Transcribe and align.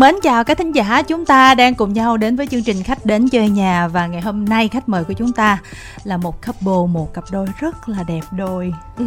Mến 0.00 0.14
chào 0.22 0.44
các 0.44 0.58
thính 0.58 0.72
giả, 0.72 1.02
chúng 1.02 1.26
ta 1.26 1.54
đang 1.54 1.74
cùng 1.74 1.92
nhau 1.92 2.16
đến 2.16 2.36
với 2.36 2.46
chương 2.46 2.62
trình 2.62 2.82
khách 2.82 3.06
đến 3.06 3.28
chơi 3.28 3.48
nhà 3.48 3.88
và 3.88 4.06
ngày 4.06 4.20
hôm 4.20 4.44
nay 4.44 4.68
khách 4.68 4.88
mời 4.88 5.04
của 5.04 5.12
chúng 5.12 5.32
ta 5.32 5.58
là 6.04 6.16
một 6.16 6.46
couple, 6.46 6.92
một 6.92 7.14
cặp 7.14 7.24
đôi 7.32 7.46
rất 7.60 7.88
là 7.88 8.02
đẹp 8.08 8.20
đôi. 8.36 8.72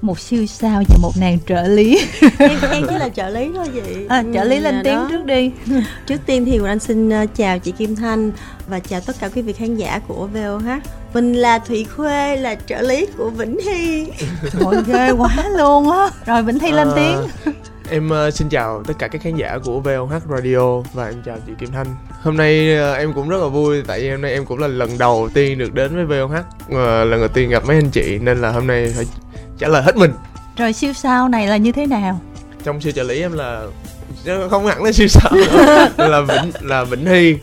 Một 0.00 0.18
siêu 0.20 0.46
sao 0.46 0.82
và 0.88 0.96
một 1.02 1.10
nàng 1.20 1.38
trợ 1.46 1.62
lý. 1.62 2.00
em, 2.38 2.58
em 2.70 2.82
chỉ 2.88 2.94
là 2.98 3.08
trợ 3.08 3.28
lý 3.28 3.50
thôi 3.56 3.66
vậy. 3.74 4.06
À, 4.08 4.24
trợ 4.34 4.44
lý 4.44 4.60
lên 4.60 4.74
Dạ 4.74 4.80
tiếng 4.84 4.94
đó. 4.94 5.08
trước 5.10 5.24
đi. 5.26 5.50
Trước 6.06 6.20
tiên 6.26 6.44
thì 6.44 6.58
Quỳnh 6.58 6.66
Anh 6.68 6.78
xin 6.78 7.10
ờ, 7.10 7.26
chào 7.36 7.58
chị 7.58 7.72
Kim 7.72 7.96
Thanh 7.96 8.32
và 8.68 8.78
chào 8.78 9.00
tất 9.00 9.16
cả 9.20 9.28
quý 9.28 9.42
vị 9.42 9.52
khán 9.52 9.76
giả 9.76 10.00
của 10.08 10.26
VOH. 10.34 10.68
Mình 11.14 11.32
là 11.34 11.58
Thủy 11.58 11.84
Khuê 11.96 12.36
là 12.36 12.54
trợ 12.66 12.80
lý 12.82 13.06
của 13.16 13.30
Vĩnh 13.30 13.58
Hy. 13.66 14.06
Trời 14.52 14.82
ghê 14.86 15.10
quá 15.10 15.30
luôn 15.56 15.90
á. 15.90 16.08
Rồi 16.26 16.42
Vĩnh 16.42 16.58
Thi 16.58 16.70
lên 16.72 16.88
Ờ, 16.88 16.94
tiếng. 16.96 17.54
Em 17.90 18.08
ờ, 18.10 18.30
xin 18.30 18.48
chào 18.48 18.82
tất 18.86 18.94
cả 18.98 19.08
các 19.08 19.22
khán 19.22 19.36
giả 19.36 19.58
của 19.64 19.80
VOH 19.80 20.12
Radio 20.30 20.80
và 20.92 21.04
em 21.06 21.22
chào 21.26 21.36
chị 21.46 21.52
Kim 21.58 21.70
Thanh. 21.72 21.86
Hôm 22.22 22.36
nay 22.36 22.76
ờ, 22.76 22.94
em 22.94 23.12
cũng 23.12 23.28
rất 23.28 23.36
là 23.40 23.46
vui 23.48 23.82
tại 23.86 24.00
vì 24.00 24.10
hôm 24.10 24.20
nay 24.22 24.32
em 24.32 24.44
cũng 24.44 24.58
là 24.58 24.66
lần 24.68 24.98
đầu 24.98 25.28
tiên 25.34 25.58
được 25.58 25.74
đến 25.74 25.96
với 25.96 26.04
VOH, 26.20 26.32
Ờ, 26.70 27.04
lần 27.04 27.20
đầu 27.20 27.28
tiên 27.28 27.50
gặp 27.50 27.62
mấy 27.66 27.76
anh 27.76 27.90
chị 27.90 28.18
nên 28.18 28.38
là 28.40 28.50
hôm 28.50 28.66
nay 28.66 28.92
phải 28.96 29.04
trả 29.58 29.68
lời 29.68 29.82
hết 29.82 29.96
mình. 29.96 30.10
Rồi 30.56 30.72
siêu 30.72 30.92
sao 30.92 31.28
này 31.28 31.46
là 31.46 31.56
như 31.56 31.72
thế 31.72 31.86
nào? 31.86 32.20
Trong 32.64 32.80
siêu 32.80 32.92
trợ 32.92 33.02
lý 33.02 33.20
em 33.20 33.32
là 33.32 33.62
không 34.50 34.66
hẳn 34.66 34.82
là 34.82 34.92
siêu 34.92 35.08
sao 35.08 35.32
là 35.96 36.20
Vĩnh 36.20 36.52
là 36.60 36.84
Vĩnh 36.84 37.06
Hy, 37.06 37.36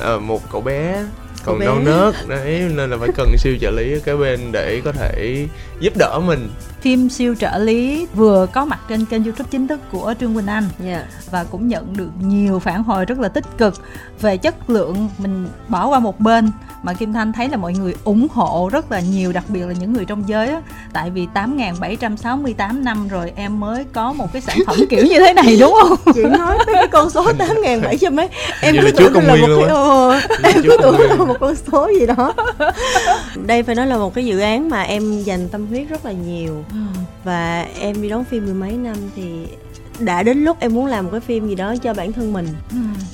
Ừ. 0.00 0.18
một 0.18 0.40
cậu 0.52 0.60
bé 0.60 1.04
còn 1.44 1.58
bé. 1.58 1.66
đau 1.66 1.78
nớt 1.78 2.14
đấy 2.28 2.64
nên 2.76 2.90
là 2.90 2.96
phải 2.96 3.08
cần 3.16 3.28
siêu 3.38 3.56
trợ 3.60 3.70
lý 3.70 3.92
ở 3.92 3.98
cái 4.04 4.16
bên 4.16 4.52
để 4.52 4.80
có 4.84 4.92
thể 4.92 5.46
giúp 5.80 5.92
đỡ 5.96 6.20
mình. 6.26 6.48
Phim 6.80 7.08
siêu 7.08 7.34
trợ 7.34 7.58
lý 7.58 8.06
vừa 8.14 8.46
có 8.52 8.64
mặt 8.64 8.78
trên 8.88 9.04
kênh 9.04 9.24
youtube 9.24 9.48
chính 9.50 9.68
thức 9.68 9.80
của 9.92 10.14
Trương 10.20 10.34
Quỳnh 10.34 10.46
Anh. 10.46 10.64
Dạ. 10.84 11.04
và 11.30 11.44
cũng 11.44 11.68
nhận 11.68 11.96
được 11.96 12.10
nhiều 12.20 12.58
phản 12.58 12.82
hồi 12.82 13.04
rất 13.04 13.18
là 13.18 13.28
tích 13.28 13.44
cực 13.58 13.74
về 14.20 14.36
chất 14.36 14.70
lượng 14.70 15.08
mình 15.18 15.48
bỏ 15.68 15.88
qua 15.88 15.98
một 15.98 16.20
bên 16.20 16.50
mà 16.82 16.92
Kim 16.92 17.12
Thanh 17.12 17.32
thấy 17.32 17.48
là 17.48 17.56
mọi 17.56 17.72
người 17.72 17.94
ủng 18.04 18.26
hộ 18.30 18.68
rất 18.72 18.92
là 18.92 19.00
nhiều 19.00 19.32
đặc 19.32 19.44
biệt 19.48 19.60
là 19.60 19.74
những 19.80 19.92
người 19.92 20.04
trong 20.04 20.28
giới 20.28 20.48
á. 20.48 20.60
Tại 20.92 21.10
vì 21.10 21.26
8.768 21.34 22.82
năm 22.82 23.08
rồi 23.08 23.32
em 23.36 23.60
mới 23.60 23.84
có 23.92 24.12
một 24.12 24.32
cái 24.32 24.42
sản 24.42 24.58
phẩm 24.66 24.76
kiểu 24.90 25.04
như 25.04 25.18
thế 25.18 25.32
này 25.32 25.56
đúng 25.60 25.74
không? 25.82 25.98
Chị 26.14 26.22
nói 26.22 26.58
tới 26.66 26.74
cái 26.74 26.88
con 26.88 27.10
số 27.10 27.32
8.700 27.38 28.14
mấy 28.14 28.28
Em 28.60 28.74
Vậy 28.74 28.82
cứ 28.82 28.86
là 28.86 28.92
tưởng 28.96 29.12
công 29.14 29.26
là 29.26 29.30
nguyên 29.30 29.42
một 29.42 29.48
luôn 29.48 29.62
cái 29.62 29.74
ờ, 29.74 30.20
Em 30.42 30.62
cứ 30.62 30.76
tưởng 30.82 31.00
là 31.00 31.14
một 31.16 31.36
con 31.40 31.54
số 31.72 31.90
gì 32.00 32.06
đó. 32.06 32.34
Đây 33.46 33.62
phải 33.62 33.74
nói 33.74 33.86
là 33.86 33.98
một 33.98 34.14
cái 34.14 34.24
dự 34.24 34.38
án 34.38 34.70
mà 34.70 34.82
em 34.82 35.22
dành 35.22 35.48
tâm 35.48 35.66
huyết 35.68 35.88
rất 35.88 36.04
là 36.04 36.12
nhiều. 36.12 36.64
Và 37.24 37.66
em 37.80 38.02
đi 38.02 38.08
đóng 38.08 38.24
phim 38.24 38.44
mười 38.44 38.54
mấy 38.54 38.72
năm 38.72 38.96
thì 39.16 39.46
đã 39.98 40.22
đến 40.22 40.44
lúc 40.44 40.56
em 40.60 40.74
muốn 40.74 40.86
làm 40.86 41.04
một 41.04 41.10
cái 41.12 41.20
phim 41.20 41.48
gì 41.48 41.54
đó 41.54 41.76
cho 41.76 41.94
bản 41.94 42.12
thân 42.12 42.32
mình. 42.32 42.46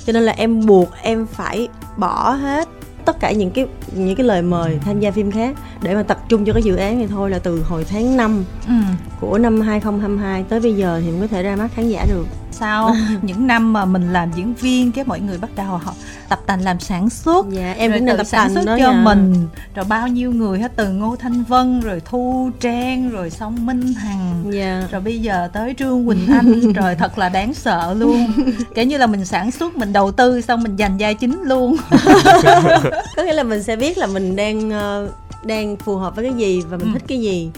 Cho 0.05 0.13
nên 0.13 0.23
là 0.23 0.31
em 0.31 0.65
buộc 0.65 0.89
em 1.01 1.25
phải 1.27 1.67
bỏ 1.97 2.29
hết 2.31 2.67
tất 3.05 3.19
cả 3.19 3.31
những 3.31 3.51
cái 3.51 3.65
những 3.95 4.15
cái 4.15 4.25
lời 4.25 4.41
mời 4.41 4.79
tham 4.85 4.99
gia 4.99 5.11
phim 5.11 5.31
khác 5.31 5.57
để 5.81 5.95
mà 5.95 6.03
tập 6.03 6.23
trung 6.29 6.45
cho 6.45 6.53
cái 6.53 6.63
dự 6.63 6.75
án 6.75 6.97
này 6.97 7.07
thôi 7.07 7.29
là 7.29 7.39
từ 7.39 7.63
hồi 7.63 7.83
tháng 7.83 8.17
5 8.17 8.43
Ừ. 8.67 8.73
của 9.19 9.37
năm 9.37 9.61
2022 9.61 10.43
tới 10.49 10.59
bây 10.59 10.73
giờ 10.75 11.01
thì 11.05 11.11
mới 11.11 11.21
có 11.21 11.27
thể 11.27 11.43
ra 11.43 11.55
mắt 11.55 11.67
khán 11.75 11.89
giả 11.89 12.05
được 12.09 12.25
Sau 12.59 12.95
những 13.21 13.47
năm 13.47 13.73
mà 13.73 13.85
mình 13.85 14.13
làm 14.13 14.31
diễn 14.35 14.53
viên 14.53 14.91
cái 14.91 15.05
mọi 15.05 15.19
người 15.19 15.37
bắt 15.37 15.49
đầu 15.55 15.65
họ 15.77 15.93
tập 16.29 16.39
tành 16.45 16.61
làm 16.61 16.79
sản 16.79 17.09
xuất. 17.09 17.45
Dạ 17.49 17.73
em 17.77 17.91
rồi 18.05 18.17
tập 18.17 18.23
sản 18.23 18.53
xuất 18.53 18.63
cho 18.65 18.75
nha. 18.77 19.01
mình. 19.03 19.47
Rồi 19.75 19.85
bao 19.89 20.07
nhiêu 20.07 20.31
người 20.31 20.59
hết 20.59 20.71
từ 20.75 20.89
Ngô 20.89 21.15
Thanh 21.15 21.43
Vân 21.43 21.79
rồi 21.79 22.01
Thu 22.05 22.49
Trang 22.59 23.09
rồi 23.09 23.29
xong 23.29 23.65
Minh 23.65 23.93
Hằng. 23.93 24.43
Dạ. 24.53 24.83
Rồi 24.91 25.01
bây 25.01 25.19
giờ 25.19 25.49
tới 25.53 25.73
Trương 25.77 26.07
Quỳnh 26.07 26.27
Anh. 26.27 26.73
Rồi 26.73 26.95
thật 26.95 27.17
là 27.17 27.29
đáng 27.29 27.53
sợ 27.53 27.93
luôn. 27.97 28.27
Kiểu 28.75 28.85
như 28.85 28.97
là 28.97 29.07
mình 29.07 29.25
sản 29.25 29.51
xuất 29.51 29.77
mình 29.77 29.93
đầu 29.93 30.11
tư 30.11 30.41
xong 30.41 30.63
mình 30.63 30.77
giành 30.77 30.97
vai 30.99 31.13
chính 31.13 31.41
luôn. 31.43 31.75
Có 33.17 33.23
nghĩa 33.23 33.33
là 33.33 33.43
mình 33.43 33.63
sẽ 33.63 33.75
biết 33.75 33.97
là 33.97 34.07
mình 34.07 34.35
đang 34.35 34.69
ờ, 34.71 35.09
đang 35.43 35.75
phù 35.77 35.97
hợp 35.97 36.15
với 36.15 36.25
cái 36.25 36.33
gì 36.33 36.61
và 36.69 36.77
mình 36.77 36.87
Ừ. 36.87 36.93
thích 36.93 37.03
cái 37.07 37.19
gì 37.21 37.49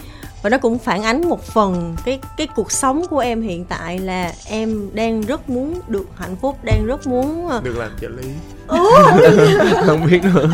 và 0.42 0.50
nó 0.50 0.58
cũng 0.58 0.78
phản 0.78 1.02
ánh 1.02 1.28
một 1.28 1.42
phần 1.42 1.96
cái 2.04 2.18
cái 2.36 2.46
cuộc 2.46 2.72
sống 2.72 3.02
của 3.10 3.18
em 3.18 3.42
hiện 3.42 3.64
tại 3.64 3.98
là 3.98 4.32
em 4.46 4.90
đang 4.92 5.20
rất 5.20 5.50
muốn 5.50 5.80
được 5.88 6.06
hạnh 6.16 6.36
phúc, 6.36 6.56
đang 6.64 6.86
rất 6.86 7.06
muốn 7.06 7.48
ờ, 7.48 7.60
được 7.64 7.78
làm 7.78 7.90
trợ 8.00 8.08
lý. 8.08 8.28
không 9.86 10.06
biết 10.06 10.24
nữa. 10.24 10.48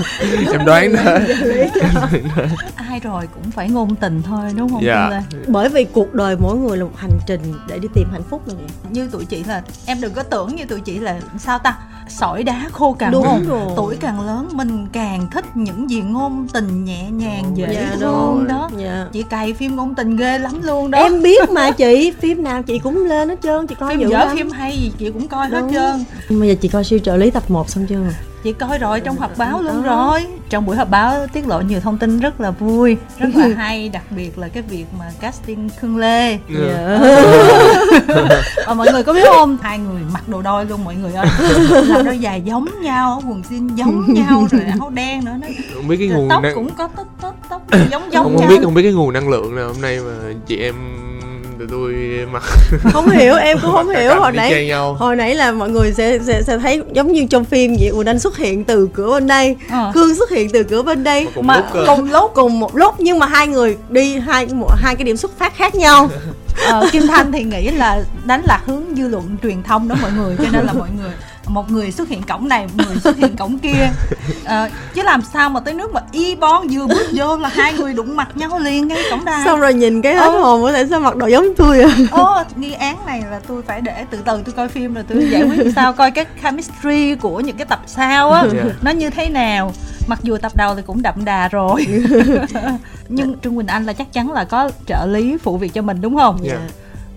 Em 0.52 0.64
đoán 0.66 0.94
thôi 1.04 1.18
ai 2.76 3.00
rồi 3.00 3.28
cũng 3.34 3.50
phải 3.50 3.68
ngôn 3.70 3.94
tình 3.96 4.22
thôi 4.22 4.50
đúng 4.56 4.70
không 4.70 4.82
Dạ. 4.84 5.22
Bởi 5.46 5.68
vì 5.68 5.84
cuộc 5.84 6.14
đời 6.14 6.36
mỗi 6.40 6.56
người 6.56 6.76
là 6.78 6.84
một 6.84 6.96
hành 6.96 7.18
trình 7.26 7.40
để 7.68 7.78
đi 7.78 7.88
tìm 7.94 8.08
hạnh 8.12 8.22
phúc 8.30 8.42
là 8.46 8.54
vậy 8.54 8.66
như 8.90 9.08
tụi 9.12 9.24
chị 9.24 9.44
là 9.44 9.62
em 9.86 10.00
đừng 10.00 10.12
có 10.12 10.22
tưởng 10.22 10.56
như 10.56 10.64
tụi 10.64 10.80
chị 10.80 10.98
là 10.98 11.16
sao 11.38 11.58
ta? 11.58 11.76
Sỏi 12.08 12.42
đá 12.42 12.60
khô 12.72 12.92
cằn 12.92 13.12
Đúng 13.12 13.24
không 13.24 13.44
rồi. 13.48 13.60
tuổi 13.76 13.96
càng 14.00 14.20
lớn 14.20 14.48
mình 14.52 14.86
càng 14.92 15.26
thích 15.32 15.44
những 15.54 15.90
gì 15.90 16.00
ngôn 16.00 16.46
tình 16.52 16.84
nhẹ 16.84 17.10
nhàng 17.10 17.44
dễ 17.54 17.66
Dạ, 17.74 17.96
thương 18.00 18.44
đó. 18.48 18.70
Dạ. 18.78 19.06
chị 19.12 19.22
cày 19.22 19.52
phim 19.52 19.76
ngôn 19.76 19.94
tình 19.94 20.16
ghê 20.16 20.38
lắm 20.38 20.62
luôn 20.62 20.90
đó. 20.90 20.98
Em 20.98 21.22
biết 21.22 21.50
mà 21.50 21.70
chị 21.70 22.12
phim 22.20 22.42
nào 22.42 22.62
chị 22.62 22.78
cũng 22.78 23.04
lên 23.06 23.28
hết 23.28 23.36
trơn 23.42 23.66
chị 23.66 23.74
coi 23.80 23.90
phim 23.90 24.00
dữ 24.00 24.08
dở 24.08 24.18
lắm. 24.18 24.36
phim 24.36 24.50
hay 24.50 24.72
gì 24.78 24.92
chị 24.98 25.10
cũng 25.10 25.28
coi 25.28 25.48
hết 25.48 25.60
Đúng. 25.60 25.72
trơn. 25.72 26.04
Bây 26.40 26.48
giờ 26.48 26.54
chị 26.60 26.68
coi 26.68 26.84
siêu 26.84 26.98
trợ 26.98 27.16
lý 27.16 27.30
tập 27.30 27.42
1 27.48 27.70
xong 27.70 27.86
chưa 27.88 27.96
chị 28.42 28.52
coi 28.52 28.78
rồi 28.78 29.00
trong 29.00 29.16
họp 29.16 29.38
báo 29.38 29.62
luôn 29.62 29.82
Đó. 29.82 29.96
rồi. 29.96 30.26
Trong 30.50 30.66
buổi 30.66 30.76
họp 30.76 30.90
báo 30.90 31.26
tiết 31.32 31.46
lộ 31.46 31.60
nhiều 31.60 31.80
thông 31.80 31.98
tin 31.98 32.20
rất 32.20 32.40
là 32.40 32.50
vui. 32.50 32.96
Rất 33.18 33.28
là 33.34 33.48
hay 33.56 33.88
đặc 33.88 34.02
biệt 34.10 34.38
là 34.38 34.48
cái 34.48 34.62
việc 34.62 34.84
mà 34.98 35.04
casting 35.20 35.68
khương 35.80 35.96
lê. 35.96 36.38
Dạ. 36.48 36.98
Và 38.66 38.74
mọi 38.74 38.92
người 38.92 39.02
có 39.02 39.12
biết 39.12 39.24
không? 39.26 39.58
Hai 39.62 39.78
người 39.78 40.02
mặc 40.12 40.28
đồ 40.28 40.42
đôi 40.42 40.64
luôn 40.66 40.84
mọi 40.84 40.94
người 40.94 41.12
ơi. 41.12 41.26
Là 41.70 42.02
đôi 42.02 42.18
dài 42.18 42.40
giống 42.40 42.68
nhau 42.82 43.22
quần 43.28 43.42
jean 43.50 43.74
giống 43.74 44.14
nhau 44.14 44.46
rồi 44.50 44.62
áo 44.80 44.90
đen 44.90 45.24
nữa 45.24 45.32
nó 45.40 45.46
không 45.74 45.88
biết 45.88 45.96
cái 45.98 46.08
nguồn 46.08 46.28
tóc 46.28 46.42
năng 46.42 46.54
cũng 46.54 46.74
có 46.74 46.88
tóc 46.96 47.06
tóc 47.20 47.34
tóc 47.48 47.62
giống 47.90 48.12
giống 48.12 48.24
không, 48.24 48.36
nhau. 48.36 48.40
không 48.40 48.48
biết 48.48 48.60
không 48.64 48.74
biết 48.74 48.82
cái 48.82 48.92
nguồn 48.92 49.12
năng 49.12 49.28
lượng 49.28 49.56
nào 49.56 49.66
hôm 49.66 49.80
nay 49.80 50.00
mà 50.00 50.32
chị 50.46 50.56
em 50.58 50.74
tụi 51.70 51.70
tôi 51.70 52.26
mặc 52.32 52.42
không 52.92 53.10
hiểu 53.10 53.34
em 53.34 53.58
cũng 53.62 53.72
không 53.72 53.88
hiểu. 53.88 54.14
hồi 54.20 54.32
nãy 54.32 54.66
nhau. 54.66 54.94
hồi 54.94 55.16
nãy 55.16 55.34
là 55.34 55.52
mọi 55.52 55.70
người 55.70 55.92
sẽ 55.92 56.18
sẽ, 56.18 56.42
sẽ 56.42 56.58
thấy 56.58 56.82
giống 56.92 57.12
như 57.12 57.26
trong 57.30 57.44
phim 57.44 57.76
vậy 57.80 57.90
Quỳnh 57.96 58.06
Anh 58.06 58.18
xuất 58.18 58.36
hiện 58.36 58.64
từ 58.64 58.88
cửa 58.94 59.10
bên 59.10 59.26
đây 59.26 59.56
Ờ. 59.70 59.90
Cương 59.94 60.14
xuất 60.14 60.30
hiện 60.30 60.50
từ 60.50 60.62
cửa 60.62 60.82
bên 60.82 61.04
đây. 61.04 61.28
Cùng 61.34 61.46
mà 61.46 61.56
lúc 61.56 61.66
cùng 61.86 62.12
lúc. 62.12 62.30
Cùng 62.34 62.60
một 62.60 62.76
lúc 62.76 62.94
nhưng 62.98 63.18
mà 63.18 63.26
hai 63.26 63.48
người 63.48 63.76
đi 63.88 64.18
hai 64.18 64.46
một 64.46 64.70
hai 64.76 64.96
cái 64.96 65.04
điểm 65.04 65.16
xuất 65.16 65.38
phát 65.38 65.56
khác 65.56 65.74
nhau. 65.74 66.10
Ờ, 66.66 66.88
Kim 66.92 67.06
Thanh 67.06 67.32
thì 67.32 67.44
nghĩ 67.44 67.70
là 67.70 68.04
đánh 68.24 68.42
lạc 68.44 68.60
hướng 68.66 68.82
dư 68.96 69.08
luận 69.08 69.36
truyền 69.42 69.62
thông 69.62 69.88
đó 69.88 69.96
mọi 70.02 70.10
người 70.12 70.36
cho 70.38 70.44
nên 70.52 70.66
là 70.66 70.72
mọi 70.72 70.88
người 71.00 71.10
một 71.46 71.70
người 71.70 71.90
xuất 71.90 72.08
hiện 72.08 72.22
cổng 72.22 72.48
này 72.48 72.66
một 72.66 72.84
người 72.86 72.96
xuất 72.96 73.16
hiện 73.16 73.36
cổng 73.36 73.58
kia. 73.58 73.90
Ờ, 74.44 74.68
chứ 74.94 75.02
làm 75.02 75.22
sao 75.32 75.50
mà 75.50 75.60
tới 75.60 75.74
nước 75.74 75.92
mà 75.92 76.00
y 76.12 76.34
bon 76.36 76.66
vừa 76.68 76.86
bước 76.86 77.06
vô 77.14 77.36
là 77.36 77.48
hai 77.48 77.72
người 77.72 77.92
đụng 77.94 78.16
mặt 78.16 78.28
nhau 78.36 78.58
liền 78.58 78.88
ngay 78.88 79.02
cổng 79.10 79.24
đài. 79.24 79.44
Xong 79.44 79.60
rồi 79.60 79.74
nhìn 79.74 80.02
cái 80.02 80.14
hết 80.14 80.20
Ờ. 80.32 80.38
hồn 80.40 80.62
có 80.62 80.72
thể 80.72 80.86
sao 80.90 81.00
mặc 81.00 81.16
đồ 81.16 81.26
giống 81.26 81.46
tôi 81.56 81.80
à. 81.82 81.88
Ồ, 82.10 82.42
nghi 82.56 82.72
án 82.72 82.96
này 83.06 83.22
là 83.30 83.40
tôi 83.48 83.62
phải 83.62 83.80
để 83.80 84.04
từ 84.10 84.18
từ 84.24 84.42
tôi 84.44 84.52
coi 84.56 84.68
phim 84.68 84.94
rồi 84.94 85.04
tôi 85.08 85.28
giải 85.30 85.42
quyết 85.42 85.72
sao 85.76 85.92
coi 85.92 86.10
cái 86.10 86.24
chemistry 86.42 87.14
của 87.14 87.40
những 87.40 87.56
cái 87.56 87.66
tập 87.66 87.80
sau 87.86 88.32
á 88.32 88.44
Dạ. 88.54 88.62
nó 88.82 88.90
như 88.90 89.10
thế 89.10 89.28
nào. 89.28 89.72
Mặc 90.08 90.18
dù 90.22 90.36
tập 90.38 90.52
đầu 90.56 90.74
thì 90.74 90.82
cũng 90.86 91.02
đậm 91.02 91.24
đà 91.24 91.48
rồi. 91.48 91.86
Nhưng 93.08 93.36
Trương 93.44 93.56
Quỳnh 93.56 93.66
Anh 93.66 93.86
là 93.86 93.92
chắc 93.92 94.12
chắn 94.12 94.32
là 94.32 94.44
có 94.44 94.70
trợ 94.86 95.06
lý 95.06 95.36
phụ 95.36 95.56
việc 95.58 95.74
cho 95.74 95.82
mình 95.82 96.00
đúng 96.00 96.16
không? 96.16 96.38
Dạ. 96.42 96.58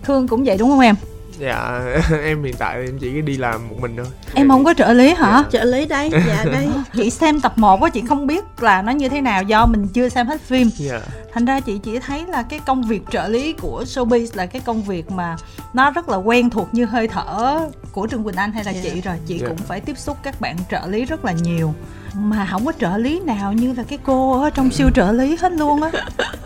Thương 0.02 0.28
cũng 0.28 0.44
vậy 0.44 0.56
đúng 0.58 0.70
không 0.70 0.80
em 0.80 0.94
dạ 1.38 1.80
em 2.24 2.42
hiện 2.44 2.54
tại 2.58 2.76
em 2.86 2.98
chỉ 2.98 3.20
đi 3.22 3.36
làm 3.36 3.68
một 3.68 3.76
mình 3.80 3.94
thôi. 3.96 4.06
Em 4.34 4.48
không 4.48 4.64
có 4.64 4.74
trợ 4.74 4.92
lý 4.92 5.14
hả? 5.14 5.44
Trợ 5.50 5.64
lý 5.64 5.86
đây 5.86 6.10
dạ 6.26 6.44
đây. 6.44 6.68
Chị 6.94 7.10
xem 7.10 7.40
tập 7.40 7.52
1 7.58 7.82
á 7.82 7.90
chị 7.90 8.02
không 8.08 8.26
biết 8.26 8.44
là 8.58 8.82
nó 8.82 8.92
như 8.92 9.08
thế 9.08 9.20
nào 9.20 9.42
do 9.42 9.66
mình 9.66 9.88
chưa 9.88 10.08
xem 10.08 10.26
hết 10.26 10.40
phim. 10.40 10.70
Dạ. 10.76 11.00
Thành 11.32 11.44
ra 11.44 11.60
chị 11.60 11.78
chỉ 11.82 11.98
thấy 11.98 12.24
là 12.28 12.42
cái 12.42 12.60
công 12.66 12.82
việc 12.82 13.02
trợ 13.10 13.28
lý 13.28 13.52
của 13.52 13.84
showbiz 13.86 14.26
là 14.34 14.46
cái 14.46 14.62
công 14.64 14.82
việc 14.82 15.10
mà 15.10 15.36
nó 15.72 15.90
rất 15.90 16.08
là 16.08 16.16
quen 16.16 16.50
thuộc 16.50 16.74
như 16.74 16.84
hơi 16.84 17.08
thở 17.08 17.60
của 17.92 18.06
trương 18.10 18.24
quỳnh 18.24 18.36
anh 18.36 18.52
hay 18.52 18.64
là 18.64 18.70
Dạ. 18.72 18.80
chị 18.82 19.00
rồi. 19.00 19.14
Chị 19.26 19.38
Dạ. 19.38 19.48
cũng 19.48 19.56
phải 19.56 19.80
tiếp 19.80 19.98
xúc 19.98 20.16
các 20.22 20.40
bạn 20.40 20.56
trợ 20.70 20.80
lý 20.86 21.04
rất 21.04 21.24
là 21.24 21.32
nhiều 21.32 21.74
mà 22.14 22.48
không 22.50 22.66
có 22.66 22.72
trợ 22.80 22.96
lý 22.96 23.20
nào 23.20 23.52
như 23.52 23.72
là 23.76 23.82
cái 23.88 23.98
cô 24.02 24.42
ở 24.42 24.50
trong 24.50 24.70
siêu 24.70 24.90
trợ 24.94 25.12
lý 25.12 25.36
hết 25.40 25.52
luôn 25.52 25.82
á. 25.82 25.90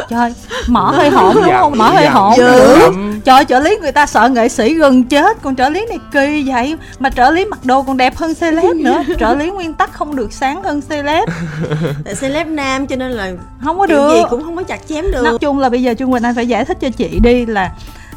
Trời 0.09 0.35
mở 0.69 0.91
hơi 0.91 1.11
hổn 1.11 1.35
đúng 1.35 1.55
không? 1.59 1.73
Mở 1.79 1.91
hơi 1.91 2.07
hổn. 2.07 2.37
Dữ. 2.37 2.47
được 2.47 2.93
trời 3.25 3.45
trợ 3.45 3.59
lý 3.61 3.77
người 3.83 3.93
ta 3.93 4.07
sợ 4.07 4.29
nghệ 4.29 4.49
sĩ 4.49 4.75
gần 4.75 5.05
chết 5.05 5.43
còn 5.43 5.57
trợ 5.57 5.69
lý 5.69 5.87
này 5.89 5.99
kỳ 6.13 6.45
vậy. 6.51 6.77
Mà 6.99 7.11
trợ 7.11 7.31
lý 7.31 7.45
mặc 7.45 7.59
đồ 7.65 7.83
còn 7.83 7.97
đẹp 7.97 8.17
hơn 8.17 8.35
celeb 8.35 8.77
nữa. 8.77 9.03
Trợ 9.19 9.35
lý 9.35 9.51
nguyên 9.51 9.75
tắc 9.75 9.93
không 9.93 10.17
được 10.17 10.33
sáng 10.33 10.63
hơn 10.63 10.81
celeb. 10.83 11.29
Tại 12.05 12.15
celeb 12.21 12.47
nam 12.47 12.87
cho 12.87 12.97
nên 12.97 13.11
là 13.11 13.33
không 13.65 13.79
có 13.79 13.87
được 13.87 14.11
gì 14.15 14.23
cũng 14.31 14.45
không 14.45 14.57
có 14.57 14.63
chặt 14.63 14.81
chém 14.89 15.05
được. 15.13 15.23
Nói 15.25 15.39
chung 15.39 15.59
là 15.59 15.69
bây 15.69 15.83
giờ 15.83 15.95
Trương 15.99 16.13
Quỳnh 16.13 16.23
Anh 16.23 16.35
phải 16.35 16.49
giải 16.49 16.65
thích 16.65 16.79
cho 16.81 16.89
chị 16.91 17.19
đi 17.23 17.47
là 17.47 17.71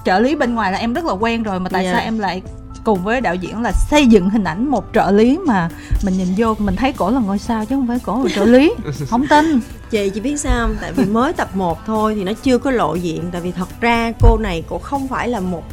trợ 0.05 0.19
lý 0.19 0.35
bên 0.35 0.55
ngoài 0.55 0.71
là 0.71 0.77
em 0.77 0.93
rất 0.93 1.05
là 1.05 1.13
quen 1.13 1.43
rồi 1.43 1.59
mà 1.59 1.69
tại 1.69 1.83
Dạ. 1.85 1.91
sao 1.93 2.01
em 2.01 2.19
lại 2.19 2.41
cùng 2.85 3.03
với 3.03 3.21
đạo 3.21 3.35
diễn 3.35 3.61
là 3.61 3.71
xây 3.71 4.07
dựng 4.07 4.29
hình 4.29 4.43
ảnh 4.43 4.67
một 4.67 4.85
trợ 4.93 5.11
lý 5.11 5.37
mà 5.45 5.69
mình 6.03 6.17
nhìn 6.17 6.27
vô 6.37 6.55
mình 6.59 6.75
thấy 6.75 6.93
cổ 6.93 7.11
là 7.11 7.19
ngôi 7.19 7.39
sao 7.39 7.65
chứ 7.65 7.75
không 7.75 7.87
phải 7.87 7.99
cổ 7.99 8.23
là 8.23 8.29
trợ 8.35 8.45
lý. 8.45 8.73
Không 9.09 9.27
tin. 9.27 9.59
Chị 9.89 10.09
chị 10.09 10.19
biết 10.19 10.39
sao 10.39 10.67
không? 10.67 10.75
Tại 10.81 10.91
vì 10.93 11.05
mới 11.05 11.33
tập 11.33 11.49
1 11.55 11.85
thôi 11.85 12.15
thì 12.15 12.23
nó 12.23 12.31
chưa 12.43 12.57
có 12.57 12.71
lộ 12.71 12.95
diện. 12.95 13.23
Tại 13.31 13.41
vì 13.41 13.51
thật 13.51 13.67
ra 13.81 14.11
cô 14.21 14.37
này 14.37 14.63
cô 14.69 14.77
không 14.77 15.07
phải 15.07 15.29
là 15.29 15.39
một 15.39 15.63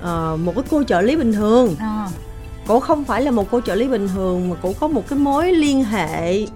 ờ, 0.00 0.36
một 0.44 0.52
cái 0.54 0.64
cô 0.70 0.82
trợ 0.82 1.00
lý 1.00 1.16
bình 1.16 1.32
thường. 1.32 1.76
À, 1.78 2.08
cổ 2.66 2.80
không 2.80 3.04
phải 3.04 3.22
là 3.22 3.30
một 3.30 3.50
cô 3.50 3.60
trợ 3.60 3.74
lý 3.74 3.88
bình 3.88 4.08
thường 4.08 4.50
mà 4.50 4.56
cổ 4.62 4.72
có 4.80 4.88
một 4.88 5.08
cái 5.08 5.18
mối 5.18 5.52
liên 5.52 5.84
hệ 5.84 6.46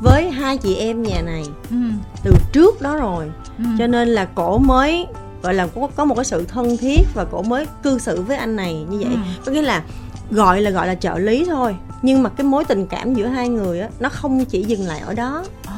với 0.00 0.30
hai 0.30 0.56
chị 0.56 0.74
em 0.74 1.02
nhà 1.02 1.22
này 1.22 1.44
ừ. 1.70 1.76
từ 2.24 2.32
trước 2.52 2.82
đó 2.82 2.96
rồi. 2.96 3.30
Ừ. 3.58 3.64
cho 3.78 3.86
nên 3.86 4.08
là 4.08 4.24
cổ 4.24 4.58
mới 4.58 5.06
gọi 5.44 5.54
là 5.54 5.66
có, 5.66 5.88
có 5.96 6.04
một 6.04 6.14
cái 6.14 6.24
sự 6.24 6.44
thân 6.48 6.76
thiết 6.76 7.00
và 7.14 7.24
cổ 7.24 7.42
mới 7.42 7.66
cư 7.82 7.98
xử 7.98 8.22
với 8.22 8.36
anh 8.36 8.56
này 8.56 8.86
như 8.90 8.98
vậy. 8.98 9.08
Ừ. 9.12 9.42
có 9.46 9.52
nghĩa 9.52 9.62
là 9.62 9.82
gọi 10.30 10.60
là 10.60 10.70
gọi 10.70 10.86
là 10.86 10.94
trợ 10.94 11.18
lý 11.18 11.44
thôi 11.44 11.76
nhưng 12.02 12.22
mà 12.22 12.30
cái 12.30 12.44
mối 12.44 12.64
tình 12.64 12.86
cảm 12.86 13.14
giữa 13.14 13.26
hai 13.26 13.48
người 13.48 13.80
á 13.80 13.88
nó 14.00 14.08
không 14.08 14.44
chỉ 14.44 14.62
dừng 14.62 14.86
lại 14.86 15.00
ở 15.06 15.14
đó. 15.14 15.44
Ồ, 15.66 15.72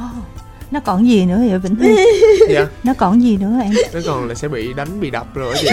nó 0.71 0.81
còn 0.81 1.09
gì 1.09 1.27
nữa 1.27 1.39
vậy 1.49 1.59
Vĩnh 1.59 1.77
Thi? 1.77 1.97
dạ 2.49 2.67
nó 2.85 2.93
còn 2.99 3.23
gì 3.23 3.37
nữa 3.37 3.53
em? 3.63 3.73
nó 3.95 4.01
còn 4.07 4.29
là 4.29 4.35
sẽ 4.35 4.49
bị 4.49 4.73
đánh 4.73 5.01
bị 5.01 5.11
đập 5.11 5.27
rồi 5.35 5.55
á 5.55 5.61
chị 5.61 5.69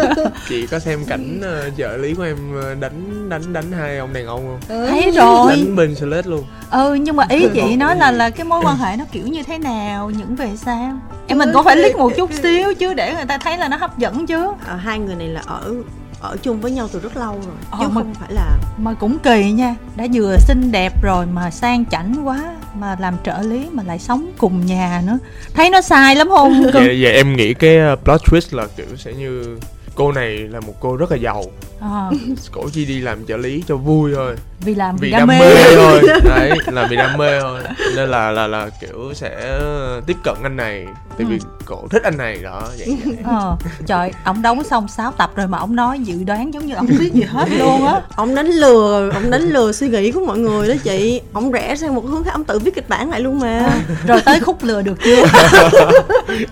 chị 0.48 0.66
có 0.66 0.78
xem 0.78 1.04
cảnh 1.08 1.40
trợ 1.78 1.96
lý 1.96 2.14
của 2.14 2.22
em 2.22 2.36
ờ, 2.62 2.74
đánh 2.74 3.28
đánh 3.28 3.52
đánh 3.52 3.72
hai 3.72 3.98
ông 3.98 4.12
đàn 4.12 4.26
ông 4.26 4.46
không 4.46 4.86
Thấy 4.88 5.10
rồi. 5.10 5.50
đánh 5.50 5.76
bên 5.76 5.94
slate 5.94 6.28
luôn 6.30 6.44
Ừ 6.70 6.94
nhưng 6.94 7.16
mà 7.16 7.24
ý 7.28 7.46
chị 7.54 7.76
nói 7.76 7.96
là 7.96 8.10
là 8.10 8.30
cái 8.30 8.44
mối 8.44 8.60
quan 8.64 8.76
hệ 8.76 8.96
nó 8.96 9.04
kiểu 9.12 9.26
như 9.26 9.42
thế 9.42 9.58
nào, 9.58 10.10
những 10.10 10.36
về 10.36 10.48
sao? 10.56 10.98
Em 11.26 11.38
mình 11.38 11.50
có 11.54 11.62
phải 11.62 11.76
liếc 11.76 11.96
một 11.96 12.12
chút 12.16 12.30
xíu 12.42 12.74
chứ 12.74 12.94
để 12.94 13.14
người 13.14 13.24
ta 13.24 13.38
thấy 13.38 13.58
là 13.58 13.68
nó 13.68 13.76
hấp 13.76 13.98
dẫn 13.98 14.26
chứ. 14.26 14.46
à, 14.66 14.74
hai 14.76 14.98
người 14.98 15.14
này 15.14 15.28
là 15.28 15.42
ở 15.46 15.74
ở 16.22 16.36
chung 16.42 16.60
với 16.60 16.70
nhau 16.70 16.88
từ 16.92 17.00
rất 17.00 17.16
lâu 17.16 17.32
rồi 17.32 17.54
Ờ, 17.70 17.78
chứ 17.80 17.88
mà- 17.88 17.94
không 18.02 18.14
phải 18.14 18.32
là 18.32 18.58
Mà 18.78 18.94
cũng 18.94 19.18
kỳ 19.18 19.52
nha, 19.52 19.74
đã 19.96 20.06
vừa 20.14 20.36
xinh 20.38 20.72
đẹp 20.72 21.02
rồi 21.02 21.26
mà 21.26 21.50
sang 21.50 21.84
chảnh 21.90 22.26
quá 22.26 22.54
mà 22.74 22.96
làm 23.00 23.16
trợ 23.24 23.38
lý 23.42 23.66
mà 23.72 23.82
lại 23.82 23.98
sống 23.98 24.30
cùng 24.38 24.66
nhà 24.66 25.02
nữa. 25.06 25.18
Thấy 25.54 25.70
nó 25.70 25.80
sai 25.80 26.16
lắm 26.16 26.28
không? 26.28 26.62
vậy, 26.72 26.98
vậy 27.02 27.12
em 27.12 27.36
nghĩ 27.36 27.54
cái 27.54 27.78
ờ, 27.78 27.96
plot 28.04 28.20
twist 28.22 28.56
là 28.56 28.66
kiểu 28.76 28.86
sẽ 28.96 29.12
như 29.12 29.58
cô 29.94 30.12
này 30.12 30.36
là 30.36 30.60
một 30.60 30.74
cô 30.80 30.96
rất 30.96 31.10
là 31.10 31.16
giàu 31.16 31.44
Ờ, 31.80 32.10
cổ 32.52 32.68
chỉ 32.72 32.84
đi 32.84 33.00
làm 33.00 33.26
trợ 33.26 33.36
lý 33.36 33.64
cho 33.68 33.76
vui 33.76 34.12
thôi 34.14 34.36
vì 34.64 34.74
làm 34.74 34.96
vì 34.96 35.06
vì 35.06 35.10
đam, 35.10 35.18
đam 35.20 35.28
mê. 35.28 35.38
mê 35.54 35.74
thôi 35.76 36.00
đấy 36.24 36.50
là 36.66 36.86
vì 36.90 36.96
đam 36.96 37.16
mê 37.18 37.40
thôi 37.40 37.60
nên 37.96 38.08
là 38.08 38.30
là 38.30 38.46
là 38.46 38.68
kiểu 38.80 39.12
sẽ 39.14 39.58
tiếp 40.06 40.16
cận 40.24 40.34
anh 40.42 40.56
này 40.56 40.86
tại 41.18 41.26
vì 41.30 41.38
cổ 41.64 41.82
thích 41.90 42.02
anh 42.02 42.16
này 42.16 42.38
đó 42.42 42.62
vậy, 42.78 42.96
vậy. 43.04 43.16
Ờ, 43.24 43.56
trời, 43.86 44.12
ông 44.24 44.42
đóng 44.42 44.64
xong 44.64 44.88
6 44.88 45.12
tập 45.12 45.30
rồi 45.36 45.46
mà 45.46 45.58
ông 45.58 45.76
nói 45.76 45.98
dự 45.98 46.24
đoán 46.24 46.54
giống 46.54 46.66
như 46.66 46.74
ông 46.74 46.86
biết 46.98 47.12
gì 47.12 47.22
hết 47.22 47.48
luôn 47.58 47.86
á. 47.86 48.00
ông 48.16 48.34
đánh 48.34 48.46
lừa 48.46 49.10
ông 49.14 49.30
đánh 49.30 49.42
lừa 49.42 49.72
suy 49.72 49.88
nghĩ 49.88 50.12
của 50.12 50.24
mọi 50.26 50.38
người 50.38 50.68
đó 50.68 50.74
chị 50.84 51.20
ông 51.32 51.52
rẽ 51.52 51.76
sang 51.76 51.94
một 51.94 52.06
hướng 52.06 52.24
khác 52.24 52.30
ông 52.32 52.44
tự 52.44 52.58
viết 52.58 52.74
kịch 52.74 52.88
bản 52.88 53.10
lại 53.10 53.20
luôn 53.20 53.40
mà 53.40 53.68
Rồi 54.06 54.20
tới 54.20 54.40
khúc 54.40 54.64
lừa 54.64 54.82
được 54.82 54.98
chưa? 55.04 55.24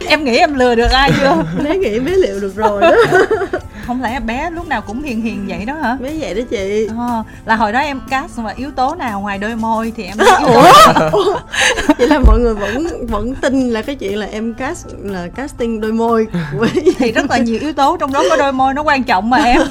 em 0.09 0.25
nghĩ 0.25 0.37
em 0.39 0.55
lừa 0.55 0.75
được 0.75 0.91
ai 0.91 1.13
chưa? 1.21 1.45
bé 1.65 1.77
nghĩ 1.77 1.99
bé 2.01 2.13
liệu 2.13 2.41
được 2.41 2.57
rồi 2.57 2.81
đó 2.83 2.95
Không 3.91 4.03
lẽ 4.03 4.21
bé 4.21 4.51
lúc 4.51 4.69
nào 4.69 4.81
cũng 4.81 5.03
hiền 5.03 5.23
hiền 5.23 5.45
vậy 5.49 5.65
đó 5.65 5.75
hả? 5.75 5.97
bé 6.01 6.11
vậy 6.21 6.35
đó 6.35 6.43
chị. 6.51 6.89
Ờ, 6.99 7.23
là 7.47 7.57
hồi 7.57 7.73
đó 7.73 7.79
em 7.81 8.01
cast 8.11 8.39
mà 8.39 8.53
yếu 8.57 8.71
tố 8.71 8.95
nào 8.95 9.21
ngoài 9.21 9.39
đôi 9.39 9.57
môi 9.57 9.93
thì 9.97 10.05
em 10.05 10.17
thấy 10.19 10.29
yếu 10.39 10.47
tố 10.49 11.09
ủa? 11.13 11.39
vậy 11.99 12.09
là 12.09 12.19
mọi 12.19 12.39
người 12.41 12.55
vẫn 12.55 12.87
vẫn 13.09 13.35
tin 13.35 13.71
là 13.71 13.83
cái 13.83 13.95
chuyện 13.97 14.19
là 14.19 14.27
em 14.27 14.55
cast 14.55 14.87
là 15.03 15.29
casting 15.29 15.81
đôi 15.81 15.93
môi 15.93 16.27
thì 16.99 17.13
rất 17.13 17.31
là 17.31 17.39
nhiều 17.39 17.59
yếu 17.61 17.73
tố 17.73 17.97
trong 17.97 18.13
đó 18.13 18.23
có 18.31 18.37
đôi 18.37 18.53
môi 18.53 18.75
nó 18.75 18.83
quan 18.83 19.03
trọng 19.05 19.31
mà 19.31 19.39
em. 19.39 19.63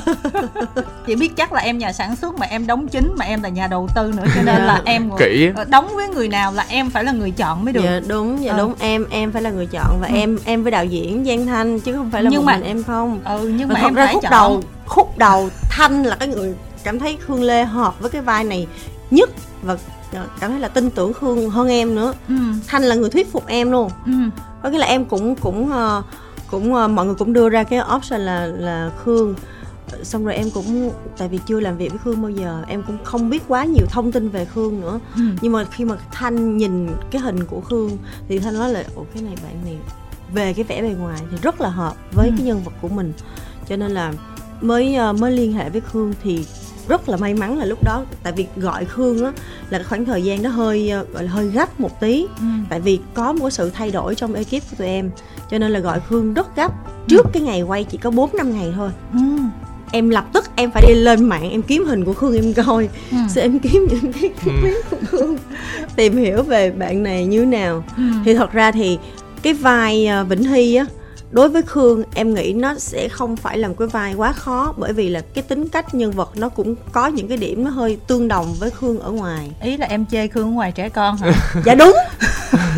Chị 1.08 1.16
biết 1.16 1.36
chắc 1.38 1.54
là 1.54 1.60
em 1.62 1.78
nhà 1.78 1.94
sản 1.94 2.16
xuất 2.16 2.38
mà 2.40 2.46
em 2.46 2.68
đóng 2.68 2.88
chính 2.88 3.12
mà 3.18 3.26
em 3.26 3.44
là 3.44 3.50
nhà 3.50 3.68
đầu 3.68 3.88
tư 3.96 4.14
nữa 4.18 4.24
cho 4.36 4.42
nên 4.42 4.56
Dạ. 4.58 4.66
là 4.66 4.82
em 4.86 5.10
kỹ. 5.20 5.50
ờ, 5.56 5.66
đóng 5.70 5.88
với 5.96 6.08
người 6.08 6.28
nào 6.28 6.52
là 6.54 6.66
em 6.70 6.90
phải 6.90 7.04
là 7.04 7.12
người 7.12 7.32
chọn 7.32 7.64
mới 7.66 7.74
được. 7.74 7.82
Dạ 7.84 8.00
đúng 8.08 8.44
dạ 8.44 8.52
Ờ. 8.52 8.58
đúng. 8.58 8.74
Em 8.80 9.06
em 9.10 9.32
phải 9.32 9.42
là 9.42 9.50
người 9.50 9.66
chọn 9.66 9.98
và 10.02 10.08
Ừ. 10.08 10.14
em 10.16 10.38
em 10.46 10.64
với 10.64 10.72
đạo 10.72 10.86
diễn 10.86 11.26
Giang 11.26 11.46
Thanh 11.46 11.80
chứ 11.80 11.94
không 11.94 12.10
phải 12.12 12.24
là 12.24 12.30
Nhưng 12.30 12.40
một 12.40 12.46
mà- 12.46 12.54
mình 12.58 12.64
em 12.66 12.84
không. 12.84 13.20
Ừ 13.26 13.52
nhưng 13.58 13.68
mà 13.68 13.76
thật 13.80 13.88
em 13.88 13.94
ra 13.94 14.06
khúc 14.14 14.24
chọn. 14.24 14.32
đầu 14.32 14.62
khúc 14.88 15.18
đầu 15.18 15.50
Thanh 15.70 16.04
là 16.04 16.16
cái 16.16 16.28
người 16.28 16.56
cảm 16.84 17.00
thấy 17.00 17.18
Khương 17.28 17.44
Lê 17.44 17.64
hợp 17.66 18.00
với 18.00 18.10
cái 18.10 18.22
vai 18.22 18.44
này 18.44 18.68
nhất 19.12 19.30
và 19.64 19.78
cảm 20.40 20.52
thấy 20.52 20.60
là 20.60 20.68
tin 20.68 20.90
tưởng 20.90 21.14
Khương 21.14 21.50
hơn 21.50 21.68
em 21.68 21.96
nữa. 21.96 22.14
Ừ, 22.28 22.36
Thanh 22.68 22.84
là 22.84 22.96
người 22.96 23.10
thuyết 23.10 23.32
phục 23.32 23.48
em 23.48 23.72
luôn. 23.72 23.90
Ừ, 24.06 24.12
có 24.64 24.70
nghĩa 24.70 24.78
là 24.78 24.86
em 24.88 25.06
cũng 25.06 25.36
cũng 25.36 25.72
ờ, 25.72 26.04
cũng 26.52 26.76
ờ, 26.76 26.88
mọi 26.88 27.06
người 27.06 27.16
cũng 27.16 27.34
đưa 27.34 27.50
ra 27.50 27.64
cái 27.64 27.80
option 27.96 28.20
là 28.22 28.46
là 28.46 28.92
Khương. 29.06 29.36
Xong 30.04 30.26
rồi 30.26 30.36
em 30.36 30.50
cũng 30.52 30.92
tại 31.18 31.28
vì 31.28 31.40
chưa 31.46 31.60
làm 31.60 31.78
việc 31.78 31.90
với 31.90 32.00
Khương 32.04 32.22
bao 32.22 32.30
giờ 32.32 32.64
em 32.68 32.84
cũng 32.88 32.98
không 33.04 33.30
biết 33.30 33.44
quá 33.48 33.66
nhiều 33.66 33.86
thông 33.90 34.12
tin 34.12 34.30
về 34.30 34.46
Khương 34.46 34.82
nữa. 34.82 35.00
Ừ. 35.16 35.22
nhưng 35.42 35.52
mà 35.54 35.64
khi 35.72 35.86
mà 35.86 35.96
Thanh 36.12 36.58
nhìn 36.58 36.88
cái 37.12 37.22
hình 37.22 37.44
của 37.44 37.62
Khương 37.62 37.98
thì 38.28 38.40
Thanh 38.40 38.54
nói 38.60 38.70
là 38.70 38.84
ồ 38.96 39.06
cái 39.14 39.24
này 39.24 39.36
bạn 39.44 39.56
này 39.66 39.78
về 40.34 40.54
cái 40.54 40.64
vẻ 40.64 40.82
bề 40.82 40.90
ngoài 40.90 41.20
thì 41.32 41.38
rất 41.42 41.62
là 41.62 41.70
hợp 41.70 41.94
với 42.12 42.28
Ừ. 42.28 42.34
cái 42.38 42.46
nhân 42.48 42.62
vật 42.66 42.72
của 42.82 42.88
mình 42.88 43.14
cho 43.70 43.76
nên 43.76 43.92
là 43.92 44.14
mới 44.62 44.96
ờ, 44.96 45.14
mới 45.14 45.32
liên 45.32 45.54
hệ 45.54 45.70
với 45.70 45.82
Khương 45.82 46.14
thì 46.24 46.46
rất 46.88 47.10
là 47.10 47.18
may 47.18 47.34
mắn 47.34 47.58
là 47.58 47.66
lúc 47.66 47.84
đó 47.84 48.06
tại 48.24 48.34
vì 48.34 48.46
gọi 48.56 48.86
Khương 48.86 49.26
á 49.26 49.32
là 49.70 49.78
cái 49.78 49.84
khoảng 49.84 50.06
thời 50.06 50.24
gian 50.24 50.44
đó 50.44 50.50
hơi 50.50 50.90
ờ, 50.90 51.06
gọi 51.14 51.24
là 51.24 51.32
hơi 51.32 51.48
gấp 51.48 51.80
một 51.80 52.00
tí 52.00 52.26
ừ. 52.40 52.46
tại 52.70 52.80
vì 52.80 53.00
có 53.14 53.34
một 53.34 53.50
sự 53.50 53.70
thay 53.74 53.92
đổi 53.92 54.16
trong 54.16 54.34
ekip 54.34 54.52
của 54.70 54.76
tụi 54.78 54.88
em 54.88 55.10
cho 55.52 55.58
nên 55.58 55.72
là 55.72 55.80
gọi 55.80 56.00
Khương 56.10 56.34
rất 56.34 56.56
gấp 56.56 56.72
trước 57.08 57.26
cái 57.34 57.44
ngày 57.44 57.62
quay 57.62 57.84
chỉ 57.84 57.98
có 57.98 58.12
4 58.12 58.30
năm 58.38 58.54
ngày 58.54 58.74
thôi 58.76 58.90
Ừ. 59.14 59.20
em 59.92 60.10
lập 60.10 60.26
tức 60.34 60.46
em 60.56 60.72
phải 60.72 60.84
đi 60.88 60.94
lên 60.94 61.24
mạng 61.24 61.50
em 61.52 61.62
kiếm 61.62 61.86
hình 61.86 62.06
của 62.06 62.14
Khương 62.14 62.36
em 62.36 62.54
coi 62.54 62.90
Ừ. 63.12 63.18
sẽ 63.30 63.42
em 63.42 63.60
kiếm 63.60 63.88
những 63.92 64.14
cái 64.14 64.30
Ừ. 64.46 64.52
clip 64.62 64.76
của 64.92 64.98
Khương 65.08 65.38
tìm 65.96 66.18
hiểu 66.18 66.44
về 66.44 66.72
bạn 66.72 67.04
này 67.04 67.26
như 67.26 67.46
nào 67.46 67.84
Ừ. 67.98 68.04
thì 68.26 68.34
thật 68.34 68.52
ra 68.52 68.72
thì 68.72 68.98
cái 69.42 69.54
vai 69.54 70.08
ờ, 70.08 70.24
Vĩnh 70.24 70.44
Hy 70.44 70.76
á 70.76 70.86
đối 71.32 71.50
với 71.50 71.62
Khương 71.62 72.04
em 72.16 72.34
nghĩ 72.34 72.54
nó 72.54 72.74
sẽ 72.78 73.08
không 73.10 73.36
phải 73.36 73.58
là 73.58 73.68
một 73.68 73.76
cái 73.80 73.88
vai 73.88 74.14
quá 74.14 74.34
khó 74.34 74.74
bởi 74.78 74.94
vì 74.94 75.10
là 75.10 75.22
cái 75.34 75.42
tính 75.44 75.68
cách 75.70 75.96
nhân 75.96 76.12
vật 76.12 76.32
nó 76.36 76.50
cũng 76.50 76.76
có 76.92 77.08
những 77.08 77.28
cái 77.28 77.38
điểm 77.38 77.64
nó 77.64 77.70
hơi 77.72 77.98
tương 78.08 78.28
đồng 78.28 78.54
với 78.60 78.70
Khương 78.70 79.00
ở 79.00 79.12
ngoài. 79.12 79.52
Ý 79.64 79.78
là 79.78 79.86
em 79.86 80.06
chê 80.12 80.28
khương 80.28 80.44
ở 80.48 80.52
ngoài 80.52 80.72
trẻ 80.72 80.90
con 80.90 81.18
hả? 81.18 81.32
Dạ 81.66 81.76
đúng. 81.76 81.94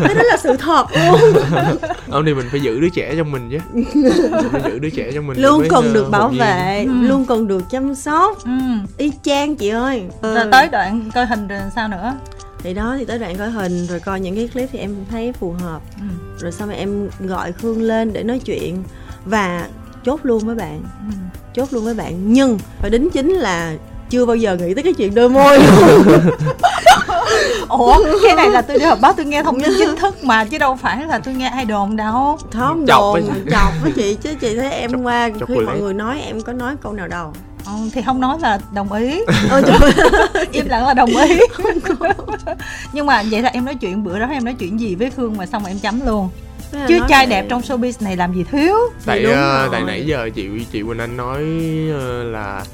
Cái 0.04 0.14
đó 0.14 0.22
là 0.22 0.36
sự 0.36 0.56
thật 0.56 0.86
luôn. 1.06 1.20
Ông 2.10 2.24
thì 2.26 2.34
mình 2.34 2.46
phải 2.50 2.60
giữ 2.60 2.80
đứa 2.80 2.88
trẻ 2.94 3.14
trong 3.16 3.32
mình 3.32 3.48
chứ. 3.50 3.58
Mình 3.74 4.48
phải 4.52 4.62
giữ 4.64 4.78
đứa 4.78 4.90
trẻ 4.90 5.10
trong 5.14 5.26
mình 5.26 5.42
luôn 5.42 5.62
cần 5.70 5.92
được 5.92 6.10
bảo 6.10 6.28
vệ 6.28 6.84
Ừ. 6.88 6.92
luôn 7.08 7.24
cần 7.26 7.48
được 7.48 7.62
chăm 7.70 7.94
sóc. 7.94 8.44
Ừ. 8.44 8.50
y 8.96 9.12
chang 9.22 9.56
chị 9.56 9.68
ơi. 9.68 10.02
Rồi 10.22 10.34
Ờ, 10.36 10.48
tới 10.52 10.68
đoạn 10.68 11.10
coi 11.14 11.26
hình 11.26 11.48
rồi 11.48 11.58
sao 11.74 11.88
nữa 11.88 12.12
thì 12.62 12.74
đó 12.74 12.94
thì 12.98 13.04
tới 13.04 13.18
đoạn 13.18 13.36
coi 13.38 13.50
hình 13.50 13.86
rồi 13.86 14.00
coi 14.00 14.20
những 14.20 14.36
cái 14.36 14.48
clip 14.48 14.68
thì 14.72 14.78
em 14.78 14.94
thấy 15.10 15.32
phù 15.32 15.54
hợp. 15.60 15.80
Ừ. 15.96 16.04
rồi 16.38 16.52
sau 16.52 16.66
này 16.66 16.76
em 16.76 17.08
gọi 17.20 17.52
khương 17.52 17.82
lên 17.82 18.12
để 18.12 18.22
nói 18.22 18.38
chuyện. 18.38 18.82
Và 19.24 19.66
chốt 20.04 20.20
luôn 20.22 20.46
với 20.46 20.54
bạn. 20.54 20.82
Ừ. 21.08 21.14
chốt 21.54 21.68
luôn 21.72 21.84
với 21.84 21.94
bạn. 21.94 22.32
Nhưng 22.32 22.58
phải 22.80 22.90
đính 22.90 23.10
chính 23.10 23.30
là 23.32 23.72
chưa 24.10 24.26
bao 24.26 24.36
giờ 24.36 24.56
nghĩ 24.56 24.74
tới 24.74 24.82
cái 24.84 24.92
chuyện 24.92 25.14
đôi 25.14 25.28
môi 25.28 25.58
ủa 27.68 27.98
cái 28.22 28.34
này 28.36 28.50
là 28.50 28.62
tôi 28.62 28.78
đi 28.78 28.84
họp 28.84 29.00
báo 29.00 29.12
tôi 29.16 29.26
nghe 29.26 29.42
thông 29.42 29.60
tin 29.60 29.72
chính 29.78 29.96
thức 29.96 30.24
mà 30.24 30.44
chứ 30.44 30.58
đâu 30.58 30.76
phải 30.76 31.06
là 31.06 31.18
tôi 31.18 31.34
nghe 31.34 31.46
ai 31.48 31.64
đồn 31.64 31.96
đâu 31.96 32.38
Chọc 32.52 32.76
đồn 32.86 33.12
với 33.12 33.22
chị. 33.34 33.50
chọc 33.50 33.72
với 33.82 33.92
chị 33.96 34.14
chứ 34.22 34.34
chị 34.40 34.56
thấy 34.56 34.70
em 34.72 34.90
Chọc- 34.92 35.02
qua 35.02 35.30
chọc 35.40 35.48
khi 35.48 35.54
mọi 35.66 35.80
người 35.80 35.94
nói 35.94 36.20
em 36.20 36.40
có 36.40 36.52
nói 36.52 36.74
câu 36.82 36.92
nào 36.92 37.08
đâu 37.08 37.32
ừ, 37.66 37.72
thì 37.92 38.02
không 38.02 38.20
nói 38.20 38.38
là 38.40 38.58
đồng 38.72 38.92
ý. 38.92 39.20
Trời 39.50 39.92
im 40.52 40.68
lặng 40.68 40.86
là 40.86 40.94
đồng 40.94 41.16
ý. 41.16 41.40
Nhưng 42.92 43.06
mà 43.06 43.22
vậy 43.30 43.42
là 43.42 43.48
em 43.48 43.64
nói 43.64 43.74
chuyện 43.74 44.04
bữa 44.04 44.18
đó 44.18 44.26
em 44.26 44.44
nói 44.44 44.54
chuyện 44.58 44.80
gì 44.80 44.94
với 44.94 45.10
khương 45.10 45.36
mà 45.36 45.46
xong 45.46 45.62
mà 45.62 45.70
em 45.70 45.78
chấm 45.78 46.06
luôn. 46.06 46.28
Chứ 46.88 46.98
trai 47.08 47.26
đẹp 47.26 47.46
trong 47.48 47.60
showbiz 47.60 47.92
này 48.00 48.16
làm 48.16 48.34
gì 48.34 48.44
thiếu. 48.52 48.76
Tại 49.06 49.24
ờ, 49.24 49.68
tại 49.72 49.82
nãy 49.86 50.06
giờ 50.06 50.30
chị 50.34 50.48
chị 50.72 50.82
Quỳnh 50.82 50.98
Anh 50.98 51.16
nói 51.16 51.42
ờ, 52.00 52.24
là 52.24 52.64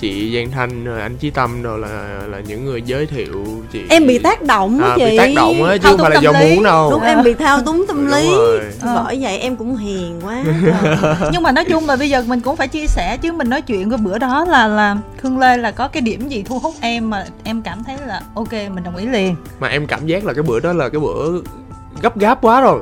chị 0.00 0.36
Giang 0.36 0.50
Thanh 0.50 0.84
rồi 0.84 1.00
anh 1.00 1.16
Chí 1.16 1.30
Tâm 1.30 1.62
rồi 1.62 1.78
là 1.78 2.20
là 2.28 2.40
những 2.40 2.64
người 2.64 2.82
giới 2.82 3.06
thiệu 3.06 3.44
chị 3.72 3.80
em 3.90 4.06
bị 4.06 4.18
tác 4.18 4.42
động 4.42 4.80
á 4.82 4.88
à, 4.88 4.94
chị 4.96 5.04
bị 5.04 5.18
tác 5.18 5.30
động 5.36 5.64
á 5.64 5.76
chứ 5.76 5.88
không 5.88 5.98
phải 5.98 6.10
là 6.10 6.20
do 6.20 6.32
lý. 6.32 6.54
muốn 6.54 6.64
đâu 6.64 6.90
đúng 6.90 7.02
em 7.02 7.22
bị 7.24 7.34
thao 7.34 7.62
túng 7.62 7.84
tâm 7.88 8.06
lý. 8.06 8.30
Ờ. 8.80 9.02
bởi 9.04 9.18
vậy 9.20 9.38
em 9.38 9.56
cũng 9.56 9.76
hiền 9.76 10.20
quá 10.24 10.42
nhưng 11.32 11.42
mà 11.42 11.52
nói 11.52 11.64
chung 11.64 11.86
là 11.86 11.96
bây 11.96 12.10
giờ 12.10 12.22
mình 12.26 12.40
cũng 12.40 12.56
phải 12.56 12.68
chia 12.68 12.86
sẻ 12.86 13.16
chứ 13.16 13.32
mình 13.32 13.50
nói 13.50 13.62
chuyện 13.62 13.90
cái 13.90 13.98
bữa 13.98 14.18
đó 14.18 14.44
là 14.44 14.66
là 14.68 14.96
khương 15.16 15.38
lê 15.38 15.56
là 15.56 15.70
có 15.70 15.88
cái 15.88 16.00
điểm 16.00 16.28
gì 16.28 16.42
thu 16.42 16.58
hút 16.58 16.74
em 16.80 17.10
mà 17.10 17.24
em 17.44 17.62
cảm 17.62 17.84
thấy 17.84 17.96
là 18.06 18.20
ok 18.34 18.52
mình 18.52 18.84
đồng 18.84 18.96
ý 18.96 19.06
liền 19.06 19.36
mà 19.60 19.68
em 19.68 19.86
cảm 19.86 20.06
giác 20.06 20.24
là 20.24 20.32
cái 20.32 20.42
bữa 20.42 20.60
đó 20.60 20.72
là 20.72 20.88
cái 20.88 21.00
bữa 21.00 21.40
gấp 22.02 22.18
gáp 22.18 22.40
quá 22.42 22.60
rồi 22.60 22.80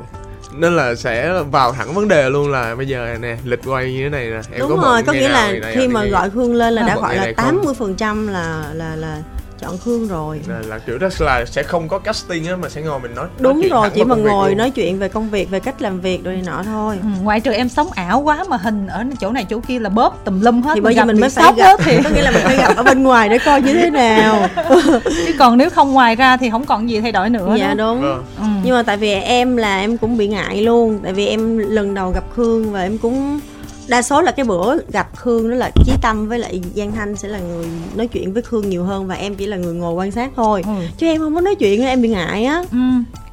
nên 0.56 0.76
là 0.76 0.94
sẽ 0.94 1.42
vào 1.50 1.72
thẳng 1.72 1.94
vấn 1.94 2.08
đề 2.08 2.30
luôn 2.30 2.50
là 2.50 2.75
bây 2.75 2.88
giờ 2.88 3.16
nè 3.20 3.36
lịch 3.44 3.60
quay 3.66 3.92
như 3.92 4.02
thế 4.02 4.08
này 4.08 4.30
nè 4.30 4.40
em 4.52 4.60
đúng 4.60 4.76
có 4.76 4.82
rồi 4.82 5.02
có 5.02 5.12
nghĩa 5.12 5.28
là 5.28 5.52
khi 5.75 5.88
mà 5.88 6.04
gọi 6.04 6.30
khương 6.30 6.54
lên 6.54 6.75
là 6.75 6.82
đã 6.82 6.96
gọi 6.96 7.16
là 7.16 7.32
tám 7.36 7.60
mươi 7.64 7.75
phần 7.78 7.94
trăm 7.94 8.28
là 8.28 8.64
là 8.75 8.96
là 8.96 9.22
chọn 9.60 9.78
khương 9.78 10.08
rồi 10.08 10.40
là, 10.48 10.60
là 10.66 10.78
kiểu 10.78 10.98
đó 10.98 11.08
là 11.18 11.44
sẽ 11.44 11.62
không 11.62 11.88
có 11.88 11.98
casting 11.98 12.46
á 12.46 12.56
mà 12.56 12.68
sẽ 12.68 12.82
ngồi 12.82 13.00
mình 13.00 13.14
nói 13.14 13.26
nói 13.38 13.52
đúng 13.52 13.60
chuyện 13.62 13.72
rồi 13.72 13.90
chỉ 13.94 14.04
mà 14.04 14.14
ngồi 14.16 14.48
luôn. 14.48 14.58
nói 14.58 14.70
chuyện 14.70 14.98
về 14.98 15.08
công 15.08 15.30
việc 15.30 15.50
về 15.50 15.60
cách 15.60 15.82
làm 15.82 16.00
việc 16.00 16.25
rồi 16.25 16.34
này 16.34 16.42
nọ 16.46 16.62
thôi 16.62 16.98
ừ, 17.02 17.08
ngoại 17.22 17.40
trừ 17.40 17.52
em 17.52 17.68
sống 17.68 17.88
ảo 17.94 18.20
quá 18.20 18.44
mà 18.48 18.56
hình 18.56 18.86
ở 18.86 19.04
chỗ 19.20 19.30
này 19.32 19.44
chỗ 19.50 19.60
kia 19.60 19.78
là 19.78 19.88
bóp 19.88 20.25
tùm 20.25 20.40
lum 20.40 20.62
hết 20.62 20.72
thì 20.75 20.80
bây 20.80 20.94
giờ 20.94 21.04
mình 21.04 21.20
mới 21.20 21.30
phải 21.30 21.44
sốc 21.44 21.56
á 21.58 21.72
thì 21.78 21.98
có 22.04 22.10
nghĩa 22.10 22.22
là 22.22 22.30
mình 22.30 22.42
phải 22.44 22.56
gặp 22.56 22.76
ở 22.76 22.82
bên 22.82 23.02
ngoài 23.02 23.28
để 23.28 23.38
coi 23.38 23.62
như 23.62 23.75
thế 23.75 23.90
nào 23.90 24.48
chứ 25.04 25.32
còn 25.38 25.58
nếu 25.58 25.70
không 25.70 25.92
ngoài 25.92 26.14
ra 26.16 26.36
thì 26.36 26.50
không 26.50 26.64
còn 26.64 26.90
gì 26.90 27.00
thay 27.00 27.12
đổi 27.12 27.30
nữa 27.30 27.56
dạ 27.58 27.75
đó. 27.75 27.75
đúng 27.75 28.02
Vâng. 28.02 28.25
ừ. 28.38 28.44
nhưng 28.64 28.75
mà 28.75 28.82
tại 28.82 28.96
vì 28.96 29.12
em 29.12 29.56
là 29.56 29.78
em 29.80 29.98
cũng 29.98 30.16
bị 30.16 30.28
ngại 30.28 30.62
luôn 30.62 31.00
tại 31.02 31.12
vì 31.12 31.26
em 31.26 31.58
lần 31.58 31.94
đầu 31.94 32.10
gặp 32.10 32.25
khương 32.36 32.72
và 32.72 32.82
em 32.82 32.98
cũng 32.98 33.40
đa 33.88 34.02
số 34.02 34.22
là 34.22 34.32
cái 34.32 34.44
bữa 34.46 34.76
gặp 34.92 35.16
khương 35.16 35.50
đó 35.50 35.56
là 35.56 35.70
chí 35.84 35.92
tâm 36.02 36.28
với 36.28 36.38
lại 36.38 36.60
giang 36.76 36.92
thanh 36.92 37.16
sẽ 37.16 37.28
là 37.28 37.38
người 37.38 37.66
nói 37.96 38.06
chuyện 38.08 38.32
với 38.32 38.42
khương 38.42 38.68
nhiều 38.70 38.84
hơn 38.84 39.06
và 39.06 39.14
em 39.14 39.34
chỉ 39.34 39.46
là 39.46 39.56
người 39.56 39.74
ngồi 39.74 39.94
quan 39.94 40.10
sát 40.10 40.30
thôi 40.36 40.62
Ừ. 40.66 40.72
chứ 40.98 41.06
em 41.06 41.20
không 41.20 41.34
có 41.34 41.40
nói 41.40 41.54
chuyện 41.54 41.82
em 41.82 42.02
bị 42.02 42.08
ngại 42.08 42.44
á 42.44 42.62
ừ. 42.72 42.78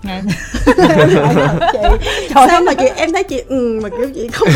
Chị 0.04 1.80
sao 2.36 2.62
mà 2.62 2.74
chị 2.74 2.86
em 2.96 3.14
thấy 3.14 3.24
chị 3.24 3.44
ừ 3.48 3.80
mà 3.84 3.90
kiểu 3.90 4.10
chị 4.16 4.28
không 4.28 4.48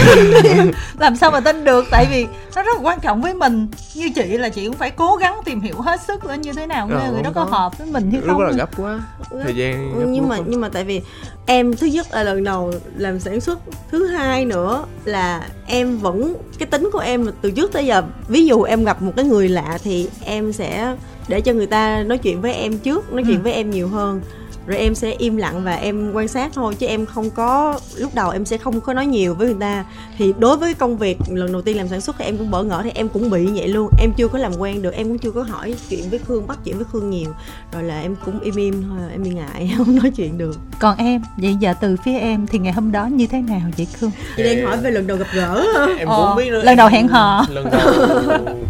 làm 0.99 1.15
sao 1.15 1.31
mà 1.31 1.39
tin 1.39 1.63
được? 1.63 1.85
Tại 1.91 2.07
vì 2.11 2.25
nó 2.55 2.63
rất 2.63 2.75
là 2.77 2.81
quan 2.83 2.99
trọng 2.99 3.21
với 3.21 3.33
mình. 3.33 3.67
Như 3.95 4.09
chị 4.15 4.23
là 4.37 4.49
chị 4.49 4.65
cũng 4.67 4.75
phải 4.75 4.91
cố 4.91 5.15
gắng 5.15 5.35
tìm 5.45 5.61
hiểu 5.61 5.75
hết 5.81 6.01
sức 6.07 6.25
là 6.25 6.35
như 6.35 6.53
thế 6.53 6.67
nào 6.67 6.89
Ờ, 6.91 7.11
người 7.11 7.23
đó 7.23 7.31
có 7.35 7.43
hợp 7.43 7.77
với 7.77 7.87
mình 7.87 8.11
hay 8.11 8.21
không 8.27 8.39
đó 8.41 8.45
là 8.47 8.51
gấp 8.57 8.69
quá. 8.77 8.99
Thời 9.43 9.55
gian 9.55 9.91
gấp 9.93 9.99
Ừ, 9.99 10.05
nhưng 10.09 10.21
rút 10.23 10.29
mà 10.29 10.37
nhưng 10.47 10.61
mà 10.61 10.69
tại 10.69 10.83
vì 10.83 11.01
em 11.45 11.75
thứ 11.75 11.87
nhất 11.87 12.07
là 12.11 12.23
lần 12.23 12.43
đầu 12.43 12.73
làm 12.97 13.19
sản 13.19 13.41
xuất 13.41 13.59
thứ 13.91 14.07
hai 14.07 14.45
nữa 14.45 14.85
là 15.05 15.41
em 15.67 15.97
vẫn 15.97 16.33
cái 16.59 16.65
tính 16.65 16.89
của 16.93 16.99
em 16.99 17.25
từ 17.41 17.51
trước 17.51 17.71
tới 17.73 17.85
giờ 17.85 18.01
ví 18.27 18.45
dụ 18.45 18.63
em 18.63 18.83
gặp 18.85 19.01
một 19.01 19.11
cái 19.15 19.25
người 19.25 19.49
lạ 19.49 19.77
thì 19.83 20.09
em 20.25 20.53
sẽ 20.53 20.95
để 21.27 21.41
cho 21.41 21.53
người 21.53 21.65
ta 21.67 22.03
nói 22.03 22.17
chuyện 22.17 22.41
với 22.41 22.53
em 22.53 22.77
trước 22.77 23.13
nói 23.13 23.23
chuyện 23.27 23.37
Ừ. 23.37 23.43
với 23.43 23.53
em 23.53 23.69
nhiều 23.71 23.87
hơn 23.87 24.21
rồi 24.67 24.77
em 24.77 24.95
sẽ 24.95 25.12
im 25.17 25.38
lặng 25.38 25.63
và 25.63 25.75
em 25.75 26.12
quan 26.13 26.27
sát 26.27 26.51
thôi 26.53 26.75
chứ 26.79 26.88
em 26.88 27.05
không 27.05 27.29
có 27.29 27.79
lúc 27.95 28.15
đầu 28.15 28.29
em 28.29 28.45
sẽ 28.45 28.57
không 28.57 28.81
có 28.81 28.93
nói 28.93 29.05
nhiều 29.05 29.33
với 29.36 29.47
người 29.47 29.57
ta. 29.59 29.86
Thì 30.17 30.33
đối 30.39 30.57
với 30.57 30.74
công 30.74 30.97
việc 30.97 31.17
lần 31.29 31.51
đầu 31.51 31.62
tiên 31.62 31.77
làm 31.77 31.88
sản 31.88 32.01
xuất 32.01 32.15
thì 32.19 32.25
em 32.25 32.38
cũng 32.38 32.51
bỡ 32.51 32.63
ngỡ 32.63 32.81
thì 32.83 32.91
em 32.95 33.09
cũng 33.09 33.29
bị 33.29 33.45
vậy 33.55 33.67
luôn. 33.67 33.89
Em 34.00 34.12
chưa 34.17 34.27
có 34.27 34.38
làm 34.39 34.51
quen 34.57 34.81
được 34.81 34.93
em 34.93 35.07
cũng 35.07 35.17
chưa 35.17 35.31
có 35.31 35.41
hỏi 35.43 35.75
chuyện 35.89 36.09
với 36.09 36.19
khương 36.27 36.47
bắt 36.47 36.57
chuyện 36.65 36.75
với 36.77 36.86
khương 36.91 37.09
nhiều. 37.09 37.29
Rồi 37.74 37.83
là 37.83 38.00
em 38.01 38.15
cũng 38.25 38.39
im 38.39 38.55
im 38.55 38.83
thôi 38.89 39.00
em 39.12 39.24
bị 39.24 39.29
ngại 39.29 39.71
không 39.77 39.95
nói 39.95 40.12
chuyện 40.15 40.38
được. 40.38 40.57
Còn 40.79 40.97
em 40.97 41.21
vậy 41.38 41.55
giờ 41.59 41.74
từ 41.81 41.95
phía 42.05 42.17
em 42.19 42.47
thì 42.47 42.59
ngày 42.59 42.74
hôm 42.74 42.91
đó 42.91 43.05
như 43.05 43.27
thế 43.27 43.41
nào 43.41 43.62
vậy 43.77 43.88
khương? 44.00 44.12
Chị 44.38 44.43
đang 44.43 44.65
hỏi 44.65 44.77
về 44.77 44.91
lần 44.91 45.07
đầu 45.07 45.17
gặp 45.17 45.27
gỡ. 45.33 45.65
Em 46.00 46.07
Ờ, 46.07 46.27
cũng 46.27 46.38
biết 46.38 46.51
nữa. 46.51 46.63
lần 46.63 46.75
đầu 46.77 46.88
hẹn 46.88 47.07
hò. 47.07 47.45
lần 47.50 47.65
đầu 47.71 47.91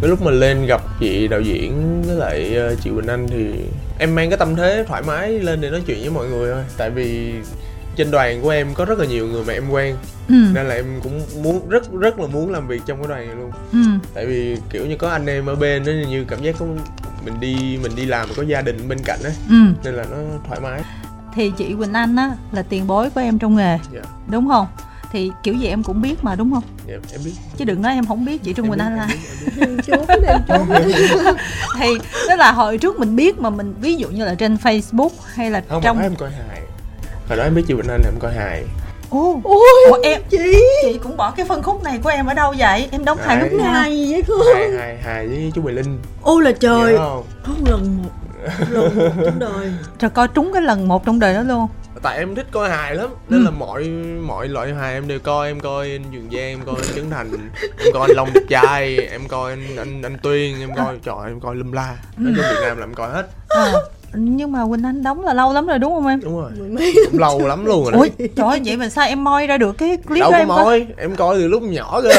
cái 0.00 0.10
lúc 0.10 0.22
mà 0.22 0.30
lên 0.30 0.66
gặp 0.66 0.82
chị 1.00 1.28
đạo 1.28 1.40
diễn 1.40 2.02
với 2.06 2.16
lại 2.16 2.54
ờ, 2.56 2.74
chị 2.84 2.90
Quỳnh 2.90 3.06
Anh 3.06 3.26
thì 3.30 3.44
em 3.98 4.14
mang 4.14 4.30
cái 4.30 4.38
tâm 4.38 4.56
thế 4.56 4.84
thoải 4.88 5.02
mái 5.02 5.30
lên 5.30 5.60
để 5.60 5.70
nói 5.70 5.82
chuyện 5.86 6.00
với 6.00 6.10
mọi 6.10 6.28
người 6.28 6.52
thôi. 6.54 6.64
Tại 6.76 6.90
vì 6.90 7.34
trên 7.96 8.10
đoàn 8.10 8.42
của 8.42 8.50
em 8.50 8.74
có 8.74 8.84
rất 8.84 8.98
là 8.98 9.06
nhiều 9.06 9.26
người 9.26 9.44
mà 9.44 9.52
em 9.52 9.70
quen. 9.70 9.96
Ừ. 10.28 10.34
nên 10.54 10.66
là 10.66 10.74
em 10.74 10.84
cũng 11.02 11.20
muốn 11.42 11.68
rất 11.68 11.92
rất 11.92 12.20
là 12.20 12.26
muốn 12.26 12.52
làm 12.52 12.68
việc 12.68 12.82
trong 12.86 12.98
cái 12.98 13.08
đoàn 13.08 13.26
này 13.26 13.36
luôn. 13.36 13.50
Ừ. 13.72 13.78
tại 14.14 14.26
vì 14.26 14.56
kiểu 14.70 14.86
như 14.86 14.96
có 14.96 15.10
anh 15.10 15.26
em 15.26 15.46
ở 15.46 15.54
bên 15.54 15.82
nó 15.86 15.92
như 16.08 16.24
cảm 16.28 16.42
giác 16.42 16.54
có 16.58 16.66
mình 17.24 17.40
đi 17.40 17.78
mình 17.82 17.92
đi 17.96 18.06
làm 18.06 18.28
có 18.36 18.42
gia 18.42 18.60
đình 18.62 18.88
bên 18.88 18.98
cạnh 19.04 19.20
ấy 19.22 19.32
ừ. 19.50 19.56
nên 19.84 19.94
là 19.94 20.04
nó 20.10 20.16
thoải 20.48 20.60
mái. 20.60 20.82
Thì 21.34 21.52
chị 21.56 21.74
Quỳnh 21.78 21.92
Anh 21.92 22.16
á 22.16 22.30
là 22.52 22.62
tiền 22.62 22.86
bối 22.86 23.10
của 23.10 23.20
em 23.20 23.38
trong 23.38 23.56
nghề. 23.56 23.78
Dạ. 23.92 24.00
Đúng 24.30 24.48
không 24.48 24.66
thì 25.12 25.32
kiểu 25.42 25.54
gì 25.54 25.66
em 25.66 25.82
cũng 25.82 26.02
biết 26.02 26.24
mà 26.24 26.34
đúng 26.34 26.52
không? 26.52 26.62
Dạ 26.86 26.94
em 27.12 27.20
biết. 27.24 27.32
Chứ 27.56 27.64
đừng 27.64 27.82
nói 27.82 27.92
em 27.92 28.06
không 28.06 28.24
biết 28.24 28.42
chị 28.42 28.52
Trung 28.52 28.66
Em 28.66 28.70
Quỳnh 28.70 28.80
Anh 28.80 28.92
em 28.92 28.98
là 28.98 29.08
em 29.60 29.76
em 30.22 30.80
thì 31.78 31.86
tức 32.28 32.36
là 32.36 32.52
hồi 32.52 32.78
trước 32.78 32.98
mình 32.98 33.16
biết 33.16 33.38
mà 33.38 33.50
mình 33.50 33.74
ví 33.80 33.94
dụ 33.94 34.08
như 34.08 34.24
là 34.24 34.34
trên 34.34 34.56
Facebook 34.56 35.10
hay 35.34 35.50
là 35.50 35.62
không 35.68 35.82
trong 35.82 35.98
em 36.00 36.14
coi 36.16 36.30
hài. 36.30 36.60
Hồi 37.28 37.38
đó 37.38 37.44
em 37.44 37.54
biết 37.54 37.62
chị 37.68 37.74
Quỳnh 37.74 37.88
Anh 37.88 38.00
là 38.02 38.10
em 38.10 38.18
coi 38.20 38.34
hài. 38.34 38.64
Ồ, 39.10 39.40
ôi 39.44 39.60
Ủa, 39.90 39.98
em 40.02 40.22
chị. 40.30 40.38
chị 40.82 40.98
cũng 41.02 41.16
bỏ 41.16 41.30
cái 41.30 41.46
phân 41.46 41.62
khúc 41.62 41.82
này 41.82 41.98
của 42.02 42.08
em 42.08 42.26
ở 42.26 42.34
đâu 42.34 42.54
vậy? 42.58 42.88
Em 42.90 43.04
đóng 43.04 43.18
hài 43.26 43.36
lúc 43.40 43.52
nào? 43.52 43.72
Hài 43.72 43.96
gì 43.96 44.12
vậy 44.12 44.22
khương 44.22 44.46
hài 44.54 44.70
hài 44.78 44.98
hài 45.02 45.26
với 45.26 45.52
chú 45.54 45.62
Bùi 45.62 45.72
Linh. 45.72 45.98
Ô 46.22 46.40
là 46.40 46.52
trời. 46.60 46.92
Nhớ 46.92 46.98
không? 46.98 47.24
không 47.42 47.64
lần 47.70 48.02
một 48.02 48.10
lần 48.70 48.98
một 48.98 49.12
trong 49.24 49.38
đời. 49.38 49.72
Trời 49.98 50.10
coi 50.10 50.28
trúng 50.28 50.50
cái 50.52 50.62
lần 50.62 50.88
một 50.88 51.04
trong 51.06 51.18
đời 51.18 51.34
đó 51.34 51.42
luôn 51.42 51.66
tại 52.02 52.18
em 52.18 52.34
thích 52.34 52.46
coi 52.50 52.70
hài 52.70 52.94
lắm 52.94 53.08
nên 53.28 53.40
Ừ. 53.40 53.44
là 53.44 53.50
mọi 53.50 53.84
mọi 54.26 54.48
loại 54.48 54.74
hài 54.74 54.92
em 54.94 55.08
đều 55.08 55.18
coi. 55.18 55.48
Em 55.48 55.60
coi 55.60 55.90
anh 55.90 56.02
Trường 56.12 56.28
Giang 56.32 56.40
em 56.48 56.60
coi 56.66 56.74
anh 56.78 56.94
Trấn 56.96 57.10
Thành 57.10 57.30
em 57.78 57.92
coi 57.94 58.08
anh 58.08 58.16
Long 58.16 58.28
Đẹp 58.34 58.40
Trai 58.48 58.96
em 58.98 59.28
coi 59.28 59.52
anh 59.52 59.76
anh, 59.76 60.02
anh 60.02 60.16
Tuyên 60.22 60.60
em 60.60 60.70
coi 60.76 60.98
trời 61.04 61.14
em 61.26 61.40
coi 61.40 61.54
lum 61.56 61.72
la. 61.72 61.96
Nói 62.16 62.32
chung 62.36 62.44
Việt 62.50 62.58
Nam 62.62 62.76
là 62.78 62.84
em 62.84 62.94
coi 62.94 63.10
hết. 63.10 63.26
Ờ, 63.48 63.90
nhưng 64.12 64.52
mà 64.52 64.66
Quỳnh 64.70 64.84
Anh 64.84 65.02
đóng 65.02 65.24
là 65.24 65.34
lâu 65.34 65.52
lắm 65.52 65.66
rồi 65.66 65.78
đúng 65.78 65.92
không 65.92 66.06
em? 66.06 66.20
Đúng 66.20 66.40
rồi. 66.40 66.50
Mười 66.58 66.68
mấy 66.68 66.94
cũng 67.10 67.20
lâu 67.20 67.46
lắm 67.46 67.66
luôn 67.66 67.84
rồi 67.84 67.92
ui 67.92 68.28
trời 68.36 68.46
ơi 68.46 68.60
vậy 68.64 68.76
mà 68.76 68.88
sao 68.88 69.06
em 69.06 69.24
moi 69.24 69.46
ra 69.46 69.58
được 69.58 69.78
cái 69.78 69.96
clip 69.96 70.20
đâu 70.20 70.32
đó 70.32 70.38
có 70.38 70.38
em 70.38 70.48
coi? 70.48 70.86
em 70.96 71.16
coi 71.16 71.36
từ 71.36 71.48
lúc 71.48 71.62
nhỏ 71.62 72.00
cơ 72.02 72.10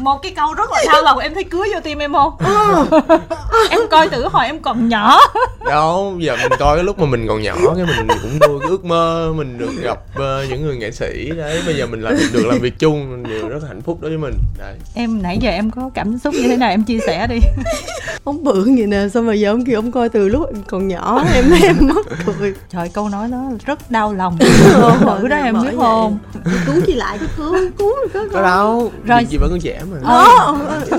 một 0.00 0.22
cái 0.22 0.32
câu 0.36 0.54
rất 0.54 0.70
là 0.72 0.84
đau 0.92 1.02
lòng 1.02 1.18
em 1.18 1.34
thấy 1.34 1.44
cưới 1.44 1.68
vô 1.74 1.80
tim 1.80 1.98
em 1.98 2.12
không? 2.12 2.32
Em 3.70 3.80
coi 3.90 4.08
từ 4.08 4.28
hồi 4.28 4.46
em 4.46 4.60
còn 4.60 4.88
nhỏ. 4.88 5.20
Đâu 5.66 6.16
giờ 6.18 6.36
mình 6.42 6.52
coi 6.58 6.76
cái 6.76 6.84
lúc 6.84 6.98
mà 6.98 7.06
mình 7.06 7.26
còn 7.28 7.42
nhỏ 7.42 7.54
cái 7.76 7.86
mình 7.86 8.18
cũng 8.22 8.38
nuôi 8.48 8.60
cái 8.60 8.68
ước 8.70 8.84
mơ 8.84 9.32
mình 9.36 9.58
được 9.58 9.72
gặp 9.82 9.98
ờ, 10.14 10.46
những 10.50 10.62
người 10.62 10.76
nghệ 10.76 10.90
sĩ 10.90 11.30
đấy. 11.36 11.62
Bây 11.66 11.76
giờ 11.76 11.86
mình 11.86 12.00
làm 12.00 12.14
được 12.32 12.46
làm 12.46 12.58
việc 12.58 12.78
chung 12.78 13.10
mình 13.10 13.22
đều 13.22 13.48
rất 13.48 13.58
hạnh 13.68 13.82
phúc 13.82 13.98
đối 14.00 14.10
với 14.10 14.18
mình. 14.18 14.34
Đấy. 14.58 14.74
Em 14.94 15.22
nãy 15.22 15.38
giờ 15.40 15.50
em 15.50 15.70
có 15.70 15.90
cảm 15.94 16.18
xúc 16.18 16.34
như 16.34 16.48
thế 16.48 16.56
nào? 16.56 16.70
Em 16.70 16.84
chia 16.84 16.98
sẻ 17.06 17.26
đi. 17.26 17.38
Ông 18.24 18.44
bự 18.44 18.64
vậy 18.76 18.86
nè 18.86 19.08
xong 19.08 19.26
rồi 19.26 19.40
giờ 19.40 19.50
ông 19.50 19.64
kêu 19.64 19.78
ông 19.78 19.92
coi 19.92 19.99
từ 20.08 20.28
lúc 20.28 20.46
em 20.54 20.62
còn 20.68 20.88
nhỏ 20.88 21.24
em 21.34 21.44
em 21.62 21.76
mất 21.80 22.02
cười. 22.38 22.54
Trời 22.70 22.88
câu 22.88 23.08
nói 23.08 23.28
đó 23.28 23.50
rất 23.66 23.90
đau 23.90 24.14
lòng. 24.14 24.38
Ờ, 24.74 24.96
thử 25.00 25.28
đó 25.28 25.36
em 25.36 25.62
biết 25.62 25.76
không? 25.76 26.18
Cứu 26.66 26.80
chị 26.86 26.94
lại 26.94 27.18
cái 27.18 27.28
khương 27.36 27.72
cứu 27.72 27.92
được 28.14 28.28
có 28.32 28.42
đâu 28.42 28.92
Rồi. 29.04 29.24
gì 29.30 29.36
vẫn 29.36 29.50
còn 29.50 29.60
trẻ 29.60 29.80
mà. 29.92 29.96
Ờ. 30.04 30.56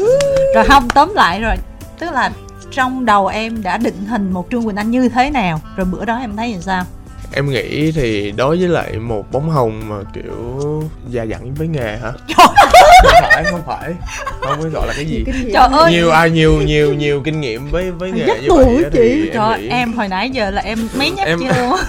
rồi 0.56 0.66
không 0.68 0.88
tóm 0.90 1.14
lại 1.16 1.42
rồi. 1.42 1.56
Tức 2.00 2.12
là 2.12 2.32
trong 2.72 3.06
đầu 3.06 3.28
em 3.28 3.64
đã 3.64 3.78
định 3.78 4.06
hình 4.10 4.32
một 4.32 4.48
trương 4.52 4.64
quỳnh 4.66 4.76
anh 4.76 4.92
như 4.92 5.10
thế 5.10 5.30
nào? 5.30 5.62
Rồi 5.76 5.86
bữa 5.92 6.06
đó 6.06 6.18
em 6.18 6.38
thấy 6.38 6.52
làm 6.52 6.62
sao 6.62 6.84
em 7.34 7.50
nghĩ 7.50 7.92
thì 7.92 8.32
đối 8.32 8.58
với 8.58 8.68
lại 8.68 8.92
một 9.00 9.32
bóng 9.32 9.50
hồng 9.50 9.82
mà 9.90 9.96
kiểu 10.14 10.84
già 11.10 11.24
dặn 11.24 11.54
với 11.54 11.68
nghề 11.68 11.98
hả? 11.98 12.12
Không 13.04 13.14
phải 13.22 13.44
không 13.52 13.62
phải. 13.68 13.92
Không 14.42 14.64
biết 14.64 14.70
gọi 14.74 14.88
là 14.88 14.94
cái 14.96 15.06
gì. 15.06 15.24
Trời 15.54 15.68
ơi! 15.72 15.92
Nhiều 15.92 16.10
ai 16.12 16.30
nhiều 16.32 16.62
nhiều 16.62 16.94
nhiều 16.94 17.22
kinh 17.26 17.42
nghiệm 17.42 17.68
với 17.72 17.92
với 17.92 18.12
nghề 18.12 18.26
Dắt 18.28 18.38
như 18.42 18.48
vậy 18.56 18.66
chị. 18.84 18.90
thì 18.94 19.00
em 19.00 19.30
trời 19.34 19.60
nghĩ 19.62 19.68
em 19.70 19.94
hồi 19.94 20.08
nãy 20.08 20.30
giờ 20.30 20.50
là 20.52 20.62
em 20.62 20.88
mấy 20.98 21.12
nhắc 21.12 21.28
Em- 21.28 21.40
chưa? 21.40 21.46
luôn 21.60 21.80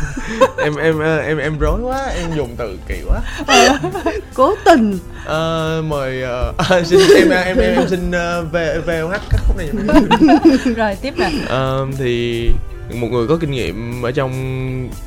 em 0.65 0.77
em 0.77 1.01
em 1.27 1.39
em 1.39 1.59
rối 1.59 1.81
quá 1.83 2.07
em 2.17 2.37
dùng 2.37 2.49
từ 2.59 2.79
kỳ 2.89 2.95
quá 3.09 3.21
cố 4.35 4.55
tình. 4.65 4.99
Ờ, 5.25 5.83
mời 5.87 6.23
ờ, 6.23 6.53
xin 6.85 7.01
em 7.17 7.31
em 7.31 7.59
em, 7.59 7.75
em 7.75 7.89
xin 7.89 8.11
uh, 8.11 8.53
về 8.53 8.79
VOH 8.87 9.13
cắt 9.13 9.41
khúc 9.47 9.57
này. 9.57 9.69
Em. 9.73 10.75
rồi 10.77 10.97
tiếp 11.03 11.15
nè. 11.17 11.31
Ờ, 11.49 11.87
thì 11.99 12.51
một 13.01 13.09
người 13.11 13.27
có 13.27 13.37
kinh 13.37 13.51
nghiệm 13.51 14.03
ở 14.03 14.11
trong 14.13 14.33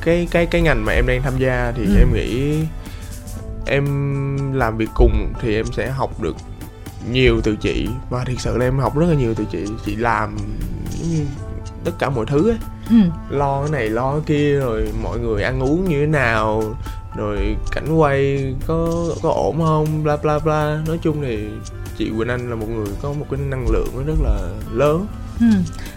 cái 0.00 0.28
cái 0.30 0.46
cái 0.46 0.60
ngành 0.62 0.84
mà 0.84 0.92
em 0.92 1.06
đang 1.06 1.22
tham 1.22 1.38
gia 1.38 1.72
thì 1.76 1.82
Ừ. 1.84 1.96
em 1.98 2.12
nghĩ 2.14 2.60
em 3.66 4.52
làm 4.54 4.76
việc 4.76 4.88
cùng 4.94 5.32
thì 5.42 5.54
em 5.54 5.66
sẽ 5.76 5.90
học 5.90 6.22
được 6.22 6.36
nhiều 7.10 7.40
từ 7.40 7.56
chị 7.56 7.88
và 8.10 8.24
thực 8.24 8.40
sự 8.40 8.56
là 8.56 8.64
em 8.66 8.78
học 8.78 8.98
rất 8.98 9.06
là 9.08 9.14
nhiều 9.14 9.34
từ 9.34 9.44
chị 9.52 9.58
chị 9.86 9.96
làm 9.96 10.36
giống 10.90 11.10
như 11.10 11.26
tất 11.84 11.92
cả 11.98 12.10
mọi 12.10 12.26
thứ 12.26 12.50
ấy 12.50 12.58
ừ. 12.90 12.96
lo 13.30 13.60
cái 13.62 13.70
này 13.70 13.88
lo 13.88 14.12
cái 14.12 14.20
kia 14.26 14.58
rồi 14.60 14.88
mọi 15.02 15.18
người 15.18 15.42
ăn 15.42 15.60
uống 15.62 15.84
như 15.88 16.00
thế 16.00 16.06
nào 16.06 16.76
rồi 17.16 17.56
cảnh 17.72 17.94
quay 17.96 18.54
có 18.66 18.88
có 19.22 19.30
ổn 19.30 19.58
không 19.58 20.02
bla 20.04 20.16
bla 20.16 20.38
bla 20.38 20.82
nói 20.86 20.98
chung 21.02 21.22
thì 21.22 21.48
chị 21.98 22.10
Quỳnh 22.18 22.28
Anh 22.28 22.50
là 22.50 22.56
một 22.56 22.66
người 22.68 22.86
có 23.02 23.12
một 23.12 23.26
cái 23.30 23.40
năng 23.40 23.66
lượng 23.72 24.04
rất 24.06 24.14
là 24.22 24.38
lớn 24.72 25.06
ừ. 25.40 25.46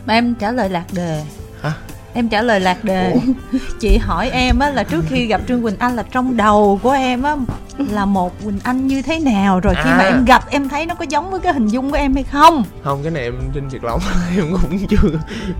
mà 0.05 0.13
em 0.13 0.35
trả 0.35 0.51
lời 0.51 0.69
lạc 0.69 0.85
đề 0.93 1.23
Hả? 1.61 1.73
em 2.13 2.29
trả 2.29 2.41
lời 2.41 2.59
lạc 2.59 2.83
đề 2.83 3.15
chị 3.79 3.97
hỏi 3.97 4.29
em 4.29 4.59
á 4.59 4.69
là 4.69 4.83
trước 4.83 5.05
khi 5.09 5.25
gặp 5.25 5.41
trương 5.47 5.63
quỳnh 5.63 5.75
anh 5.79 5.95
là 5.95 6.03
trong 6.11 6.37
đầu 6.37 6.79
của 6.83 6.91
em 6.91 7.23
á 7.23 7.35
là 7.77 8.05
một 8.05 8.43
quỳnh 8.43 8.59
anh 8.63 8.87
như 8.87 9.01
thế 9.01 9.19
nào 9.19 9.59
rồi 9.59 9.73
khi 9.75 9.89
mà 9.89 9.97
À. 9.97 10.05
em 10.05 10.25
gặp 10.25 10.43
em 10.49 10.69
thấy 10.69 10.85
nó 10.85 10.95
có 10.95 11.05
giống 11.09 11.31
với 11.31 11.39
cái 11.39 11.53
hình 11.53 11.67
dung 11.67 11.91
của 11.91 11.97
em 11.97 12.13
hay 12.13 12.23
không 12.23 12.63
không 12.83 13.03
cái 13.03 13.11
này 13.11 13.23
em 13.23 13.33
tin 13.53 13.69
thiệt 13.69 13.83
lòng 13.83 13.99
em 14.37 14.45
cũng 14.61 14.87
chưa 14.87 15.09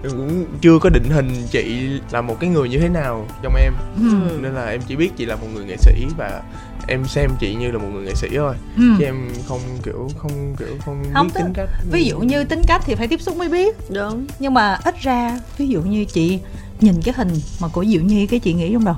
em 0.03 0.12
cũng 0.12 0.46
chưa 0.62 0.79
có 0.79 0.89
định 0.89 1.10
hình 1.10 1.32
chị 1.51 1.89
là 2.12 2.22
một 2.22 2.39
cái 2.39 2.50
người 2.50 2.70
như 2.70 2.79
thế 2.79 2.89
nào 2.89 3.25
trong 3.41 3.56
em 3.56 3.74
ừ. 4.00 4.38
nên 4.41 4.53
là 4.53 4.65
em 4.65 4.82
chỉ 4.88 4.96
biết 4.96 5.18
chị 5.18 5.25
là 5.25 5.36
một 5.36 5.48
người 5.53 5.65
nghệ 5.65 5.77
sĩ 5.77 6.06
và 6.18 6.41
em 6.89 7.05
xem 7.05 7.31
chị 7.39 7.55
như 7.55 7.72
là 7.72 7.77
một 7.77 7.88
người 7.93 8.05
nghệ 8.05 8.15
sĩ 8.15 8.27
thôi. 8.38 8.55
Ừ. 8.77 8.84
chứ 9.00 9.05
em 9.05 9.29
không 9.48 9.60
kiểu 9.84 10.10
không 10.17 10.55
kiểu 10.60 10.67
không, 10.86 11.03
Không, 11.13 11.27
biết 11.27 11.31
tức- 11.36 11.41
tính 11.43 11.53
cách. 11.53 11.69
ví 11.91 12.03
dụ 12.05 12.19
như 12.19 12.43
tính 12.43 12.62
cách 12.67 12.81
thì 12.86 12.96
phải 12.96 13.08
tiếp 13.08 13.22
xúc 13.22 13.38
mới 13.38 13.50
biết. 13.50 13.75
Đúng. 13.89 14.25
Nhưng 14.39 14.53
mà 14.53 14.77
ít 14.84 14.96
ra 15.01 15.39
ví 15.58 15.67
dụ 15.67 15.81
như 15.81 16.05
chị 16.05 16.39
nhìn 16.81 17.01
cái 17.01 17.13
hình 17.17 17.29
mà 17.62 17.67
của 17.67 17.86
diệu 17.86 18.01
nhi 18.01 18.27
cái 18.27 18.39
chị 18.39 18.53
nghĩ 18.53 18.74
trong 18.74 18.86
đầu 18.86 18.96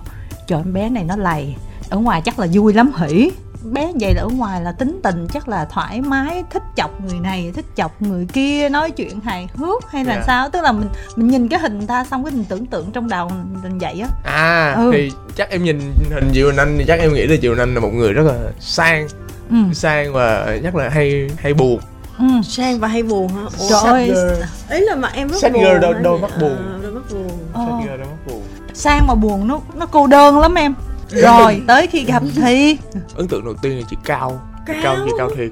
trời 0.48 0.60
em 0.60 0.74
bé 0.74 0.90
này 0.90 1.04
nó 1.04 1.16
lầy 1.16 1.56
ở 1.90 1.98
ngoài 1.98 2.22
chắc 2.26 2.40
là 2.40 2.48
vui 2.54 2.74
lắm 2.74 2.92
hỉ 2.98 3.32
bé 3.64 3.92
vậy 4.00 4.14
là 4.14 4.22
ở 4.22 4.28
ngoài 4.28 4.62
là 4.62 4.72
tính 4.72 5.00
tình 5.04 5.28
chắc 5.34 5.48
là 5.48 5.66
thoải 5.66 6.02
mái 6.02 6.44
thích 6.52 6.64
chọc 6.76 7.02
người 7.02 7.20
này 7.20 7.52
thích 7.56 7.66
chọc 7.76 8.02
người 8.02 8.28
kia 8.34 8.70
nói 8.70 8.92
chuyện 8.92 9.20
hài 9.22 9.48
hước 9.56 9.92
hay 9.92 10.06
là 10.06 10.16
Dạ. 10.16 10.24
sao 10.28 10.50
tức 10.50 10.62
là 10.62 10.72
mình 10.72 10.90
mình 11.16 11.28
nhìn 11.28 11.48
cái 11.48 11.60
hình 11.60 11.88
ta 11.88 12.04
xong 12.12 12.24
cái 12.24 12.34
mình 12.34 12.46
tưởng 12.50 12.66
tượng 12.66 12.92
trong 12.92 13.10
đầu 13.10 13.32
mình 13.64 13.78
vậy 13.78 14.02
á 14.02 14.08
à 14.26 14.74
Ừ. 14.78 14.90
thì 14.94 15.12
chắc 15.36 15.50
em 15.50 15.64
nhìn 15.64 15.80
hình 16.14 16.30
Diệu 16.34 16.48
Quỳnh 16.50 16.58
Anh 16.58 16.76
thì 16.78 16.86
chắc 16.88 17.00
em 17.00 17.14
nghĩ 17.14 17.28
là 17.28 17.36
Diệu 17.42 17.52
Quỳnh 17.52 17.60
Anh 17.60 17.74
là 17.74 17.80
một 17.80 17.90
người 17.94 18.14
rất 18.14 18.24
là 18.26 18.34
sang 18.60 19.08
ừ. 19.50 19.56
sang 19.74 20.14
và 20.14 20.58
chắc 20.64 20.76
là 20.76 20.90
hay 20.90 21.30
hay 21.38 21.54
buồn 21.54 21.80
ừ. 22.20 22.26
sang 22.44 22.80
và 22.80 22.88
hay 22.88 23.04
buồn 23.04 23.28
hả 23.28 23.42
Ủa, 23.60 23.70
Trời 23.70 24.10
ơi, 24.10 24.38
ý 24.70 24.80
là 24.80 24.96
mà 24.96 25.10
em 25.14 25.28
rất 25.28 25.38
Sad 25.42 25.54
buồn 25.54 25.64
girl 25.64 25.80
đôi- 25.82 25.94
đôi 25.94 26.20
mắt 26.20 26.32
buồn. 26.42 26.58
À, 26.58 26.78
đôi 26.84 26.92
mắt 26.92 27.02
buồn 27.12 27.30
Ờ. 27.54 27.66
Sad 27.66 27.82
girl 27.84 27.98
đó 28.02 28.06
mất 28.12 28.18
buồn 28.28 28.42
sang 28.74 29.08
mà 29.08 29.16
buồn 29.16 29.48
nó 29.48 29.60
nó 29.76 29.86
cô 29.86 30.08
đơn 30.08 30.40
lắm 30.40 30.56
em 30.56 30.74
rồi 31.12 31.62
tới 31.68 31.88
khi 31.88 32.06
gặp 32.06 32.24
thì? 32.36 32.78
Ấn 33.16 33.28
tượng 33.28 33.46
đầu 33.46 33.54
tiên 33.62 33.78
là 33.78 33.84
chị 33.90 33.96
cao. 34.06 34.42
Cao 34.66 34.76
cao 34.84 34.96
gì 35.06 35.12
cao 35.18 35.30
thiệt. 35.38 35.50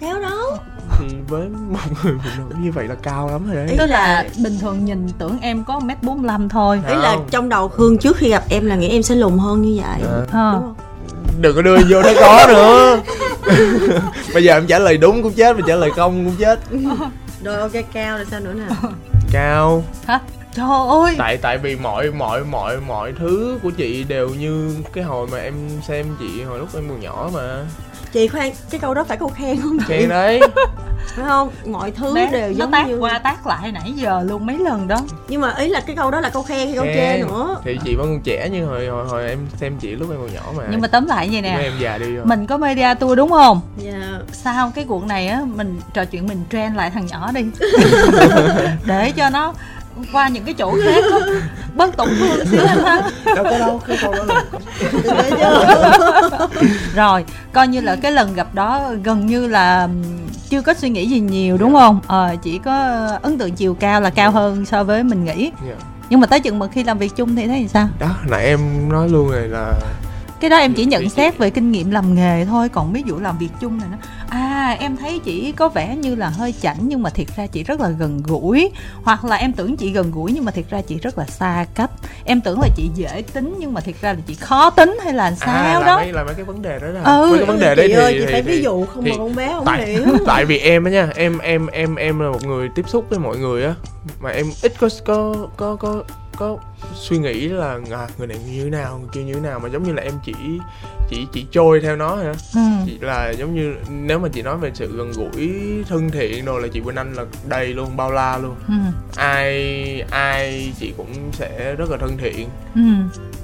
Cao 0.00 0.20
đó 0.20 0.58
thì 0.98 1.06
với 1.28 1.48
một 1.48 1.78
người 2.04 2.14
phụ 2.24 2.30
nữ 2.38 2.56
như 2.60 2.72
vậy 2.72 2.88
là 2.88 2.94
cao 3.02 3.28
lắm 3.30 3.46
rồi 3.46 3.56
đấy. 3.56 3.66
Ý 3.70 3.76
tức 3.78 3.86
là- 3.86 4.24
bình 4.44 4.58
thường 4.60 4.84
nhìn 4.84 5.08
tưởng 5.18 5.38
em 5.40 5.64
có 5.64 5.80
mét 5.80 6.02
bốn 6.02 6.26
thôi. 6.48 6.80
Ý 6.88 6.94
là 6.94 7.16
trong 7.30 7.48
đầu 7.48 7.68
khương 7.68 7.98
trước 7.98 8.16
khi 8.16 8.30
gặp 8.30 8.44
em 8.48 8.66
là 8.66 8.76
nghĩ 8.76 8.88
em 8.88 9.02
sẽ 9.02 9.14
lùn 9.14 9.38
hơn 9.38 9.62
như 9.62 9.80
vậy. 9.82 10.00
À. 10.02 10.16
Đúng 10.20 10.26
không? 10.32 10.74
Đừng 11.40 11.56
có 11.56 11.62
đưa 11.62 11.76
vô 11.76 12.02
nó 12.02 12.10
có 12.20 12.46
nữa. 12.48 13.00
Bây 14.34 14.44
giờ 14.44 14.54
em 14.54 14.66
trả 14.66 14.78
lời 14.78 14.96
đúng 14.96 15.22
cũng 15.22 15.32
chết 15.32 15.56
mà 15.56 15.62
trả 15.66 15.74
lời 15.76 15.90
không 15.96 16.24
cũng 16.24 16.36
chết. 16.38 16.60
Rồi 17.44 17.56
ok 17.56 17.72
cao 17.92 18.18
là 18.18 18.24
sao 18.30 18.40
nữa 18.40 18.52
nè? 18.54 18.74
Cao. 19.32 19.84
Hả 20.06 20.20
trời 20.54 20.66
ơi. 20.88 21.14
Tại 21.18 21.36
tại 21.36 21.58
vì 21.58 21.76
mọi 21.76 22.10
mọi 22.10 22.44
mọi 22.44 22.76
mọi 22.80 23.12
thứ 23.18 23.58
của 23.62 23.70
chị 23.70 24.04
đều 24.04 24.28
như 24.28 24.76
cái 24.92 25.04
hồi 25.04 25.26
mà 25.32 25.38
em 25.38 25.54
xem 25.88 26.06
chị 26.18 26.42
hồi 26.42 26.58
lúc 26.58 26.68
em 26.74 26.88
còn 26.88 27.00
nhỏ 27.00 27.30
mà. 27.34 27.64
Chị 28.12 28.28
khoan 28.28 28.52
cái 28.70 28.80
câu 28.80 28.94
đó 28.94 29.04
phải 29.04 29.16
câu 29.16 29.28
khen 29.28 29.60
không 29.62 29.78
chị? 29.78 29.84
Khen 29.88 30.08
đấy. 30.08 30.40
Phải 31.06 31.24
không? 31.24 31.50
Mọi 31.66 31.90
thứ 31.90 32.14
Bé, 32.14 32.30
đều 32.32 32.48
nó 32.48 32.54
giống 32.54 32.70
tác 32.70 32.88
như 32.88 32.98
qua 32.98 33.18
tác 33.18 33.46
lại 33.46 33.72
nãy 33.72 33.92
giờ 33.96 34.22
luôn 34.22 34.46
mấy 34.46 34.58
lần 34.58 34.88
đó. 34.88 35.00
Nhưng 35.28 35.40
mà 35.40 35.54
ý 35.58 35.68
là 35.68 35.80
cái 35.80 35.96
câu 35.96 36.10
đó 36.10 36.20
là 36.20 36.30
câu 36.30 36.42
khen 36.42 36.66
hay 36.66 36.76
câu 36.76 36.84
chê 36.84 37.18
nữa. 37.18 37.56
Thì 37.64 37.78
chị 37.84 37.94
vẫn 37.94 38.06
còn 38.06 38.20
trẻ 38.20 38.48
như 38.48 38.66
hồi 38.66 38.86
hồi, 38.86 39.06
hồi 39.06 39.28
em 39.28 39.38
xem 39.56 39.76
chị 39.80 39.90
lúc 39.90 40.10
em 40.10 40.18
còn 40.20 40.34
nhỏ 40.34 40.52
mà. 40.56 40.64
Nhưng 40.70 40.80
mà 40.80 40.88
tóm 40.88 41.06
lại 41.06 41.28
vậy 41.32 41.42
nè 41.42 41.58
em 41.62 41.72
già 41.80 41.98
đi 41.98 42.14
rồi 42.14 42.26
mình 42.26 42.46
có 42.46 42.58
media 42.58 42.94
tour 43.00 43.16
đúng 43.18 43.30
không? 43.30 43.60
Dạ. 43.78 44.18
Sao 44.32 44.72
cái 44.74 44.84
cuộc 44.88 45.06
này 45.06 45.28
á 45.28 45.42
mình 45.54 45.80
trò 45.94 46.04
chuyện 46.04 46.26
mình 46.26 46.44
trend 46.50 46.76
lại 46.76 46.90
thằng 46.90 47.06
nhỏ 47.06 47.32
đi. 47.32 47.44
Để 48.86 49.12
cho 49.16 49.30
nó 49.30 49.54
qua 50.12 50.28
những 50.28 50.44
cái 50.44 50.54
chỗ 50.54 50.76
khác 50.84 51.04
á, 51.12 51.18
bớt 51.74 51.96
tổn 51.96 52.08
thương 52.18 52.46
xíu 52.46 52.60
anh 52.66 52.78
ha. 52.84 53.10
Đâu 53.34 53.44
có 53.44 53.58
đâu 53.58 53.80
cái 53.86 53.98
câu 54.02 54.14
đó 54.14 54.24
là 54.24 54.44
rồi 56.94 57.24
coi 57.52 57.68
như 57.68 57.80
là 57.80 57.96
cái 57.96 58.12
lần 58.12 58.34
gặp 58.34 58.54
đó 58.54 58.92
gần 59.04 59.26
như 59.26 59.46
là 59.46 59.88
chưa 60.48 60.62
có 60.62 60.74
suy 60.74 60.88
nghĩ 60.88 61.06
gì 61.06 61.20
nhiều 61.20 61.56
đúng 61.56 61.72
không? 61.72 62.00
Ờ 62.06 62.36
chỉ 62.42 62.58
có 62.58 62.72
ấn 63.22 63.38
tượng 63.38 63.52
chiều 63.52 63.74
cao 63.74 64.00
là 64.00 64.10
cao 64.10 64.30
hơn 64.30 64.64
so 64.64 64.84
với 64.84 65.02
mình 65.02 65.24
nghĩ. 65.24 65.50
Dạ. 65.66 65.74
nhưng 66.10 66.20
mà 66.20 66.26
tới 66.26 66.40
chừng 66.40 66.58
mà 66.58 66.66
khi 66.66 66.84
làm 66.84 66.98
việc 66.98 67.16
chung 67.16 67.36
thì 67.36 67.46
thấy 67.46 67.68
sao? 67.72 67.88
Đó 67.98 68.16
nãy 68.30 68.44
em 68.44 68.88
nói 68.88 69.08
luôn 69.08 69.30
rồi 69.30 69.48
là 69.48 69.72
cái 70.40 70.50
đó 70.50 70.56
em 70.56 70.74
chỉ 70.74 70.84
nhận 70.84 71.08
xét 71.08 71.38
về 71.38 71.50
kinh 71.50 71.72
nghiệm 71.72 71.90
làm 71.90 72.14
nghề 72.14 72.44
thôi 72.44 72.68
còn 72.68 72.92
ví 72.92 73.02
dụ 73.06 73.18
làm 73.18 73.38
việc 73.38 73.48
chung 73.60 73.78
này 73.78 73.88
nó 73.92 73.96
à 74.30 74.76
em 74.80 74.96
thấy 74.96 75.18
chị 75.18 75.52
có 75.52 75.68
vẻ 75.68 75.96
như 75.96 76.14
là 76.14 76.28
hơi 76.28 76.54
chảnh 76.62 76.76
nhưng 76.80 77.02
mà 77.02 77.10
thiệt 77.10 77.26
ra 77.36 77.46
chị 77.46 77.64
rất 77.64 77.80
là 77.80 77.88
gần 77.88 78.22
gũi. 78.26 78.70
Hoặc 79.02 79.24
là 79.24 79.36
em 79.36 79.52
tưởng 79.52 79.76
chị 79.76 79.90
gần 79.92 80.10
gũi 80.10 80.32
nhưng 80.32 80.44
mà 80.44 80.52
thiệt 80.52 80.64
ra 80.70 80.80
chị 80.80 80.98
rất 81.02 81.18
là 81.18 81.24
xa 81.26 81.66
cách. 81.74 81.90
Em 82.24 82.40
tưởng 82.40 82.60
là 82.60 82.68
chị 82.76 82.90
dễ 82.94 83.22
tính 83.32 83.54
nhưng 83.58 83.74
mà 83.74 83.80
thiệt 83.80 83.94
ra 84.00 84.12
là 84.12 84.18
chị 84.26 84.34
khó 84.34 84.70
tính 84.70 84.98
hay 85.04 85.12
là 85.12 85.32
sao 85.32 85.54
à, 85.64 85.78
là 85.80 85.86
đó. 85.86 85.96
mấy 85.96 86.12
là 86.12 86.24
mấy 86.24 86.34
cái 86.34 86.44
vấn 86.44 86.62
đề 86.62 86.78
đó 86.78 86.86
là 86.86 87.00
Ừ. 87.02 87.26
mấy 87.30 87.38
cái 87.38 87.46
vấn 87.46 87.60
đề 87.60 87.74
đấy 87.74 87.88
chị 87.88 87.94
thì, 87.94 88.00
ơi 88.00 88.12
chị 88.12 88.20
thì, 88.26 88.32
phải 88.32 88.42
thì, 88.42 88.50
ví 88.50 88.62
dụ 88.62 88.84
không 88.86 89.04
thì- 89.04 89.10
mà 89.10 89.16
con 89.18 89.34
bé 89.36 89.48
không 89.54 89.64
tại 89.64 89.86
hiểu. 89.86 90.04
tại 90.26 90.44
vì 90.44 90.58
em 90.58 90.84
á 90.84 90.90
nha 90.90 91.08
em 91.16 91.38
em 91.38 91.66
em 91.66 91.94
em 91.96 92.20
là 92.20 92.30
một 92.30 92.44
người 92.44 92.68
tiếp 92.74 92.84
xúc 92.88 93.04
với 93.10 93.18
mọi 93.18 93.36
người 93.38 93.64
á. 93.64 93.74
Mà 94.20 94.30
em 94.30 94.46
ít 94.62 94.72
có 94.80 94.88
có 95.04 95.34
có 95.56 95.76
có 95.76 96.02
có 96.40 96.56
suy 96.94 97.18
nghĩ 97.18 97.48
là 97.48 97.78
à, 97.90 98.08
người 98.18 98.26
này 98.26 98.38
như 98.50 98.64
thế 98.64 98.70
nào 98.70 98.98
người 98.98 99.08
kia 99.12 99.22
như 99.22 99.34
thế 99.34 99.40
nào 99.40 99.60
mà 99.60 99.68
giống 99.68 99.82
như 99.82 99.92
là 99.92 100.02
em 100.02 100.14
chỉ 100.24 100.34
chỉ 101.10 101.26
chỉ 101.32 101.46
trôi 101.52 101.80
theo 101.80 101.96
nó 101.96 102.16
hả 102.16 102.32
ừ. 102.54 102.60
chị 102.86 102.98
là 103.00 103.30
giống 103.30 103.54
như 103.54 103.74
nếu 103.88 104.18
mà 104.18 104.28
chị 104.32 104.42
nói 104.42 104.56
về 104.56 104.70
sự 104.74 104.96
gần 104.96 105.12
gũi 105.12 105.50
thân 105.88 106.10
thiện 106.10 106.44
rồi 106.44 106.62
là 106.62 106.68
chị 106.72 106.80
Quỳnh 106.80 106.96
Anh 106.96 107.14
là 107.14 107.24
đầy 107.48 107.66
luôn 107.66 107.96
bao 107.96 108.12
la 108.12 108.38
luôn. 108.38 108.54
Ừ. 108.68 108.74
ai 109.16 110.04
ai 110.10 110.72
chị 110.80 110.92
cũng 110.96 111.14
sẽ 111.32 111.74
rất 111.78 111.90
là 111.90 111.96
thân 111.96 112.18
thiện. 112.18 112.48
Ừ. 112.74 112.80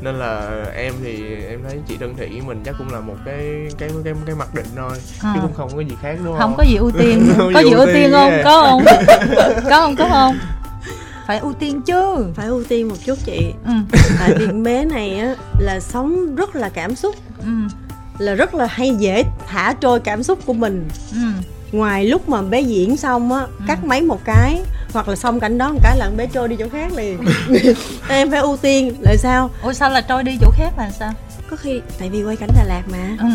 nên 0.01 0.15
là 0.15 0.65
em 0.77 0.95
thì 1.05 1.35
em 1.49 1.61
thấy 1.69 1.79
chị 1.89 1.97
thân 2.01 2.15
thiện 2.17 2.31
với 2.33 2.41
mình 2.41 2.63
chắc 2.65 2.75
cũng 2.79 2.93
là 2.93 3.01
một 3.01 3.17
cái 3.25 3.69
cái 3.79 3.91
cái 4.05 4.15
cái 4.27 4.35
mặc 4.35 4.55
định 4.55 4.67
thôi 4.77 4.97
À. 5.23 5.33
chứ 5.35 5.41
cũng 5.43 5.55
không 5.55 5.71
có 5.77 5.81
gì 5.81 5.97
khác 6.03 6.17
đúng 6.25 6.33
không 6.33 6.39
không? 6.39 6.55
có 6.57 6.63
gì 6.63 6.77
ưu 6.77 6.91
tiên. 6.91 7.33
Có 7.55 7.61
gì 7.61 7.71
ưu 7.71 7.79
ưu 7.79 7.87
tiên 7.87 7.95
tiên 7.95 8.13
không? 8.13 8.33
có 8.45 8.63
không? 8.63 8.85
Có 9.65 9.79
không? 9.79 9.97
Có 9.97 10.09
không 10.09 10.39
phải 11.27 11.39
ưu 11.39 11.53
tiên 11.53 11.83
chứ. 11.83 12.27
Phải 12.35 12.47
ưu 12.47 12.65
tiên 12.65 12.89
một 12.89 12.97
chút 13.05 13.19
chị. 13.25 13.53
Ừ. 13.65 13.73
tại 14.19 14.35
vì 14.39 14.47
bé 14.47 14.85
này 14.85 15.19
á 15.19 15.35
là 15.59 15.81
sống 15.81 16.35
rất 16.37 16.57
là 16.57 16.69
cảm 16.69 16.97
xúc. 16.97 17.15
Ừ. 17.39 17.53
là 18.19 18.35
rất 18.35 18.55
là 18.55 18.67
hay 18.67 18.95
dễ 18.99 19.25
thả 19.47 19.75
trôi 19.81 20.01
cảm 20.01 20.23
xúc 20.23 20.39
của 20.47 20.53
mình. 20.53 20.89
Ừ. 21.13 21.19
ngoài 21.73 22.05
lúc 22.05 22.29
mà 22.29 22.43
bé 22.43 22.61
diễn 22.61 22.97
xong 22.97 23.33
á 23.33 23.47
cắt 23.67 23.85
máy 23.85 24.03
một 24.03 24.21
cái 24.25 24.63
hoặc 24.93 25.09
là 25.09 25.17
xong 25.17 25.41
cảnh 25.41 25.59
đó 25.59 25.73
một 25.73 25.79
cái 25.83 25.99
là 25.99 26.11
bé 26.17 26.27
trôi 26.27 26.49
đi 26.49 26.57
chỗ 26.59 26.67
khác 26.73 26.93
liền. 26.93 27.19
Em 28.09 28.31
phải 28.31 28.41
ưu 28.41 28.57
tiên 28.57 28.95
là 29.01 29.17
sao? 29.17 29.51
Ủa 29.63 29.73
sao 29.73 29.91
là 29.91 30.01
trôi 30.01 30.25
đi 30.25 30.39
chỗ 30.41 30.51
khác 30.51 30.71
là 30.79 30.91
sao? 30.91 31.13
Có 31.51 31.57
khi 31.57 31.81
tại 31.99 32.11
vì 32.11 32.25
quay 32.25 32.37
cảnh 32.37 32.51
Đà 32.57 32.65
Lạt 32.65 32.83
mà. 32.93 33.17
Ừ. 33.21 33.29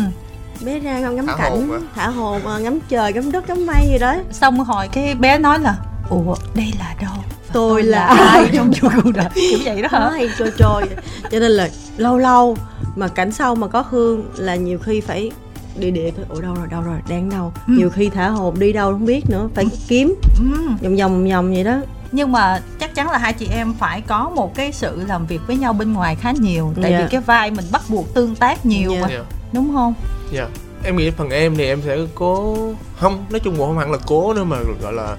bé 0.66 0.78
ra 0.78 0.98
ngắm, 0.98 1.16
ngắm 1.16 1.26
Thả 1.26 1.36
cảnh 1.36 1.68
hồn 1.68 1.82
thả 1.94 2.08
hồn 2.08 2.42
ờ, 2.44 2.58
ngắm 2.58 2.78
trời 2.88 3.12
ngắm 3.12 3.32
đất 3.32 3.48
ngắm 3.48 3.66
mây 3.66 3.88
gì 3.92 3.98
đó. 3.98 4.16
Xong 4.32 4.58
hồi 4.58 4.88
cái 4.92 5.14
bé 5.14 5.38
nói 5.38 5.58
là 5.60 5.76
ủa 6.10 6.34
đây 6.54 6.72
là 6.78 6.94
đâu 7.02 7.14
Tôi 7.52 7.82
là 7.82 8.06
ai 8.06 8.50
trong 8.54 8.72
chu 8.72 8.88
cuộc 9.04 9.10
đời 9.14 9.26
kiểu 9.34 9.58
vậy 9.64 9.82
đó 9.82 9.88
nó 9.92 9.98
hả 9.98 10.10
hay 10.10 10.28
trôi 10.38 10.50
trôi 10.58 10.82
cho 11.30 11.38
nên 11.38 11.50
là 11.50 11.68
lâu 11.96 12.18
lâu 12.18 12.56
mà 12.96 13.08
cảnh 13.08 13.32
sau 13.32 13.54
mà 13.54 13.66
có 13.66 13.84
hương 13.90 14.24
là 14.36 14.54
nhiều 14.54 14.78
khi 14.78 15.00
phải 15.00 15.30
địa 15.76 15.90
địa 15.90 16.10
thôi 16.16 16.24
ủa 16.28 16.40
đâu 16.40 16.54
rồi 16.54 16.66
đâu 16.70 16.82
rồi 16.82 16.96
đang 17.08 17.30
đâu 17.30 17.52
Ừ. 17.68 17.72
nhiều 17.78 17.90
khi 17.90 18.08
thả 18.08 18.28
hồn 18.28 18.58
đi 18.58 18.72
đâu 18.72 18.92
không 18.92 19.06
biết 19.06 19.30
nữa 19.30 19.48
phải 19.54 19.64
kiếm 19.88 20.14
ừ. 20.38 20.44
vòng 20.82 20.96
vòng 20.96 21.28
vòng 21.30 21.54
vậy 21.54 21.64
đó 21.64 21.76
nhưng 22.12 22.32
mà 22.32 22.60
chắc 22.80 22.94
chắn 22.94 23.10
là 23.10 23.18
hai 23.18 23.32
chị 23.32 23.48
em 23.52 23.74
phải 23.78 24.00
có 24.00 24.30
một 24.34 24.54
cái 24.54 24.72
sự 24.72 25.02
làm 25.08 25.26
việc 25.26 25.40
với 25.46 25.56
nhau 25.56 25.72
bên 25.72 25.92
ngoài 25.92 26.16
khá 26.16 26.32
nhiều 26.40 26.72
tại 26.82 26.90
Dạ. 26.92 26.98
vì 27.00 27.04
cái 27.10 27.20
vai 27.20 27.50
mình 27.50 27.64
bắt 27.72 27.82
buộc 27.88 28.14
tương 28.14 28.34
tác 28.34 28.66
nhiều 28.66 28.92
Dạ. 28.92 29.00
mà 29.00 29.08
Dạ. 29.10 29.22
đúng 29.52 29.72
không 29.74 29.94
Dạ. 30.32 30.46
em 30.84 30.96
nghĩ 30.96 31.10
phần 31.10 31.30
em 31.30 31.56
thì 31.56 31.64
em 31.66 31.80
sẽ 31.86 31.96
cố 32.14 32.56
không 33.00 33.24
nói 33.30 33.40
chung 33.40 33.56
cũng 33.56 33.66
không 33.66 33.78
hẳn 33.78 33.90
là 33.92 33.98
cố 34.06 34.34
nữa 34.34 34.44
mà 34.44 34.56
gọi 34.82 34.92
là 34.92 35.16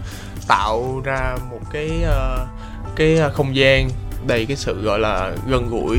tạo 0.47 1.01
ra 1.03 1.37
một 1.51 1.59
cái 1.71 1.89
ờ, 2.03 2.47
cái 2.95 3.17
ờ, 3.17 3.29
không 3.33 3.55
gian 3.55 3.89
đầy 4.27 4.45
cái 4.45 4.57
sự 4.57 4.81
gọi 4.81 4.99
là 4.99 5.35
gần 5.47 5.69
gũi 5.69 5.97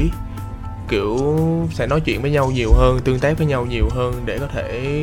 kiểu 0.88 1.38
sẽ 1.74 1.86
nói 1.86 2.00
chuyện 2.00 2.22
với 2.22 2.30
nhau 2.30 2.50
nhiều 2.50 2.72
hơn 2.72 3.00
tương 3.04 3.18
tác 3.20 3.38
với 3.38 3.46
nhau 3.46 3.66
nhiều 3.66 3.88
hơn 3.90 4.14
để 4.24 4.38
có 4.38 4.46
thể 4.46 5.00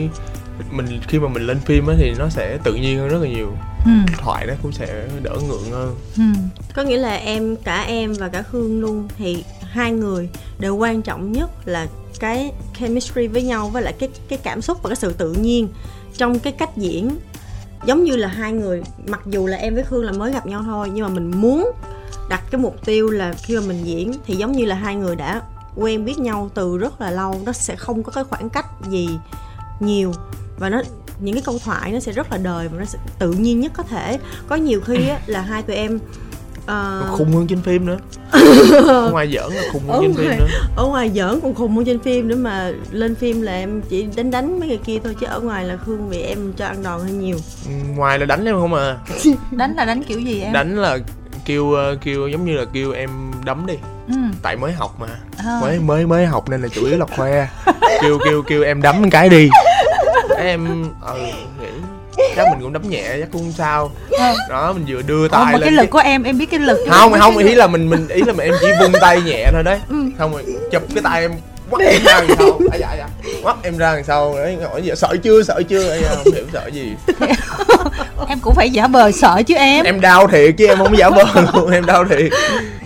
mình 0.72 1.00
khi 1.08 1.20
mà 1.20 1.28
mình 1.28 1.48
lên 1.48 1.60
phim 1.60 1.88
á 1.88 1.96
thì 1.98 2.14
nó 2.20 2.30
sẽ 2.30 2.58
tự 2.64 2.74
nhiên 2.74 2.98
hơn 3.00 3.08
rất 3.08 3.18
là 3.22 3.28
nhiều 3.28 3.52
ừ. 3.86 3.92
thoại 4.18 4.46
nó 4.48 4.54
cũng 4.62 4.72
sẽ 4.72 5.08
đỡ 5.24 5.36
ngượng 5.48 5.72
hơn 5.72 5.96
Ừ. 6.18 6.24
có 6.76 6.84
nghĩa 6.84 6.98
là 6.98 7.16
em 7.16 7.56
cả 7.56 7.82
em 7.82 8.14
và 8.14 8.28
cả 8.28 8.44
hương 8.52 8.82
luôn 8.82 9.08
thì 9.18 9.44
hai 9.72 9.92
người 9.92 10.30
đều 10.60 10.76
quan 10.76 11.02
trọng 11.02 11.32
nhất 11.32 11.50
là 11.66 11.88
cái 12.20 12.52
chemistry 12.80 13.28
với 13.28 13.42
nhau 13.44 13.70
với 13.70 13.82
lại 13.84 13.94
cái 14.00 14.10
cái 14.30 14.40
cảm 14.44 14.62
xúc 14.62 14.84
và 14.84 14.90
cái 14.90 14.96
sự 14.96 15.14
tự 15.14 15.34
nhiên 15.34 15.68
trong 16.18 16.40
cái 16.40 16.54
cách 16.54 16.78
diễn 16.78 17.10
giống 17.86 18.04
như 18.04 18.16
là 18.16 18.28
hai 18.28 18.52
người 18.52 18.84
mặc 19.08 19.22
dù 19.26 19.48
là 19.48 19.58
em 19.58 19.76
với 19.76 19.84
Khương 19.84 20.06
là 20.06 20.12
mới 20.12 20.32
gặp 20.32 20.46
nhau 20.46 20.64
thôi 20.66 20.90
nhưng 20.94 21.04
mà 21.08 21.14
mình 21.14 21.32
muốn 21.36 21.72
đặt 22.30 22.44
cái 22.52 22.62
mục 22.62 22.86
tiêu 22.86 23.10
là 23.10 23.34
khi 23.34 23.56
mà 23.56 23.62
mình 23.68 23.84
diễn 23.84 24.12
thì 24.26 24.36
giống 24.36 24.52
như 24.52 24.66
là 24.66 24.76
hai 24.76 24.96
người 24.96 25.16
đã 25.16 25.42
quen 25.76 26.06
biết 26.06 26.20
nhau 26.20 26.50
từ 26.54 26.78
rất 26.78 27.02
là 27.02 27.12
lâu 27.12 27.42
nó 27.46 27.52
sẽ 27.52 27.76
không 27.76 28.04
có 28.04 28.12
cái 28.12 28.24
khoảng 28.24 28.50
cách 28.50 28.66
gì 28.90 29.10
nhiều 29.80 30.14
và 30.60 30.70
nó 30.70 30.82
những 31.20 31.36
cái 31.36 31.44
câu 31.46 31.60
thoại 31.66 31.92
nó 31.92 32.00
sẽ 32.00 32.12
rất 32.12 32.32
là 32.32 32.38
đời 32.38 32.68
và 32.68 32.80
nó 32.80 32.86
sẽ 32.86 33.00
tự 33.20 33.32
nhiên 33.32 33.60
nhất 33.60 33.72
có 33.76 33.84
thể. 33.84 34.20
Có 34.48 34.56
nhiều 34.56 34.82
khi 34.82 35.08
á, 35.08 35.20
là 35.26 35.42
hai 35.42 35.64
tụi 35.64 35.76
em 35.76 36.00
ờ, 36.72 37.04
Nó 37.08 37.16
khùng 37.18 37.32
hơn 37.34 37.48
trên 37.48 37.62
phim 37.62 37.86
nữa. 37.86 37.98
Ở 38.88 39.10
ngoài 39.12 39.32
giỡn 39.34 39.54
là 39.54 39.62
khùng 39.74 39.82
hơn 39.88 39.98
Ở 39.98 40.02
trên 40.02 40.12
ngoài- 40.14 40.28
phim 40.30 40.40
nữa. 40.40 40.48
ở 40.76 40.86
ngoài 40.86 41.12
giỡn 41.16 41.40
còn 41.42 41.56
khùng 41.56 41.76
hơn 41.76 41.86
trên 41.86 42.00
phim 42.00 42.28
nữa 42.28 42.36
mà 42.36 42.72
lên 42.92 43.16
phim 43.16 43.42
là 43.42 43.52
em 43.54 43.82
chỉ 43.90 44.08
đánh 44.16 44.32
đánh 44.32 44.60
mấy 44.60 44.68
người 44.70 44.78
kia 44.86 45.00
thôi 45.04 45.16
chứ 45.20 45.26
ở 45.30 45.40
ngoài 45.40 45.66
là 45.66 45.78
Khương 45.86 46.10
bị 46.10 46.22
em 46.22 46.54
cho 46.58 46.66
ăn 46.66 46.84
đòn 46.84 47.00
hơi 47.02 47.12
nhiều. 47.12 47.38
Ừ, 47.66 47.72
ngoài 47.96 48.20
là 48.20 48.26
đánh 48.26 48.46
em 48.46 48.56
không 48.56 48.74
à? 48.74 48.98
Đánh 49.52 49.74
là 49.78 49.86
đánh 49.86 50.04
kiểu 50.04 50.20
gì 50.20 50.42
em? 50.42 50.54
Đánh 50.54 50.78
là 50.78 50.98
kêu 51.46 51.74
ờ, 51.74 51.98
kêu 52.04 52.28
giống 52.28 52.46
như 52.46 52.54
là 52.58 52.66
kêu 52.74 52.92
em 52.92 53.10
đấm 53.46 53.66
đi. 53.66 53.74
Ừ. 54.08 54.14
tại 54.42 54.56
mới 54.58 54.72
học 54.72 54.96
mà. 55.00 55.08
À. 55.38 55.58
mới 55.62 55.80
mới 55.80 56.06
mới 56.08 56.26
học 56.26 56.50
nên 56.50 56.62
là 56.62 56.68
chủ 56.68 56.86
yếu 56.86 56.98
là 56.98 57.06
khoe. 57.16 57.48
Kêu 58.02 58.20
kêu 58.26 58.42
kêu 58.48 58.64
em 58.64 58.82
đấm 58.82 59.10
cái 59.10 59.30
đi. 59.30 59.50
Em 60.38 60.84
ừ 61.02 61.16
nghĩ 61.62 61.68
chắc 62.36 62.46
mình 62.52 62.62
cũng 62.62 62.74
đấm 62.74 62.90
nhẹ 62.90 63.18
chắc 63.20 63.32
cũng 63.32 63.42
không 63.42 63.54
sao. 63.58 63.92
Đó 64.50 64.74
mình 64.74 64.86
vừa 64.88 65.02
đưa 65.02 65.28
tay 65.28 65.46
mà 65.46 65.52
lên 65.52 65.62
cái 65.62 65.72
lực 65.72 65.90
của 65.90 66.00
em 66.00 66.24
em 66.24 66.38
biết 66.38 66.52
cái 66.52 66.60
lực 66.60 66.80
không 66.90 67.14
không 67.20 67.38
ý 67.38 67.56
là 67.56 67.68
mình 67.68 67.90
mình 67.90 68.08
ý 68.08 68.22
là 68.22 68.34
em 68.44 68.54
chỉ 68.62 68.68
vung 68.82 68.92
tay 69.02 69.22
nhẹ 69.22 69.50
thôi 69.54 69.64
đấy. 69.64 69.80
Ừ. 69.90 69.96
không 70.18 70.32
rồi 70.32 70.44
chụp 70.72 70.84
cái 70.94 71.04
tay 71.04 71.22
em 71.22 71.32
quắt 71.70 71.82
em 71.88 72.04
ra 72.04 72.22
đằng 72.22 72.38
sau. 72.38 72.60
À, 72.72 72.78
dạ 72.78 72.96
dạ. 72.98 73.08
Quắt 73.44 73.56
em 73.64 73.78
ra 73.78 73.96
đằng 73.96 74.04
sau. 74.04 74.36
Đấy 74.36 74.58
hỏi 74.70 74.82
giờ 74.84 74.96
sợ 74.96 75.16
chưa 75.24 75.44
sợ 75.44 75.62
chưa? 75.70 75.98
Da, 76.02 76.16
không 76.16 76.34
hiểu 76.34 76.46
sợ 76.54 76.68
gì 76.74 76.94
em 78.28 78.40
cũng 78.40 78.56
phải 78.56 78.70
giả 78.70 78.88
vờ 78.88 79.12
sợ 79.12 79.42
chứ 79.48 79.56
em. 79.56 79.86
Em 79.86 80.02
đau 80.02 80.28
thiệt 80.28 80.56
chứ 80.58 80.68
em 80.68 80.78
không 80.78 80.98
giả 80.98 81.10
vờ 81.10 81.24
luôn 81.54 81.72
em 81.72 81.86
đau 81.86 82.06
thiệt. 82.06 82.32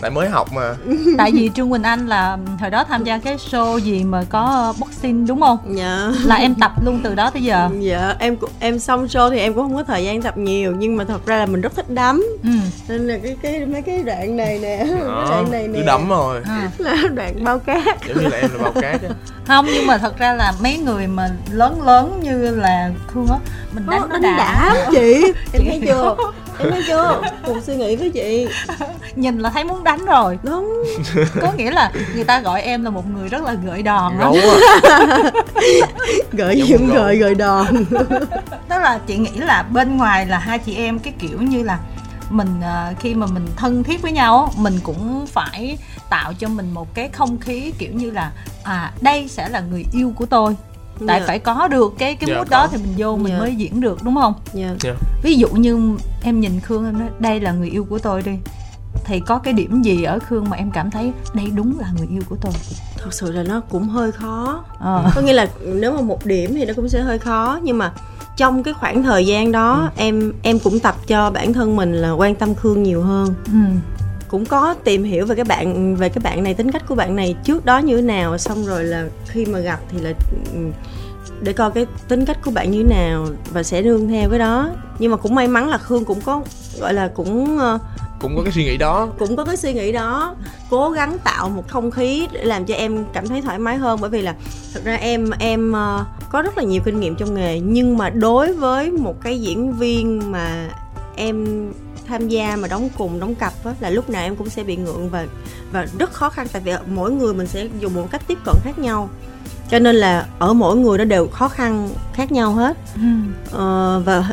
Tại 0.01 0.11
mới 0.11 0.29
học 0.29 0.53
mà. 0.53 0.75
Tại 1.17 1.31
vì 1.33 1.49
trương 1.55 1.71
quỳnh 1.71 1.83
anh 1.83 2.07
là 2.07 2.37
hồi 2.59 2.69
đó 2.69 2.83
tham 2.89 3.03
gia 3.03 3.17
cái 3.17 3.37
show 3.51 3.77
gì 3.77 4.03
mà 4.03 4.23
có 4.29 4.73
boxing 4.79 5.27
đúng 5.27 5.41
không? 5.41 5.57
Dạ. 5.77 6.11
Là 6.23 6.35
em 6.35 6.55
tập 6.55 6.71
luôn 6.85 6.99
từ 7.03 7.15
đó 7.15 7.29
tới 7.29 7.43
giờ. 7.43 7.69
Dạ 7.79 8.15
em 8.19 8.35
cũng 8.35 8.49
em 8.59 8.79
xong 8.79 9.05
show 9.05 9.29
thì 9.29 9.39
em 9.39 9.53
cũng 9.53 9.63
không 9.63 9.75
có 9.75 9.83
thời 9.83 10.03
gian 10.03 10.21
tập 10.21 10.37
nhiều 10.37 10.73
nhưng 10.77 10.95
mà 10.97 11.03
thật 11.03 11.25
ra 11.25 11.37
là 11.37 11.45
mình 11.45 11.61
rất 11.61 11.75
thích 11.75 11.89
đấm. 11.89 12.23
Ừ. 12.43 12.49
Nên 12.87 13.07
là 13.07 13.17
cái 13.23 13.37
cái 13.41 13.65
mấy 13.65 13.81
cái 13.81 14.03
đoạn 14.03 14.37
này 14.37 14.59
nè 14.61 14.77
Đó, 15.07 15.25
đoạn 15.29 15.51
này 15.51 15.67
nè. 15.67 15.79
cứ 15.79 15.85
đấm 15.85 16.09
rồi. 16.09 16.41
À. 16.45 16.69
là 16.77 16.95
đoạn 17.15 17.43
bao 17.43 17.59
cát. 17.59 17.83
Giống 18.07 18.17
như 18.17 18.27
là 18.27 18.37
em 18.37 18.49
là 18.53 18.63
bao 18.63 18.71
cát 18.81 19.01
á. 19.03 19.09
Không 19.47 19.65
nhưng 19.73 19.87
mà 19.87 19.97
thật 19.97 20.17
ra 20.17 20.33
là 20.33 20.53
mấy 20.63 20.77
người 20.77 21.07
mà 21.07 21.29
lớn 21.51 21.81
lớn 21.85 22.19
như 22.23 22.55
là 22.55 22.91
khương 23.07 23.27
á 23.27 23.37
mình 23.73 23.85
đánh 23.89 24.01
Ồ, 24.01 24.07
nó 24.07 24.17
đánh 24.19 24.37
đã, 24.37 24.75
chị 24.91 25.24
em 25.53 25.65
thấy 25.65 25.81
chưa? 25.85 26.15
Em 26.59 26.71
thấy 26.71 26.83
chưa? 26.87 27.21
cùng 27.45 27.61
suy 27.61 27.75
nghĩ 27.75 27.95
với 27.95 28.09
chị. 28.09 28.47
Nhìn 29.15 29.39
là 29.39 29.49
thấy 29.49 29.63
muốn 29.63 29.83
đánh 29.83 30.05
rồi. 30.05 30.39
Đúng. 30.43 30.83
Có 31.41 31.51
nghĩa 31.57 31.71
là 31.71 31.91
người 32.15 32.23
ta 32.23 32.39
gọi 32.39 32.61
em 32.61 32.83
là 32.83 32.89
một 32.89 33.03
người 33.15 33.29
rất 33.29 33.43
là 33.43 33.55
gợi 33.65 33.83
đòn 33.83 34.17
gấu 34.19 34.37
á 34.71 35.31
gợi 36.31 36.63
diễm 36.67 36.87
gợi 36.87 37.17
gợi 37.17 37.35
đòn. 37.35 37.85
Tức 38.69 38.79
là 38.81 38.99
chị 39.07 39.17
nghĩ 39.17 39.31
là 39.35 39.63
bên 39.63 39.97
ngoài 39.97 40.25
là 40.25 40.37
hai 40.37 40.59
chị 40.59 40.75
em 40.75 40.99
cái 40.99 41.13
kiểu 41.19 41.41
như 41.41 41.63
là 41.63 41.79
mình 42.29 42.61
à, 42.61 42.93
khi 42.99 43.13
mà 43.13 43.27
mình 43.27 43.45
thân 43.55 43.83
thiết 43.83 44.01
với 44.01 44.11
nhau 44.11 44.43
á, 44.45 44.61
mình 44.61 44.79
cũng 44.83 45.25
phải 45.27 45.77
tạo 46.09 46.33
cho 46.33 46.47
mình 46.47 46.71
một 46.73 46.93
cái 46.93 47.09
không 47.09 47.39
khí 47.39 47.71
kiểu 47.77 47.91
như 47.93 48.11
là 48.11 48.31
à 48.63 48.91
đây 49.01 49.27
sẽ 49.27 49.49
là 49.49 49.59
người 49.59 49.85
yêu 49.91 50.13
của 50.15 50.25
tôi 50.25 50.55
tại 51.07 51.19
Dạ. 51.19 51.25
phải 51.27 51.39
có 51.39 51.67
được 51.67 51.93
cái 51.97 52.15
cái 52.15 52.29
Dạ, 52.29 52.35
mood 52.37 52.47
có. 52.49 52.57
đó 52.57 52.67
thì 52.71 52.77
mình 52.77 52.93
vô 52.97 53.15
mình 53.17 53.33
Dạ. 53.33 53.39
mới 53.39 53.55
diễn 53.55 53.81
được 53.81 54.03
đúng 54.03 54.15
không? 54.15 54.33
Dạ. 54.53 54.75
Ví 55.23 55.35
dụ 55.35 55.47
như 55.49 55.97
em 56.23 56.39
nhìn 56.39 56.59
khương 56.59 56.85
em 56.85 56.99
nói 56.99 57.09
đây 57.19 57.39
là 57.39 57.51
người 57.51 57.69
yêu 57.69 57.85
của 57.89 57.99
tôi 57.99 58.21
đi. 58.21 58.31
Thì 59.05 59.19
có 59.19 59.37
cái 59.37 59.53
điểm 59.53 59.81
gì 59.81 60.03
ở 60.03 60.19
khương 60.19 60.49
mà 60.49 60.57
em 60.57 60.71
cảm 60.71 60.91
thấy 60.91 61.11
đây 61.33 61.45
đúng 61.55 61.79
là 61.79 61.87
người 61.97 62.07
yêu 62.11 62.21
của 62.29 62.35
tôi? 62.41 62.53
Thật 62.97 63.13
sự 63.13 63.31
là 63.31 63.43
nó 63.43 63.61
cũng 63.69 63.87
hơi 63.89 64.11
khó. 64.11 64.63
Ờ. 64.79 65.11
Có 65.15 65.21
nghĩa 65.21 65.33
là 65.33 65.47
nếu 65.65 65.91
mà 65.93 66.01
một 66.01 66.25
điểm 66.25 66.53
thì 66.55 66.65
nó 66.65 66.73
cũng 66.75 66.89
sẽ 66.89 67.01
hơi 67.01 67.19
khó 67.19 67.59
nhưng 67.63 67.77
mà 67.77 67.93
trong 68.37 68.63
cái 68.63 68.73
khoảng 68.73 69.03
thời 69.03 69.25
gian 69.25 69.51
đó 69.51 69.89
em 69.97 70.33
em 70.41 70.59
cũng 70.59 70.79
tập 70.79 70.95
cho 71.07 71.29
bản 71.31 71.53
thân 71.53 71.75
mình 71.75 71.93
là 71.93 72.11
quan 72.11 72.35
tâm 72.35 72.55
khương 72.55 72.83
nhiều 72.83 73.01
hơn. 73.03 73.33
Ừ 73.45 73.59
cũng 74.27 74.45
có 74.45 74.75
tìm 74.83 75.03
hiểu 75.03 75.25
về 75.25 75.35
cái 75.35 75.45
bạn 75.45 75.95
về 75.95 76.09
cái 76.09 76.21
bạn 76.23 76.43
này 76.43 76.53
tính 76.53 76.71
cách 76.71 76.83
của 76.87 76.95
bạn 76.95 77.15
này 77.15 77.35
trước 77.43 77.65
đó 77.65 77.77
như 77.77 77.95
thế 77.95 78.01
nào 78.01 78.37
xong 78.37 78.65
rồi 78.65 78.83
là 78.83 79.07
khi 79.27 79.45
mà 79.45 79.59
gặp 79.59 79.79
thì 79.89 79.99
là 79.99 80.13
để 81.41 81.53
coi 81.53 81.71
cái 81.71 81.85
tính 82.07 82.25
cách 82.25 82.37
của 82.45 82.51
bạn 82.51 82.71
như 82.71 82.83
thế 82.83 82.89
nào 82.89 83.27
và 83.53 83.63
sẽ 83.63 83.81
nương 83.81 84.07
theo 84.07 84.29
cái 84.29 84.39
đó. 84.39 84.69
Nhưng 84.99 85.11
mà 85.11 85.17
cũng 85.17 85.35
may 85.35 85.47
mắn 85.47 85.69
là 85.69 85.77
khương 85.77 86.05
cũng 86.05 86.21
có 86.21 86.41
gọi 86.79 86.93
là 86.93 87.07
cũng 87.07 87.57
ờ, 87.57 87.79
cũng 88.21 88.35
có 88.35 88.43
cái 88.43 88.51
suy 88.51 88.63
nghĩ 88.63 88.77
đó. 88.77 89.07
cũng 89.19 89.35
có 89.35 89.45
cái 89.45 89.57
suy 89.57 89.73
nghĩ 89.73 89.91
đó 89.91 90.35
cố 90.69 90.89
gắng 90.89 91.17
tạo 91.23 91.49
một 91.49 91.67
không 91.67 91.91
khí 91.91 92.27
để 92.31 92.43
làm 92.43 92.65
cho 92.65 92.75
em 92.75 93.05
cảm 93.13 93.27
thấy 93.27 93.41
thoải 93.41 93.59
mái 93.59 93.77
hơn. 93.77 93.99
Bởi 94.01 94.09
vì 94.09 94.21
là 94.21 94.35
thật 94.73 94.81
ra 94.83 94.95
em 94.95 95.29
em 95.39 95.71
ờ, 95.71 96.05
có 96.31 96.41
rất 96.41 96.57
là 96.57 96.63
nhiều 96.63 96.81
kinh 96.85 96.99
nghiệm 96.99 97.15
trong 97.15 97.35
nghề 97.35 97.59
nhưng 97.59 97.97
mà 97.97 98.09
đối 98.09 98.53
với 98.53 98.91
một 98.91 99.21
cái 99.21 99.41
diễn 99.41 99.73
viên 99.73 100.31
mà 100.31 100.69
em 101.15 101.45
tham 102.07 102.27
gia 102.27 102.55
mà 102.55 102.67
đóng 102.67 102.89
cùng 102.97 103.19
đóng 103.19 103.35
cặp 103.35 103.53
á, 103.65 103.71
là 103.79 103.89
lúc 103.89 104.09
nào 104.09 104.23
em 104.23 104.35
cũng 104.35 104.49
sẽ 104.49 104.63
bị 104.63 104.75
ngượng 104.75 105.09
và 105.09 105.27
và 105.71 105.87
rất 105.99 106.13
khó 106.13 106.29
khăn 106.29 106.47
tại 106.51 106.61
vì 106.65 106.73
mỗi 106.87 107.11
người 107.11 107.33
mình 107.33 107.47
sẽ 107.47 107.67
dùng 107.79 107.93
một 107.93 108.07
cách 108.11 108.21
tiếp 108.27 108.37
cận 108.45 108.55
khác 108.63 108.79
nhau. 108.79 109.09
Cho 109.69 109.79
nên 109.79 109.95
là 109.95 110.27
ở 110.39 110.53
mỗi 110.53 110.77
người 110.77 110.97
nó 110.97 111.03
đều 111.03 111.27
khó 111.27 111.47
khăn 111.47 111.89
khác 112.13 112.31
nhau 112.31 112.53
hết. 112.53 112.77
Ừ. 112.95 113.01
Ờ, 113.51 114.01
và 114.05 114.29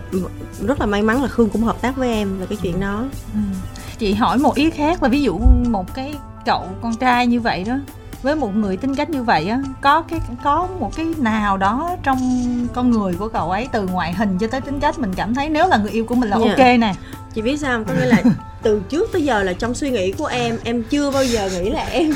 rất 0.67 0.81
là 0.81 0.87
may 0.87 1.03
mắn 1.03 1.23
là 1.23 1.29
khương 1.29 1.49
cũng 1.49 1.63
hợp 1.63 1.83
tác 1.83 1.97
với 1.97 2.09
em 2.09 2.39
về 2.39 2.47
cái 2.47 2.59
chuyện 2.63 2.81
đó. 2.81 3.05
Ừ. 3.35 3.41
chị 3.99 4.15
hỏi 4.15 4.39
một 4.39 4.55
ý 4.55 4.71
khác 4.71 5.03
là 5.03 5.09
ví 5.09 5.23
dụ 5.23 5.39
một 5.67 5.95
cái 5.95 6.15
cậu 6.47 6.67
con 6.83 6.97
trai 6.97 7.27
như 7.27 7.41
vậy 7.41 7.65
đó 7.65 7.75
với 8.23 8.37
một 8.37 8.57
người 8.57 8.77
tính 8.77 8.95
cách 8.95 9.11
như 9.11 9.23
vậy 9.23 9.49
á 9.49 9.61
có 9.81 10.03
cái 10.03 10.21
có 10.45 10.69
một 10.81 10.97
cái 10.97 11.07
nào 11.19 11.57
đó 11.57 11.97
trong 12.03 12.19
con 12.75 12.91
người 12.91 13.13
của 13.15 13.29
cậu 13.29 13.51
ấy 13.51 13.69
từ 13.73 13.87
ngoại 13.87 14.13
hình 14.13 14.39
cho 14.39 14.47
tới 14.47 14.61
tính 14.61 14.81
cách 14.81 14.99
mình 14.99 15.13
cảm 15.17 15.35
thấy 15.35 15.49
nếu 15.49 15.69
là 15.69 15.77
người 15.77 15.91
yêu 15.91 16.05
của 16.05 16.15
mình 16.15 16.31
là 16.31 16.37
Dạ. 16.39 16.45
ok 16.51 16.59
nè 16.59 16.95
chị 17.35 17.43
biết 17.43 17.57
sao 17.61 17.73
không? 17.79 17.85
có 17.85 17.95
nghĩa 17.95 18.07
là 18.07 18.23
từ 18.63 18.83
trước 18.89 19.13
tới 19.13 19.25
giờ 19.25 19.43
là 19.43 19.53
trong 19.53 19.75
suy 19.75 19.91
nghĩ 19.91 20.13
của 20.13 20.27
em 20.27 20.59
em 20.65 20.83
chưa 20.83 21.11
bao 21.11 21.25
giờ 21.25 21.51
nghĩ 21.53 21.71
là 21.71 21.85
em 21.85 22.11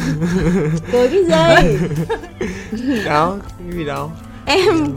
cười 0.93 1.09
cái 1.09 1.25
gì 1.25 1.31
đó 3.07 3.37
cái 3.59 3.73
gì 3.77 3.85
đâu 3.85 4.11
em 4.47 4.95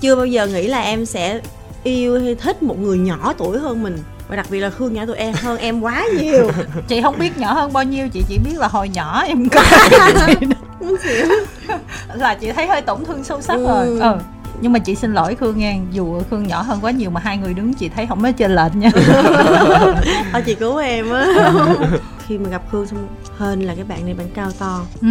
chưa 0.00 0.16
bao 0.16 0.26
giờ 0.26 0.46
nghĩ 0.46 0.66
là 0.66 0.80
em 0.80 1.06
sẽ 1.06 1.40
yêu 1.82 2.20
hay 2.20 2.34
thích 2.34 2.62
một 2.62 2.78
người 2.78 2.98
nhỏ 2.98 3.32
tuổi 3.38 3.58
hơn 3.58 3.82
mình 3.82 3.98
và 4.28 4.36
đặc 4.36 4.46
biệt 4.50 4.60
là 4.60 4.70
khương 4.70 4.94
nhỏ 4.94 5.02
tuổi 5.06 5.16
em 5.16 5.34
hơn 5.34 5.58
em 5.58 5.80
quá 5.80 6.04
nhiều. 6.20 6.50
Chị 6.88 7.02
không 7.02 7.18
biết 7.18 7.38
nhỏ 7.38 7.52
hơn 7.52 7.72
bao 7.72 7.84
nhiêu 7.84 8.08
chị 8.08 8.22
chỉ 8.28 8.38
biết 8.38 8.58
là 8.58 8.68
hồi 8.68 8.88
nhỏ 8.88 9.22
em 9.22 9.48
có. 9.48 9.62
Là 12.14 12.34
chị 12.34 12.52
thấy 12.52 12.66
hơi 12.66 12.82
tổn 12.82 13.04
thương 13.04 13.24
sâu 13.24 13.40
sắc 13.40 13.54
Ừ. 13.56 13.66
rồi 13.66 13.86
ừ. 14.00 14.18
Nhưng 14.60 14.72
mà 14.72 14.78
chị 14.78 14.94
xin 14.94 15.14
lỗi 15.14 15.34
khương 15.34 15.58
nha 15.58 15.74
dù 15.92 16.22
khương 16.30 16.46
nhỏ 16.48 16.62
hơn 16.62 16.78
quá 16.82 16.90
nhiều 16.90 17.10
mà 17.10 17.20
hai 17.20 17.36
người 17.38 17.54
đứng 17.54 17.74
chị 17.74 17.88
thấy 17.88 18.06
không 18.06 18.22
có 18.22 18.32
chênh 18.32 18.54
lệch 18.54 18.76
nha. 18.76 18.90
Thôi 20.32 20.42
chị 20.46 20.54
cứu 20.54 20.76
em 20.76 21.10
á. 21.10 21.26
Khi 22.26 22.38
mà 22.38 22.50
gặp 22.50 22.62
khương 22.72 22.86
xong 22.86 23.08
hên 23.38 23.60
là 23.60 23.74
cái 23.74 23.84
bạn 23.84 24.04
này 24.04 24.14
bạn 24.14 24.26
cao 24.34 24.50
to. 24.58 24.80
Ừ. 25.00 25.08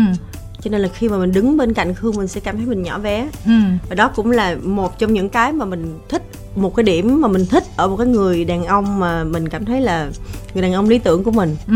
Cho 0.61 0.69
nên 0.71 0.81
là 0.81 0.87
khi 0.93 1.09
mà 1.09 1.17
mình 1.17 1.31
đứng 1.31 1.57
bên 1.57 1.73
cạnh 1.73 1.93
khương 1.93 2.15
mình 2.15 2.27
sẽ 2.27 2.39
cảm 2.39 2.57
thấy 2.57 2.65
mình 2.65 2.83
nhỏ 2.83 2.97
bé. 2.99 3.27
Ừ. 3.45 3.51
Và 3.89 3.95
đó 3.95 4.07
cũng 4.15 4.31
là 4.31 4.55
một 4.63 4.99
trong 4.99 5.13
những 5.13 5.29
cái 5.29 5.51
mà 5.53 5.65
mình 5.65 5.99
thích 6.09 6.23
một 6.55 6.75
cái 6.75 6.83
điểm 6.83 7.21
mà 7.21 7.27
mình 7.27 7.45
thích 7.45 7.63
ở 7.77 7.87
một 7.87 7.97
cái 7.97 8.07
người 8.07 8.45
đàn 8.45 8.65
ông 8.65 8.99
mà 8.99 9.23
mình 9.23 9.49
cảm 9.49 9.65
thấy 9.65 9.81
là 9.81 10.09
người 10.53 10.61
đàn 10.61 10.73
ông 10.73 10.89
lý 10.89 10.99
tưởng 10.99 11.23
của 11.23 11.31
mình. 11.31 11.55
Ừ. 11.67 11.73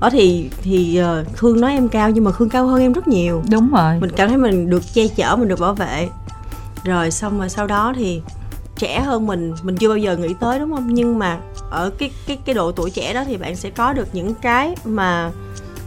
Đó 0.00 0.10
thì 0.10 0.50
thì 0.62 0.96
ờ, 0.96 1.24
khương 1.36 1.60
nói 1.60 1.72
em 1.72 1.88
cao 1.88 2.10
nhưng 2.10 2.24
mà 2.24 2.32
khương 2.32 2.48
cao 2.48 2.66
hơn 2.66 2.80
em 2.80 2.92
rất 2.92 3.08
nhiều. 3.08 3.42
Đúng 3.50 3.70
rồi. 3.70 3.98
Mình 4.00 4.10
cảm 4.16 4.28
thấy 4.28 4.38
mình 4.38 4.70
được 4.70 4.82
che 4.94 5.08
chở 5.08 5.36
mình 5.36 5.48
được 5.48 5.60
bảo 5.60 5.74
vệ. 5.74 6.08
Rồi 6.84 7.10
xong 7.10 7.38
rồi 7.38 7.48
sau 7.48 7.66
đó 7.66 7.92
thì 7.96 8.20
trẻ 8.76 9.00
hơn 9.00 9.26
mình 9.26 9.54
mình 9.62 9.76
chưa 9.76 9.88
bao 9.88 9.98
giờ 9.98 10.16
nghĩ 10.16 10.34
tới 10.40 10.58
đúng 10.58 10.70
không? 10.74 10.94
Nhưng 10.94 11.18
mà 11.18 11.38
ở 11.70 11.90
cái 11.98 12.10
cái 12.26 12.38
cái 12.44 12.54
độ 12.54 12.72
tuổi 12.72 12.90
trẻ 12.90 13.14
đó 13.14 13.24
thì 13.26 13.36
bạn 13.36 13.56
sẽ 13.56 13.70
có 13.70 13.92
được 13.92 14.08
những 14.12 14.34
cái 14.34 14.74
mà 14.84 15.30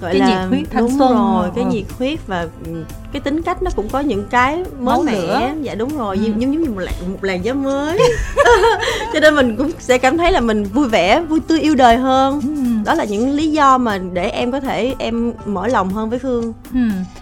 gọi 0.02 0.12
Cái 0.12 0.20
là 0.20 0.28
nhiệt 0.28 0.50
huyết 0.50 0.72
thanh 0.72 0.82
đúng 0.84 0.98
xuân. 0.98 1.14
rồi 1.14 1.50
cái 1.56 1.64
Ờ. 1.64 1.70
nhiệt 1.70 1.84
huyết 1.98 2.20
và 2.28 2.48
ừ, 2.66 2.84
cái 3.14 3.20
tính 3.22 3.42
cách 3.42 3.64
nó 3.64 3.72
cũng 3.76 3.90
có 3.90 4.00
những 4.00 4.24
cái 4.30 4.64
mới 4.80 5.04
mẻ 5.04 5.12
lửa. 5.12 5.42
dạ 5.62 5.76
đúng 5.76 5.98
rồi 5.98 6.18
Ừ. 6.18 6.24
giống 6.24 6.42
giống 6.42 6.52
như 6.52 6.70
một 6.70 6.80
làn 6.80 6.94
một 7.12 7.24
làn 7.24 7.46
gió 7.46 7.54
mới 7.54 8.00
cho 9.14 9.20
nên 9.20 9.36
mình 9.36 9.56
cũng 9.58 9.72
sẽ 9.80 9.98
cảm 9.98 10.18
thấy 10.18 10.32
là 10.32 10.40
mình 10.40 10.64
vui 10.64 10.88
vẻ 10.88 11.22
vui 11.22 11.40
tươi 11.40 11.60
yêu 11.60 11.76
đời 11.76 11.98
hơn 11.98 12.42
ừ. 12.42 12.48
đó 12.86 12.94
là 12.94 13.04
những 13.04 13.30
lý 13.30 13.52
do 13.52 13.78
mà 13.78 13.98
để 13.98 14.30
em 14.30 14.52
có 14.52 14.60
thể 14.60 14.96
em 15.00 15.34
mở 15.46 15.68
lòng 15.68 15.90
hơn 15.90 16.10
với 16.10 16.20
khương 16.20 16.54
Ừ. 16.74 16.80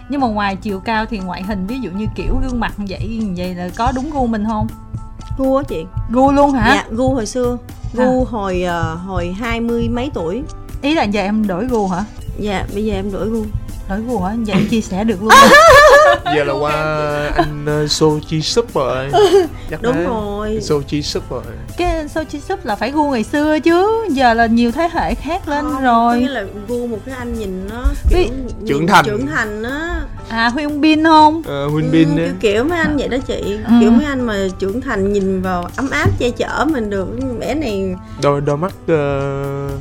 Nhưng 0.08 0.20
mà 0.20 0.26
ngoài 0.26 0.56
chiều 0.56 0.80
cao 0.80 1.06
thì 1.06 1.18
ngoại 1.18 1.42
hình 1.42 1.66
ví 1.66 1.78
dụ 1.80 1.90
như 1.90 2.06
kiểu 2.16 2.36
gương 2.42 2.60
mặt 2.60 2.72
vậy 2.88 3.20
vậy 3.36 3.54
là 3.54 3.68
có 3.76 3.92
đúng 3.94 4.10
gu 4.10 4.26
mình 4.26 4.44
không? 4.48 4.66
gu 5.38 5.56
á 5.56 5.62
chị 5.68 5.84
Gu 6.10 6.32
luôn 6.32 6.50
hả? 6.52 6.74
dạ 6.74 6.84
gu 6.96 7.14
hồi 7.14 7.26
xưa 7.26 7.58
gu 7.94 8.24
hồi 8.24 8.62
ờ, 8.62 8.94
hồi 8.94 9.34
hai 9.40 9.60
mươi 9.60 9.88
mấy 9.88 10.10
tuổi 10.14 10.42
Ý 10.82 10.94
là 10.94 11.02
giờ 11.04 11.20
em 11.22 11.46
đổi 11.46 11.66
gu 11.66 11.88
hả? 11.88 12.04
Dạ 12.40 12.64
bây 12.74 12.84
giờ 12.84 12.94
em 12.94 13.12
đổi 13.12 13.26
gu 13.28 13.44
Đổi 13.88 14.00
gu 14.00 14.20
hả? 14.20 14.34
Vậy 14.46 14.54
em 14.54 14.68
chia 14.70 14.80
sẻ 14.80 15.04
được 15.04 15.22
luôn. 15.22 15.30
giờ 16.24 16.44
là 16.44 16.52
qua 16.52 16.72
anh 17.34 17.84
uh, 17.84 17.90
Sochi 17.90 18.42
Sup 18.42 18.74
rồi 18.74 19.08
Chắc 19.70 19.82
đúng 19.82 19.94
thế. 19.94 20.04
rồi 20.04 20.58
Sochi 20.62 21.02
Sup 21.02 21.30
rồi 21.30 21.42
cái 21.76 22.08
Sochi 22.08 22.40
Sup 22.40 22.64
là 22.64 22.76
phải 22.76 22.90
gu 22.90 23.10
ngày 23.10 23.24
xưa 23.24 23.58
chứ. 23.58 24.06
Giờ 24.10 24.34
là 24.34 24.46
nhiều 24.46 24.70
thế 24.72 24.88
hệ 24.92 25.14
khác 25.14 25.48
lên 25.48 25.64
Không, 25.64 25.82
rồi. 25.82 26.20
nghĩa 26.20 26.28
là 26.28 26.44
gu 26.68 26.86
một 26.86 26.98
cái 27.06 27.14
anh 27.18 27.38
nhìn 27.38 27.66
nó 27.70 27.84
kiểu 28.10 28.18
nhìn 28.18 28.66
Trưởng 28.68 28.86
thành. 28.86 29.04
trưởng 29.04 29.26
thành 29.26 29.62
á 29.62 30.00
À 30.28 30.48
Huyên 30.48 30.80
Bin 30.80 31.04
không? 31.04 31.38
uh, 31.38 31.46
ừ, 31.46 31.68
Huynh 31.72 31.90
Bin 31.90 32.08
kiểu, 32.16 32.24
á 32.26 32.32
kiểu 32.40 32.64
mấy 32.64 32.78
anh 32.78 32.96
vậy 32.96 33.08
đó 33.08 33.16
chị 33.26 33.40
Ừ. 33.66 33.72
kiểu 33.80 33.90
mấy 33.90 34.04
anh 34.04 34.20
mà 34.26 34.36
trưởng 34.58 34.80
thành 34.80 35.12
nhìn 35.12 35.42
vào 35.42 35.68
ấm 35.76 35.90
áp 35.90 36.08
che 36.18 36.30
chở 36.30 36.64
mình 36.72 36.90
được 36.90 37.06
bé 37.40 37.54
này 37.54 37.94
đôi 38.22 38.40
đôi 38.40 38.56
mắt 38.56 38.72
uh, 38.84 39.80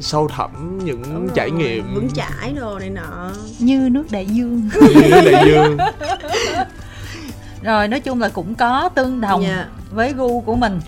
sâu 0.00 0.28
thẳm 0.28 0.78
những 0.84 1.02
đúng 1.02 1.26
rồi, 1.26 1.30
trải 1.34 1.50
nghiệm 1.50 1.94
vững 1.94 2.08
chãi 2.10 2.52
đồ 2.56 2.78
này 2.78 2.90
nọ 2.90 3.30
Như 3.58 3.88
nước 3.92 4.04
đại 4.10 4.26
dương. 4.26 4.68
như 4.94 5.10
đại 5.32 5.44
dương 5.46 5.76
Rồi 7.62 7.88
nói 7.88 8.00
chung 8.00 8.20
là 8.20 8.28
cũng 8.28 8.54
có 8.54 8.88
tương 8.94 9.20
đồng 9.20 9.42
Dạ. 9.42 9.66
với 9.92 10.12
gu 10.12 10.40
của 10.40 10.54
mình. 10.54 10.80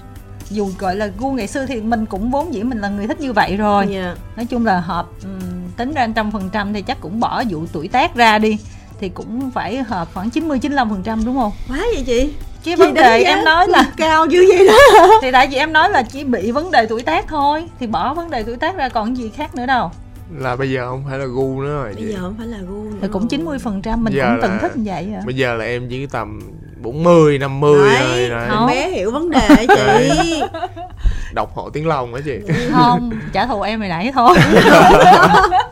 Dù 0.51 0.71
gọi 0.79 0.97
là 0.97 1.07
gu 1.19 1.33
ngày 1.33 1.47
xưa 1.47 1.67
thì 1.67 1.81
mình 1.81 2.07
cũng 2.07 2.31
vốn 2.31 2.55
dĩ 2.55 2.63
mình 2.63 2.79
là 2.79 2.89
người 2.89 3.07
thích 3.07 3.21
như 3.21 3.33
vậy 3.33 3.57
rồi. 3.57 3.87
dạ 3.91 4.15
nói 4.37 4.47
chung 4.47 4.67
là 4.67 4.81
hợp 4.81 5.07
tính 5.77 5.95
ra 5.95 6.09
trăm 6.17 6.31
phần 6.31 6.51
trăm 6.53 6.73
thì 6.73 6.83
chắc 6.83 7.01
cũng 7.01 7.21
bỏ 7.21 7.43
vụ 7.51 7.65
tuổi 7.73 7.89
tác 7.89 8.15
ra 8.15 8.39
đi 8.39 8.59
thì 9.01 9.09
cũng 9.09 9.51
phải 9.51 9.83
hợp 9.83 10.09
khoảng 10.15 10.31
90 10.31 10.59
95 10.59 10.91
phần 10.91 11.03
trăm 11.03 11.25
đúng 11.25 11.37
không 11.37 11.53
quá 11.69 11.79
vậy 11.95 12.05
chị 12.07 12.33
cái 12.65 12.75
Chị 12.77 12.83
vấn 12.83 12.95
đề 12.95 13.23
em 13.23 13.45
nói 13.45 13.69
là 13.69 13.85
cao 13.97 14.27
dữ 14.27 14.45
vậy 14.57 14.67
đó. 14.67 15.07
Thì 15.23 15.31
tại 15.33 15.49
vì 15.51 15.57
em 15.57 15.73
nói 15.73 15.91
là 15.91 16.03
chỉ 16.03 16.25
bị 16.25 16.51
vấn 16.51 16.71
đề 16.71 16.87
tuổi 16.87 17.03
tác 17.03 17.25
thôi 17.29 17.65
thì 17.81 17.87
bỏ 17.87 18.15
vấn 18.15 18.31
đề 18.31 18.43
tuổi 18.43 18.57
tác 18.57 18.77
ra 18.77 18.89
còn 18.89 19.17
gì 19.17 19.31
khác 19.37 19.55
nữa 19.55 19.67
đâu. 19.67 19.91
Là 20.39 20.57
bây 20.57 20.71
giờ 20.71 20.87
không 20.89 21.05
phải 21.09 21.19
là 21.19 21.25
gu 21.27 21.61
nữa 21.63 21.69
rồi 21.75 21.85
bây 21.85 21.95
chị. 21.95 22.13
giờ 22.13 22.19
không 22.21 22.35
phải 22.39 22.47
là 22.47 22.59
gu 22.69 22.83
nữa 22.85 22.97
thì 23.03 23.09
cũng 23.13 23.23
rồi. 23.23 23.29
90 23.31 23.59
phần 23.59 23.83
trăm 23.83 24.05
mình 24.05 24.15
Giờ 24.17 24.25
cũng 24.31 24.39
từng 24.43 24.51
là- 24.53 24.59
thích 24.63 24.77
như 24.77 24.83
vậy 24.87 25.09
à 25.15 25.23
bây 25.27 25.35
giờ 25.37 25.55
là 25.55 25.65
em 25.65 25.89
chỉ 25.91 26.07
tầm 26.07 26.41
40 26.83 27.39
50 27.39 27.89
Đấy, 27.89 27.99
thôi 28.01 28.29
đấy. 28.29 28.49
không. 28.51 28.67
bé 28.67 28.89
hiểu 28.91 29.11
vấn 29.11 29.31
đề 29.31 29.67
chị. 29.69 30.43
Đọc 31.35 31.55
hộ 31.55 31.71
tiếng 31.71 31.87
lòng 31.89 32.15
hả 32.15 32.21
chị. 32.25 32.39
Không 32.73 33.11
trả 33.33 33.47
thù 33.47 33.61
em 33.63 33.81
hồi 33.81 33.89
nãy 33.89 34.13
thôi. 34.15 34.35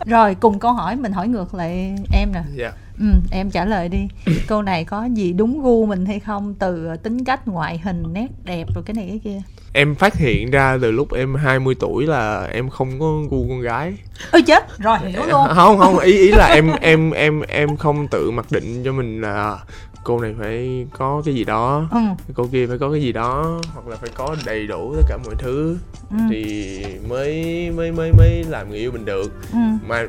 Rồi 0.07 0.37
cùng 0.41 0.59
câu 0.59 0.73
hỏi 0.73 0.97
mình 0.97 1.13
hỏi 1.13 1.29
ngược 1.29 1.55
lại 1.55 1.95
em 2.13 2.33
nè. 2.35 2.41
Dạ 2.57 2.73
ừ, 3.01 3.07
em 3.31 3.51
trả 3.51 3.65
lời 3.65 3.89
đi. 3.89 4.09
Câu 4.47 4.63
này 4.63 4.85
có 4.85 5.05
gì 5.05 5.33
đúng 5.33 5.63
gu 5.63 5.87
mình 5.87 6.07
hay 6.07 6.21
không? 6.21 6.55
Từ 6.55 6.89
tính 7.03 7.25
cách 7.25 7.49
ngoại 7.49 7.79
hình 7.79 8.03
nét 8.13 8.27
đẹp 8.45 8.69
rồi 8.75 8.85
cái 8.85 8.95
này 8.95 9.07
cái 9.09 9.21
kia. 9.25 9.43
Em 9.73 9.95
phát 9.95 10.15
hiện 10.15 10.51
ra 10.51 10.79
từ 10.83 10.91
lúc 10.91 11.13
em 11.15 11.35
20 11.35 11.75
tuổi 11.81 12.07
là 12.07 12.49
em 12.53 12.69
không 12.69 13.01
có 13.01 13.07
gu 13.31 13.47
con 13.49 13.61
gái. 13.61 13.93
Ơi 14.31 14.43
chết! 14.43 14.79
Rồi 14.79 14.99
hiểu 15.07 15.23
luôn. 15.27 15.47
Không 15.55 15.79
không 15.79 15.99
ý 15.99 16.13
ý 16.13 16.29
là 16.29 16.47
em 16.47 16.71
em 16.81 17.11
em 17.11 17.41
em 17.41 17.77
không 17.77 18.09
tự 18.09 18.31
mặc 18.31 18.47
định 18.51 18.85
cho 18.85 18.93
mình 18.93 19.21
là 19.21 19.59
cô 20.05 20.21
này 20.21 20.35
phải 20.39 20.87
có 20.99 21.23
cái 21.25 21.35
gì 21.35 21.45
đó 21.45 21.89
ừ. 21.91 21.99
cô 22.35 22.49
kia 22.53 22.67
phải 22.67 22.79
có 22.79 22.91
cái 22.91 23.03
gì 23.03 23.13
đó 23.13 23.61
hoặc 23.75 23.87
là 23.89 23.97
phải 23.97 24.11
có 24.15 24.37
đầy 24.47 24.67
đủ 24.67 24.95
tất 24.97 25.03
cả 25.09 25.17
mọi 25.25 25.35
thứ 25.39 25.77
Ừ. 26.11 26.17
thì 26.31 26.85
mới 27.09 27.45
mới 27.77 27.93
mới 27.93 28.13
mới 28.13 28.45
làm 28.49 28.71
người 28.71 28.79
yêu 28.79 28.93
mình 28.93 29.05
được 29.05 29.33
Ừ. 29.53 29.59
mà 29.89 30.07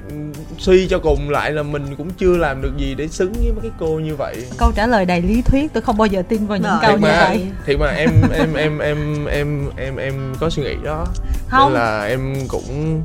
suy 0.58 0.88
cho 0.88 1.00
cùng 1.00 1.30
lại 1.30 1.52
là 1.52 1.64
mình 1.64 1.96
cũng 1.98 2.10
chưa 2.10 2.38
làm 2.38 2.62
được 2.62 2.78
gì 2.78 2.96
để 2.96 3.08
xứng 3.08 3.34
với 3.34 3.52
mấy 3.52 3.62
cái 3.62 3.72
cô 3.80 3.88
như 4.00 4.16
vậy 4.16 4.36
câu 4.58 4.72
trả 4.76 4.88
lời 4.88 5.06
đầy 5.06 5.22
lý 5.22 5.42
thuyết 5.42 5.74
tôi 5.74 5.82
không 5.82 5.98
bao 5.98 6.06
giờ 6.06 6.22
tin 6.30 6.48
vào 6.48 6.58
những 6.58 6.68
Rồi. 6.72 6.80
câu 6.82 6.92
thiệt 6.92 7.00
như 7.02 7.08
mà 7.08 7.26
vậy 7.30 7.48
thiệt 7.66 7.80
mà 7.80 7.88
em 7.88 8.10
em 8.34 8.54
em 8.54 8.78
em 8.80 9.26
em 9.26 9.70
em 9.78 9.96
em 9.96 10.14
có 10.40 10.50
suy 10.50 10.64
nghĩ 10.64 10.76
đó 10.84 11.06
không 11.48 11.74
nên 11.74 11.82
là 11.82 12.04
em 12.06 12.36
cũng 12.48 13.02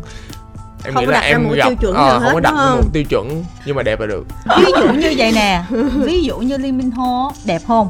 em 0.85 0.95
Không 0.95 1.05
nghĩ 1.05 1.11
là 1.13 1.21
em 1.21 1.49
gặp 1.51 1.69
tiêu 1.69 1.77
chuẩn 1.81 1.95
không 1.95 2.21
hết, 2.21 2.31
có 2.33 2.41
đặt 2.41 2.51
không? 2.57 2.77
một 2.77 2.89
tiêu 2.93 3.05
chuẩn 3.05 3.45
nhưng 3.67 3.77
mà 3.77 3.83
đẹp 3.83 4.01
là 4.01 4.07
được. 4.07 4.27
Ví 4.59 4.65
dụ 4.81 4.93
như 4.93 5.15
vậy 5.17 5.33
nè 5.33 5.63
ví 5.95 6.23
dụ 6.23 6.39
như 6.39 6.57
Lee 6.57 6.73
Min 6.73 6.91
Ho 6.91 7.33
đẹp 7.45 7.63
không? 7.67 7.89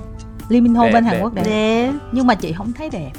Lee 0.49 0.61
Min 0.61 0.75
Ho 0.75 0.85
Đẹp, 0.85 0.93
bên 0.93 1.05
đẹp. 1.05 1.11
Hàn 1.11 1.23
Quốc 1.23 1.35
đẹp. 1.35 1.43
Nè 1.47 1.93
nhưng 2.13 2.27
mà 2.27 2.35
chị 2.35 2.53
không 2.53 2.73
thấy 2.73 2.91
đẹp. 2.91 3.11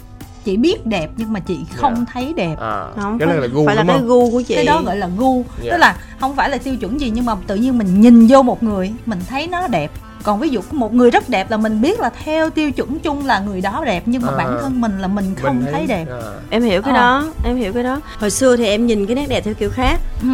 Chị 0.45 0.57
biết 0.57 0.85
đẹp 0.85 1.09
nhưng 1.17 1.33
mà 1.33 1.39
chị 1.39 1.59
không 1.75 1.95
Dạ. 1.97 2.03
thấy 2.13 2.33
đẹp. 2.35 2.55
À, 2.59 2.85
không 2.95 3.17
cái 3.19 3.27
này 3.27 3.37
là 3.37 3.47
gu 3.47 3.65
phải 3.65 3.75
là 3.75 3.83
cái 3.87 3.99
gu 4.01 4.31
của 4.31 4.41
chị. 4.41 4.55
Cái 4.55 4.65
đó 4.65 4.81
gọi 4.85 4.97
là 4.97 5.09
gu. 5.17 5.45
Dạ. 5.63 5.71
tức 5.71 5.77
là 5.77 5.95
không 6.19 6.35
phải 6.35 6.49
là 6.49 6.57
tiêu 6.57 6.75
chuẩn 6.75 7.01
gì 7.01 7.09
nhưng 7.09 7.25
mà 7.25 7.35
tự 7.47 7.55
nhiên 7.55 7.77
mình 7.77 8.01
nhìn 8.01 8.27
vô 8.27 8.41
một 8.43 8.63
người 8.63 8.93
mình 9.05 9.19
thấy 9.29 9.47
nó 9.47 9.67
đẹp 9.67 9.91
còn 10.27 10.39
ví 10.39 10.49
dụ 10.49 10.61
có 10.61 10.77
một 10.77 10.93
người 10.93 11.11
rất 11.11 11.29
đẹp 11.29 11.51
là 11.51 11.57
mình 11.57 11.81
biết 11.81 11.99
là 11.99 12.09
theo 12.23 12.49
tiêu 12.49 12.71
chuẩn 12.71 12.99
chung 12.99 13.25
là 13.25 13.39
người 13.39 13.61
đó 13.61 13.83
đẹp 13.85 14.03
nhưng 14.05 14.21
mà 14.21 14.27
À. 14.27 14.37
bản 14.37 14.57
thân 14.61 14.81
mình 14.81 14.99
là 14.99 15.07
mình 15.07 15.35
không 15.35 15.55
Mình 15.63 15.73
thấy 15.73 15.87
đẹp 15.87 16.05
à, 16.09 16.17
em 16.49 16.63
hiểu 16.63 16.81
cái 16.81 16.93
Ờ. 16.93 16.97
đó 16.99 17.25
em 17.43 17.55
hiểu 17.55 17.73
cái 17.73 17.83
đó 17.83 18.01
hồi 18.19 18.29
xưa 18.29 18.55
thì 18.57 18.65
em 18.65 18.85
nhìn 18.87 19.05
cái 19.05 19.15
nét 19.15 19.25
đẹp 19.29 19.41
theo 19.43 19.53
kiểu 19.53 19.69
khác 19.69 19.99
ừ. 20.21 20.27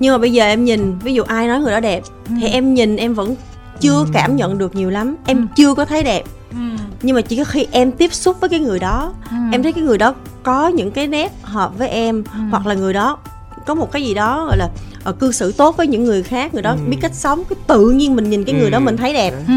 nhưng 0.00 0.12
mà 0.14 0.18
bây 0.18 0.32
giờ 0.32 0.44
em 0.44 0.64
nhìn 0.64 0.98
ví 0.98 1.14
dụ 1.14 1.22
ai 1.22 1.48
nói 1.48 1.60
người 1.60 1.72
đó 1.72 1.80
đẹp 1.80 2.02
Ừ. 2.28 2.34
thì 2.40 2.46
em 2.48 2.74
nhìn 2.74 2.96
em 2.96 3.14
vẫn 3.14 3.34
chưa 3.80 3.92
Ừ. 3.98 4.06
cảm 4.12 4.36
nhận 4.36 4.58
được 4.58 4.74
nhiều 4.76 4.90
lắm 4.90 5.16
em 5.26 5.36
Ừ. 5.36 5.42
chưa 5.56 5.74
có 5.74 5.84
thấy 5.84 6.02
đẹp 6.02 6.22
Ừ. 6.50 6.56
nhưng 7.02 7.16
mà 7.16 7.20
chỉ 7.22 7.36
có 7.36 7.44
khi 7.44 7.66
em 7.70 7.92
tiếp 7.92 8.12
xúc 8.14 8.36
với 8.40 8.48
cái 8.50 8.60
người 8.60 8.78
đó 8.78 9.12
Ừ. 9.30 9.36
em 9.52 9.62
thấy 9.62 9.72
cái 9.72 9.84
người 9.84 9.98
đó 9.98 10.14
có 10.42 10.68
những 10.68 10.90
cái 10.90 11.06
nét 11.06 11.32
hợp 11.42 11.78
với 11.78 11.88
em 11.88 12.24
Ừ. 12.32 12.38
hoặc 12.50 12.66
là 12.66 12.74
người 12.74 12.92
đó 12.92 13.18
có 13.66 13.74
một 13.74 13.92
cái 13.92 14.02
gì 14.02 14.14
đó 14.14 14.44
gọi 14.46 14.56
là 14.56 14.68
ờ, 15.04 15.12
cư 15.12 15.32
xử 15.32 15.52
tốt 15.52 15.76
với 15.76 15.86
những 15.86 16.04
người 16.04 16.22
khác 16.22 16.54
người 16.54 16.62
đó 16.62 16.70
Ừ. 16.70 16.78
biết 16.88 16.98
cách 17.00 17.14
sống 17.14 17.42
cái 17.50 17.56
tự 17.66 17.90
nhiên 17.90 18.16
mình 18.16 18.30
nhìn 18.30 18.44
cái 18.44 18.54
người 18.54 18.70
đó 18.70 18.78
Ừ. 18.78 18.82
mình 18.82 18.96
thấy 18.96 19.12
đẹp 19.12 19.34
ừ. 19.48 19.54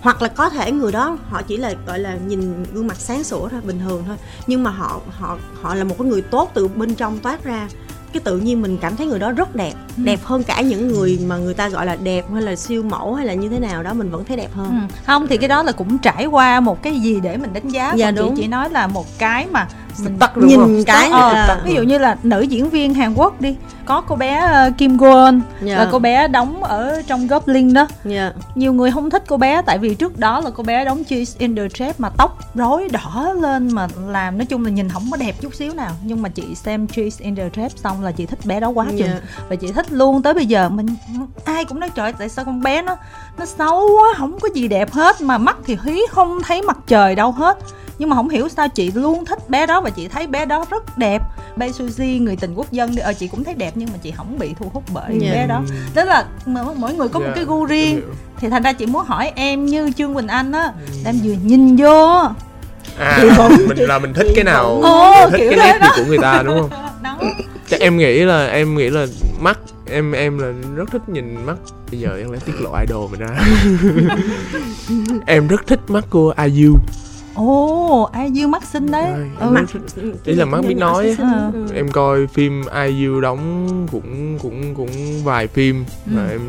hoặc 0.00 0.22
là 0.22 0.28
có 0.28 0.48
thể 0.50 0.72
người 0.72 0.92
đó 0.92 1.18
họ 1.30 1.42
chỉ 1.42 1.56
là 1.56 1.74
gọi 1.86 1.98
là 1.98 2.16
nhìn 2.26 2.64
gương 2.72 2.86
mặt 2.86 2.96
sáng 3.00 3.24
sủa 3.24 3.48
thôi 3.48 3.60
bình 3.66 3.78
thường 3.86 4.02
thôi 4.06 4.16
nhưng 4.46 4.62
mà 4.62 4.70
họ 4.70 5.00
họ 5.18 5.38
họ 5.62 5.74
là 5.74 5.84
một 5.84 5.94
cái 5.98 6.08
người 6.08 6.22
tốt 6.22 6.50
từ 6.54 6.68
bên 6.68 6.94
trong 6.94 7.18
toát 7.18 7.44
ra 7.44 7.68
cái 8.12 8.20
tự 8.24 8.38
nhiên 8.38 8.62
mình 8.62 8.78
cảm 8.80 8.96
thấy 8.96 9.06
người 9.06 9.18
đó 9.18 9.32
rất 9.32 9.54
đẹp 9.56 9.72
Ừ. 9.96 10.02
đẹp 10.04 10.20
hơn 10.24 10.42
cả 10.42 10.60
những 10.60 10.88
người 10.88 11.18
mà 11.26 11.36
người 11.36 11.54
ta 11.54 11.68
gọi 11.68 11.86
là 11.86 11.96
đẹp 11.96 12.24
hay 12.32 12.42
là 12.42 12.56
siêu 12.56 12.82
mẫu 12.82 13.14
hay 13.14 13.26
là 13.26 13.34
như 13.34 13.48
thế 13.48 13.58
nào 13.58 13.82
đó 13.82 13.94
mình 13.94 14.10
vẫn 14.10 14.24
thấy 14.24 14.36
đẹp 14.36 14.48
Ừ. 14.56 14.58
hơn 14.60 14.88
không 15.06 15.26
thì 15.26 15.36
cái 15.36 15.48
đó 15.48 15.62
là 15.62 15.72
cũng 15.72 15.98
trải 15.98 16.26
qua 16.26 16.60
một 16.60 16.82
cái 16.82 17.00
gì 17.00 17.20
để 17.20 17.36
mình 17.36 17.52
đánh 17.52 17.68
giá 17.68 17.92
Dạ, 17.96 18.10
đúng. 18.10 18.36
chị 18.36 18.42
chỉ 18.42 18.48
nói 18.48 18.70
là 18.70 18.86
một 18.86 19.06
cái 19.18 19.46
mà 19.52 19.68
mình 20.04 20.18
tắc 20.18 20.36
nhìn 20.38 20.84
cái 20.84 21.10
Ờ, 21.10 21.32
là 21.32 21.60
ví 21.64 21.74
dụ 21.74 21.82
như 21.82 21.98
là 21.98 22.16
nữ 22.22 22.40
diễn 22.40 22.70
viên 22.70 22.94
Hàn 22.94 23.14
Quốc 23.14 23.40
đi 23.40 23.56
có 23.84 24.00
cô 24.00 24.16
bé 24.16 24.36
ờ, 24.36 24.70
Kim 24.78 24.96
Go-eun 24.96 25.40
Dạ. 25.62 25.76
là 25.76 25.88
cô 25.92 25.98
bé 25.98 26.28
đóng 26.28 26.64
ở 26.64 27.02
trong 27.06 27.26
Goblin 27.26 27.72
đó. 27.72 27.86
Dạ. 28.04 28.32
nhiều 28.54 28.72
người 28.72 28.90
không 28.90 29.10
thích 29.10 29.22
cô 29.28 29.36
bé 29.36 29.62
tại 29.66 29.78
vì 29.78 29.94
trước 29.94 30.18
đó 30.18 30.40
là 30.40 30.50
cô 30.54 30.62
bé 30.62 30.84
đóng 30.84 31.02
Cheese 31.04 31.34
in 31.38 31.56
the 31.56 31.68
Trap 31.74 32.00
mà 32.00 32.08
tóc 32.18 32.38
rối 32.54 32.88
đỏ 32.88 33.32
lên 33.40 33.68
mà 33.72 33.88
làm 34.06 34.38
nói 34.38 34.46
chung 34.46 34.64
là 34.64 34.70
nhìn 34.70 34.88
không 34.88 35.02
có 35.10 35.16
đẹp 35.16 35.34
chút 35.40 35.54
xíu 35.54 35.74
nào. 35.74 35.92
Nhưng 36.02 36.22
mà 36.22 36.28
chị 36.28 36.54
xem 36.54 36.86
Cheese 36.86 37.24
in 37.24 37.36
the 37.36 37.48
Trap 37.56 37.72
xong 37.76 38.02
là 38.04 38.12
chị 38.12 38.26
thích 38.26 38.38
bé 38.44 38.60
đó 38.60 38.68
quá 38.68 38.86
chừng. 38.90 38.98
Dạ. 38.98 39.20
và 39.48 39.56
chị 39.56 39.72
thích 39.72 39.86
luôn 39.92 40.22
tới 40.22 40.34
bây 40.34 40.46
giờ 40.46 40.68
mình 40.68 40.86
ai 41.44 41.64
cũng 41.64 41.80
nói 41.80 41.90
trời 41.94 42.12
tại 42.18 42.28
sao 42.28 42.44
con 42.44 42.62
bé 42.62 42.82
nó 42.82 42.96
nó 43.38 43.44
xấu 43.46 43.80
quá 43.96 44.14
không 44.16 44.38
có 44.40 44.48
gì 44.54 44.68
đẹp 44.68 44.92
hết 44.92 45.20
mà 45.20 45.38
mắt 45.38 45.56
thì 45.66 45.78
hí 45.84 46.00
không 46.10 46.38
thấy 46.42 46.62
mặt 46.62 46.78
trời 46.86 47.14
đâu 47.14 47.32
hết 47.32 47.58
nhưng 47.98 48.08
mà 48.10 48.16
không 48.16 48.28
hiểu 48.28 48.48
sao 48.48 48.68
chị 48.68 48.90
luôn 48.94 49.24
thích 49.24 49.50
bé 49.50 49.66
đó 49.66 49.80
và 49.80 49.90
chị 49.90 50.08
thấy 50.08 50.26
bé 50.26 50.46
đó 50.46 50.64
rất 50.70 50.98
đẹp. 50.98 51.22
Bae 51.56 51.68
Suzy 51.68 52.22
người 52.22 52.36
tình 52.36 52.54
quốc 52.54 52.72
dân 52.72 52.94
đi. 52.94 52.98
Ờ 53.02 53.12
chị 53.12 53.28
cũng 53.28 53.44
thấy 53.44 53.54
đẹp 53.54 53.72
nhưng 53.74 53.88
mà 53.92 53.98
chị 54.02 54.10
không 54.10 54.38
bị 54.38 54.54
thu 54.60 54.70
hút 54.74 54.82
bởi 54.94 55.18
Dạ. 55.20 55.32
bé 55.32 55.46
đó. 55.46 55.62
Tức 55.94 56.04
là 56.04 56.26
mỗi 56.76 56.94
người 56.94 57.08
có 57.08 57.18
một 57.20 57.26
Dạ, 57.28 57.32
cái 57.34 57.44
gu 57.44 57.64
riêng. 57.64 58.00
thì 58.38 58.48
thành 58.48 58.62
ra 58.62 58.72
chị 58.72 58.86
muốn 58.86 59.04
hỏi 59.04 59.32
em 59.34 59.66
như 59.66 59.90
trương 59.96 60.14
quỳnh 60.14 60.28
anh 60.28 60.52
á 60.52 60.72
là 61.04 61.10
em 61.10 61.16
vừa 61.24 61.34
nhìn 61.42 61.76
vô. 61.76 62.22
À 62.98 63.22
mình 63.68 63.78
là 63.78 63.98
mình 63.98 64.14
thích 64.14 64.26
cái 64.34 64.44
nào? 64.44 64.64
Ồ, 64.82 65.12
mình 65.20 65.30
thích 65.30 65.38
kiểu 65.38 65.50
cái 65.50 65.72
nét 65.72 65.78
đó. 65.78 65.86
gì 65.96 66.02
của 66.02 66.08
người 66.08 66.18
ta 66.18 66.42
đúng 66.46 66.60
không? 66.60 66.70
Đó. 67.02 67.18
Chắc 67.68 67.80
em 67.80 67.96
nghĩ 67.96 68.18
là 68.20 68.46
em 68.46 68.76
nghĩ 68.76 68.90
là 68.90 69.06
mắt 69.40 69.58
em 69.90 70.12
em 70.12 70.38
là 70.38 70.52
rất 70.76 70.90
thích 70.92 71.08
nhìn 71.08 71.46
mắt. 71.46 71.56
Bây 71.90 72.00
giờ 72.00 72.10
em 72.18 72.30
lại 72.32 72.40
tiết 72.46 72.52
lộ 72.60 72.70
idol 72.80 73.10
mình 73.10 73.20
ra. 73.20 73.28
Em 75.26 75.46
rất 75.48 75.66
thích 75.66 75.80
mắt 75.88 76.04
của 76.10 76.34
IU 76.44 76.74
ồ 77.36 78.02
ai 78.12 78.30
dương 78.30 78.50
mắt 78.50 78.64
xinh 78.64 78.90
đấy 78.90 79.12
ừ. 79.40 79.56
thích- 79.72 80.04
ý 80.24 80.34
là 80.34 80.44
mắt 80.44 80.60
biết 80.68 80.74
nói. 80.74 81.16
Ờ. 81.18 81.50
Ừ. 81.54 81.66
em 81.74 81.90
coi 81.92 82.26
phim 82.26 82.62
IU 82.84 83.20
đóng 83.20 83.66
cũng 83.92 84.38
cũng 84.42 84.74
cũng 84.74 84.90
vài 85.24 85.46
phim 85.46 85.84
Ừ. 86.06 86.16
em 86.30 86.40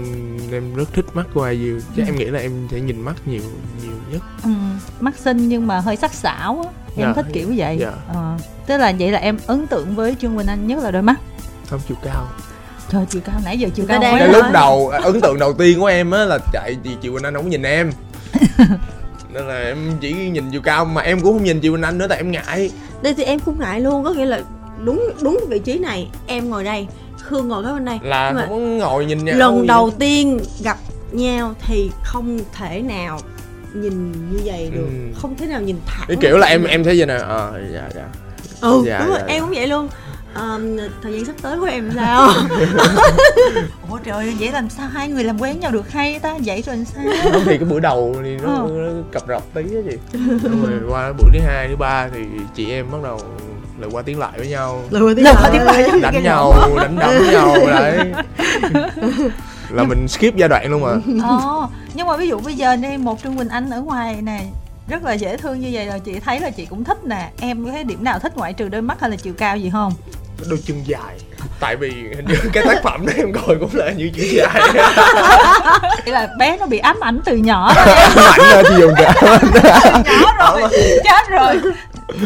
em 0.51 0.75
rất 0.75 0.93
thích 0.93 1.05
mắt 1.13 1.27
của 1.33 1.43
IU 1.43 1.79
chắc 1.97 2.05
em 2.07 2.15
nghĩ 2.15 2.25
là 2.25 2.39
em 2.39 2.67
sẽ 2.71 2.79
nhìn 2.79 3.01
mắt 3.01 3.15
nhiều 3.25 3.41
nhiều 3.83 3.93
nhất 4.11 4.21
ừ. 4.43 4.49
mắt 4.99 5.15
xinh 5.17 5.47
nhưng 5.49 5.67
mà 5.67 5.79
hơi 5.79 5.95
sắc 5.95 6.13
sảo 6.13 6.61
á 6.63 6.69
em 6.97 7.07
Dạ. 7.07 7.13
thích 7.13 7.25
kiểu 7.33 7.47
vậy 7.55 7.77
Dạ. 7.79 7.91
Ờ. 8.13 8.37
tức 8.67 8.77
là 8.77 8.93
vậy 8.99 9.11
là 9.11 9.19
em 9.19 9.37
ấn 9.47 9.67
tượng 9.67 9.95
với 9.95 10.15
trương 10.21 10.37
quỳnh 10.37 10.47
anh 10.47 10.67
nhất 10.67 10.83
là 10.83 10.91
đôi 10.91 11.01
mắt 11.01 11.15
không 11.69 11.79
chiều 11.87 11.97
cao 12.03 12.27
trời 12.89 13.05
chiều 13.09 13.21
cao 13.25 13.39
nãy 13.45 13.59
giờ 13.59 13.69
chiều 13.75 13.85
cao 13.89 14.01
nói. 14.01 14.27
lúc 14.33 14.45
đầu 14.53 14.89
ấn 14.89 15.21
tượng 15.21 15.39
đầu 15.39 15.53
tiên 15.53 15.79
của 15.79 15.85
em 15.85 16.11
á 16.11 16.25
là 16.25 16.39
chạy 16.53 16.77
vì 16.83 16.91
chị 17.01 17.09
Quỳnh 17.09 17.23
Anh 17.23 17.33
không 17.33 17.43
có 17.43 17.49
nhìn 17.49 17.63
em 17.63 17.91
nên 19.37 19.47
là 19.47 19.59
em 19.61 19.77
chỉ 20.01 20.13
nhìn 20.13 20.51
chiều 20.51 20.61
cao 20.61 20.85
mà 20.85 21.01
em 21.01 21.19
cũng 21.21 21.33
không 21.33 21.43
nhìn 21.43 21.59
chị 21.59 21.69
Quỳnh 21.69 21.81
Anh 21.81 21.97
nữa 21.97 22.05
tại 22.09 22.17
em 22.17 22.31
ngại. 22.31 22.71
Đây 23.01 23.13
thì 23.13 23.23
em 23.23 23.39
cũng 23.39 23.59
ngại 23.59 23.79
luôn 23.81 24.03
có 24.03 24.09
nghĩa 24.13 24.25
là 24.25 24.41
đúng 24.83 25.09
đúng 25.21 25.39
vị 25.49 25.59
trí 25.59 25.77
này 25.77 26.07
em 26.27 26.49
ngồi 26.49 26.63
đây 26.63 26.87
khương 27.23 27.47
ngồi 27.47 27.63
cái 27.63 27.73
bên 27.73 27.85
đây. 27.85 27.99
Là 28.03 28.27
Nhưng 28.29 28.35
mà 28.41 28.45
không 28.47 28.77
ngồi 28.77 29.05
nhìn 29.05 29.25
nhau. 29.25 29.35
lần 29.37 29.67
đầu 29.67 29.91
tiên 29.99 30.39
gặp 30.63 30.77
nhau 31.11 31.53
thì 31.67 31.91
không 32.03 32.39
thể 32.53 32.81
nào 32.81 33.19
nhìn 33.73 34.11
như 34.11 34.39
vậy 34.45 34.69
được 34.73 34.81
Ừ. 34.85 35.19
không 35.21 35.35
thể 35.35 35.45
nào 35.45 35.61
nhìn 35.61 35.75
thẳng 35.85 36.05
cái 36.07 36.17
kiểu 36.21 36.37
là 36.37 36.47
em 36.47 36.63
em 36.63 36.83
thấy 36.83 36.97
vậy 36.97 37.05
nè. 37.07 37.13
Ờ 37.15 37.53
dạ 37.73 37.89
dạ. 37.95 38.05
Ừ 38.61 38.83
Dạ, 38.85 38.99
đúng 38.99 39.07
rồi 39.09 39.17
dạ, 39.19 39.25
em 39.27 39.39
dạ. 39.41 39.45
cũng 39.47 39.55
vậy 39.55 39.67
luôn 39.67 39.87
Ờ, 40.33 40.59
thời 41.03 41.13
gian 41.13 41.25
sắp 41.25 41.35
tới 41.41 41.59
của 41.59 41.65
em 41.65 41.91
sao? 41.95 42.29
Ủa 43.89 43.97
trời 44.03 44.15
ơi, 44.17 44.33
vậy 44.39 44.51
làm 44.51 44.69
sao 44.69 44.87
hai 44.87 45.07
người 45.09 45.23
làm 45.23 45.41
quen 45.41 45.59
nhau 45.59 45.71
được 45.71 45.91
hay 45.91 46.19
ta? 46.19 46.33
Vậy 46.45 46.61
rồi 46.65 46.75
làm 46.75 46.85
sao? 46.85 47.03
Không 47.31 47.41
thì 47.45 47.57
cái 47.57 47.65
bữa 47.69 47.79
đầu 47.79 48.15
thì 48.23 48.37
nó, 48.37 48.53
Ờ. 48.53 48.67
nó 48.73 48.91
cập 49.11 49.23
rập 49.27 49.43
tí 49.53 49.61
á 49.61 49.81
chị. 49.91 49.97
Xong 50.43 50.65
rồi 50.65 50.79
qua 50.89 51.13
bữa 51.13 51.23
thứ 51.33 51.39
hai 51.45 51.67
thứ 51.67 51.75
ba 51.75 52.07
thì 52.13 52.19
chị 52.55 52.71
em 52.71 52.85
bắt 52.91 52.97
đầu 53.03 53.19
lại 53.79 53.89
qua 53.93 54.01
tiếng 54.01 54.19
lại 54.19 54.31
với 54.37 54.47
nhau. 54.47 54.83
Lừa 54.89 54.99
Lừa 54.99 55.13
tiếng 55.13 55.25
lại. 55.25 55.89
đánh 56.01 56.23
nhau 56.23 56.53
đánh 56.77 56.95
đấm 56.99 57.13
nhau 57.31 57.55
đấy. 57.67 58.11
Là 59.69 59.83
mình 59.83 60.07
skip 60.07 60.35
giai 60.35 60.49
đoạn 60.49 60.71
luôn 60.71 60.81
mà. 60.81 60.91
Ồ, 61.27 61.67
nhưng 61.93 62.07
mà 62.07 62.17
ví 62.17 62.27
dụ 62.27 62.39
bây 62.39 62.53
giờ 62.55 62.75
đi 62.75 62.97
một 62.97 63.23
Trương 63.23 63.37
Quỳnh 63.37 63.49
Anh 63.49 63.69
ở 63.69 63.81
ngoài 63.81 64.21
này 64.21 64.47
rất 64.89 65.03
là 65.03 65.13
dễ 65.13 65.37
thương 65.37 65.61
như 65.61 65.69
vậy 65.71 65.85
rồi. 65.85 65.99
Chị 65.99 66.19
thấy 66.19 66.39
là 66.39 66.49
chị 66.49 66.65
cũng 66.65 66.83
thích 66.83 66.97
nè. 67.03 67.29
Em 67.41 67.65
có 67.65 67.71
thấy 67.71 67.83
điểm 67.83 68.03
nào 68.03 68.19
thích 68.19 68.37
ngoại 68.37 68.53
trừ 68.53 68.69
đôi 68.69 68.81
mắt 68.81 69.01
hay 69.01 69.09
là 69.09 69.15
chiều 69.15 69.33
cao 69.37 69.57
gì 69.57 69.69
không? 69.69 69.93
Đôi 70.49 70.59
chân 70.65 70.83
dài. 70.85 71.17
Tại 71.59 71.75
vì 71.75 71.89
hình 71.89 72.25
như 72.27 72.35
cái 72.53 72.63
tác 72.67 72.83
phẩm 72.83 73.05
đó 73.05 73.13
em 73.17 73.33
coi 73.33 73.55
cũng 73.59 73.69
là 73.73 73.91
như 73.91 74.11
chân 74.15 74.25
dài. 74.31 74.61
Vậy 76.05 76.13
là 76.13 76.27
bé 76.39 76.57
nó 76.57 76.65
bị 76.65 76.77
ám 76.77 76.99
ảnh 77.01 77.19
từ 77.25 77.35
nhỏ 77.35 77.73
đó 77.75 77.85
mạnh 78.15 78.39
ra 78.51 78.63
chị 78.69 78.75
dùng 78.79 78.93
cả. 78.97 79.13
Nhỏ 80.21 80.33
rồi. 80.37 80.69
Chết 81.03 81.29
rồi 81.29 81.61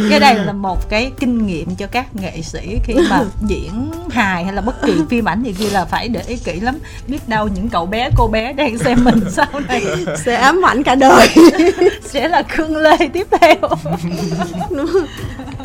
cái 0.10 0.20
đây 0.20 0.36
là 0.36 0.54
một 0.54 0.90
cái 0.90 1.12
kinh 1.20 1.48
nghiệm 1.48 1.76
cho 1.76 1.88
các 1.88 2.16
nghệ 2.16 2.42
sĩ 2.42 2.80
khi 2.84 2.94
mà 3.10 3.24
diễn 3.48 3.92
hài 4.10 4.44
hay 4.44 4.54
là 4.54 4.62
bất 4.62 4.82
kỳ 4.86 4.94
phim 5.10 5.30
ảnh 5.30 5.44
gì 5.44 5.54
kia 5.54 5.70
là 5.70 5.86
phải 5.86 6.08
để 6.08 6.22
ý 6.28 6.38
kỹ 6.38 6.60
lắm. 6.60 6.78
Biết 7.08 7.30
đâu 7.30 7.48
những 7.48 7.70
cậu 7.70 7.86
bé 7.86 8.10
cô 8.18 8.28
bé 8.28 8.54
đang 8.54 8.78
xem 8.78 9.04
mình 9.04 9.20
sau 9.32 9.48
này 9.68 9.84
sẽ 10.26 10.36
ám 10.36 10.66
ảnh 10.66 10.84
cả 10.84 10.96
đời. 10.96 11.28
Sẽ 12.04 12.28
là 12.28 12.44
khương 12.44 12.78
lê 12.78 12.98
tiếp 13.14 13.28
theo. 13.42 13.56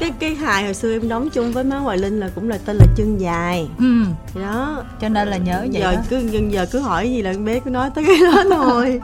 Cái 0.00 0.10
cái 0.18 0.34
hài 0.34 0.64
hồi 0.64 0.74
xưa 0.74 0.92
em 0.92 1.08
đóng 1.08 1.30
chung 1.30 1.52
với 1.52 1.64
má 1.64 1.76
hoài 1.76 1.98
linh 1.98 2.20
là 2.20 2.30
cũng 2.34 2.48
là 2.48 2.58
tên 2.64 2.76
là 2.76 2.84
chân 2.96 3.20
dài. 3.20 3.68
Ừ, 3.78 4.02
đó. 4.40 4.84
Cho 5.00 5.08
nên 5.08 5.28
là 5.28 5.36
nhớ 5.36 5.58
vậy 5.60 5.82
giờ 5.82 5.92
đó. 5.92 6.00
cứ 6.10 6.30
giờ, 6.50 6.66
cứ 6.70 6.78
hỏi 6.78 7.10
gì 7.10 7.22
là 7.22 7.32
con 7.32 7.44
bé 7.44 7.60
cứ 7.60 7.70
nói 7.70 7.90
tới 7.94 8.04
cái 8.06 8.16
đó 8.20 8.44
thôi. 8.50 9.00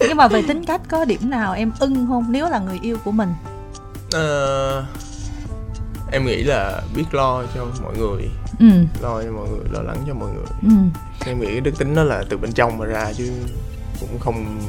Nhưng 0.00 0.16
mà 0.16 0.28
về 0.28 0.42
tính 0.42 0.64
cách 0.64 0.80
có 0.88 1.04
điểm 1.04 1.30
nào 1.30 1.52
em 1.52 1.72
ưng 1.78 2.06
không? 2.06 2.26
Nếu 2.28 2.48
là 2.48 2.58
người 2.58 2.78
yêu 2.82 2.96
của 3.04 3.12
mình 3.12 3.28
Ờ, 4.12 4.84
em 6.12 6.26
nghĩ 6.26 6.42
là 6.42 6.82
biết 6.94 7.04
lo 7.12 7.44
cho 7.54 7.66
mọi 7.82 7.98
người. 7.98 8.30
Ừ. 8.58 8.66
Lo 9.02 9.22
cho 9.22 9.32
mọi 9.32 9.48
người 9.48 9.60
lo 9.70 9.82
lắng 9.82 9.96
cho 10.06 10.14
mọi 10.14 10.30
người. 10.30 10.46
Ừ. 10.62 10.76
Em 11.26 11.40
nghĩ 11.40 11.60
đức 11.60 11.78
tính 11.78 11.94
đó 11.94 12.02
là 12.04 12.24
từ 12.28 12.36
bên 12.36 12.52
trong 12.52 12.78
mà 12.78 12.86
ra 12.86 13.12
chứ 13.16 13.32
cũng 14.00 14.18
không 14.20 14.60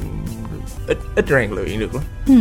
ít 0.86 0.98
ít 1.16 1.24
rèn 1.28 1.50
luyện 1.50 1.80
được 1.80 1.94
lắm. 1.94 2.04
Ừ. 2.26 2.34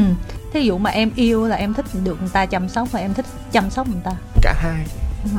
Thí 0.53 0.61
dụ 0.61 0.77
mà 0.77 0.89
em 0.89 1.11
yêu 1.15 1.47
là 1.47 1.55
em 1.55 1.73
thích 1.73 1.85
được 2.03 2.19
người 2.19 2.29
ta 2.33 2.45
chăm 2.45 2.69
sóc 2.69 2.91
và 2.91 2.99
em 2.99 3.13
thích 3.13 3.25
chăm 3.51 3.69
sóc 3.69 3.87
người 3.87 4.01
ta? 4.03 4.11
Cả 4.41 4.53
hai. 4.57 4.85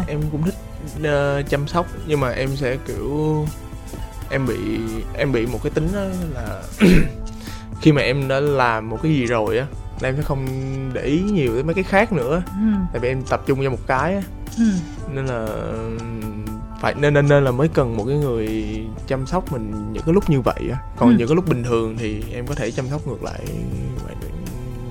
Em 0.07 0.20
cũng 0.33 0.42
thích 0.42 0.55
ờ, 1.03 1.42
chăm 1.42 1.68
sóc 1.68 1.87
nhưng 2.07 2.20
mà 2.20 2.31
em 2.31 2.57
sẽ 2.57 2.77
kiểu 2.87 3.46
em 4.31 4.46
bị 4.46 4.57
em 5.14 5.33
bị 5.33 5.46
một 5.46 5.59
cái 5.62 5.70
tính 5.70 5.88
đó 5.94 6.01
là 6.35 6.62
khi 7.83 7.92
mà 7.92 8.03
em 8.03 8.29
đã 8.29 8.40
làm 8.40 8.88
một 8.90 8.99
cái 9.03 9.12
gì 9.12 9.27
rồi 9.27 9.59
á 9.59 9.66
là 10.00 10.08
em 10.08 10.16
sẽ 10.16 10.22
không 10.22 10.46
để 10.92 11.02
ý 11.02 11.20
nhiều 11.22 11.54
tới 11.54 11.62
mấy 11.62 11.74
cái 11.74 11.84
khác 11.84 12.12
nữa. 12.12 12.42
Ừ. 12.46 12.72
Tại 12.92 13.00
vì 13.00 13.08
em 13.08 13.22
tập 13.22 13.42
trung 13.46 13.60
cho 13.64 13.70
một 13.70 13.86
cái 13.86 14.14
á. 14.14 14.22
Ừ. 14.58 14.64
Nên 15.14 15.26
là 15.26 15.46
phải 16.80 16.94
nên 16.94 17.14
nên 17.14 17.28
nên 17.28 17.44
là 17.44 17.50
mới 17.50 17.68
cần 17.68 17.96
một 17.96 18.04
cái 18.08 18.16
người 18.16 18.80
chăm 19.06 19.26
sóc 19.26 19.52
mình 19.52 19.92
những 19.92 20.02
cái 20.06 20.14
lúc 20.14 20.30
như 20.30 20.40
vậy 20.40 20.68
á. 20.72 20.78
Còn 20.96 21.08
Ừ. 21.08 21.14
những 21.18 21.28
cái 21.28 21.34
lúc 21.36 21.48
bình 21.48 21.64
thường 21.64 21.96
thì 21.98 22.24
em 22.32 22.46
có 22.46 22.54
thể 22.54 22.70
chăm 22.70 22.88
sóc 22.88 23.06
ngược 23.06 23.22
lại 23.22 23.40
vậy 24.04 24.14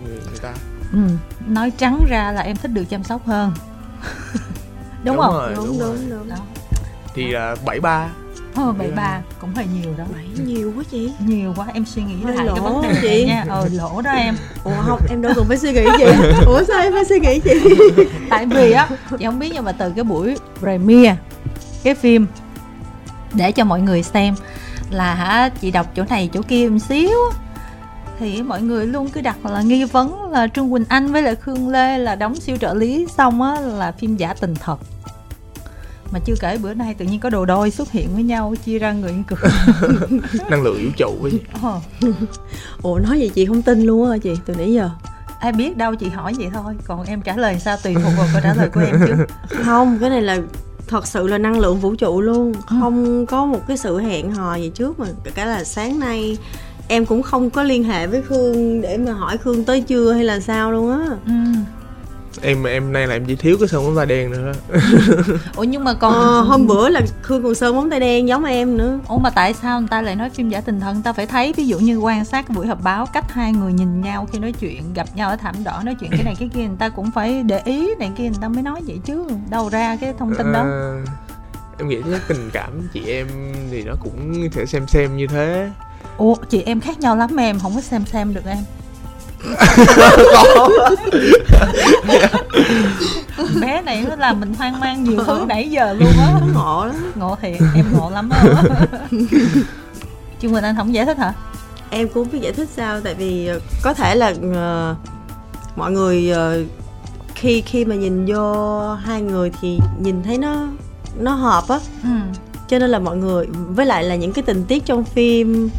người, 0.05 0.17
người 0.29 0.39
ta. 0.41 0.53
Ừ. 0.93 0.99
Nói 1.47 1.71
trắng 1.77 2.05
ra 2.09 2.31
là 2.31 2.41
em 2.41 2.55
thích 2.57 2.71
được 2.71 2.83
chăm 2.89 3.03
sóc 3.03 3.25
hơn. 3.25 3.51
Đúng, 5.03 5.17
không? 5.17 5.33
rồi, 5.33 5.53
đúng 5.55 5.65
đúng, 5.65 5.79
đúng 5.79 6.09
đúng. 6.09 6.29
Đó. 6.29 6.35
Thì 7.13 7.27
là 7.31 7.55
bảy 7.65 7.79
ba 7.79 8.09
ờ 8.55 8.71
bảy 8.71 8.91
ba 8.91 9.21
cũng 9.41 9.53
hơi 9.55 9.65
nhiều 9.73 9.93
đó. 9.97 10.03
bảy 10.15 10.45
nhiều 10.45 10.73
quá 10.77 10.83
chị. 10.91 11.11
Nhiều 11.25 11.53
quá 11.57 11.65
em 11.73 11.85
suy 11.85 12.01
nghĩ 12.01 12.15
Hơi 12.23 12.35
lại 12.35 12.47
cái 12.47 12.55
lỗ 12.57 12.63
vấn 12.63 12.81
đề 12.81 12.87
này 12.87 12.97
chị. 13.01 13.25
nha. 13.27 13.45
Ờ 13.49 13.69
lỗ 13.71 14.01
đó 14.01 14.11
em. 14.11 14.35
Ủa 14.63 14.71
không 14.85 14.99
em 15.09 15.21
đâu 15.21 15.31
cần 15.35 15.45
phải 15.47 15.57
suy 15.57 15.73
nghĩ 15.73 15.85
chị. 15.97 16.03
Ủa 16.45 16.63
sao 16.67 16.79
em 16.81 16.93
phải 16.93 17.05
suy 17.05 17.19
nghĩ 17.19 17.39
chị? 17.39 17.51
Tại 18.29 18.45
vì 18.45 18.71
á 18.71 18.87
chị 19.19 19.25
không 19.25 19.39
biết 19.39 19.51
nhưng 19.53 19.63
mà 19.63 19.71
từ 19.71 19.91
cái 19.95 20.03
buổi 20.03 20.35
premiere 20.59 21.15
cái 21.83 21.95
phim 21.95 22.25
để 23.33 23.51
cho 23.51 23.63
mọi 23.65 23.81
người 23.81 24.03
xem 24.03 24.35
là 24.91 25.13
hả 25.15 25.49
chị 25.61 25.71
đọc 25.71 25.87
chỗ 25.95 26.03
này 26.09 26.29
chỗ 26.33 26.41
kia 26.41 26.69
một 26.69 26.79
xíu 26.79 27.09
á, 27.31 27.37
thì 28.19 28.41
mọi 28.41 28.61
người 28.61 28.85
luôn 28.85 29.09
cứ 29.09 29.21
đặt 29.21 29.45
là 29.45 29.61
nghi 29.61 29.83
vấn 29.83 30.31
là 30.31 30.47
Trương 30.47 30.71
Quỳnh 30.71 30.85
Anh 30.89 31.11
với 31.11 31.21
lại 31.21 31.35
Khương 31.35 31.69
Lê 31.69 31.97
là 31.97 32.15
đóng 32.15 32.35
siêu 32.35 32.57
trợ 32.57 32.73
lý 32.73 33.07
xong 33.17 33.41
á 33.41 33.59
là 33.59 33.91
phim 33.91 34.17
giả 34.17 34.33
tình 34.33 34.55
thật 34.55 34.77
mà 36.11 36.19
chưa 36.19 36.33
kể 36.39 36.57
bữa 36.57 36.73
nay 36.73 36.93
tự 36.93 37.05
nhiên 37.05 37.19
có 37.19 37.29
đồ 37.29 37.45
đôi 37.45 37.71
xuất 37.71 37.91
hiện 37.91 38.09
với 38.13 38.23
nhau 38.23 38.53
chia 38.65 38.79
ra 38.79 38.91
người 38.91 39.13
cực 39.27 39.39
năng 40.49 40.61
lượng 40.63 40.77
vũ 40.85 40.91
trụ 40.97 41.17
ấy. 41.23 41.39
ờ, 41.61 41.79
ủa 42.81 42.99
nói 42.99 43.19
vậy 43.19 43.29
chị 43.35 43.45
không 43.45 43.61
tin 43.61 43.81
luôn 43.81 44.11
á 44.11 44.17
chị 44.17 44.33
từ 44.45 44.55
nãy 44.55 44.73
giờ. 44.73 44.89
Ai 45.39 45.51
biết 45.51 45.77
đâu 45.77 45.95
chị 45.95 46.09
hỏi 46.09 46.33
vậy 46.37 46.49
thôi 46.53 46.73
còn 46.87 47.03
em 47.05 47.21
trả 47.21 47.35
lời 47.37 47.59
sao 47.59 47.77
tùy 47.83 47.93
thuộc 47.93 48.13
vào 48.17 48.27
câu 48.33 48.41
trả 48.43 48.53
lời 48.53 48.69
của 48.73 48.81
em 48.81 48.95
chứ. 49.07 49.13
Không 49.63 49.97
cái 50.01 50.09
này 50.09 50.21
là 50.21 50.37
thật 50.87 51.07
sự 51.07 51.27
là 51.27 51.37
năng 51.37 51.59
lượng 51.59 51.79
vũ 51.79 51.95
trụ 51.95 52.21
luôn. 52.21 52.53
Không 52.79 53.25
có 53.25 53.45
một 53.45 53.59
cái 53.67 53.77
sự 53.77 53.99
hẹn 53.99 54.31
hò 54.31 54.55
gì 54.55 54.71
trước 54.75 54.99
mà 54.99 55.07
cả 55.35 55.45
là 55.45 55.63
sáng 55.63 55.99
nay 55.99 56.37
em 56.87 57.05
cũng 57.05 57.21
không 57.23 57.49
có 57.49 57.63
liên 57.63 57.83
hệ 57.83 58.07
với 58.07 58.21
khương 58.21 58.81
để 58.81 58.97
mà 58.97 59.11
hỏi 59.13 59.37
khương 59.37 59.63
tới 59.63 59.81
chưa 59.81 60.13
hay 60.13 60.23
là 60.23 60.39
sao 60.39 60.71
luôn 60.71 60.91
á. 60.91 61.05
Ừ. 61.25 61.31
em 62.41 62.63
em 62.63 62.93
nay 62.93 63.07
là 63.07 63.15
em 63.15 63.25
chỉ 63.25 63.35
thiếu 63.35 63.57
cái 63.59 63.67
sơn 63.67 63.83
móng 63.83 63.95
tay 63.95 64.05
đen 64.05 64.31
nữa 64.31 64.53
ủa 65.55 65.63
nhưng 65.63 65.83
mà 65.83 65.93
còn 65.93 66.13
ờ, 66.13 66.41
hôm 66.41 66.67
bữa 66.67 66.89
là 66.89 67.01
khương 67.21 67.43
còn 67.43 67.55
sơn 67.55 67.75
móng 67.75 67.89
tay 67.89 67.99
đen 67.99 68.27
giống 68.27 68.43
em 68.43 68.77
nữa. 68.77 68.99
Ủa 69.07 69.17
mà 69.17 69.29
tại 69.29 69.53
sao 69.53 69.79
người 69.79 69.87
ta 69.89 70.01
lại 70.01 70.15
nói 70.15 70.29
phim 70.29 70.49
giả 70.49 70.61
tình 70.61 70.79
người 70.79 71.01
ta 71.03 71.13
phải 71.13 71.25
thấy 71.25 71.53
ví 71.57 71.67
dụ 71.67 71.79
như 71.79 71.97
quan 71.97 72.25
sát 72.25 72.47
cái 72.47 72.55
buổi 72.55 72.67
họp 72.67 72.83
báo 72.83 73.05
cách 73.05 73.31
hai 73.31 73.53
người 73.53 73.73
nhìn 73.73 74.01
nhau 74.01 74.27
khi 74.31 74.39
nói 74.39 74.51
chuyện 74.59 74.93
gặp 74.93 75.07
nhau 75.15 75.29
ở 75.29 75.35
thảm 75.35 75.55
đỏ 75.63 75.81
nói 75.85 75.95
chuyện 75.99 76.11
cái 76.11 76.23
này 76.23 76.35
cái 76.39 76.49
kia 76.53 76.67
người 76.67 76.77
ta 76.79 76.89
cũng 76.89 77.11
phải 77.11 77.43
để 77.43 77.61
ý 77.65 77.95
này 77.99 78.11
kia 78.17 78.23
người 78.23 78.39
ta 78.41 78.47
mới 78.47 78.63
nói 78.63 78.81
vậy 78.87 78.99
chứ. 79.05 79.23
Đâu 79.49 79.69
ra 79.69 79.97
cái 80.01 80.13
thông 80.19 80.35
tin 80.35 80.53
đó. 80.53 80.59
Ờ, 80.59 80.97
em 81.79 81.87
nghĩ 81.87 81.97
cái 82.11 82.19
tình 82.27 82.49
cảm 82.53 82.87
chị 82.93 83.01
em 83.07 83.27
thì 83.71 83.83
nó 83.83 83.93
cũng 83.99 84.49
sẽ 84.55 84.65
xem 84.65 84.87
xem 84.87 85.17
như 85.17 85.27
thế. 85.27 85.69
Ủa 86.17 86.35
chị 86.49 86.61
em 86.61 86.79
khác 86.79 86.99
nhau 86.99 87.15
lắm 87.15 87.35
em 87.35 87.59
không 87.59 87.75
có 87.75 87.81
xem 87.81 88.05
xem 88.05 88.33
được 88.33 88.45
em 88.45 88.57
bé 93.61 93.81
này 93.81 94.05
nó 94.09 94.15
làm 94.15 94.39
mình 94.39 94.53
hoang 94.53 94.79
mang 94.79 95.03
nhiều 95.03 95.23
thứ 95.27 95.45
nãy 95.47 95.69
giờ 95.69 95.93
luôn 95.93 96.11
á. 96.17 96.39
Ngộ 96.53 96.85
lắm. 96.85 97.11
Ngộ 97.15 97.37
thiệt 97.41 97.57
em 97.75 97.85
ngộ 97.93 98.09
lắm 98.09 98.29
á. 98.29 98.63
Chương 100.41 100.53
Quỳnh 100.53 100.63
Anh 100.63 100.75
không 100.75 100.93
giải 100.93 101.05
thích 101.05 101.17
hả? 101.17 101.33
Em 101.89 102.07
cũng 102.07 102.23
không 102.23 102.33
biết 102.33 102.39
giải 102.41 102.53
thích 102.53 102.69
sao 102.75 103.01
tại 103.01 103.13
vì 103.13 103.47
ờ, 103.47 103.59
có 103.83 103.93
thể 103.93 104.15
là 104.15 104.33
ờ, 104.53 104.95
mọi 105.75 105.91
người 105.91 106.31
ờ, 106.31 106.63
khi 107.35 107.61
khi 107.61 107.85
mà 107.85 107.95
nhìn 107.95 108.25
vô 108.25 108.89
hai 108.93 109.21
người 109.21 109.51
thì 109.61 109.79
nhìn 109.99 110.23
thấy 110.23 110.37
nó 110.37 110.67
nó 111.19 111.31
hợp 111.31 111.63
á. 111.67 111.79
Ừ. 112.03 112.09
Cho 112.67 112.79
nên 112.79 112.89
là 112.89 112.99
mọi 112.99 113.17
người 113.17 113.47
với 113.69 113.85
lại 113.85 114.03
là 114.03 114.15
những 114.15 114.33
cái 114.33 114.43
tình 114.43 114.65
tiết 114.65 114.85
trong 114.85 115.03
phim 115.03 115.69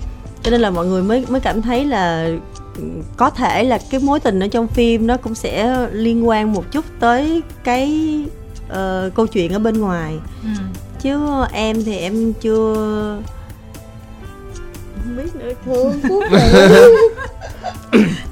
cho 0.42 0.50
nên 0.50 0.60
là 0.60 0.70
mọi 0.70 0.86
người 0.86 1.02
mới 1.02 1.24
mới 1.28 1.40
cảm 1.40 1.62
thấy 1.62 1.84
là 1.84 2.28
có 3.16 3.30
thể 3.30 3.64
là 3.64 3.78
cái 3.90 4.00
mối 4.00 4.20
tình 4.20 4.40
ở 4.40 4.48
trong 4.48 4.68
phim 4.68 5.06
nó 5.06 5.16
cũng 5.16 5.34
sẽ 5.34 5.86
liên 5.92 6.28
quan 6.28 6.52
một 6.52 6.64
chút 6.72 6.84
tới 7.00 7.42
cái 7.64 8.18
ờ, 8.68 9.10
câu 9.14 9.26
chuyện 9.26 9.52
ở 9.52 9.58
bên 9.58 9.80
ngoài. 9.80 10.14
Ừ. 10.42 10.48
Chứ 11.00 11.18
em 11.52 11.84
thì 11.84 11.96
em 11.96 12.32
chưa 12.32 12.74
không 15.04 15.16
biết 15.16 15.34
nữa 15.34 15.52
thương 15.64 16.00
phút 16.08 16.24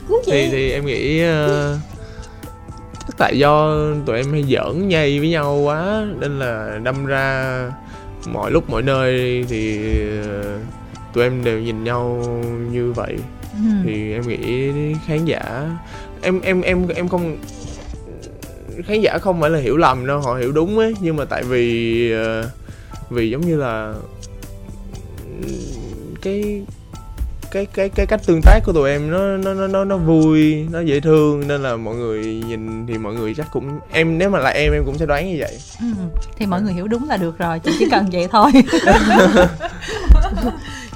Phút 0.08 0.22
thì 0.26 0.48
thì 0.50 0.70
em 0.70 0.86
nghĩ 0.86 1.22
ờ, 1.22 1.76
chắc 3.06 3.16
tại 3.18 3.38
do 3.38 3.80
tụi 4.06 4.16
em 4.16 4.32
hay 4.32 4.44
giỡn 4.48 4.88
nhây 4.88 5.18
với 5.18 5.28
nhau 5.28 5.54
quá 5.56 6.06
nên 6.20 6.38
là 6.38 6.80
đâm 6.82 7.06
ra 7.06 7.60
mọi 8.26 8.50
lúc 8.50 8.70
mọi 8.70 8.82
nơi 8.82 9.44
thì 9.48 9.90
ờ, 10.26 10.58
tụi 11.12 11.24
em 11.24 11.44
đều 11.44 11.60
nhìn 11.60 11.84
nhau 11.84 12.24
như 12.72 12.92
vậy 12.92 13.16
ừ. 13.58 13.70
Thì 13.84 14.12
em 14.12 14.22
nghĩ 14.28 14.70
khán 15.06 15.24
giả 15.24 15.70
em 16.22 16.40
em 16.40 16.60
em 16.60 16.88
em 16.88 17.08
không 17.08 17.36
khán 18.86 19.00
giả 19.00 19.18
không 19.18 19.40
phải 19.40 19.50
là 19.50 19.58
hiểu 19.58 19.76
lầm 19.76 20.06
đâu 20.06 20.20
họ 20.20 20.34
hiểu 20.34 20.52
đúng 20.52 20.78
ấy. 20.78 20.94
Nhưng 21.00 21.16
mà 21.16 21.24
tại 21.24 21.42
vì 21.42 22.12
ờ, 22.12 22.50
vì 23.10 23.30
giống 23.30 23.40
như 23.40 23.56
là 23.56 23.94
cái 26.22 26.62
cái 27.50 27.66
cái 27.66 27.88
cái 27.88 28.06
cách 28.06 28.20
tương 28.26 28.40
tác 28.42 28.60
của 28.64 28.72
tụi 28.72 28.90
em 28.90 29.10
nó 29.10 29.36
nó 29.36 29.54
nó 29.54 29.66
nó 29.66 29.84
nó 29.84 29.96
vui 29.96 30.66
nó 30.70 30.80
dễ 30.80 31.00
thương. 31.00 31.48
Nên 31.48 31.62
là 31.62 31.76
mọi 31.76 31.96
người 31.96 32.24
nhìn 32.48 32.86
thì 32.86 32.98
mọi 32.98 33.14
người 33.14 33.34
chắc 33.34 33.46
cũng 33.52 33.78
em 33.90 34.18
nếu 34.18 34.30
mà 34.30 34.38
là 34.38 34.50
em 34.50 34.72
em 34.72 34.82
cũng 34.84 34.98
sẽ 34.98 35.06
đoán 35.06 35.30
như 35.30 35.36
vậy. 35.38 35.58
Ừ, 35.80 35.86
thì 36.36 36.46
mọi 36.46 36.62
người 36.62 36.72
hiểu 36.72 36.88
đúng 36.88 37.08
là 37.08 37.16
được 37.16 37.38
rồi 37.38 37.58
chị 37.58 37.70
chỉ 37.78 37.86
cần 37.90 38.06
vậy 38.12 38.28
thôi 38.32 38.50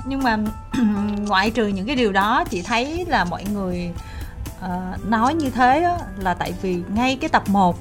nhưng 0.06 0.22
mà 0.22 0.38
ngoại 1.26 1.50
trừ 1.50 1.66
những 1.66 1.86
cái 1.86 1.96
điều 1.96 2.12
đó 2.12 2.44
chị 2.50 2.62
thấy 2.62 3.04
là 3.08 3.24
mọi 3.24 3.44
người 3.54 3.90
ờ, 4.60 4.80
nói 5.08 5.34
như 5.34 5.50
thế 5.50 5.82
á, 5.82 5.96
là 6.18 6.34
tại 6.34 6.54
vì 6.62 6.82
ngay 6.94 7.16
cái 7.20 7.28
tập 7.28 7.42
1 7.48 7.76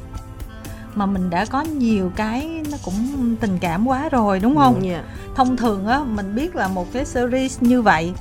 mà 0.96 1.06
mình 1.06 1.30
đã 1.30 1.46
có 1.46 1.62
nhiều 1.62 2.12
cái 2.16 2.64
nó 2.72 2.78
cũng 2.86 3.36
tình 3.40 3.58
cảm 3.62 3.88
quá 3.88 4.10
rồi 4.10 4.40
đúng 4.40 4.56
không? 4.58 4.86
Dạ. 4.90 5.04
thông 5.36 5.58
thường 5.58 5.88
á 5.88 6.00
mình 6.00 6.36
biết 6.36 6.56
là 6.56 6.68
một 6.68 6.94
cái 6.94 7.06
series 7.06 7.62
như 7.62 7.82
vậy 7.82 8.14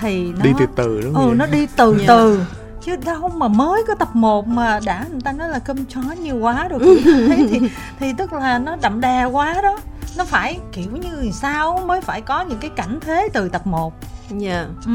thì 0.00 0.32
nó 0.32 0.42
đi 0.44 0.50
từ 0.58 0.66
từ 0.76 1.00
đúng 1.00 1.14
ừ 1.14 1.20
không 1.20 1.38
nó 1.38 1.46
đi 1.46 1.66
từ 1.76 1.96
Dạ. 1.98 2.04
từ. 2.08 2.44
Chứ 2.82 2.96
đâu 3.04 3.28
mà 3.28 3.48
mới 3.48 3.82
có 3.88 3.94
tập 3.94 4.08
1 4.16 4.46
mà 4.48 4.80
đã 4.84 5.04
người 5.10 5.20
ta 5.20 5.32
nói 5.32 5.48
là 5.48 5.58
cơm 5.58 5.84
chó 5.84 6.00
nhiều 6.22 6.36
quá 6.36 6.68
rồi. 6.68 6.80
Thì 7.48 7.60
thì 8.00 8.12
tức 8.18 8.32
là 8.32 8.58
nó 8.58 8.76
đậm 8.82 9.00
đà 9.00 9.24
quá 9.24 9.54
đó 9.62 9.78
nó 10.18 10.24
phải 10.24 10.58
kiểu 10.72 10.90
như 10.96 11.30
sao? 11.32 11.82
Mới 11.86 12.00
phải 12.00 12.20
có 12.20 12.40
những 12.42 12.58
cái 12.58 12.70
cảnh 12.76 12.98
thế 13.00 13.28
từ 13.32 13.48
tập 13.48 13.66
1 13.66 13.92
dạ. 14.38 14.66
Ừ. 14.86 14.92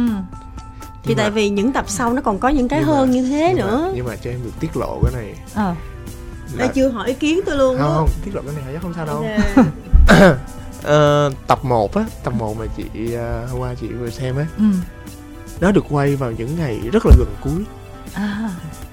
Thì 1.04 1.10
Nhưng 1.10 1.18
tại 1.18 1.30
mà- 1.30 1.34
vì 1.36 1.50
những 1.50 1.72
tập 1.74 1.86
sau 1.88 2.14
nó 2.14 2.22
còn 2.22 2.40
có 2.40 2.50
những 2.50 2.68
cái 2.68 2.80
nhưng 2.80 2.90
mà- 2.90 2.96
hơn 2.98 3.12
như 3.12 3.24
thế 3.30 3.54
nhưng 3.58 3.66
nữa. 3.68 3.82
mà, 3.88 3.92
nhưng 3.96 4.06
mà 4.06 4.16
cho 4.16 4.30
em 4.30 4.44
được 4.44 4.52
tiết 4.60 4.78
lộ 4.78 5.00
cái 5.04 5.12
này. 5.24 5.36
Ờ. 5.56 5.76
Ê, 6.60 6.68
chưa 6.74 6.88
hỏi 6.90 7.08
ý 7.08 7.14
kiến 7.14 7.40
tôi 7.46 7.58
luôn 7.58 7.78
không 7.78 7.90
á. 7.90 7.96
Không 7.96 8.10
tiết 8.26 8.36
lộ 8.36 8.42
cái 8.42 8.54
này 8.66 8.74
chắc 8.74 8.82
không 8.82 8.94
sao 8.96 9.06
đâu. 9.06 9.26
Dạ. 10.08 10.36
Ờ, 10.84 11.32
tập 11.48 11.66
1 11.66 11.96
á 11.96 12.06
tập 12.24 12.34
1 12.38 12.58
mà 12.60 12.66
chị 12.78 13.14
ờ, 13.14 13.46
hôm 13.46 13.60
qua 13.62 13.74
chị 13.82 13.88
vừa 13.88 14.10
xem 14.10 14.38
á. 14.38 14.46
Ừ. 14.58 14.64
Nó 15.62 15.72
được 15.72 15.84
quay 15.90 16.16
vào 16.16 16.32
những 16.32 16.56
ngày 16.58 16.80
rất 16.94 17.06
là 17.06 17.12
gần 17.20 17.28
cuối 17.44 17.64
à. 18.14 18.50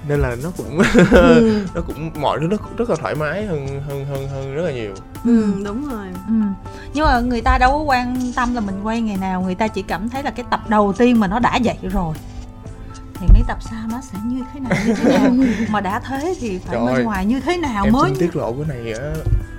Nên 0.07 0.19
là 0.19 0.35
nó 0.43 0.51
cũng 0.57 0.79
ừ. 1.11 1.65
nó 1.75 1.81
cũng 1.81 2.11
mọi 2.21 2.39
thứ 2.41 2.47
nó 2.47 2.57
cũng 2.57 2.75
rất 2.77 2.89
là 2.89 2.95
thoải 2.95 3.15
mái 3.15 3.45
hơn 3.45 3.67
hơn 3.87 4.05
hơn 4.05 4.27
hơn 4.29 4.55
rất 4.55 4.61
là 4.61 4.71
nhiều. 4.71 4.93
Ừ. 5.25 5.53
Đúng 5.65 5.89
rồi. 5.89 6.07
Ừ. 6.27 6.33
Nhưng 6.93 7.05
mà 7.05 7.19
người 7.19 7.41
ta 7.41 7.57
đâu 7.57 7.71
có 7.71 7.77
quan 7.77 8.31
tâm 8.35 8.55
là 8.55 8.61
mình 8.61 8.79
quay 8.83 9.01
ngày 9.01 9.17
nào 9.17 9.41
người 9.41 9.55
ta 9.55 9.67
chỉ 9.67 9.81
cảm 9.81 10.09
thấy 10.09 10.23
là 10.23 10.31
cái 10.31 10.45
tập 10.49 10.69
đầu 10.69 10.93
tiên 10.93 11.19
mà 11.19 11.27
nó 11.27 11.39
đã 11.39 11.59
vậy 11.63 11.77
rồi 11.81 12.15
thì 13.21 13.27
mấy 13.33 13.43
tập 13.47 13.57
sau 13.61 13.79
nó 13.91 14.01
sẽ 14.01 14.17
như 14.25 14.43
thế 14.53 14.59
nào 14.59 14.79
như 14.87 14.93
thế 14.93 15.17
nào? 15.17 15.31
Mà 15.69 15.81
đã 15.81 15.99
thế 15.99 16.35
thì 16.39 16.57
phải 16.57 16.77
Trời 16.77 16.93
bên 16.95 17.03
ngoài 17.05 17.25
như 17.25 17.39
thế 17.39 17.57
nào 17.57 17.83
em 17.83 17.93
mới 17.93 18.09
xin 18.09 18.19
tiết 18.19 18.35
lộ 18.35 18.53
cái 18.53 18.77
này 18.77 18.93
á. 18.93 19.13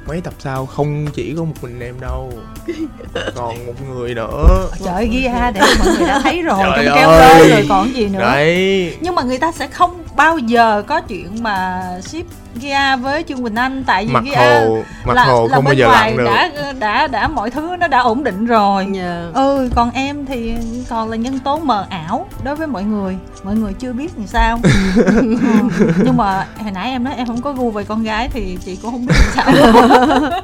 Mấy 0.07 0.21
tập 0.21 0.35
sau 0.39 0.67
không 0.67 1.07
chỉ 1.15 1.35
có 1.37 1.45
một 1.45 1.55
mình 1.63 1.81
em 1.81 2.01
đâu 2.01 2.33
còn 3.35 3.67
một 3.67 3.73
người 3.91 4.15
nữa. 4.15 4.69
Trời 4.85 4.95
ơi, 4.95 5.09
ghi 5.13 5.27
ha 5.27 5.51
để 5.51 5.61
mọi 5.79 5.97
người 5.97 6.09
đã 6.09 6.21
thấy 6.23 6.43
rồi 6.43 6.59
Trời 6.63 6.85
trong 6.87 6.95
kéo 6.97 7.09
ơi. 7.09 7.41
lê 7.41 7.51
rồi 7.51 7.67
còn 7.69 7.95
gì 7.95 8.09
nữa. 8.09 8.19
Đấy. 8.21 8.97
Nhưng 9.01 9.15
mà 9.15 9.23
người 9.23 9.39
ta 9.39 9.53
sẽ 9.53 9.67
không 9.69 10.02
bao 10.17 10.39
giờ 10.39 10.83
có 10.87 11.01
chuyện 11.01 11.43
mà 11.43 11.83
ship 12.03 12.27
Gia 12.55 12.97
với 12.97 13.23
Trương 13.29 13.43
Quỳnh 13.43 13.55
Anh 13.55 13.85
tại 13.87 14.07
vì 14.07 14.13
mặt 14.13 14.25
Gia 14.33 14.61
hồ 14.61 14.79
mặt 15.05 15.15
là, 15.15 15.25
hồ 15.25 15.47
là 15.49 15.55
không 15.55 15.65
bao 15.65 15.71
bên 15.73 15.79
giờ 15.79 15.87
ngoài 15.87 16.17
lặn 16.17 16.17
được. 16.17 16.25
đã 16.25 16.73
đã 16.79 17.07
đã 17.07 17.29
mọi 17.29 17.51
thứ 17.51 17.77
nó 17.81 17.89
đã 17.89 17.99
ổn 17.99 18.25
định 18.25 18.47
rồi. 18.47 18.87
Dạ. 18.95 19.27
ừ 19.35 19.69
còn 19.75 19.91
em 19.91 20.27
thì 20.27 20.55
còn 20.89 21.11
là 21.11 21.17
nhân 21.17 21.39
tố 21.39 21.59
mờ 21.59 21.87
ảo 21.91 22.27
đối 22.45 22.57
với 22.57 22.67
mọi 22.67 22.85
người. 22.85 23.17
Mọi 23.45 23.55
người 23.55 23.73
chưa 23.73 23.93
biết 23.93 24.13
làm 24.17 24.27
sao? 24.27 24.61
Ừ. 25.07 25.37
nhưng 26.05 26.17
mà 26.17 26.47
hồi 26.59 26.71
nãy 26.71 26.91
em 26.91 27.05
nói 27.05 27.15
em 27.17 27.27
không 27.27 27.43
có 27.43 27.53
gu 27.53 27.71
về 27.71 27.85
con 27.85 28.03
gái 28.03 28.29
thì 28.33 28.59
chị 28.65 28.77
cũng 28.83 28.91
không 28.91 29.07
biết 29.07 29.15
làm 29.19 29.33
sao. 29.35 30.41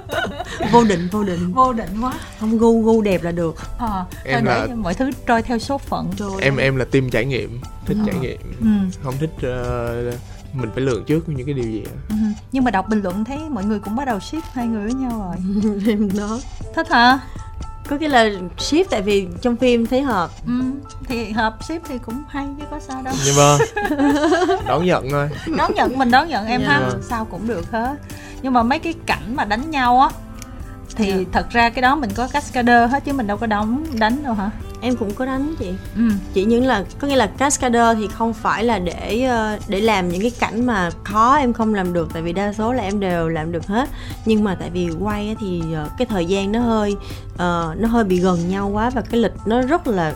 Vô 0.72 0.84
định 0.84 1.08
vô 1.12 1.22
định. 1.24 1.52
Vô 1.52 1.72
định 1.72 1.88
quá. 2.02 2.12
Không 2.40 2.58
gu 2.58 2.82
gu 2.82 3.02
đẹp 3.02 3.22
là 3.22 3.30
được. 3.32 3.56
Ờ 3.78 4.04
Em 4.24 4.44
là- 4.44 4.66
mọi 4.76 4.94
thứ 4.94 5.10
trôi 5.26 5.42
theo 5.42 5.58
số 5.58 5.78
phận. 5.78 6.10
Trời 6.16 6.28
em 6.40 6.56
em 6.56 6.76
là 6.76 6.84
team 6.92 7.10
trải 7.10 7.24
nghiệm 7.24 7.60
thích 7.88 7.96
Ừ. 8.00 8.04
trải 8.06 8.14
nghiệm 8.20 8.40
ừ. 8.60 8.66
không 9.02 9.14
thích 9.20 9.30
ờ, 9.42 10.12
mình 10.52 10.70
phải 10.74 10.80
lường 10.84 11.04
trước 11.04 11.28
những 11.28 11.46
cái 11.46 11.54
điều 11.54 11.64
gì 11.70 11.84
ừ. 12.08 12.14
nhưng 12.52 12.64
mà 12.64 12.70
đọc 12.70 12.88
bình 12.88 13.00
luận 13.02 13.24
thấy 13.24 13.38
mọi 13.50 13.64
người 13.64 13.78
cũng 13.78 13.96
bắt 13.96 14.04
đầu 14.04 14.20
ship 14.20 14.42
hai 14.52 14.66
người 14.66 14.84
với 14.84 14.94
nhau 14.94 15.18
rồi 15.18 15.36
em 15.88 16.08
đó 16.16 16.38
thích 16.74 16.88
hả 16.90 17.18
có 17.88 17.96
cái 17.98 18.08
là 18.08 18.28
ship 18.58 18.90
tại 18.90 19.02
vì 19.02 19.28
trong 19.42 19.56
phim 19.56 19.86
thấy 19.86 20.02
hợp 20.02 20.30
ừ. 20.46 20.52
thì 21.08 21.30
hợp 21.30 21.56
ship 21.64 21.88
thì 21.88 21.98
cũng 21.98 22.22
hay 22.28 22.46
chứ 22.58 22.64
có 22.70 22.80
sao 22.80 23.02
đâu 23.02 23.14
nhưng 23.26 23.36
mà 23.36 23.58
đón 24.68 24.84
nhận 24.84 25.10
thôi 25.10 25.30
đón 25.56 25.74
nhận 25.74 25.98
mình 25.98 26.10
đón 26.10 26.28
nhận 26.28 26.46
em 26.46 26.60
Dạ. 26.60 26.68
ha 26.68 26.80
Vâng. 26.80 27.02
sao 27.02 27.24
cũng 27.24 27.46
được 27.46 27.70
hết 27.70 27.96
nhưng 28.42 28.52
mà 28.52 28.62
mấy 28.62 28.78
cái 28.78 28.94
cảnh 29.06 29.36
mà 29.36 29.44
đánh 29.44 29.70
nhau 29.70 30.00
á 30.00 30.08
thì 30.96 31.06
Dạ. 31.12 31.16
thật 31.32 31.50
ra 31.50 31.70
cái 31.70 31.82
đó 31.82 31.96
mình 31.96 32.10
có 32.14 32.28
cascader 32.28 32.90
hết 32.90 33.04
chứ 33.04 33.12
mình 33.12 33.26
đâu 33.26 33.36
có 33.36 33.46
đóng 33.46 33.84
đánh 33.98 34.22
đâu 34.24 34.34
hả 34.34 34.50
em 34.80 34.96
cũng 34.96 35.14
có 35.14 35.26
đánh 35.26 35.54
chị. 35.58 35.72
Ừ. 35.96 36.02
Chỉ 36.32 36.44
những 36.44 36.66
là 36.66 36.84
có 36.98 37.08
nghĩa 37.08 37.16
là 37.16 37.26
cascader 37.26 37.98
thì 37.98 38.08
không 38.08 38.32
phải 38.32 38.64
là 38.64 38.78
để 38.78 39.22
ờ, 39.22 39.58
để 39.68 39.80
làm 39.80 40.08
những 40.08 40.20
cái 40.20 40.30
cảnh 40.40 40.66
mà 40.66 40.90
khó 41.04 41.36
em 41.36 41.52
không 41.52 41.74
làm 41.74 41.92
được 41.92 42.08
tại 42.12 42.22
vì 42.22 42.32
đa 42.32 42.52
số 42.52 42.72
là 42.72 42.82
em 42.82 43.00
đều 43.00 43.28
làm 43.28 43.52
được 43.52 43.66
hết. 43.66 43.88
Nhưng 44.24 44.44
mà 44.44 44.54
tại 44.54 44.70
vì 44.70 44.88
quay 45.00 45.36
thì 45.40 45.62
ờ, 45.74 45.88
cái 45.98 46.06
thời 46.06 46.26
gian 46.26 46.52
nó 46.52 46.60
hơi 46.60 46.96
ờ, 47.36 47.74
nó 47.78 47.88
hơi 47.88 48.04
bị 48.04 48.20
gần 48.20 48.48
nhau 48.48 48.68
quá 48.68 48.90
và 48.90 49.00
cái 49.00 49.20
lịch 49.20 49.34
nó 49.46 49.62
rất 49.62 49.86
là 49.86 50.14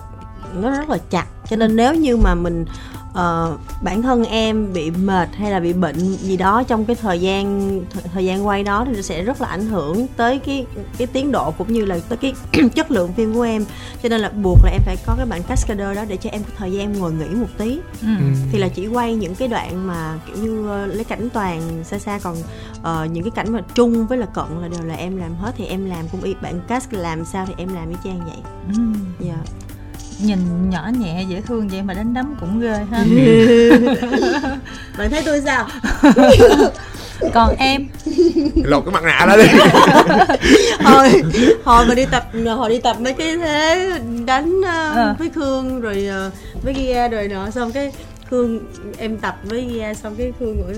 nó 0.54 0.70
rất 0.70 0.90
là 0.90 0.98
chặt. 1.10 1.26
Cho 1.50 1.56
nên 1.56 1.76
nếu 1.76 1.94
như 1.94 2.16
mà 2.16 2.34
mình 2.34 2.64
ờ, 3.12 3.56
bản 3.82 4.02
thân 4.02 4.24
em 4.24 4.72
bị 4.72 4.90
mệt 4.90 5.28
hay 5.36 5.50
là 5.50 5.60
bị 5.60 5.72
bệnh 5.72 5.98
gì 6.16 6.36
đó 6.36 6.62
trong 6.62 6.84
cái 6.84 6.96
thời 6.96 7.20
gian 7.20 7.70
th- 7.80 8.00
thời 8.12 8.24
gian 8.24 8.46
quay 8.46 8.62
đó 8.62 8.84
thì 8.88 8.92
nó 8.96 9.02
sẽ 9.02 9.22
rất 9.22 9.40
là 9.40 9.48
ảnh 9.48 9.66
hưởng 9.66 10.06
tới 10.16 10.38
cái 10.38 10.66
cái 10.98 11.06
tiến 11.06 11.32
độ 11.32 11.50
cũng 11.50 11.72
như 11.72 11.84
là 11.84 11.98
tới 12.08 12.16
cái 12.18 12.32
chất 12.74 12.90
lượng 12.90 13.12
phim 13.12 13.34
của 13.34 13.42
em. 13.42 13.64
Cho 14.02 14.08
nên 14.08 14.20
là 14.20 14.28
buộc 14.28 14.58
là 14.64 14.70
em 14.70 14.80
phải 14.84 14.96
có 15.06 15.14
cái 15.16 15.26
bản 15.26 15.42
cascader 15.42 15.96
đó 15.96 16.04
để 16.08 16.16
cho 16.16 16.30
em 16.30 16.42
có 16.44 16.50
thời 16.56 16.72
gian 16.72 16.80
em 16.80 16.98
ngồi 17.00 17.12
nghỉ 17.12 17.28
một 17.34 17.46
tí. 17.58 17.78
Ừ. 18.02 18.08
Ừ. 18.18 18.24
thì 18.52 18.58
là 18.58 18.68
chỉ 18.68 18.86
quay 18.86 19.14
những 19.14 19.34
cái 19.34 19.48
đoạn 19.48 19.86
mà 19.86 20.18
kiểu 20.26 20.36
như 20.44 20.68
ờ, 20.68 20.86
lấy 20.86 21.04
cảnh 21.04 21.28
toàn 21.32 21.60
xa 21.84 21.98
xa 21.98 22.18
còn 22.22 22.36
ờ, 22.82 23.04
những 23.12 23.24
cái 23.24 23.30
cảnh 23.30 23.52
mà 23.52 23.60
trung 23.74 24.06
với 24.06 24.18
là 24.18 24.26
cận 24.26 24.44
là 24.62 24.68
đều 24.68 24.82
là 24.82 24.94
em 24.94 25.16
làm 25.16 25.34
hết 25.34 25.52
thì 25.56 25.64
em 25.64 25.84
làm 25.86 26.08
cũng 26.12 26.22
y 26.22 26.34
bản 26.42 26.60
cast 26.68 26.92
làm 26.92 27.24
sao 27.24 27.46
thì 27.46 27.54
em 27.56 27.74
làm 27.74 27.88
y 27.90 27.96
chang 28.04 28.18
vậy. 28.24 28.38
Ừ. 28.68 28.82
dạ 29.20 29.36
nhìn 30.18 30.70
nhỏ 30.70 30.88
nhẹ 30.98 31.24
dễ 31.28 31.40
thương 31.40 31.68
vậy 31.68 31.82
mà 31.82 31.94
đánh 31.94 32.14
đấm 32.14 32.34
cũng 32.40 32.60
ghê 32.60 32.78
ha. 32.90 32.98
Bạn 34.98 35.10
thấy 35.10 35.22
tôi 35.24 35.40
sao? 35.44 35.66
Còn 37.34 37.56
em? 37.56 37.88
Lột 38.64 38.84
cái 38.84 38.92
mặt 38.94 39.02
nạ 39.04 39.26
ra 39.26 39.36
đi. 39.36 39.44
Hồi 40.84 41.22
hồi 41.64 41.86
mà 41.86 41.94
đi 41.94 42.04
tập 42.10 42.26
hồi 42.56 42.70
đi 42.70 42.78
tập 42.78 42.96
mấy 43.00 43.12
cái 43.12 43.36
thế 43.36 43.90
đánh 44.26 44.60
ờ, 44.66 44.92
Ờ. 44.94 45.14
với 45.18 45.30
khương 45.34 45.80
rồi 45.80 46.06
ờ, 46.06 46.30
với 46.62 46.74
gia 46.74 47.08
rồi 47.08 47.28
nọ 47.28 47.50
xong 47.50 47.72
cái 47.72 47.92
khương 48.30 48.60
em 48.98 49.16
tập 49.18 49.36
với 49.44 49.68
gia 49.76 49.94
xong 49.94 50.14
cái 50.18 50.32
khương 50.40 50.56
ngồi 50.60 50.74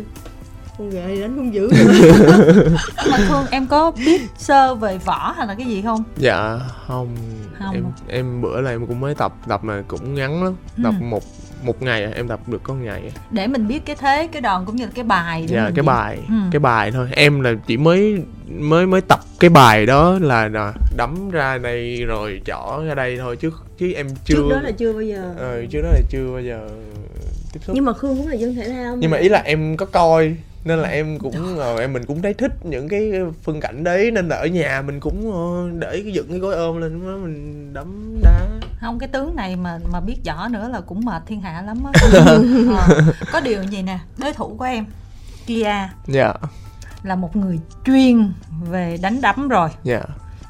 con 0.79 0.91
ghệ 0.91 1.21
đánh 1.21 1.37
không 1.37 1.55
dữ 1.55 1.69
mà 3.11 3.17
thương 3.29 3.47
em 3.51 3.67
có 3.67 3.91
biết 3.91 4.21
sơ 4.39 4.75
về 4.75 4.99
võ 5.05 5.35
hay 5.37 5.47
là 5.47 5.55
cái 5.55 5.67
gì 5.67 5.83
không? 5.83 6.03
Dạ 6.17 6.59
không, 6.87 7.17
Không 7.59 7.75
em 7.75 7.85
em 8.09 8.41
bữa 8.43 8.61
là 8.61 8.71
em 8.71 8.87
cũng 8.87 9.01
mới 9.01 9.15
tập 9.15 9.33
tập 9.49 9.65
mà 9.65 9.83
cũng 9.89 10.15
ngắn 10.15 10.45
lắm. 10.45 10.55
Tập 10.85 10.95
Ừ. 11.01 11.05
một 11.05 11.23
một 11.63 11.83
ngày 11.83 12.05
à, 12.05 12.11
em 12.15 12.29
tập 12.29 12.41
được 12.47 12.61
có 12.63 12.75
một 12.75 12.81
ngày 12.85 13.03
à. 13.17 13.21
để 13.31 13.47
mình 13.47 13.69
biết 13.69 13.87
cái 13.87 13.97
thế 13.97 14.27
cái 14.33 14.43
đòn 14.43 14.65
cũng 14.67 14.77
như 14.77 14.85
là 14.85 14.91
cái 14.95 15.05
bài 15.05 15.45
dạ 15.49 15.63
cái 15.63 15.73
diễn. 15.77 15.85
bài 15.87 16.19
Ừ. 16.29 16.35
cái 16.53 16.61
bài 16.61 16.91
thôi. 16.91 17.09
Em 17.13 17.41
là 17.41 17.51
chỉ 17.67 17.77
mới 17.77 18.23
mới 18.49 18.87
mới 18.87 19.01
tập 19.01 19.21
cái 19.41 19.51
bài 19.51 19.87
đó 19.87 20.19
là, 20.21 20.49
là 20.49 20.73
đấm 20.97 21.31
ra 21.31 21.59
đây 21.59 22.05
rồi 22.07 22.41
chỏ 22.47 22.83
ra 22.89 22.95
đây 22.95 23.17
thôi 23.19 23.37
chứ 23.37 23.51
chứ 23.79 23.93
em 23.93 24.07
chưa 24.25 24.35
trước 24.35 24.49
đó 24.51 24.61
là 24.61 24.71
chưa 24.71 24.93
bao 24.93 25.03
giờ. 25.03 25.35
Ờ, 25.39 25.67
trước 25.71 25.81
đó 25.83 25.89
là 25.93 26.01
chưa 26.11 26.31
bao 26.33 26.41
giờ 26.43 26.69
tiếp 27.53 27.61
xúc. 27.67 27.75
Nhưng 27.75 27.85
mà 27.85 27.93
khương 27.93 28.17
cũng 28.17 28.29
là 28.29 28.35
dân 28.35 28.55
thể 28.55 28.69
thao 28.69 28.97
nhưng 28.97 29.11
mà 29.11 29.19
ý 29.19 29.29
là 29.29 29.39
em 29.45 29.77
có 29.77 29.87
coi 29.87 30.37
nên 30.65 30.79
là 30.79 30.89
em 30.89 31.19
cũng 31.19 31.59
ờ, 31.59 31.77
em 31.79 31.93
mình 31.93 32.05
cũng 32.07 32.23
thấy 32.23 32.35
thích 32.35 32.53
những 32.63 32.89
cái 32.89 33.13
phân 33.43 33.61
cảnh 33.61 33.85
đấy. 33.85 34.11
Nên 34.11 34.29
là 34.29 34.37
ở 34.37 34.47
nhà 34.47 34.83
mình 34.87 35.01
cũng 35.01 35.33
ờ, 35.33 35.79
để 35.79 36.03
dựng 36.15 36.29
cái 36.29 36.39
gối 36.39 36.55
ôm 36.55 36.81
lên 36.81 37.07
đó 37.07 37.17
mình 37.23 37.73
đấm 37.75 38.19
đá. 38.23 38.47
Không 38.81 38.99
cái 38.99 39.09
tướng 39.09 39.37
này 39.37 39.57
mà 39.57 39.79
mà 39.93 40.01
biết 40.01 40.17
võ 40.27 40.49
nữa 40.49 40.69
là 40.69 40.81
cũng 40.81 41.05
mệt 41.05 41.23
thiên 41.27 41.41
hạ 41.41 41.63
lắm 41.67 41.79
á. 41.85 41.93
Ờ, 42.89 43.13
có 43.33 43.41
điều 43.41 43.63
gì 43.63 43.83
nè 43.83 43.99
đối 44.19 44.33
thủ 44.33 44.57
của 44.59 44.65
em 44.65 44.87
Kia 45.47 45.89
dạ. 46.07 46.35
là 47.03 47.15
một 47.15 47.37
người 47.37 47.61
chuyên 47.85 48.33
về 48.71 48.99
đánh 49.03 49.21
đấm 49.21 49.49
rồi. 49.49 49.69
Dạ. 49.83 50.01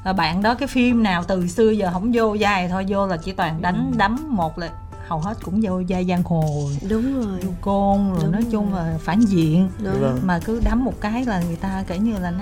Và 0.03 0.13
bạn 0.13 0.43
đó 0.43 0.55
cái 0.55 0.67
phim 0.67 1.03
nào 1.03 1.23
từ 1.23 1.47
xưa 1.47 1.69
giờ 1.69 1.89
không 1.93 2.11
vô 2.13 2.35
vai 2.39 2.69
thôi 2.69 2.85
vô 2.87 3.07
là 3.07 3.17
chỉ 3.17 3.31
toàn 3.31 3.61
đánh 3.61 3.91
đấm 3.97 4.27
một 4.29 4.59
là 4.59 4.69
hầu 5.07 5.19
hết 5.19 5.37
cũng 5.43 5.59
vô 5.63 5.81
vai 5.89 6.05
giang 6.05 6.23
hồ 6.23 6.69
đúng 6.89 7.21
rồi 7.25 7.39
vô 7.41 7.51
côn 7.61 8.09
rồi 8.09 8.19
Đúng 8.23 8.31
nói 8.31 8.41
rồi. 8.41 8.51
chung 8.51 8.73
là 8.73 8.97
phản 9.03 9.19
diện 9.21 9.69
đúng 9.83 10.01
Vâng. 10.01 10.19
mà 10.23 10.39
cứ 10.45 10.61
đấm 10.65 10.85
một 10.85 10.93
cái 11.01 11.25
là 11.25 11.39
người 11.47 11.55
ta 11.55 11.83
kể 11.87 11.99
như 11.99 12.13
là 12.17 12.33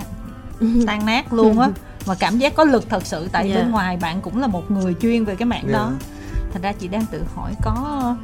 tan 0.86 1.06
nát 1.06 1.32
luôn 1.32 1.58
á 1.60 1.68
mà 2.06 2.14
cảm 2.14 2.38
giác 2.38 2.54
có 2.54 2.64
lực 2.64 2.84
thật 2.90 3.06
sự 3.06 3.28
tại 3.32 3.50
Dạ. 3.50 3.56
bên 3.56 3.70
ngoài 3.70 3.96
bạn 3.96 4.20
cũng 4.20 4.40
là 4.40 4.46
một 4.46 4.70
người 4.70 4.94
chuyên 5.00 5.24
về 5.24 5.36
cái 5.36 5.46
mạng 5.46 5.64
Dạ. 5.66 5.72
đó 5.72 5.92
thành 6.52 6.62
ra 6.62 6.72
chị 6.72 6.88
đang 6.88 7.06
tự 7.06 7.22
hỏi 7.34 7.54
có 7.62 8.16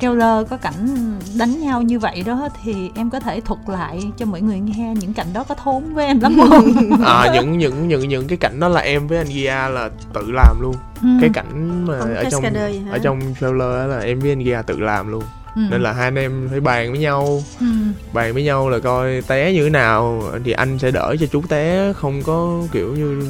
trailer 0.00 0.48
có 0.50 0.56
cảnh 0.56 0.96
đánh 1.38 1.60
nhau 1.60 1.82
như 1.82 1.98
vậy 1.98 2.22
đó 2.26 2.48
thì 2.64 2.90
em 2.94 3.10
có 3.10 3.20
thể 3.20 3.40
thuật 3.40 3.60
lại 3.66 4.02
cho 4.16 4.26
mọi 4.26 4.40
người 4.40 4.58
nghe 4.60 4.94
những 5.00 5.14
cảnh 5.14 5.26
đó 5.32 5.44
có 5.48 5.54
thốn 5.54 5.94
với 5.94 6.06
em 6.06 6.20
lắm 6.20 6.36
không 6.50 7.02
à, 7.06 7.30
những 7.34 7.58
những 7.58 7.88
những 7.88 8.08
những 8.08 8.26
cái 8.28 8.38
cảnh 8.38 8.60
đó 8.60 8.68
là 8.68 8.80
em 8.80 9.06
với 9.06 9.18
anh 9.18 9.26
Gia 9.28 9.68
là 9.68 9.90
tự 10.12 10.30
làm 10.32 10.60
luôn 10.60 10.74
Ừ. 11.02 11.08
cái 11.20 11.30
cảnh 11.34 11.84
mà 11.86 11.98
ở 11.98 12.24
trong 12.30 12.42
ở 12.90 12.98
trong 12.98 13.20
trailer 13.40 13.74
á 13.80 13.86
là 13.86 13.98
em 14.00 14.20
với 14.20 14.30
anh 14.32 14.38
Gia 14.44 14.62
tự 14.62 14.80
làm 14.80 15.08
luôn 15.10 15.22
Ừ. 15.56 15.60
nên 15.70 15.82
là 15.82 15.92
hai 15.92 16.04
anh 16.04 16.14
em 16.14 16.48
phải 16.50 16.60
bàn 16.60 16.90
với 16.90 17.00
nhau 17.00 17.42
ừ. 17.60 17.66
bàn 18.12 18.34
với 18.34 18.42
nhau 18.44 18.68
là 18.70 18.78
coi 18.78 19.22
té 19.26 19.52
như 19.52 19.64
thế 19.64 19.70
nào 19.70 20.22
thì 20.44 20.52
anh 20.52 20.78
sẽ 20.78 20.90
đỡ 20.90 21.16
cho 21.20 21.26
chú 21.26 21.42
té 21.48 21.92
không 21.92 22.22
có 22.22 22.58
kiểu 22.72 22.92
như 22.96 23.22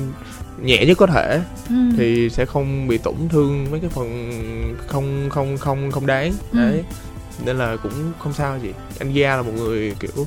nhẹ 0.62 0.86
nhất 0.86 0.98
có 0.98 1.06
thể 1.06 1.40
Ừ. 1.68 1.74
thì 1.96 2.30
sẽ 2.30 2.46
không 2.46 2.88
bị 2.88 2.98
tổn 2.98 3.14
thương 3.30 3.66
mấy 3.70 3.80
cái 3.80 3.90
phần 3.90 4.08
không 4.86 5.28
không 5.30 5.56
không 5.58 5.90
không 5.90 6.06
đáng 6.06 6.32
Ừ. 6.52 6.58
đấy 6.58 6.84
nên 7.44 7.58
là 7.58 7.76
cũng 7.76 7.92
không 8.18 8.32
sao 8.32 8.58
gì 8.58 8.72
anh 8.98 9.12
Gia 9.12 9.36
là 9.36 9.42
một 9.42 9.52
người 9.56 9.94
kiểu 10.00 10.26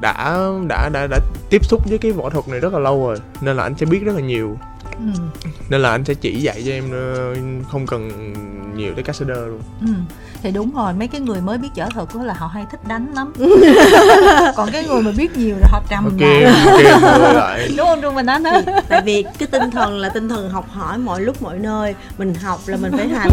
đã 0.00 0.40
đã 0.68 0.88
đã 0.92 1.06
đã 1.06 1.18
tiếp 1.50 1.64
xúc 1.64 1.82
với 1.88 1.98
cái 1.98 2.12
võ 2.12 2.30
thuật 2.30 2.48
này 2.48 2.60
rất 2.60 2.72
là 2.72 2.78
lâu 2.78 3.06
rồi 3.06 3.16
nên 3.40 3.56
là 3.56 3.62
anh 3.62 3.74
sẽ 3.78 3.86
biết 3.86 3.98
rất 4.04 4.12
là 4.14 4.20
nhiều 4.20 4.58
Ừ. 4.98 5.20
nên 5.70 5.80
là 5.80 5.90
anh 5.90 6.04
sẽ 6.04 6.14
chỉ 6.14 6.40
dạy 6.40 6.62
cho 6.66 6.72
em 6.72 6.84
ờ, 6.92 7.34
không 7.70 7.86
cần 7.86 8.32
nhiều 8.76 8.94
tới 8.94 9.04
cascader 9.04 9.36
luôn 9.38 9.60
Ừ. 9.80 9.86
thì 10.42 10.50
đúng 10.50 10.74
rồi 10.74 10.92
mấy 10.92 11.08
cái 11.08 11.20
người 11.20 11.40
mới 11.40 11.58
biết 11.58 11.68
thuật 11.94 12.08
đó 12.14 12.24
là 12.24 12.34
họ 12.34 12.46
hay 12.46 12.64
thích 12.70 12.80
đánh 12.88 13.06
lắm. 13.14 13.32
Còn 14.56 14.70
cái 14.72 14.84
người 14.84 15.02
mà 15.02 15.10
biết 15.16 15.36
nhiều 15.36 15.56
là 15.60 15.68
họ 15.72 15.82
trầm 15.88 16.04
ok 16.04 16.20
lại 16.20 16.44
ok 16.44 17.02
ngồi 17.02 17.34
lại. 17.34 17.68
Đúng 17.76 17.86
không 17.86 18.00
trung 18.02 18.14
mình 18.14 18.26
nói 18.26 18.38
đó 18.38 18.60
tại 18.88 19.02
vì 19.04 19.24
cái 19.38 19.46
tinh 19.46 19.70
thần 19.70 19.98
là 19.98 20.08
tinh 20.08 20.28
thần 20.28 20.50
học 20.50 20.66
hỏi 20.72 20.98
mọi 20.98 21.20
lúc 21.20 21.42
mọi 21.42 21.58
nơi. 21.58 21.94
Mình 22.18 22.34
học 22.34 22.60
là 22.66 22.76
mình 22.76 22.92
phải 22.96 23.08
hành. 23.08 23.30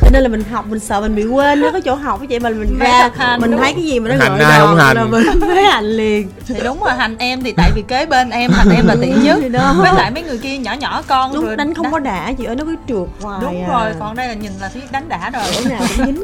Cho 0.00 0.08
nên 0.12 0.22
là 0.22 0.28
mình 0.28 0.42
học 0.52 0.64
mình 0.68 0.80
sợ 0.80 1.00
mình 1.00 1.14
bị 1.14 1.24
quên 1.24 1.60
nó 1.60 1.70
có 1.72 1.80
chỗ 1.80 1.94
học 1.94 2.20
vậy 2.28 2.40
mà 2.40 2.50
mình 2.50 2.78
ra 2.78 3.08
thực 3.08 3.16
hành, 3.16 3.40
mình 3.40 3.50
đúng 3.50 3.60
thấy 3.60 3.72
cái 3.72 3.82
gì 3.82 4.00
mà 4.00 4.08
nó 4.08 4.24
Hành 4.24 4.38
gọi 4.38 4.50
ai 4.50 4.60
không 4.60 4.76
hành. 4.76 4.96
là 4.96 5.04
mình 5.04 5.40
phải 5.40 5.62
hành 5.62 5.84
liền. 5.84 6.28
Thì 6.46 6.54
đúng 6.64 6.80
rồi 6.80 6.92
hành 6.94 7.16
em 7.18 7.42
thì 7.42 7.52
tại 7.56 7.70
vì 7.74 7.82
kế 7.88 8.06
bên 8.06 8.30
em 8.30 8.50
hành 8.50 8.68
em 8.76 8.86
là 8.86 8.96
tiện 9.00 9.22
nhất. 9.22 9.38
Với 9.76 9.92
lại 9.94 10.10
mấy 10.10 10.22
người 10.22 10.38
kia 10.38 10.58
nhỏ 10.58 10.72
nhỏ 10.72 11.02
con 11.06 11.34
đúng 11.34 11.44
rồi 11.46 11.56
đánh 11.56 11.74
không 11.74 11.92
có 11.92 11.98
đã 11.98 12.32
chị 12.38 12.44
ơi 12.44 12.56
nó 12.56 12.64
cứ 12.64 12.76
trượt 12.88 13.08
hoài 13.22 13.40
đúng 13.42 13.64
à. 13.64 13.68
rồi 13.68 13.92
còn 14.00 14.16
đây 14.16 14.28
là 14.28 14.34
nhìn 14.34 14.52
là 14.60 14.70
biết 14.74 14.92
đánh 14.92 15.08
đã 15.08 15.30
rồi. 15.30 15.42
Chỗ 15.54 15.68
nào 15.68 15.80
cũng 15.96 16.06
dính 16.06 16.22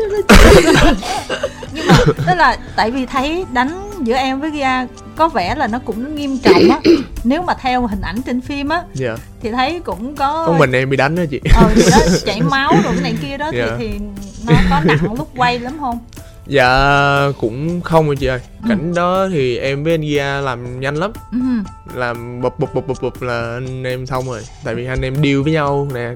nhưng 1.72 1.86
mà 1.88 1.96
tức 2.06 2.34
là 2.36 2.58
tại 2.76 2.90
vì 2.90 3.06
thấy 3.06 3.44
đánh 3.52 3.90
giữa 4.02 4.14
em 4.14 4.40
với 4.40 4.50
Gia 4.52 4.86
có 5.16 5.28
vẻ 5.28 5.54
là 5.54 5.66
nó 5.66 5.78
cũng 5.78 6.14
nghiêm 6.14 6.38
trọng 6.38 6.70
á. 6.70 6.80
Nếu 7.24 7.42
mà 7.42 7.54
theo 7.60 7.86
hình 7.86 8.00
ảnh 8.00 8.22
trên 8.22 8.40
phim 8.40 8.68
á 8.68 8.82
dạ. 8.94 9.16
thì 9.42 9.50
thấy 9.50 9.80
cũng 9.84 10.16
có 10.16 10.44
con 10.46 10.58
mình 10.58 10.72
em 10.72 10.90
bị 10.90 10.96
đánh 10.96 11.14
đó 11.16 11.22
chị. 11.30 11.40
Ờ 11.54 11.70
đó 11.90 11.98
chảy 12.24 12.40
máu 12.40 12.72
rồi 12.84 12.92
cái 12.94 13.02
này 13.02 13.14
kia 13.22 13.36
đó 13.36 13.50
Dạ. 13.54 13.66
thì 13.78 13.88
thì 13.88 13.98
nó 14.46 14.54
có 14.70 14.80
nặng 14.84 15.14
lúc 15.16 15.28
quay 15.36 15.58
lắm 15.58 15.76
không? 15.80 15.98
Dạ 16.46 16.98
cũng 17.40 17.80
không 17.80 18.06
rồi 18.06 18.16
chị 18.16 18.26
ơi. 18.26 18.40
Cảnh 18.68 18.94
đó 18.94 19.28
thì 19.32 19.56
em 19.56 19.84
với 19.84 19.94
anh 19.94 20.00
Gia 20.00 20.40
làm 20.40 20.80
nhanh 20.80 20.94
lắm. 20.96 21.12
Ừ. 21.32 21.38
làm 21.94 22.40
bụp 22.42 22.58
bụp 22.58 22.74
bụp 22.74 22.86
bụp 22.86 23.02
bụp 23.02 23.22
là 23.22 23.54
anh 23.54 23.84
em 23.84 24.06
xong 24.06 24.26
rồi. 24.26 24.40
Tại 24.64 24.74
vì 24.74 24.86
anh 24.86 25.00
em 25.00 25.14
deal 25.14 25.42
với 25.42 25.52
nhau 25.52 25.88
nè 25.94 26.12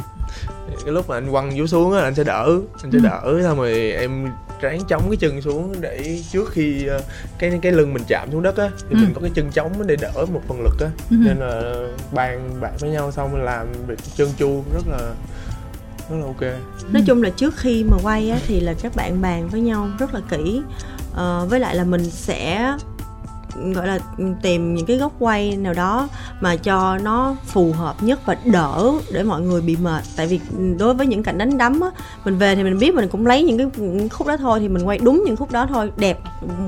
cái 0.85 0.93
lúc 0.93 1.09
mà 1.09 1.17
anh 1.17 1.31
quăng 1.31 1.51
vú 1.59 1.67
xuống 1.67 1.93
á 1.93 2.03
anh 2.03 2.15
sẽ 2.15 2.25
đỡ 2.25 2.49
anh 2.83 2.93
sẽ 2.93 2.99
Ừ. 2.99 3.05
đỡ 3.05 3.41
xong 3.43 3.59
rồi 3.59 3.93
em 3.93 4.29
ráng 4.61 4.81
chống 4.89 5.03
cái 5.11 5.17
chân 5.17 5.43
xuống 5.43 5.75
để 5.81 6.21
trước 6.33 6.51
khi 6.53 6.87
ờ, 6.87 7.01
cái 7.39 7.59
cái 7.63 7.73
lưng 7.73 7.95
mình 7.95 8.03
chạm 8.09 8.29
xuống 8.33 8.43
đất 8.43 8.57
á 8.57 8.71
thì 8.79 8.87
Ừ. 8.91 8.97
mình 8.97 9.15
có 9.15 9.21
cái 9.21 9.31
chân 9.35 9.51
chống 9.53 9.87
để 9.87 9.97
đỡ 9.97 10.13
một 10.33 10.43
phần 10.49 10.63
lực 10.63 10.81
á 10.81 10.91
Ừ. 11.11 11.17
nên 11.21 11.37
là 11.39 11.73
bàn 12.13 12.51
bạc 12.61 12.73
với 12.81 12.91
nhau 12.91 13.11
xong 13.13 13.33
mình 13.33 13.43
làm 13.45 13.67
việc 13.87 13.99
chân 14.17 14.29
chu 14.39 14.65
rất 14.75 14.83
là 14.91 14.99
rất 16.11 16.17
là 16.21 16.27
ok 16.27 16.43
nói 16.93 17.03
chung 17.07 17.23
là 17.23 17.31
trước 17.31 17.57
khi 17.57 17.85
mà 17.85 17.97
quay 18.03 18.31
á, 18.31 18.39
thì 18.47 18.61
là 18.61 18.75
các 18.83 18.97
bạn 18.97 19.23
bàn 19.23 19.49
với 19.49 19.61
nhau 19.61 19.89
rất 19.99 20.15
là 20.15 20.21
kỹ 20.31 20.63
Ờ, 21.17 21.47
với 21.51 21.61
lại 21.61 21.75
là 21.77 21.85
mình 21.85 22.05
sẽ 22.05 22.73
gọi 23.75 23.87
là 23.87 23.99
tìm 24.43 24.75
những 24.75 24.87
cái 24.87 24.97
góc 24.97 25.13
quay 25.19 25.57
nào 25.57 25.75
đó 25.75 26.09
mà 26.41 26.57
cho 26.57 26.99
nó 26.99 27.37
phù 27.47 27.73
hợp 27.73 28.03
nhất 28.03 28.21
và 28.27 28.37
đỡ 28.45 28.93
để 29.13 29.23
mọi 29.23 29.41
người 29.41 29.61
bị 29.61 29.77
mệt. 29.77 30.03
Tại 30.17 30.27
vì 30.27 30.41
đối 30.79 30.95
với 30.95 31.07
những 31.07 31.23
cảnh 31.23 31.39
đánh 31.39 31.59
đấm 31.59 31.81
á 31.81 31.89
mình 32.25 32.39
về 32.39 32.55
thì 32.57 32.63
mình 32.63 32.79
biết 32.79 32.95
mình 32.95 33.09
cũng 33.09 33.27
lấy 33.27 33.43
những 33.43 33.59
cái 33.59 34.09
khúc 34.09 34.27
đó 34.27 34.37
thôi 34.37 34.61
thì 34.61 34.69
mình 34.69 34.87
quay 34.89 34.99
đúng 34.99 35.23
những 35.27 35.37
khúc 35.37 35.53
đó 35.53 35.67
thôi 35.69 35.91
đẹp 35.97 36.19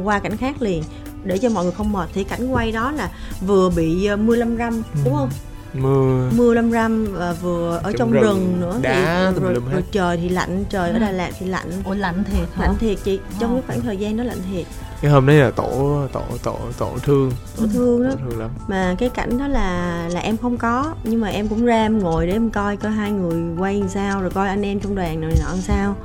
qua 0.05 0.19
cảnh 0.19 0.37
khác 0.37 0.63
liền 0.63 0.83
để 1.25 1.39
cho 1.39 1.49
mọi 1.49 1.65
người 1.65 1.73
không 1.73 1.93
mệt. 1.93 2.09
Thì 2.15 2.25
cảnh 2.25 2.49
quay 2.49 2.73
đó 2.73 2.91
là 2.93 3.11
vừa 3.47 3.71
bị 3.77 4.07
ờ, 4.07 4.17
mưa 4.17 4.37
lâm 4.37 4.57
râm 4.57 4.83
đúng 5.05 5.15
không? 5.15 5.29
Mưa 5.75 6.31
mưa 6.37 6.55
lâm 6.55 6.73
râm 6.73 7.07
và 7.13 7.33
vừa 7.43 7.81
ở 7.83 7.93
Trong 7.93 7.99
trong, 7.99 8.13
rừng, 8.13 8.23
rừng, 8.23 8.61
nữa 8.61 8.79
đá 8.83 9.33
thì 9.35 9.41
rồi, 9.43 9.55
rồi 9.73 9.83
trời 9.93 10.17
thì 10.17 10.29
lạnh 10.29 10.65
trời 10.71 10.91
ở 10.91 10.97
Ừ. 10.97 11.01
Đà 11.01 11.11
Lạt 11.11 11.31
thì 11.41 11.47
lạnh. 11.47 11.67
Ủa 11.85 11.95
lạnh 11.95 12.25
thiệt 12.25 12.49
hả? 12.55 12.67
lạnh 12.67 12.75
thiệt 12.79 12.99
chị 13.05 13.19
trong 13.39 13.51
Ờ. 13.51 13.55
cái 13.55 13.63
khoảng 13.67 13.81
thời 13.81 13.97
gian 13.97 14.17
đó 14.17 14.25
lạnh 14.25 14.39
thiệt 14.53 14.67
cái 15.03 15.11
hôm 15.11 15.27
đấy 15.27 15.37
là 15.37 15.51
tổ 15.51 16.01
tổ 16.13 16.23
tổ 16.43 16.59
tổ 16.79 16.91
thương. 17.03 17.33
Tổn 17.57 17.69
thương 17.69 18.03
đó. 18.05 18.11
Tổ 18.11 18.17
thương 18.31 18.39
lắm. 18.41 18.51
Mà 18.69 18.95
cái 18.99 19.09
cảnh 19.09 19.39
đó 19.39 19.49
là 19.49 20.09
là 20.13 20.21
em 20.21 20.37
không 20.37 20.57
có 20.57 20.95
nhưng 21.05 21.21
mà 21.21 21.29
em 21.29 21.49
cũng 21.49 21.65
ra 21.65 21.75
em 21.77 21.99
ngồi 21.99 22.27
để 22.27 22.33
em 22.33 22.51
coi 22.51 22.77
coi 22.77 22.93
hai 22.93 23.11
người 23.13 23.57
quay 23.59 23.81
làm 23.81 23.89
sao 23.89 24.21
rồi 24.21 24.31
coi 24.31 24.49
anh 24.49 24.63
em 24.63 24.81
trong 24.81 24.95
đoàn 24.95 25.21
này 25.21 25.31
nọ 25.41 25.49
làm 25.49 25.61
sao. 25.61 25.97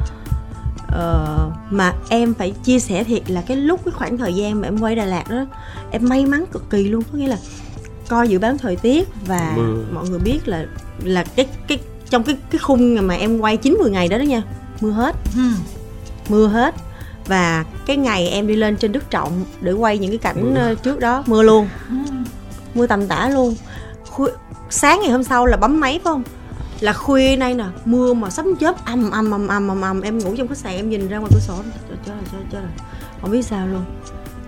Ờ, 0.87 1.37
mà 1.69 1.93
em 2.09 2.33
phải 2.33 2.51
chia 2.63 2.79
sẻ 2.79 3.03
thiệt 3.03 3.31
là 3.31 3.41
cái 3.41 3.57
lúc 3.57 3.81
cái 3.85 3.91
khoảng 3.91 4.17
thời 4.17 4.33
gian 4.33 4.61
mà 4.61 4.67
em 4.67 4.79
quay 4.79 4.95
Đà 4.95 5.05
Lạt 5.05 5.29
đó 5.29 5.45
em 5.91 6.09
may 6.09 6.25
mắn 6.25 6.45
cực 6.51 6.69
kỳ 6.69 6.83
luôn. 6.87 7.03
Có 7.11 7.17
nghĩa 7.17 7.27
là 7.27 7.37
coi 8.09 8.29
dự 8.29 8.39
báo 8.39 8.53
thời 8.61 8.75
tiết 8.75 9.07
và 9.27 9.53
Mưa. 9.55 9.83
mọi 9.93 10.09
người 10.09 10.19
biết 10.19 10.47
là 10.47 10.65
là 11.03 11.23
cái 11.35 11.47
cái 11.67 11.79
trong 12.09 12.23
cái 12.23 12.37
cái 12.51 12.59
khung 12.59 13.07
mà 13.07 13.15
em 13.15 13.39
quay 13.39 13.57
90 13.57 13.91
ngày 13.91 14.07
đó 14.07 14.17
đó 14.17 14.23
nha 14.23 14.41
mưa 14.81 14.91
hết. 14.91 15.15
Ừ. 15.35 15.41
mưa 16.29 16.47
hết 16.47 16.75
và 17.31 17.65
cái 17.85 17.97
ngày 17.97 18.27
em 18.29 18.47
đi 18.47 18.55
lên 18.55 18.77
trên 18.77 18.91
đức 18.91 19.09
trọng 19.09 19.45
để 19.61 19.71
quay 19.71 19.97
những 19.97 20.11
cái 20.11 20.17
cảnh 20.17 20.53
Mưa. 20.53 20.59
ờ, 20.59 20.75
trước 20.75 20.99
đó 20.99 21.23
mưa 21.27 21.41
luôn. 21.43 21.67
Ừ. 21.89 21.95
mưa 22.75 22.87
tầm 22.87 23.07
tã 23.07 23.29
luôn. 23.29 23.55
Khuya, 24.09 24.31
sáng 24.69 24.99
ngày 25.01 25.11
hôm 25.11 25.23
sau 25.23 25.45
là 25.45 25.57
bấm 25.57 25.79
máy 25.79 25.93
phải 26.03 26.11
không? 26.11 26.23
Là 26.79 26.93
khuya 26.93 27.35
nay 27.35 27.53
nè 27.53 27.65
mưa 27.85 28.13
mà 28.13 28.29
sấm 28.29 28.55
chớp 28.59 28.85
ầm 28.85 29.11
ầm 29.11 29.31
ầm 29.31 29.47
ầm 29.47 29.67
ầm 29.67 29.81
ầm. 29.81 30.01
Em 30.01 30.17
ngủ 30.19 30.33
trong 30.37 30.47
khách 30.47 30.57
sạn 30.57 30.73
em 30.75 30.89
nhìn 30.89 31.07
ra 31.07 31.17
ngoài 31.17 31.31
cửa 31.33 31.39
sổ 31.39 31.55
trời 31.89 31.97
trời 32.05 32.15
trời 32.31 32.41
trời. 32.51 32.61
Không 33.21 33.31
biết 33.31 33.45
sao 33.45 33.67
luôn. 33.67 33.85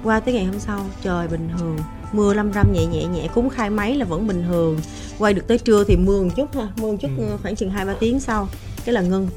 Qua 0.03 0.19
tới 0.19 0.33
ngày 0.33 0.45
hôm 0.45 0.59
sau 0.59 0.79
trời 1.03 1.27
bình 1.27 1.49
thường. 1.59 1.77
Mưa 2.13 2.33
lâm 2.33 2.53
râm 2.53 2.73
nhẹ 2.73 2.85
nhẹ 2.85 3.05
nhẹ 3.05 3.27
cúng 3.33 3.49
khai 3.49 3.69
máy 3.69 3.95
là 3.95 4.05
vẫn 4.05 4.27
bình 4.27 4.43
thường. 4.47 4.79
Quay 5.19 5.33
được 5.33 5.47
tới 5.47 5.57
trưa 5.57 5.83
thì 5.83 5.95
mưa 5.97 6.23
một 6.23 6.29
chút 6.35 6.55
ha 6.55 6.67
mưa 6.81 6.91
một 6.91 6.97
chút 7.01 7.09
Ừ. 7.17 7.23
khoảng 7.43 7.55
chừng 7.55 7.69
hai 7.69 7.85
ba 7.85 7.93
tiếng 7.99 8.19
sau 8.19 8.47
cái 8.85 8.93
là 8.93 9.01
ngưng 9.01 9.27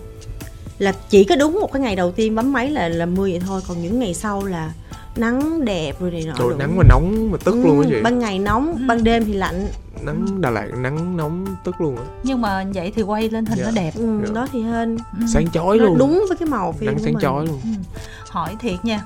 là 0.79 0.93
chỉ 1.11 1.25
có 1.25 1.37
đúng 1.37 1.59
một 1.61 1.73
cái 1.73 1.83
ngày 1.83 1.97
đầu 1.97 2.13
tiên 2.13 2.35
bấm 2.35 2.53
máy 2.53 2.71
là 2.71 2.89
là 2.89 3.07
mưa 3.07 3.23
vậy 3.23 3.41
thôi. 3.47 3.61
Còn 3.69 3.83
những 3.83 3.99
ngày 3.99 4.15
sau 4.15 4.45
là 4.45 4.73
nắng 5.17 5.65
đẹp 5.65 6.01
rồi 6.01 6.11
này 6.11 6.23
nọ 6.27 6.35
trời 6.39 6.49
nắng 6.59 6.77
mà 6.77 6.83
nóng 6.89 7.31
mà 7.31 7.39
tức 7.45 7.55
luôn 7.55 7.81
á 7.81 7.87
Ừ, 7.87 7.91
chị. 7.91 8.03
ban 8.03 8.19
ngày 8.19 8.39
nóng 8.39 8.67
Ừ. 8.73 8.85
ban 8.89 9.05
đêm 9.05 9.25
thì 9.25 9.33
lạnh. 9.33 9.69
Nắng 10.03 10.41
Đà 10.41 10.51
Lạt 10.51 10.67
nắng 10.77 11.17
nóng 11.17 11.47
tức 11.65 11.81
luôn 11.81 11.97
á. 11.97 12.03
Nhưng 12.23 12.41
mà 12.41 12.65
vậy 12.75 12.93
thì 12.97 13.03
quay 13.03 13.31
lên 13.31 13.47
hình 13.47 13.59
Dạ. 13.59 13.65
nó 13.65 13.71
đẹp. 13.71 13.93
Ừ, 13.95 14.21
Dạ. 14.27 14.33
đó 14.35 14.47
thì 14.53 14.63
hên. 14.63 14.97
Ừ. 15.21 15.27
sáng 15.33 15.51
chói 15.51 15.79
nó 15.79 15.85
luôn. 15.85 15.99
đúng 15.99 16.25
với 16.29 16.37
cái 16.37 16.49
màu 16.49 16.73
phim 16.73 16.87
nắng 16.87 16.99
sáng 17.05 17.15
chói 17.21 17.47
luôn. 17.47 17.61
Ừ. 17.65 17.71
hỏi 18.31 18.57
thiệt 18.61 18.85
nha 18.85 19.01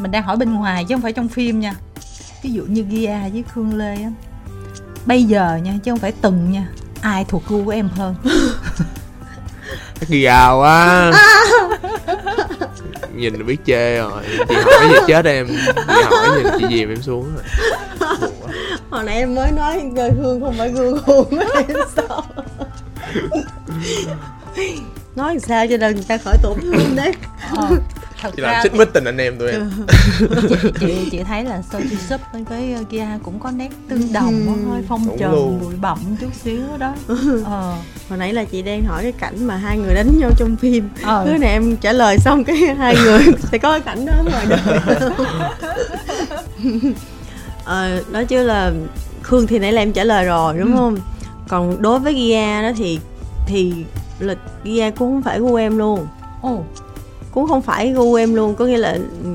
mình 0.00 0.10
đang 0.10 0.22
hỏi 0.22 0.36
bên 0.36 0.54
ngoài 0.54 0.84
chứ 0.88 0.94
không 0.94 1.02
phải 1.02 1.12
trong 1.12 1.28
phim 1.28 1.60
nha. 1.60 1.74
Ví 2.42 2.50
dụ 2.52 2.62
như 2.64 2.84
Gia 2.90 3.28
với 3.32 3.44
Khương 3.54 3.74
Lê 3.78 3.94
á 4.02 4.10
bây 5.06 5.24
giờ 5.24 5.56
nha 5.62 5.78
chứ 5.84 5.90
không 5.92 5.98
phải 5.98 6.12
từng 6.12 6.50
nha 6.52 6.68
ai 7.00 7.24
thuộc 7.28 7.42
gu 7.48 7.64
của 7.64 7.70
em 7.70 7.88
hơn 7.88 8.14
Ghi 10.08 10.24
ào 10.24 10.58
quá. 10.58 11.12
Nhìn 13.14 13.34
là 13.34 13.44
biết 13.44 13.56
chê 13.66 13.98
rồi. 13.98 14.22
Chị 14.48 14.54
hỏi 14.54 14.88
gì 14.92 14.96
chết 15.06 15.24
em. 15.24 15.46
Chị 15.76 16.02
hỏi 16.04 16.28
nhìn 16.36 16.46
chị 16.58 16.66
dìm 16.76 16.88
em 16.88 17.02
xuống 17.02 17.30
rồi. 17.34 17.44
Hồi 18.90 19.04
nãy 19.04 19.16
em 19.16 19.34
mới 19.34 19.52
nói 19.52 19.82
người 19.82 20.10
hương 20.10 20.40
không 20.40 20.54
phải 20.58 20.68
gương 20.68 20.98
hương 21.06 21.30
em 21.54 21.76
sao? 21.96 22.24
Nói 25.16 25.34
làm 25.34 25.40
sao 25.40 25.66
cho 25.66 25.76
đừng 25.76 25.94
người 25.94 26.04
ta 26.08 26.18
khỏi 26.18 26.36
tổn 26.42 26.58
thương 26.62 26.96
đấy. 26.96 27.12
Ờ, 27.56 27.68
thật 28.30 28.32
chị 28.36 28.42
ra 28.42 28.52
làm 28.52 28.62
xích 28.62 28.74
mích 28.74 28.88
tình 28.92 29.04
anh 29.04 29.16
em 29.16 29.38
tụi 29.38 29.50
em 29.50 29.70
chị 30.80 31.08
chị 31.10 31.22
thấy 31.22 31.44
là 31.44 31.62
Sophie 31.72 31.98
Sub 32.08 32.20
với 32.32 32.44
với 32.44 32.74
Gia 32.90 33.18
cũng 33.22 33.38
có 33.40 33.50
nét 33.50 33.68
tương 33.88 34.12
đồng 34.12 34.34
Ừ. 34.46 34.52
thôi 34.66 34.84
phong 34.88 35.06
Đúng 35.06 35.18
trần 35.18 35.32
luôn. 35.32 35.60
bụi 35.60 35.74
bặm 35.80 35.98
chút 36.20 36.30
xíu 36.44 36.60
đó 36.78 36.94
ờ 37.44 37.74
hồi 38.08 38.18
nãy 38.18 38.32
là 38.32 38.44
chị 38.44 38.62
đang 38.62 38.84
hỏi 38.84 39.02
cái 39.02 39.12
cảnh 39.12 39.46
mà 39.46 39.56
hai 39.56 39.78
người 39.78 39.94
đánh 39.94 40.18
nhau 40.18 40.30
trong 40.38 40.56
phim 40.56 40.88
Ờ. 41.02 41.24
cái 41.30 41.38
này 41.38 41.50
em 41.50 41.76
trả 41.76 41.92
lời 41.92 42.18
xong 42.18 42.44
cái 42.44 42.56
hai 42.78 42.96
người 43.04 43.20
sẽ 43.52 43.58
có 43.58 43.70
cái 43.70 43.80
cảnh 43.80 44.06
đó 44.06 44.12
ngoài 44.30 44.46
đời 44.48 44.60
ờ, 47.64 48.02
nói 48.10 48.24
chứ 48.24 48.42
là 48.46 48.72
khương 49.22 49.46
thì 49.46 49.58
nãy 49.58 49.72
là 49.72 49.82
em 49.82 49.92
trả 49.92 50.04
lời 50.04 50.24
rồi 50.24 50.58
đúng 50.58 50.72
Ừ. 50.72 50.76
không 50.76 50.96
còn 51.48 51.82
đối 51.82 51.98
với 51.98 52.26
Gia 52.28 52.62
đó 52.62 52.70
thì 52.76 52.98
thì 53.46 53.72
là 54.18 54.34
Gia 54.64 54.90
cũng 54.90 54.96
không 55.12 55.22
phải 55.22 55.40
gu 55.40 55.54
em 55.54 55.78
luôn 55.78 56.06
ồ 56.42 56.64
cũng 57.36 57.48
không 57.48 57.62
phải 57.62 57.92
gu 57.92 58.14
em 58.14 58.34
luôn. 58.34 58.54
Có 58.54 58.64
nghĩa 58.64 58.76
là 58.76 58.98
ừ, 59.24 59.30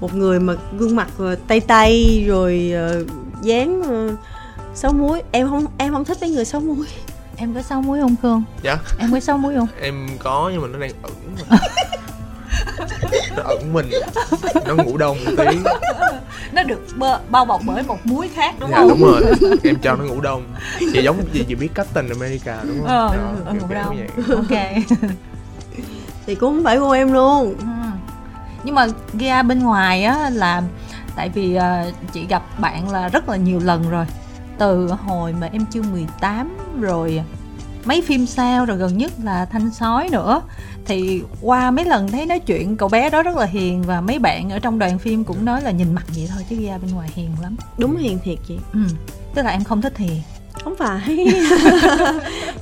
một 0.00 0.14
người 0.14 0.40
mà 0.40 0.54
gương 0.78 0.96
mặt 0.96 1.08
ờ, 1.18 1.36
tay 1.48 1.60
tay 1.60 2.24
rồi 2.26 2.72
ờ, 2.74 3.04
dáng 3.42 3.82
ờ, 3.82 4.08
xấu 4.74 4.92
muối 4.92 5.22
em 5.32 5.48
không 5.48 5.66
em 5.78 5.92
không 5.92 6.04
thích 6.04 6.18
mấy 6.20 6.30
người 6.30 6.44
xấu 6.44 6.60
muối 6.60 6.86
em 7.36 7.54
có 7.54 7.62
sáu 7.62 7.82
muối 7.82 8.00
không 8.00 8.14
Khương? 8.22 8.42
Dạ. 8.62 8.76
Em 8.98 9.12
có 9.12 9.20
sáu 9.20 9.38
muối 9.38 9.54
không? 9.54 9.66
Em 9.80 10.08
có 10.18 10.50
nhưng 10.52 10.62
mà 10.62 10.68
nó 10.68 10.78
đang 10.78 10.90
ẩn 11.02 11.12
nó 13.36 13.42
ẩn 13.42 13.72
mình. 13.72 13.90
Nó 14.66 14.74
ngủ 14.74 14.96
đông 14.96 15.16
một 15.24 15.32
tí. 15.36 15.58
Nó 16.52 16.62
được 16.62 16.80
bơ, 16.96 17.20
bao 17.30 17.44
bọc 17.44 17.60
bởi 17.66 17.82
một 17.82 17.98
muối 18.04 18.28
khác 18.34 18.54
đúng 18.60 18.70
dạ 18.70 18.76
không? 18.76 18.88
đúng 18.88 19.02
rồi. 19.02 19.22
Em 19.64 19.76
cho 19.82 19.96
nó 19.96 20.04
ngủ 20.04 20.20
đông. 20.20 20.42
Chị 20.92 21.02
giống 21.02 21.16
chị 21.32 21.44
chỉ 21.48 21.54
biết 21.54 21.68
Captain 21.74 22.08
America 22.08 22.60
đúng 22.64 22.78
không? 22.78 22.86
Ờ. 22.86 23.16
Đó, 23.16 23.32
ừ, 23.46 23.54
ngủ 23.54 23.66
vậy. 23.68 24.36
ok 24.36 25.18
thì 26.28 26.34
cũng 26.34 26.54
không 26.54 26.64
phải 26.64 26.78
gu 26.78 26.90
em 26.90 27.12
luôn. 27.12 27.54
Ừ. 27.58 27.64
nhưng 28.64 28.74
mà 28.74 28.86
Gia 29.14 29.42
bên 29.42 29.58
ngoài 29.58 30.04
á 30.04 30.30
là 30.30 30.62
tại 31.16 31.28
vì 31.28 31.54
ờ, 31.54 31.92
chị 32.12 32.26
gặp 32.26 32.42
bạn 32.60 32.90
là 32.90 33.08
rất 33.08 33.28
là 33.28 33.36
nhiều 33.36 33.60
lần 33.64 33.90
rồi. 33.90 34.06
Từ 34.58 34.88
hồi 34.88 35.32
mà 35.32 35.48
em 35.52 35.66
chưa 35.70 35.82
18 35.82 36.56
rồi 36.80 37.22
mấy 37.84 38.02
phim 38.02 38.26
sau 38.26 38.64
rồi 38.64 38.76
gần 38.76 38.98
nhất 38.98 39.12
là 39.22 39.44
thanh 39.44 39.70
sói 39.70 40.08
nữa. 40.12 40.42
Thì 40.86 41.22
qua 41.40 41.70
mấy 41.70 41.84
lần 41.84 42.08
thấy 42.08 42.26
nói 42.26 42.38
chuyện 42.38 42.76
cậu 42.76 42.88
bé 42.88 43.10
đó 43.10 43.22
rất 43.22 43.36
là 43.36 43.44
hiền 43.46 43.82
và 43.82 44.00
mấy 44.00 44.18
bạn 44.18 44.50
ở 44.50 44.58
trong 44.58 44.78
đoàn 44.78 44.98
phim 44.98 45.24
cũng 45.24 45.44
nói 45.44 45.62
là 45.62 45.70
nhìn 45.70 45.94
mặt 45.94 46.04
vậy 46.14 46.28
thôi 46.34 46.44
chứ 46.50 46.56
Gia 46.56 46.78
bên 46.78 46.90
ngoài 46.94 47.10
hiền 47.14 47.30
lắm. 47.42 47.56
Đúng 47.78 47.96
hiền 47.96 48.18
thiệt 48.24 48.38
chị. 48.48 48.58
Ừ. 48.72 48.80
tức 49.34 49.42
là 49.42 49.50
em 49.50 49.64
không 49.64 49.82
thích 49.82 49.96
hiền 49.96 50.22
không 50.64 50.76
phải. 50.76 51.26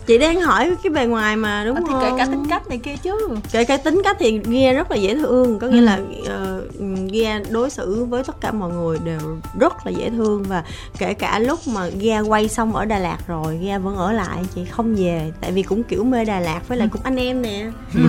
Chị 0.06 0.18
đang 0.18 0.40
hỏi 0.40 0.70
cái 0.82 0.90
bề 0.90 1.06
ngoài 1.06 1.36
mà 1.36 1.64
đúng 1.64 1.74
Ờ, 1.76 1.80
thì 1.86 1.92
không 1.92 2.00
kể 2.02 2.10
cả 2.18 2.24
tính 2.30 2.44
cách 2.50 2.68
này 2.68 2.78
kia 2.78 2.94
chứ. 3.02 3.28
Kể 3.52 3.64
cả 3.64 3.76
tính 3.76 4.00
cách 4.04 4.16
thì 4.20 4.40
Gia 4.48 4.72
rất 4.72 4.90
là 4.90 4.96
dễ 4.96 5.14
thương 5.14 5.58
có 5.58 5.66
nghĩa 5.66 5.76
Ừ. 5.78 5.84
là 5.84 5.98
uh, 6.20 7.12
Gia 7.12 7.40
đối 7.50 7.70
xử 7.70 8.04
với 8.04 8.22
tất 8.24 8.40
cả 8.40 8.52
mọi 8.52 8.70
người 8.72 8.98
đều 9.04 9.18
rất 9.60 9.86
là 9.86 9.92
dễ 9.92 10.10
thương 10.10 10.42
và 10.42 10.62
kể 10.98 11.14
cả 11.14 11.38
lúc 11.38 11.58
mà 11.68 11.86
Gia 11.98 12.20
quay 12.20 12.48
xong 12.48 12.76
ở 12.76 12.84
Đà 12.84 12.98
Lạt 12.98 13.18
rồi 13.26 13.58
Gia 13.62 13.78
vẫn 13.78 13.96
ở 13.96 14.12
lại 14.12 14.44
chị 14.54 14.64
không 14.70 14.94
về 14.96 15.32
tại 15.40 15.52
vì 15.52 15.62
cũng 15.62 15.82
kiểu 15.82 16.04
mê 16.04 16.24
Đà 16.24 16.40
Lạt 16.40 16.60
với 16.68 16.78
lại 16.78 16.88
cũng 16.92 17.02
anh 17.04 17.16
em 17.16 17.42
nè. 17.42 17.66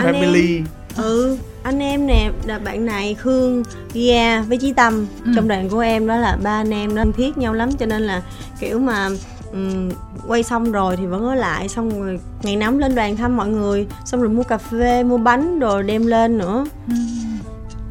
Anh 0.00 0.14
em. 0.14 0.32
family. 0.32 0.62
Ừ 0.96 1.36
anh 1.62 1.78
em 1.78 2.06
nè 2.06 2.30
là 2.46 2.58
bạn 2.58 2.86
này 2.86 3.14
khương 3.14 3.62
gia 3.92 4.44
với 4.48 4.58
chí 4.58 4.72
tâm. 4.72 5.06
Ừ. 5.24 5.32
trong 5.36 5.48
đoàn 5.48 5.68
của 5.68 5.78
em 5.78 6.06
đó 6.06 6.16
là 6.16 6.36
ba 6.42 6.50
anh 6.60 6.70
em 6.74 6.94
nó 6.94 7.02
thân 7.02 7.12
thiết 7.12 7.38
nhau 7.38 7.54
lắm 7.54 7.72
cho 7.72 7.86
nên 7.86 8.02
là 8.02 8.22
kiểu 8.60 8.78
mà 8.78 9.08
ừm, 9.52 9.88
quay 10.28 10.42
xong 10.42 10.72
rồi 10.72 10.96
thì 10.96 11.06
vẫn 11.06 11.24
ở 11.28 11.34
lại 11.34 11.68
xong 11.68 12.02
rồi 12.02 12.20
ngày 12.42 12.56
nắm 12.56 12.78
lên 12.78 12.94
đoàn 12.94 13.16
thăm 13.16 13.36
mọi 13.36 13.48
người 13.48 13.86
xong 14.04 14.20
rồi 14.20 14.30
mua 14.30 14.42
cà 14.42 14.58
phê 14.58 15.02
mua 15.02 15.18
bánh 15.18 15.58
rồi 15.58 15.82
đem 15.82 16.06
lên 16.06 16.38
nữa. 16.38 16.64
Ừ. 16.88 16.94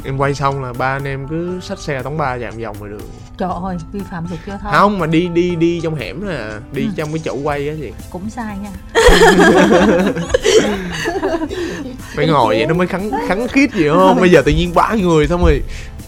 em 0.06 0.18
quay 0.18 0.34
xong 0.34 0.64
là 0.64 0.74
ba 0.74 0.86
anh 0.96 1.04
em 1.08 1.28
cứ 1.30 1.60
xách 1.62 1.80
xe 1.80 2.02
tống 2.04 2.18
ba 2.18 2.36
dạo 2.36 2.52
vòng 2.64 2.76
ngoài 2.80 2.92
đường. 2.92 3.02
Trời 3.38 3.50
ơi 3.64 3.78
vi 3.92 4.00
phạm 4.12 4.26
luật 4.30 4.40
giao 4.48 4.58
thông 4.58 4.72
không 4.74 5.00
mà 5.00 5.06
đi 5.08 5.28
đi 5.28 5.56
đi 5.56 5.80
trong 5.84 5.96
hẻm 5.96 6.28
nè 6.30 6.38
đi 6.74 6.82
Ừ. 6.84 6.90
trong 6.96 7.10
cái 7.14 7.22
chỗ 7.26 7.36
quay 7.44 7.70
á 7.70 7.76
gì 7.76 7.92
cũng 8.12 8.30
sai 8.30 8.58
nha. 8.64 8.70
Phải 12.16 12.28
ngồi 12.28 12.56
vậy 12.58 12.66
nó 12.66 12.74
mới 12.74 12.88
khắn 12.88 13.12
khắn 13.28 13.48
khít 13.48 13.74
gì 13.74 13.88
không? 13.90 14.20
Bây 14.20 14.30
giờ 14.32 14.42
tự 14.46 14.52
nhiên 14.52 14.72
ba 14.76 14.94
người 14.94 15.28
xong 15.28 15.42
rồi 15.44 15.62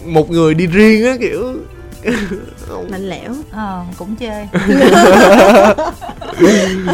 một 0.06 0.30
người 0.30 0.54
đi 0.54 0.66
riêng 0.66 1.04
á 1.06 1.16
kiểu 1.20 1.54
lạnh 2.88 3.08
lẽo 3.08 3.32
ờ 3.50 3.84
cũng 3.98 4.16
chê. 4.16 4.46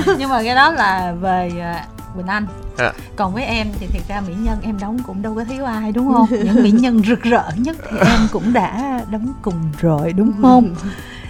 Nhưng 0.18 0.28
mà 0.28 0.42
cái 0.42 0.54
đó 0.54 0.72
là 0.72 1.14
về 1.20 1.50
à, 1.60 1.86
Quỳnh 2.14 2.26
Anh. 2.26 2.46
À. 2.76 2.92
còn 3.16 3.34
với 3.34 3.44
em 3.44 3.66
thì 3.80 3.86
thiệt 3.86 4.02
ra 4.08 4.20
mỹ 4.20 4.34
nhân 4.38 4.58
em 4.62 4.78
đóng 4.78 4.98
cũng 5.06 5.22
đâu 5.22 5.34
có 5.34 5.44
thiếu 5.44 5.64
ai 5.64 5.92
đúng 5.92 6.12
không? 6.12 6.26
Những 6.30 6.62
mỹ 6.62 6.70
nhân 6.70 7.02
rực 7.08 7.22
rỡ 7.22 7.44
nhất 7.56 7.76
thì 7.90 7.96
em 7.98 8.20
cũng 8.32 8.52
đã 8.52 9.00
đóng 9.10 9.32
cùng 9.42 9.72
rồi 9.80 10.12
đúng 10.12 10.32
không? 10.42 10.74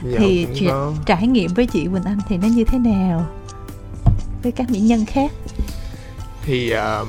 Dạ, 0.04 0.18
thì 0.18 0.46
có. 0.68 0.92
trải 1.06 1.26
nghiệm 1.26 1.54
với 1.54 1.66
chị 1.66 1.86
Quỳnh 1.86 2.04
Anh 2.04 2.18
thì 2.28 2.36
nó 2.36 2.48
như 2.48 2.64
thế 2.64 2.78
nào? 2.78 3.26
Với 4.42 4.52
các 4.52 4.70
mỹ 4.70 4.78
nhân 4.78 5.06
khác? 5.06 5.30
Thì 6.44 6.70
um, 6.70 7.08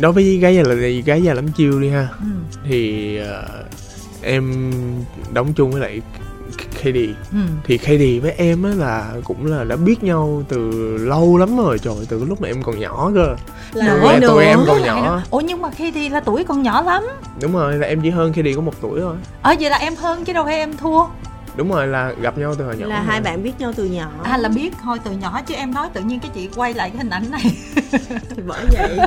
đối 0.00 0.12
với 0.12 0.36
gái 0.36 0.56
già 0.56 0.62
là 0.62 0.74
gái 1.04 1.22
già 1.22 1.34
lắm 1.34 1.48
chiêu 1.52 1.80
đi 1.80 1.90
ha. 1.90 2.08
Ừ. 2.20 2.26
thì 2.68 3.18
uh, 3.20 3.66
em 4.24 4.72
đóng 5.32 5.52
chung 5.52 5.70
với 5.70 5.80
lại 5.80 6.00
KD 6.82 6.96
Ừ. 7.32 7.38
thì 7.66 7.78
KD 7.78 8.22
với 8.22 8.32
em 8.36 8.62
á 8.62 8.70
là 8.76 9.12
cũng 9.24 9.46
là 9.46 9.64
đã 9.64 9.76
biết 9.76 10.02
nhau 10.04 10.42
từ 10.48 10.70
lâu 11.00 11.36
lắm 11.36 11.56
rồi 11.56 11.78
trời 11.78 11.94
từ 12.08 12.24
lúc 12.24 12.40
mà 12.40 12.48
em 12.48 12.62
còn 12.62 12.78
nhỏ 12.80 13.10
cơ. 13.14 13.36
Là 13.72 13.86
Nữa, 13.86 14.00
Dạ, 14.20 14.28
tụi 14.28 14.44
em 14.44 14.58
còn 14.66 14.82
nhỏ. 14.82 15.20
ủa 15.30 15.40
nhưng 15.40 15.62
mà 15.62 15.68
đi 15.94 16.08
là 16.08 16.20
tuổi 16.20 16.44
còn 16.44 16.62
nhỏ 16.62 16.82
lắm. 16.82 17.02
Đúng 17.40 17.52
rồi 17.52 17.74
là 17.74 17.86
em 17.86 18.00
chỉ 18.02 18.10
hơn 18.10 18.32
KD 18.32 18.46
có 18.56 18.60
một 18.62 18.74
tuổi 18.80 19.00
thôi. 19.00 19.16
Ờ 19.42 19.54
vậy 19.60 19.70
là 19.70 19.76
em 19.76 19.94
hơn 19.96 20.24
chứ 20.24 20.32
đâu 20.32 20.44
phải 20.44 20.54
em 20.54 20.76
thua 20.76 21.04
đúng 21.56 21.72
rồi 21.72 21.86
là 21.86 22.12
gặp 22.20 22.38
nhau 22.38 22.54
từ 22.58 22.64
hồi 22.64 22.76
nhỏ 22.76 22.86
là 22.86 22.96
rồi. 22.96 23.04
hai 23.06 23.20
bạn 23.20 23.42
biết 23.42 23.52
nhau 23.58 23.72
từ 23.76 23.84
nhỏ 23.84 24.10
à 24.22 24.36
là 24.36 24.48
biết 24.48 24.72
thôi 24.82 24.98
từ 25.04 25.10
nhỏ 25.12 25.40
chứ 25.46 25.54
em 25.54 25.74
nói 25.74 25.88
tự 25.92 26.00
nhiên 26.00 26.20
cái 26.20 26.30
chị 26.34 26.48
quay 26.56 26.74
lại 26.74 26.90
cái 26.90 26.98
hình 26.98 27.10
ảnh 27.10 27.30
này 27.30 27.42
thì 28.36 28.42
bởi 28.46 28.66
vậy 28.72 28.98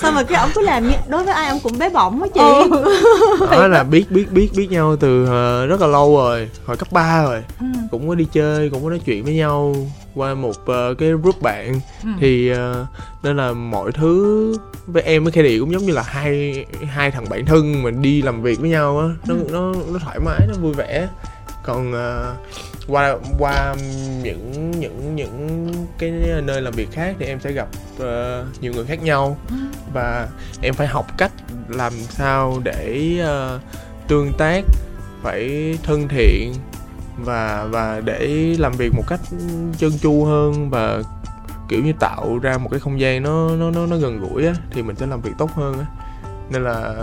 sao 0.00 0.12
mà 0.12 0.22
cái 0.22 0.38
ông 0.40 0.50
cứ 0.54 0.60
làm 0.60 0.88
như 0.88 0.94
đối 1.08 1.24
với 1.24 1.34
ai 1.34 1.48
ông 1.48 1.58
cũng 1.62 1.78
bé 1.78 1.90
bỏng 1.90 2.22
á 2.22 2.28
chị 2.34 2.40
Ừ. 3.40 3.46
đó 3.50 3.66
là 3.66 3.82
biết 3.82 4.10
biết 4.10 4.32
biết 4.32 4.48
biết 4.56 4.70
nhau 4.70 4.96
từ 4.96 5.26
ờ, 5.26 5.66
rất 5.66 5.80
là 5.80 5.86
lâu 5.86 6.16
rồi 6.16 6.48
hồi 6.66 6.76
cấp 6.76 6.88
3 6.92 7.22
rồi 7.22 7.42
ừ. 7.60 7.66
cũng 7.90 8.08
có 8.08 8.14
đi 8.14 8.26
chơi 8.32 8.70
cũng 8.70 8.84
có 8.84 8.90
nói 8.90 9.00
chuyện 9.04 9.24
với 9.24 9.34
nhau 9.34 9.74
qua 10.14 10.34
một 10.34 10.56
ờ, 10.66 10.94
cái 10.98 11.08
group 11.08 11.42
bạn 11.42 11.80
Ừ. 12.04 12.08
thì 12.20 12.48
ờ, 12.50 12.86
nên 13.22 13.36
là 13.36 13.52
mọi 13.52 13.92
thứ 13.92 14.54
với 14.86 15.02
em 15.02 15.24
với 15.24 15.32
Katie 15.32 15.58
cũng 15.60 15.72
giống 15.72 15.82
như 15.82 15.92
là 15.92 16.02
hai 16.02 16.64
hai 16.88 17.10
thằng 17.10 17.28
bạn 17.28 17.46
thân 17.46 17.82
mà 17.82 17.90
đi 17.90 18.22
làm 18.22 18.42
việc 18.42 18.60
với 18.60 18.70
nhau 18.70 18.98
á 18.98 19.06
nó 19.28 19.34
Ừ. 19.34 19.46
nó 19.52 19.72
nó 19.92 19.98
thoải 20.04 20.18
mái 20.20 20.40
nó 20.48 20.54
vui 20.60 20.72
vẻ 20.72 21.08
còn 21.66 21.90
uh, 21.92 22.36
qua 22.88 23.16
qua 23.38 23.74
những 24.22 24.70
những 24.70 25.16
những 25.16 25.68
cái 25.98 26.12
nơi 26.42 26.62
làm 26.62 26.72
việc 26.72 26.88
khác 26.92 27.16
thì 27.18 27.26
em 27.26 27.40
sẽ 27.40 27.52
gặp 27.52 27.68
uh, 27.96 28.62
nhiều 28.62 28.72
người 28.72 28.84
khác 28.84 29.02
nhau. 29.02 29.36
Và 29.92 30.28
em 30.62 30.74
phải 30.74 30.86
học 30.86 31.06
cách 31.18 31.32
làm 31.68 31.92
sao 31.92 32.60
để 32.64 33.16
uh, 33.22 33.60
tương 34.08 34.32
tác 34.38 34.64
phải 35.22 35.78
thân 35.82 36.08
thiện 36.08 36.54
và 37.18 37.66
và 37.70 38.00
để 38.04 38.54
làm 38.58 38.72
việc 38.72 38.94
một 38.94 39.02
cách 39.06 39.20
chân 39.78 39.90
chu 40.02 40.24
hơn 40.24 40.70
và 40.70 41.02
kiểu 41.68 41.84
như 41.84 41.92
tạo 42.00 42.38
ra 42.42 42.58
một 42.58 42.68
cái 42.70 42.80
không 42.80 43.00
gian 43.00 43.22
nó 43.22 43.48
nó 43.56 43.70
nó, 43.70 43.86
nó 43.86 43.96
gần 43.96 44.20
gũi 44.20 44.46
á 44.46 44.54
thì 44.70 44.82
mình 44.82 44.96
sẽ 44.96 45.06
làm 45.06 45.20
việc 45.20 45.32
tốt 45.38 45.50
hơn 45.54 45.78
á. 45.78 45.86
Nên 46.50 46.64
là 46.64 46.94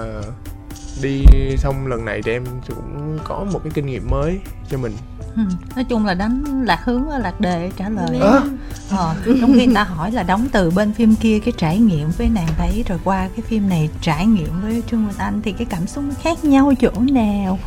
đi 1.02 1.26
xong 1.58 1.88
lần 1.88 2.06
này 2.06 2.22
thì 2.26 2.32
em 2.32 2.44
cũng 2.68 3.20
có 3.24 3.46
một 3.52 3.60
cái 3.64 3.72
kinh 3.76 3.86
nghiệm 3.86 4.10
mới 4.10 4.40
cho 4.70 4.78
mình. 4.78 4.92
Ừ. 5.36 5.42
nói 5.76 5.84
chung 5.84 6.06
là 6.06 6.14
đánh 6.14 6.64
lạc 6.66 6.80
hướng 6.86 7.10
lạc 7.10 7.40
đề 7.40 7.72
trả 7.78 7.90
lời 7.90 8.20
Ơ? 8.20 8.42
ờ, 8.90 9.16
trong 9.42 9.54
khi 9.54 9.66
người 9.66 9.76
ta 9.76 9.84
hỏi 9.84 10.12
là 10.12 10.24
đóng 10.24 10.48
từ 10.52 10.70
bên 10.72 10.94
phim 10.94 11.16
kia 11.16 11.40
cái 11.40 11.54
trải 11.58 11.78
nghiệm 11.80 12.10
với 12.10 12.30
nàng 12.30 12.48
đấy 12.60 12.84
rồi 12.88 13.00
qua 13.04 13.30
cái 13.36 13.46
phim 13.48 13.70
này 13.70 13.90
trải 14.02 14.26
nghiệm 14.26 14.62
với 14.62 14.84
trương 14.92 15.06
quỳnh 15.08 15.18
anh 15.18 15.42
thì 15.44 15.52
cái 15.52 15.66
cảm 15.70 15.88
xúc 15.88 16.04
nó 16.08 16.14
khác 16.24 16.46
nhau 16.46 16.74
chỗ 16.80 16.92
nào? 17.12 17.60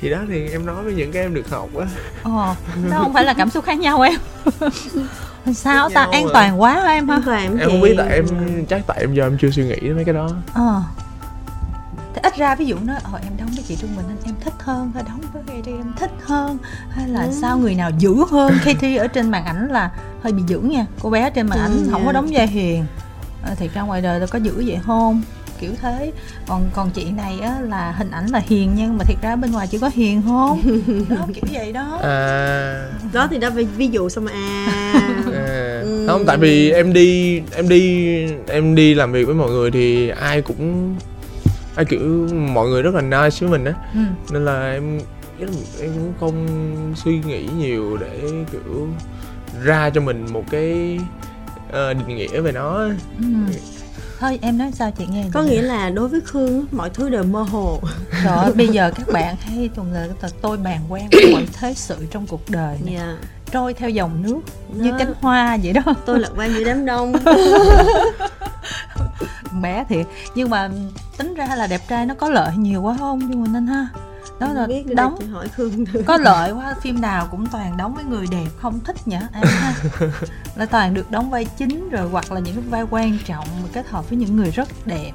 Thì 0.00 0.10
đó 0.10 0.18
thì 0.28 0.48
em 0.50 0.66
nói 0.66 0.84
với 0.84 0.94
những 0.94 1.12
cái 1.12 1.22
em 1.22 1.34
được 1.34 1.50
học 1.50 1.68
á. 1.80 1.86
Ờ 2.22 2.54
nó 2.90 2.98
không 2.98 3.14
phải 3.14 3.24
là 3.24 3.34
cảm 3.34 3.50
xúc 3.50 3.64
khác 3.64 3.78
nhau 3.78 4.00
em. 4.00 4.14
Sao 5.54 5.88
Khác 5.88 5.94
ta 5.94 6.08
an 6.12 6.24
rồi. 6.24 6.32
toàn 6.34 6.60
quá 6.60 6.84
em 6.88 7.08
hả? 7.08 7.14
An 7.14 7.22
toàn 7.26 7.58
em 7.58 7.68
không 7.70 7.80
biết 7.80 7.94
tại 7.98 8.08
em 8.14 8.24
chắc 8.68 8.82
tại 8.86 8.98
em 9.00 9.14
giờ 9.14 9.26
em 9.26 9.38
chưa 9.40 9.50
suy 9.50 9.64
nghĩ 9.64 9.76
đến 9.80 9.94
mấy 9.96 10.04
cái 10.04 10.14
đó. 10.14 10.28
Ờ 10.54 10.82
ít 12.22 12.36
ra 12.36 12.54
ví 12.54 12.64
dụ 12.66 12.76
nói 12.84 12.96
ờ 13.02 13.18
em 13.22 13.32
đóng 13.38 13.48
với 13.54 13.64
chị 13.68 13.76
Trung 13.80 13.90
Bình 13.96 14.06
Anh 14.08 14.16
em 14.24 14.34
thích 14.44 14.52
hơn 14.58 14.90
hay 14.94 15.02
đóng 15.08 15.20
với 15.32 15.42
Katie 15.46 15.74
em 15.74 15.92
thích 15.98 16.10
hơn. 16.22 16.58
Hay 16.90 17.08
là 17.08 17.22
Ừ. 17.22 17.30
sao 17.40 17.58
người 17.58 17.74
nào 17.74 17.90
dữ 17.98 18.14
hơn? 18.30 18.52
Katie 18.64 18.96
ở 18.96 19.06
trên 19.06 19.30
màn 19.30 19.44
ảnh 19.44 19.68
là 19.70 19.90
hơi 20.22 20.32
bị 20.32 20.42
dữ 20.46 20.60
nha 20.60 20.86
cô 21.02 21.10
bé 21.10 21.30
trên 21.30 21.46
màn 21.46 21.58
Ừ, 21.58 21.62
ảnh 21.64 21.88
không 21.90 22.06
có 22.06 22.12
đóng 22.12 22.26
vai 22.32 22.46
hiền. 22.46 22.84
À, 23.44 23.54
thì 23.58 23.68
ra 23.74 23.82
ngoài 23.82 24.00
đời 24.02 24.20
là 24.20 24.26
có 24.26 24.38
dữ 24.38 24.52
vậy 24.66 24.78
không? 24.86 25.22
Kiểu 25.60 25.70
thế. 25.82 26.12
Còn 26.46 26.70
còn 26.74 26.90
chị 26.90 27.10
này 27.10 27.40
á 27.40 27.56
là 27.60 27.92
hình 27.92 28.10
ảnh 28.10 28.26
là 28.26 28.42
hiền 28.46 28.72
nhưng 28.76 28.98
mà 28.98 29.04
thiệt 29.04 29.16
ra 29.22 29.36
bên 29.36 29.50
ngoài 29.52 29.66
chỉ 29.70 29.78
có 29.78 29.90
hiền 29.94 30.22
không? 30.26 30.62
Đó 31.08 31.16
kiểu 31.34 31.44
vậy 31.52 31.72
đó. 31.72 31.98
À. 32.02 32.86
Đó 33.12 33.28
thì 33.30 33.38
đó 33.38 33.50
phải 33.54 33.64
ví 33.64 33.88
dụ 33.88 34.08
xong 34.08 34.26
à. 34.26 34.62
À, 35.34 35.80
Ừ. 35.82 36.04
không 36.08 36.24
tại 36.26 36.36
vì 36.36 36.70
em 36.70 36.92
đi 36.92 37.42
em 37.54 37.68
đi 37.68 38.06
em 38.48 38.74
đi 38.74 38.94
làm 38.94 39.12
việc 39.12 39.24
với 39.24 39.34
mọi 39.34 39.50
người 39.50 39.70
thì 39.70 40.08
ai 40.08 40.42
cũng 40.42 40.94
ai 41.76 41.84
kiểu 41.84 42.28
mọi 42.32 42.68
người 42.68 42.82
rất 42.82 42.94
là 42.94 43.00
nice 43.00 43.36
với 43.40 43.48
mình 43.50 43.64
á 43.64 43.74
ừ. 43.94 44.00
nên 44.32 44.44
là 44.44 44.72
em 44.72 45.00
em 45.80 45.90
cũng 45.94 46.12
không 46.20 46.46
suy 46.96 47.18
nghĩ 47.18 47.48
nhiều 47.58 47.96
để 48.00 48.20
kiểu 48.52 48.88
ra 49.62 49.90
cho 49.90 50.00
mình 50.00 50.26
một 50.32 50.44
cái 50.50 50.98
ờ, 51.72 51.94
định 51.94 52.16
nghĩa 52.16 52.40
về 52.40 52.52
nó. 52.52 52.74
Ừ. 53.18 53.24
thôi 54.18 54.38
em 54.42 54.58
nói 54.58 54.70
sao 54.74 54.90
chị 54.98 55.06
nghe 55.10 55.24
có 55.32 55.42
vậy? 55.42 55.50
nghĩa 55.50 55.62
là 55.62 55.90
đối 55.90 56.08
với 56.08 56.20
khương 56.20 56.66
mọi 56.72 56.90
thứ 56.90 57.08
đều 57.08 57.22
mơ 57.24 57.42
hồ 57.42 57.80
Trời 58.24 58.36
ơi, 58.36 58.52
bây 58.56 58.68
giờ 58.68 58.92
các 58.96 59.08
bạn 59.12 59.36
hay 59.40 59.70
dùng 59.76 59.92
là 59.92 60.08
tôi 60.42 60.56
bàn 60.56 60.80
quan 60.88 61.08
với 61.12 61.32
mọi 61.32 61.46
thế 61.52 61.74
sự 61.76 61.96
trong 62.10 62.26
cuộc 62.26 62.50
đời 62.50 62.78
này. 62.84 62.94
dạ 62.98 63.16
trôi 63.52 63.74
theo 63.74 63.90
dòng 63.90 64.22
nước 64.22 64.40
như 64.74 64.90
Đó. 64.90 64.96
cánh 64.98 65.14
hoa 65.20 65.58
vậy 65.62 65.72
đó. 65.72 65.82
Tôi 66.06 66.20
lạc 66.20 66.28
quan 66.36 66.50
giữa 66.54 66.64
đám 66.64 66.86
đông. 66.86 67.12
Bé 69.62 69.84
thiệt. 69.88 70.06
Nhưng 70.34 70.50
mà 70.50 70.68
tính 71.18 71.34
ra 71.34 71.48
là 71.56 71.66
đẹp 71.66 71.80
trai 71.88 72.06
nó 72.06 72.14
có 72.14 72.28
lợi 72.28 72.56
nhiều 72.56 72.82
quá 72.82 72.96
không? 72.98 73.18
Nhưng 73.28 73.42
mình 73.42 73.52
nên 73.52 73.66
ha. 73.66 73.88
Đó 74.38 74.52
là 74.52 74.66
biết 74.66 74.94
đóng. 74.94 75.30
hỏi 75.32 75.48
khương 75.48 75.84
thử. 75.86 76.02
Có 76.06 76.16
lợi 76.16 76.52
quá 76.52 76.74
phim 76.80 77.00
nào 77.00 77.28
cũng 77.30 77.46
toàn 77.46 77.76
đóng 77.76 77.94
với 77.94 78.04
người 78.04 78.26
đẹp 78.30 78.48
không 78.58 78.80
thích 78.80 79.08
nhỉ 79.08 79.16
em 79.32 79.42
ha? 79.46 79.74
Là 80.56 80.66
toàn 80.66 80.94
được 80.94 81.10
đóng 81.10 81.30
vai 81.30 81.44
chính 81.44 81.90
rồi 81.90 82.08
hoặc 82.08 82.32
là 82.32 82.40
những 82.40 82.54
cái 82.54 82.64
vai 82.70 82.82
quan 82.90 83.18
trọng 83.26 83.46
mà 83.62 83.68
kết 83.72 83.88
hợp 83.88 84.10
với 84.10 84.18
những 84.18 84.36
người 84.36 84.50
rất 84.50 84.68
đẹp. 84.86 85.12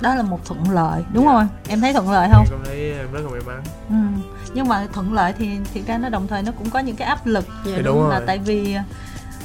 Đó 0.00 0.14
là 0.14 0.22
một 0.22 0.44
thuận 0.44 0.70
lợi 0.70 1.02
đúng 1.12 1.26
không? 1.26 1.48
Em 1.68 1.80
thấy 1.80 1.92
thuận 1.92 2.10
lợi 2.10 2.28
không? 2.32 2.44
Em 2.50 2.60
thấy 2.64 2.92
em 2.92 3.12
rất 3.12 3.20
là 3.24 3.30
may 3.30 3.40
mắn. 3.46 3.62
Ừ. 3.88 4.20
nhưng 4.54 4.68
mà 4.68 4.86
thuận 4.92 5.12
lợi 5.12 5.32
thì 5.38 5.48
thiệt 5.74 5.86
ra 5.86 5.98
nó 5.98 6.08
đồng 6.08 6.26
thời 6.26 6.42
nó 6.42 6.52
cũng 6.52 6.70
có 6.70 6.78
những 6.78 6.96
cái 6.96 7.08
áp 7.08 7.26
lực 7.26 7.46
dạ, 7.64 7.78
đúng 7.84 8.08
là 8.08 8.18
rồi 8.18 8.26
tại 8.26 8.38
vì 8.38 8.76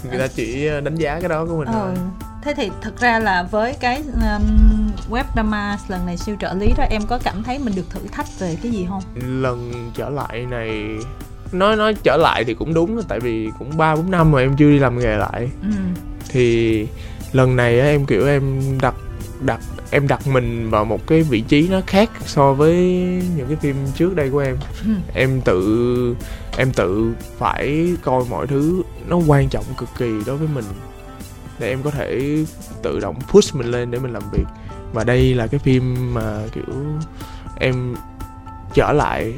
người 0.10 0.20
ta 0.20 0.28
chỉ 0.28 0.70
đánh 0.84 0.96
giá 0.96 1.20
cái 1.20 1.30
đó 1.30 1.46
của 1.46 1.58
mình 1.58 1.68
thôi 1.74 1.92
ừ. 1.96 2.02
thế 2.42 2.54
thì 2.54 2.72
thực 2.82 3.00
ra 3.00 3.20
là 3.20 3.44
với 3.44 3.74
cái 3.80 4.04
um, 4.14 4.92
web 5.10 5.24
drama 5.34 5.78
lần 5.88 6.06
này 6.06 6.18
siêu 6.18 6.36
trợ 6.40 6.54
lý 6.54 6.74
đó 6.78 6.84
em 6.90 7.02
có 7.08 7.20
cảm 7.24 7.44
thấy 7.44 7.60
mình 7.60 7.76
được 7.76 7.90
thử 7.90 8.00
thách 8.12 8.40
về 8.40 8.58
cái 8.64 8.72
gì 8.72 8.86
không 8.90 9.02
lần 9.42 9.92
trở 9.96 10.10
lại 10.10 10.46
này 10.50 10.98
nói 11.52 11.76
nói 11.76 11.96
trở 12.04 12.18
lại 12.18 12.44
thì 12.44 12.54
cũng 12.54 12.74
đúng 12.74 13.02
tại 13.08 13.20
vì 13.20 13.50
cũng 13.60 13.78
ba 13.78 13.96
bốn 13.96 14.12
năm 14.12 14.32
rồi 14.32 14.42
em 14.42 14.56
chưa 14.58 14.70
đi 14.70 14.80
làm 14.80 15.00
nghề 15.00 15.18
lại 15.18 15.50
ừ. 15.62 15.70
thì 16.30 16.88
lần 17.34 17.56
này 17.56 17.80
á, 17.80 17.86
em 17.86 18.06
kiểu 18.06 18.28
em 18.28 18.62
đặt 18.82 18.96
đặt 19.42 19.60
em 19.92 20.08
đặt 20.08 20.28
mình 20.28 20.70
vào 20.70 20.86
một 20.86 21.08
cái 21.08 21.24
vị 21.24 21.42
trí 21.42 21.68
nó 21.68 21.82
khác 21.88 22.10
so 22.26 22.54
với 22.54 22.76
những 23.36 23.48
cái 23.48 23.56
phim 23.56 23.76
trước 23.96 24.16
đây 24.16 24.30
của 24.30 24.40
em. 24.40 24.58
Ừ. 24.86 24.92
em 25.14 25.42
tự 25.42 26.16
em 26.58 26.72
tự 26.72 27.14
phải 27.38 27.94
coi 28.04 28.24
mọi 28.30 28.48
thứ 28.48 28.84
nó 29.08 29.18
quan 29.28 29.50
trọng 29.50 29.66
cực 29.78 29.90
kỳ 29.98 30.12
đối 30.26 30.38
với 30.38 30.48
mình 30.54 30.66
để 31.60 31.70
em 31.70 31.84
có 31.84 31.92
thể 31.92 32.38
tự 32.84 33.00
động 33.00 33.16
push 33.28 33.56
mình 33.56 33.72
lên 33.72 33.92
để 33.92 34.00
mình 34.00 34.14
làm 34.14 34.24
việc. 34.32 34.46
Và 34.94 35.04
đây 35.04 35.34
là 35.34 35.48
cái 35.48 35.60
phim 35.60 36.14
mà 36.14 36.40
kiểu 36.54 36.76
em 37.60 37.96
trở 38.74 38.92
lại 38.92 39.34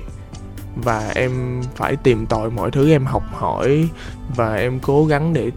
và 0.84 1.12
em 1.16 1.62
phải 1.76 1.96
tìm 1.96 2.26
tòi 2.26 2.50
mọi 2.50 2.72
thứ 2.72 2.92
em 2.92 3.06
học 3.06 3.24
hỏi 3.34 3.90
và 4.36 4.56
em 4.56 4.80
cố 4.80 5.06
gắng 5.06 5.34
để 5.34 5.52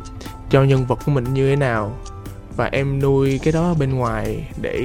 cho 0.51 0.63
nhân 0.63 0.87
vật 0.87 0.99
của 1.05 1.13
mình 1.13 1.35
như 1.35 1.51
thế 1.51 1.57
nào 1.57 1.97
và 2.61 2.69
em 2.73 3.01
nuôi 3.03 3.41
cái 3.43 3.53
đó 3.53 3.75
bên 3.79 3.95
ngoài 3.95 4.45
để 4.61 4.85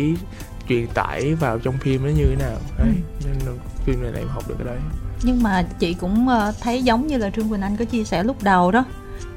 truyền 0.70 0.88
tải 0.94 1.36
vào 1.36 1.60
trong 1.60 1.78
phim 1.78 2.04
nó 2.06 2.10
như 2.10 2.26
thế 2.30 2.36
nào. 2.36 2.58
Đấy 2.78 2.88
Ừ. 2.88 3.26
nên 3.26 3.36
là 3.46 3.52
phim 3.86 4.02
này 4.04 4.12
là 4.12 4.20
em 4.20 4.28
học 4.28 4.44
được 4.48 4.56
cái 4.58 4.66
đấy. 4.68 4.78
Nhưng 5.24 5.44
mà 5.44 5.64
chị 5.80 5.94
cũng 5.94 6.28
ờ, 6.28 6.54
thấy 6.62 6.84
giống 6.84 7.08
như 7.08 7.18
là 7.18 7.30
trương 7.30 7.50
quỳnh 7.50 7.62
anh 7.62 7.78
có 7.78 7.86
chia 7.86 8.04
sẻ 8.04 8.24
lúc 8.24 8.44
đầu 8.44 8.72
đó. 8.72 8.86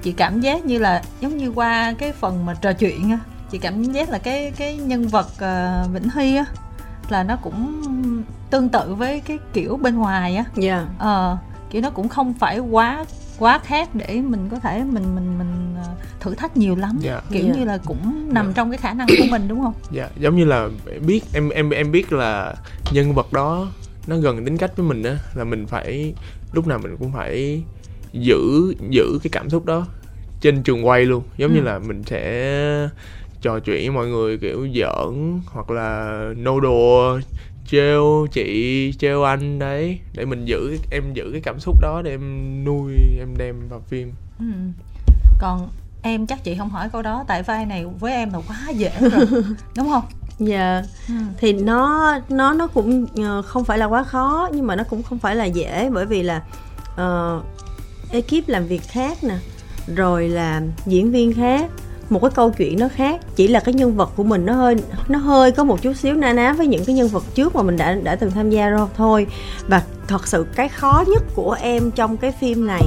Chị 0.02 0.12
cảm 0.12 0.40
giác 0.40 0.64
như 0.64 0.78
là 0.78 1.02
giống 1.20 1.36
như 1.36 1.48
qua 1.48 1.94
cái 1.98 2.12
phần 2.12 2.46
mà 2.46 2.54
trò 2.54 2.72
chuyện 2.72 3.10
á 3.10 3.18
chị 3.50 3.58
cảm 3.58 3.82
giác 3.84 4.10
là 4.10 4.18
cái 4.18 4.52
cái 4.56 4.76
nhân 4.76 5.08
vật 5.08 5.28
ờ, 5.38 5.84
vĩnh 5.92 6.08
hy 6.14 6.36
á 6.36 6.44
là 7.08 7.22
nó 7.22 7.36
cũng 7.36 7.82
tương 8.50 8.68
tự 8.68 8.94
với 8.94 9.20
cái 9.20 9.38
kiểu 9.52 9.76
bên 9.76 9.96
ngoài 9.96 10.36
á. 10.36 10.44
Dạ. 10.56 10.86
Ờ 10.98 11.36
kiểu 11.70 11.82
nó 11.82 11.90
cũng 11.90 12.08
không 12.08 12.34
phải 12.34 12.58
quá 12.58 13.04
quá 13.38 13.58
khác 13.64 13.88
để 13.94 14.20
mình 14.20 14.48
có 14.50 14.58
thể 14.58 14.84
mình 14.84 15.14
mình 15.14 15.38
mình 15.38 15.74
ờ, 15.76 15.94
thử 16.20 16.34
thách 16.34 16.56
nhiều 16.56 16.76
lắm 16.76 16.98
dạ 17.00 17.20
kiểu 17.32 17.46
Dạ. 17.46 17.54
như 17.54 17.64
là 17.64 17.78
cũng 17.86 18.34
nằm 18.34 18.46
Dạ. 18.46 18.52
trong 18.56 18.70
cái 18.70 18.78
khả 18.78 18.92
năng 18.94 19.08
của 19.18 19.26
mình 19.26 19.48
đúng 19.48 19.60
không 19.60 19.72
dạ 19.90 20.08
giống 20.18 20.36
như 20.36 20.44
là 20.44 20.68
biết 21.06 21.20
em 21.32 21.48
em 21.48 21.70
em 21.70 21.92
biết 21.92 22.12
là 22.12 22.54
nhân 22.92 23.14
vật 23.14 23.32
đó 23.32 23.66
nó 24.06 24.16
gần 24.16 24.44
tính 24.44 24.56
cách 24.56 24.76
với 24.76 24.86
mình 24.86 25.02
á 25.02 25.18
là 25.34 25.44
mình 25.44 25.66
phải 25.66 26.14
lúc 26.52 26.66
nào 26.66 26.78
mình 26.82 26.96
cũng 26.98 27.12
phải 27.12 27.62
giữ 28.12 28.74
giữ 28.90 29.18
cái 29.22 29.30
cảm 29.32 29.50
xúc 29.50 29.64
đó 29.66 29.86
trên 30.40 30.62
trường 30.62 30.86
quay 30.86 31.04
luôn 31.06 31.22
giống 31.36 31.50
Ừ. 31.50 31.54
như 31.54 31.60
là 31.60 31.78
mình 31.78 32.02
sẽ 32.02 32.88
trò 33.40 33.58
chuyện 33.58 33.76
với 33.80 33.90
mọi 33.90 34.06
người 34.06 34.38
kiểu 34.38 34.68
giỡn 34.74 35.40
hoặc 35.46 35.70
là 35.70 36.20
nô 36.36 36.60
đùa 36.60 37.20
trêu 37.70 38.26
chị 38.32 38.92
trêu 38.98 39.22
anh 39.22 39.58
đấy 39.58 39.98
để 40.14 40.24
mình 40.24 40.44
giữ 40.44 40.78
em 40.90 41.12
giữ 41.14 41.28
cái 41.32 41.40
cảm 41.44 41.60
xúc 41.60 41.76
đó 41.80 42.02
để 42.04 42.10
em 42.10 42.64
nuôi 42.64 42.92
em 43.18 43.28
đem 43.36 43.68
vào 43.68 43.80
phim 43.88 44.12
Ừ. 44.38 44.44
còn 45.40 45.68
em 46.02 46.26
chắc 46.26 46.44
chị 46.44 46.54
không 46.58 46.70
hỏi 46.70 46.88
câu 46.92 47.02
đó 47.02 47.24
tại 47.28 47.42
vai 47.42 47.66
này 47.66 47.84
với 48.00 48.12
em 48.12 48.32
là 48.32 48.38
quá 48.48 48.56
dễ 48.76 48.92
rồi 49.00 49.26
đúng 49.76 49.88
không 49.90 50.02
dạ 50.38 50.82
ừ. 51.08 51.14
thì 51.38 51.52
nó 51.52 52.14
nó 52.28 52.52
nó 52.54 52.66
cũng 52.66 53.06
ờ, 53.16 53.42
không 53.42 53.64
phải 53.64 53.78
là 53.78 53.86
quá 53.86 54.02
khó 54.04 54.48
nhưng 54.52 54.66
mà 54.66 54.76
nó 54.76 54.84
cũng 54.84 55.02
không 55.02 55.18
phải 55.18 55.36
là 55.36 55.44
dễ 55.44 55.90
bởi 55.92 56.06
vì 56.06 56.22
là 56.22 56.42
uh, 56.94 57.44
ekip 58.10 58.48
làm 58.48 58.66
việc 58.66 58.82
khác 58.88 59.18
nè 59.24 59.38
rồi 59.96 60.28
là 60.28 60.62
diễn 60.86 61.10
viên 61.12 61.32
khác 61.34 61.70
một 62.10 62.18
cái 62.22 62.30
câu 62.34 62.50
chuyện 62.50 62.78
nó 62.78 62.88
khác. 62.88 63.20
Chỉ 63.36 63.48
là 63.48 63.60
cái 63.60 63.74
nhân 63.74 63.96
vật 63.96 64.10
của 64.16 64.24
mình 64.24 64.46
nó 64.46 64.52
hơi 64.52 64.76
nó 65.08 65.18
hơi 65.18 65.52
có 65.52 65.64
một 65.64 65.82
chút 65.82 65.92
xíu 65.92 66.14
na 66.14 66.32
ná 66.32 66.52
với 66.52 66.66
những 66.66 66.84
cái 66.84 66.94
nhân 66.94 67.08
vật 67.08 67.24
trước 67.34 67.54
mà 67.54 67.62
mình 67.62 67.76
đã 67.76 67.94
đã 67.94 68.16
từng 68.16 68.30
tham 68.30 68.50
gia 68.50 68.68
rồi. 68.68 68.88
Thôi 68.96 69.26
và 69.68 69.82
thật 70.08 70.26
sự 70.26 70.46
cái 70.54 70.68
khó 70.68 71.04
nhất 71.08 71.22
của 71.34 71.56
em 71.60 71.90
trong 71.90 72.16
cái 72.16 72.32
phim 72.32 72.66
này 72.66 72.84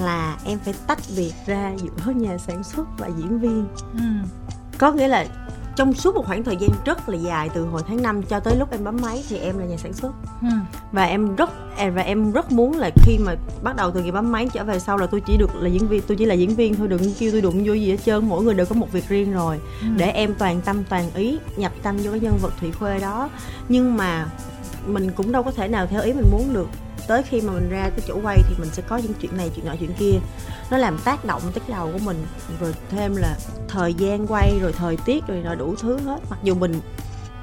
là 0.00 0.36
em 0.44 0.58
phải 0.64 0.74
tách 0.86 0.98
biệt 1.16 1.32
ra 1.46 1.72
giữa 1.76 2.12
nhà 2.12 2.38
sản 2.38 2.64
xuất 2.64 2.88
và 2.98 3.08
diễn 3.18 3.38
viên. 3.38 3.66
Ừ. 3.92 4.00
có 4.78 4.92
nghĩa 4.92 5.08
là 5.08 5.26
trong 5.78 5.94
suốt 5.94 6.14
một 6.14 6.26
khoảng 6.26 6.44
thời 6.44 6.56
gian 6.56 6.70
rất 6.84 7.08
là 7.08 7.16
dài 7.16 7.48
từ 7.54 7.64
hồi 7.66 7.82
tháng 7.88 8.02
5 8.02 8.22
cho 8.22 8.40
tới 8.40 8.56
lúc 8.58 8.70
em 8.70 8.84
bấm 8.84 8.96
máy 9.02 9.24
thì 9.28 9.38
em 9.38 9.58
là 9.58 9.64
nhà 9.64 9.76
sản 9.76 9.92
xuất 9.92 10.12
Ừ. 10.42 10.48
và 10.92 11.04
em 11.04 11.36
rất 11.36 11.50
à, 11.76 11.90
và 11.94 12.02
em 12.02 12.32
rất 12.32 12.52
muốn 12.52 12.78
là 12.78 12.90
khi 12.96 13.18
mà 13.18 13.34
bắt 13.62 13.76
đầu 13.76 13.90
từ 13.90 14.00
ngày 14.02 14.12
bấm 14.12 14.32
máy 14.32 14.48
trở 14.52 14.64
về 14.64 14.78
sau 14.78 14.96
là 14.96 15.06
tôi 15.06 15.20
chỉ 15.26 15.36
được 15.36 15.50
là 15.54 15.68
diễn 15.68 15.88
viên 15.88 16.02
tôi 16.02 16.16
chỉ 16.16 16.24
là 16.24 16.34
diễn 16.34 16.54
viên 16.54 16.74
thôi 16.74 16.88
đừng 16.88 17.00
kêu 17.18 17.32
tôi 17.32 17.40
đụng 17.40 17.62
vô 17.66 17.72
gì 17.72 17.90
hết 17.90 17.96
trơn 18.04 18.28
mỗi 18.28 18.44
người 18.44 18.54
đều 18.54 18.66
có 18.66 18.74
một 18.74 18.92
việc 18.92 19.08
riêng 19.08 19.32
rồi 19.32 19.58
Ừ. 19.82 19.86
để 19.96 20.10
em 20.10 20.34
toàn 20.38 20.60
tâm 20.60 20.84
toàn 20.88 21.10
ý 21.14 21.38
nhập 21.56 21.72
tâm 21.82 21.96
vô 21.96 22.10
cái 22.10 22.20
nhân 22.20 22.38
vật 22.42 22.52
thủy 22.60 22.72
khuê 22.72 22.98
đó 22.98 23.28
nhưng 23.68 23.96
mà 23.96 24.26
mình 24.86 25.10
cũng 25.16 25.32
đâu 25.32 25.42
có 25.42 25.50
thể 25.50 25.68
nào 25.68 25.86
theo 25.86 26.02
ý 26.02 26.12
mình 26.12 26.26
muốn 26.32 26.54
được 26.54 26.68
tới 27.08 27.22
khi 27.22 27.40
mà 27.40 27.52
mình 27.52 27.68
ra 27.68 27.90
cái 27.90 28.00
chỗ 28.08 28.18
quay 28.22 28.38
thì 28.48 28.54
mình 28.58 28.68
sẽ 28.72 28.82
có 28.88 28.96
những 28.96 29.12
chuyện 29.20 29.36
này 29.36 29.50
chuyện 29.56 29.66
nọ 29.66 29.72
chuyện 29.80 29.92
kia. 29.98 30.18
Nó 30.70 30.78
làm 30.78 30.98
tác 30.98 31.24
động 31.24 31.42
tới 31.42 31.52
cái 31.68 31.76
đầu 31.78 31.90
của 31.92 31.98
mình 32.04 32.26
rồi 32.60 32.74
thêm 32.90 33.16
là 33.16 33.36
thời 33.68 33.94
gian 33.94 34.26
quay 34.26 34.58
rồi 34.60 34.72
thời 34.72 34.96
tiết 34.96 35.26
rồi 35.26 35.40
nọ 35.44 35.54
đủ 35.54 35.74
thứ 35.80 35.98
hết. 35.98 36.18
Mặc 36.30 36.38
dù 36.42 36.54
mình 36.54 36.80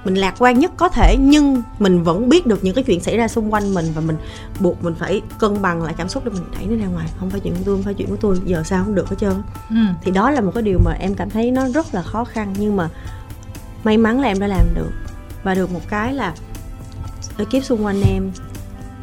mình 0.06 0.16
lạc 0.16 0.36
quan 0.40 0.60
nhất 0.60 0.72
có 0.78 0.90
thể 0.90 1.16
nhưng 1.20 1.62
mình 1.80 2.04
vẫn 2.04 2.30
biết 2.30 2.48
được 2.48 2.64
những 2.64 2.76
cái 2.76 2.84
chuyện 2.84 3.00
xảy 3.00 3.18
ra 3.18 3.28
xung 3.28 3.54
quanh 3.54 3.74
mình 3.74 3.86
và 3.96 4.02
mình 4.02 4.18
buộc 4.60 4.84
mình 4.84 4.96
phải 4.96 5.22
cân 5.40 5.62
bằng 5.62 5.84
lại 5.84 5.94
cảm 5.98 6.10
xúc 6.10 6.26
để 6.26 6.32
mình 6.32 6.44
đẩy 6.58 6.66
nó 6.66 6.76
ra 6.86 6.92
ngoài. 6.92 7.08
Không 7.20 7.30
phải 7.30 7.40
chuyện 7.40 7.54
của 7.56 7.62
tôi 7.66 7.76
không 7.76 7.84
phải 7.84 7.94
chuyện 7.94 8.10
của 8.10 8.18
tôi. 8.22 8.40
Giờ 8.46 8.64
sao 8.64 8.84
không 8.84 8.96
được 8.96 9.10
hết 9.10 9.16
trơn 9.20 9.42
Ừ. 9.70 9.76
thì 10.04 10.12
đó 10.12 10.32
là 10.32 10.42
một 10.42 10.52
cái 10.54 10.64
điều 10.64 10.80
mà 10.86 10.92
em 10.92 11.16
cảm 11.16 11.30
thấy 11.30 11.52
nó 11.52 11.68
rất 11.70 11.94
là 11.94 12.02
khó 12.02 12.24
khăn 12.26 12.54
nhưng 12.58 12.76
mà 12.76 12.90
may 13.84 13.98
mắn 13.98 14.20
là 14.22 14.28
em 14.28 14.40
đã 14.40 14.48
làm 14.48 14.66
được. 14.76 14.92
Và 15.44 15.54
được 15.56 15.72
một 15.72 15.82
cái 15.90 16.14
là 16.14 16.34
ekip 17.38 17.64
xung 17.64 17.86
quanh 17.86 18.02
em 18.02 18.32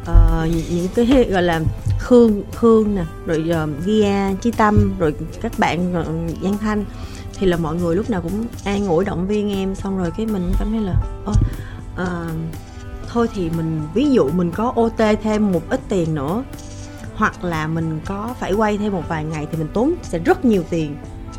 uh, 0.03 0.49
những 0.71 0.87
cái 0.95 1.27
gọi 1.29 1.43
là 1.43 1.61
khương 1.99 2.43
khương 2.55 2.95
nè 2.95 3.03
rồi 3.25 3.51
uh, 3.63 3.85
gia 3.85 4.33
chi 4.41 4.51
tâm 4.51 4.93
rồi 4.99 5.15
các 5.41 5.59
bạn 5.59 5.93
uh, 5.99 6.41
giang 6.43 6.57
thanh. 6.57 6.85
Thì 7.39 7.47
là 7.47 7.57
mọi 7.57 7.75
người 7.75 7.95
lúc 7.95 8.09
nào 8.09 8.21
cũng 8.21 8.45
an 8.63 8.87
ủi 8.87 9.05
động 9.05 9.27
viên 9.27 9.55
em 9.55 9.75
xong 9.75 9.97
rồi 9.97 10.11
cái 10.17 10.25
mình 10.25 10.51
cảm 10.59 10.71
thấy 10.71 10.79
là 10.79 10.95
uh, 11.29 12.31
thôi 13.09 13.27
thì 13.33 13.49
mình 13.57 13.81
ví 13.93 14.11
dụ 14.11 14.29
mình 14.29 14.51
có 14.51 14.73
OT 14.75 15.19
thêm 15.23 15.51
một 15.51 15.61
ít 15.69 15.81
tiền 15.89 16.15
nữa 16.15 16.43
hoặc 17.15 17.43
là 17.43 17.67
mình 17.67 17.99
có 18.05 18.35
phải 18.39 18.53
quay 18.53 18.77
thêm 18.77 18.93
một 18.93 19.03
vài 19.07 19.23
ngày 19.23 19.47
thì 19.51 19.57
mình 19.57 19.67
tốn 19.73 19.93
sẽ 20.03 20.19
rất 20.19 20.45
nhiều 20.45 20.63
tiền. 20.69 20.95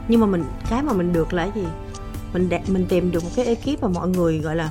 Nhưng 0.08 0.20
mà 0.20 0.26
mình 0.26 0.44
cái 0.70 0.82
mà 0.82 0.92
mình 0.92 1.12
được 1.12 1.32
là 1.32 1.48
gì? 1.54 1.64
Mình 2.32 2.48
đạt, 2.48 2.70
mình 2.70 2.86
tìm 2.88 3.10
được 3.10 3.24
một 3.24 3.30
cái 3.36 3.44
ekip 3.44 3.82
mà 3.82 3.88
mọi 3.88 4.08
người 4.08 4.38
gọi 4.38 4.56
là 4.56 4.70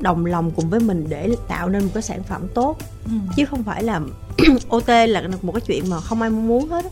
đồng 0.00 0.26
lòng 0.26 0.50
cùng 0.50 0.70
với 0.70 0.80
mình 0.80 1.06
để 1.08 1.36
tạo 1.48 1.68
nên 1.68 1.84
một 1.84 1.90
cái 1.94 2.02
sản 2.02 2.22
phẩm 2.22 2.42
tốt. 2.54 2.76
Ừ. 3.04 3.12
chứ 3.36 3.44
không 3.44 3.62
phải 3.62 3.82
là 3.82 4.00
OT 4.68 4.88
là 4.88 5.22
một 5.42 5.52
cái 5.52 5.60
chuyện 5.60 5.90
mà 5.90 6.00
không 6.00 6.22
ai 6.22 6.30
muốn 6.30 6.68
hết 6.68 6.84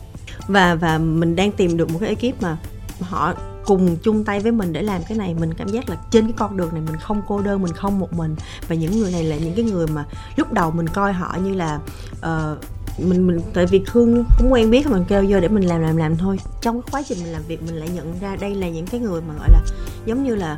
và 0.47 0.75
và 0.75 0.97
mình 0.97 1.35
đang 1.35 1.51
tìm 1.51 1.77
được 1.77 1.91
một 1.91 1.99
cái 1.99 2.09
ekip 2.09 2.41
mà 2.41 2.57
họ 3.01 3.33
cùng 3.65 3.97
chung 4.03 4.23
tay 4.23 4.39
với 4.39 4.51
mình 4.51 4.73
để 4.73 4.81
làm 4.81 5.01
cái 5.03 5.17
này. 5.17 5.33
Mình 5.33 5.53
cảm 5.53 5.67
giác 5.67 5.89
là 5.89 5.95
trên 6.11 6.23
cái 6.25 6.33
con 6.37 6.57
đường 6.57 6.69
này 6.73 6.81
mình 6.81 6.95
không 6.99 7.21
cô 7.27 7.41
đơn 7.41 7.61
mình 7.61 7.73
không 7.73 7.99
một 7.99 8.13
mình. 8.13 8.35
Và 8.67 8.75
những 8.75 8.99
người 8.99 9.11
này 9.11 9.23
là 9.23 9.35
những 9.35 9.53
cái 9.55 9.65
người 9.65 9.87
mà 9.87 10.05
lúc 10.35 10.53
đầu 10.53 10.71
mình 10.71 10.87
coi 10.87 11.13
họ 11.13 11.37
như 11.43 11.53
là 11.53 11.79
ờ, 12.21 12.57
mình 12.97 13.27
mình 13.27 13.41
tại 13.53 13.65
vì 13.65 13.83
Khương 13.85 14.23
không 14.29 14.53
quen 14.53 14.71
biết 14.71 14.87
mình 14.87 15.05
kêu 15.07 15.25
vô 15.29 15.39
để 15.39 15.47
mình 15.47 15.63
làm 15.63 15.81
làm 15.81 15.97
làm 15.97 16.17
thôi. 16.17 16.39
Trong 16.61 16.81
cái 16.81 16.89
quá 16.91 17.03
trình 17.07 17.17
mình 17.23 17.31
làm 17.33 17.41
việc 17.47 17.63
mình 17.63 17.75
lại 17.75 17.89
nhận 17.95 18.19
ra 18.21 18.35
đây 18.35 18.55
là 18.55 18.69
những 18.69 18.87
cái 18.87 19.01
người 19.01 19.21
mà 19.21 19.33
gọi 19.33 19.49
là 19.53 19.61
giống 20.05 20.23
như 20.23 20.35
là 20.35 20.57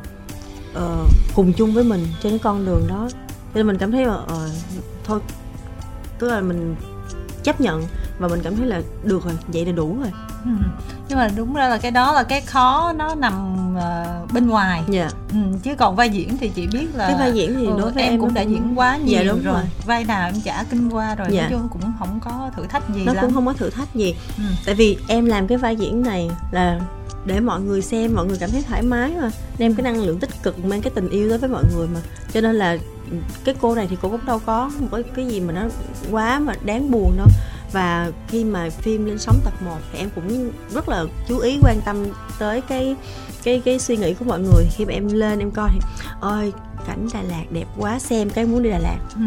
uh, 0.78 1.10
cùng 1.36 1.54
chung 1.54 1.74
với 1.74 1.84
mình 1.84 2.06
trên 2.24 2.32
cái 2.32 2.40
con 2.40 2.66
đường 2.66 2.88
đó 2.88 3.08
cho 3.12 3.56
nên 3.56 3.68
mình 3.68 3.78
cảm 3.78 3.92
thấy 3.92 4.06
là 4.06 4.16
uh, 4.16 4.30
thôi 5.04 5.20
tức 6.20 6.28
là 6.28 6.42
mình 6.42 6.76
chấp 7.44 7.62
nhận 7.62 7.84
và 8.20 8.28
mình 8.28 8.40
cảm 8.44 8.56
thấy 8.56 8.66
là 8.66 8.82
được 9.04 9.24
rồi 9.26 9.34
vậy 9.48 9.66
là 9.66 9.72
đủ 9.72 9.98
rồi 10.00 10.12
Ừ 10.46 10.52
nhưng 11.12 11.20
mà 11.20 11.30
đúng 11.36 11.54
ra 11.54 11.68
là 11.68 11.78
cái 11.78 11.92
đó 11.92 12.12
là 12.12 12.24
cái 12.24 12.42
khó 12.42 12.94
nó 12.98 13.16
nằm 13.16 13.34
ờ, 13.76 14.22
bên 14.34 14.48
ngoài 14.50 14.84
dạ 14.90 15.10
ừ. 15.32 15.38
chứ 15.64 15.76
còn 15.76 15.96
vai 15.96 16.10
diễn 16.10 16.38
thì 16.38 16.50
chị 16.50 16.68
biết 16.68 16.88
là 16.96 17.08
cái 17.08 17.16
vai 17.20 17.32
diễn 17.34 17.56
thì 17.60 17.66
ừ, 17.66 17.74
đối 17.80 17.92
với 17.92 18.04
em, 18.04 18.14
em 18.14 18.20
cũng 18.20 18.34
đã 18.34 18.42
diễn 18.42 18.74
quá 18.80 18.98
nhiều 18.98 19.18
Dạ, 19.18 19.24
đúng 19.32 19.44
rồi. 19.44 19.54
rồi. 19.54 19.64
vai 19.86 20.04
nào 20.04 20.26
em 20.30 20.42
chả 20.44 20.64
kinh 20.70 20.90
qua 20.90 21.16
rồi 21.16 21.28
Dạ. 21.32 21.42
nói 21.42 21.52
chung 21.52 21.68
cũng 21.72 21.82
không 22.00 22.20
có 22.26 22.50
thử 22.56 22.66
thách 22.68 22.84
gì 22.96 23.04
nó 23.06 23.14
lắm 23.14 23.26
cũng 23.26 23.34
không 23.34 23.46
có 23.46 23.54
thử 23.54 23.70
thách 23.70 23.96
gì 23.96 24.16
Ừ. 24.38 24.44
tại 24.66 24.76
vì 24.76 24.98
em 25.08 25.26
làm 25.26 25.48
cái 25.48 25.58
vai 25.58 25.76
diễn 25.76 26.02
này 26.04 26.30
là 26.52 26.80
để 27.26 27.40
mọi 27.40 27.62
người 27.62 27.82
xem 27.82 28.16
mọi 28.16 28.26
người 28.26 28.38
cảm 28.40 28.50
thấy 28.52 28.64
thoải 28.68 28.82
mái 28.82 29.12
mà 29.22 29.30
đem 29.58 29.76
cái 29.76 29.84
năng 29.84 30.04
lượng 30.04 30.20
tích 30.20 30.44
cực 30.44 30.66
mang 30.66 30.82
cái 30.82 30.92
tình 30.96 31.10
yêu 31.10 31.30
tới 31.30 31.38
với 31.38 31.50
mọi 31.50 31.64
người 31.76 31.88
mà 31.88 32.00
cho 32.34 32.42
nên 32.42 32.56
là 32.56 32.78
cái 33.44 33.56
cô 33.62 33.76
này 33.76 33.88
thì 33.90 33.98
cô 34.02 34.10
cũng 34.10 34.26
đâu 34.26 34.40
có 34.46 34.72
một 34.80 34.88
cái 34.92 35.04
cái 35.16 35.28
gì 35.28 35.40
mà 35.40 35.54
nó 35.54 35.62
quá 36.12 36.40
mà 36.40 36.54
đáng 36.66 36.92
buồn 36.92 37.18
đâu 37.18 37.28
và 37.72 38.12
khi 38.28 38.44
mà 38.44 38.70
phim 38.70 39.06
lên 39.06 39.20
sóng 39.20 39.36
tập 39.46 39.54
1 39.66 39.72
thì 39.94 40.00
em 40.00 40.10
cũng 40.16 40.52
rất 40.74 40.90
là 40.90 41.04
chú 41.28 41.38
ý 41.40 41.60
quan 41.64 41.82
tâm 41.86 42.06
tới 42.40 42.62
cái 42.62 42.96
cái 43.44 43.62
cái 43.66 43.80
suy 43.80 43.98
nghĩ 43.98 44.14
của 44.14 44.26
mọi 44.26 44.40
người 44.40 44.66
khi 44.72 44.86
mà 44.86 44.94
em 44.94 45.08
lên 45.08 45.40
em 45.40 45.52
coi 45.52 45.70
thì 45.74 45.80
ơi 46.22 46.52
cảnh 46.88 47.08
Đà 47.14 47.22
Lạt 47.22 47.44
đẹp 47.52 47.66
quá 47.78 48.00
xem 48.00 48.30
cái 48.30 48.46
muốn 48.46 48.64
đi 48.64 48.70
Đà 48.70 48.80
Lạt 48.80 48.98
Ừ. 49.16 49.22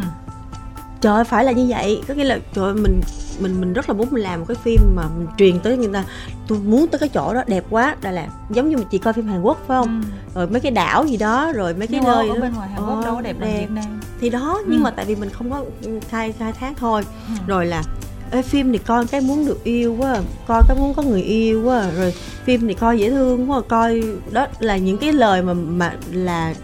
trời 1.00 1.14
ơi, 1.14 1.24
phải 1.24 1.44
là 1.44 1.52
như 1.52 1.66
vậy 1.68 2.02
có 2.08 2.14
nghĩa 2.14 2.24
là 2.24 2.38
trời 2.54 2.64
ơi, 2.64 2.74
mình 2.74 3.00
mình 3.40 3.60
mình 3.60 3.72
rất 3.72 3.88
là 3.90 3.94
muốn 3.94 4.08
mình 4.10 4.22
làm 4.22 4.40
một 4.40 4.44
cái 4.48 4.56
phim 4.64 4.80
mà 4.96 5.02
mình 5.18 5.26
truyền 5.38 5.60
tới 5.60 5.76
người 5.76 5.88
ta 5.92 6.04
tôi 6.48 6.58
muốn 6.58 6.86
tới 6.88 6.98
cái 6.98 7.08
chỗ 7.08 7.34
đó 7.34 7.42
đẹp 7.46 7.64
quá 7.70 7.96
Đà 8.02 8.10
Lạt 8.10 8.28
giống 8.50 8.68
như 8.68 8.76
mà 8.76 8.82
chị 8.90 8.98
coi 8.98 9.12
phim 9.12 9.26
Hàn 9.26 9.42
Quốc 9.42 9.58
phải 9.66 9.76
không 9.80 10.02
Ừ. 10.34 10.38
rồi 10.38 10.46
mấy 10.46 10.60
cái 10.60 10.72
đảo 10.72 11.04
gì 11.06 11.16
đó 11.16 11.52
rồi 11.52 11.74
mấy 11.74 11.86
cái 11.86 12.00
Nhưng 12.00 12.10
nơi 12.12 12.28
ở 12.28 12.34
đó. 12.34 12.40
bên 12.40 12.52
ngoài 12.54 12.68
Hàn 12.68 12.80
Quốc 12.86 12.94
Ờ, 12.96 13.04
đâu 13.04 13.14
có 13.14 13.20
đẹp 13.20 13.36
bằng 13.40 13.58
Việt 13.60 13.70
Nam 13.70 14.00
thì 14.20 14.30
đó 14.30 14.60
nhưng 14.66 14.78
Ừ. 14.80 14.82
mà 14.84 14.90
tại 14.90 15.04
vì 15.04 15.14
mình 15.16 15.30
không 15.30 15.50
có 15.50 15.64
khai 16.08 16.32
khai 16.32 16.52
thác 16.52 16.72
thôi 16.76 17.02
Ừ. 17.28 17.34
rồi 17.46 17.66
là 17.66 17.82
Ê, 18.30 18.42
phim 18.42 18.72
thì 18.72 18.78
coi 18.78 19.06
cái 19.06 19.20
muốn 19.20 19.46
được 19.46 19.64
yêu 19.64 19.96
quá 19.98 20.12
à, 20.12 20.20
coi 20.46 20.62
cái 20.68 20.76
muốn 20.78 20.94
có 20.94 21.02
người 21.02 21.22
yêu 21.22 21.62
quá 21.64 21.80
à, 21.80 21.90
rồi 21.90 22.14
phim 22.44 22.68
thì 22.68 22.74
coi 22.74 22.98
dễ 22.98 23.10
thương 23.10 23.50
quá 23.50 23.58
à, 23.58 23.66
coi 23.68 24.02
đó 24.32 24.46
là 24.58 24.76
những 24.76 24.98
cái 24.98 25.12
lời 25.12 25.42
mà 25.42 25.52
mà 25.54 25.96
là 26.12 26.54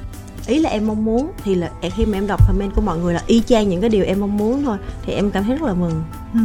ý 0.47 0.59
là 0.59 0.71
em 0.71 0.87
mong 0.87 1.05
muốn. 1.05 1.31
Thì 1.45 1.55
là 1.55 1.71
khi 1.97 2.07
mà 2.07 2.19
em 2.19 2.27
đọc 2.27 2.41
comment 2.47 2.75
của 2.75 2.83
mọi 2.83 2.99
người 2.99 3.15
là 3.15 3.23
y 3.27 3.43
chang 3.47 3.69
những 3.69 3.81
cái 3.81 3.91
điều 3.91 4.05
em 4.05 4.21
mong 4.21 4.37
muốn 4.37 4.65
thôi 4.65 4.79
thì 5.03 5.13
em 5.13 5.31
cảm 5.31 5.45
thấy 5.45 5.57
rất 5.57 5.67
là 5.67 5.75
mừng. 5.75 6.05
Ừ. 6.35 6.41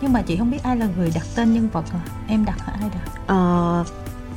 nhưng 0.00 0.12
mà 0.12 0.22
chị 0.22 0.36
không 0.36 0.50
biết 0.50 0.62
ai 0.62 0.76
là 0.76 0.88
người 0.96 1.12
đặt 1.14 1.26
tên 1.34 1.54
nhân 1.54 1.68
vật 1.72 1.84
à? 1.92 2.00
Em 2.28 2.44
đặt 2.44 2.58
hả 2.60 2.72
ai 2.80 2.90
đặt? 2.94 3.12
Ờ, 3.26 3.84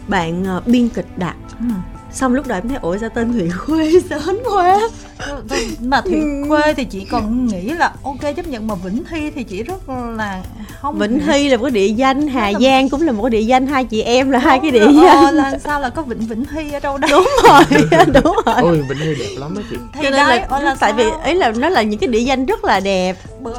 bạn 0.08 0.46
ờ, 0.46 0.62
biên 0.66 0.90
kịch 0.90 1.18
đặt 1.18 1.36
ừ. 1.60 1.66
Xong 2.14 2.34
lúc 2.34 2.48
đó 2.48 2.56
em 2.56 2.68
thấy 2.70 2.78
ủa 2.82 2.98
sao 2.98 3.10
tên 3.10 3.34
Thủy 3.34 3.50
Khuê 3.50 3.92
sớm 4.10 4.38
quá 4.54 4.80
Tôi- 5.28 5.38
tôi- 5.50 5.68
mà 5.82 6.02
thủy 6.02 6.20
Ừ. 6.20 6.44
khuê 6.48 6.74
thì 6.74 6.84
chị 6.86 7.06
còn 7.12 7.48
nghĩ 7.48 7.62
là 7.62 7.92
ok 8.04 8.22
chấp 8.36 8.48
nhận 8.48 8.68
mà 8.68 8.76
vĩnh 8.76 9.04
thi 9.10 9.32
thì 9.36 9.44
chị 9.44 9.64
rất 9.64 9.90
là 10.18 10.44
không 10.82 11.00
Vĩnh. 11.00 11.20
Hy 11.20 11.50
là 11.50 11.58
một 11.58 11.64
cái 11.64 11.72
địa 11.72 11.88
danh 11.88 12.28
Hà 12.28 12.52
là- 12.52 12.60
Giang 12.60 12.90
cũng 12.90 13.02
là 13.02 13.12
một 13.12 13.24
cái 13.24 13.30
địa 13.30 13.42
danh 13.42 13.68
hai 13.68 13.84
chị 13.86 14.02
em 14.02 14.32
là 14.32 14.40
hai 14.40 14.60
cái 14.60 14.72
Đúng 14.72 14.80
địa 14.80 14.86
rồi, 14.86 15.04
danh 15.06 15.26
ờ, 15.26 15.32
là 15.32 15.58
sao 15.64 15.82
là 15.82 15.90
có 15.90 16.02
vĩnh 16.02 16.20
vĩnh 16.20 16.46
thi 16.46 16.72
ở 16.74 16.80
đâu 16.80 16.98
đây 16.98 17.12
đúng 17.12 17.28
rồi 17.44 17.64
đúng 18.24 18.36
rồi 18.46 18.56
ôi 18.62 18.82
Vĩnh 18.90 18.98
Hy 18.98 19.16
đẹp 19.16 19.30
lắm 19.38 19.56
á 19.56 19.62
chị 19.70 19.76
thì 19.94 20.00
cho 20.04 20.10
nên 20.10 20.12
đấy 20.28 20.38
là, 20.40 20.46
ờ, 20.50 20.62
là 20.62 20.76
tại 20.80 20.94
vì 20.94 21.04
sao? 21.10 21.20
ấy 21.20 21.36
là 21.36 21.52
nó 21.58 21.70
là 21.70 21.82
những 21.82 22.00
cái 22.00 22.08
địa 22.08 22.20
danh 22.20 22.46
rất 22.46 22.66
là 22.66 22.80
đẹp 22.80 23.16
bữa 23.42 23.54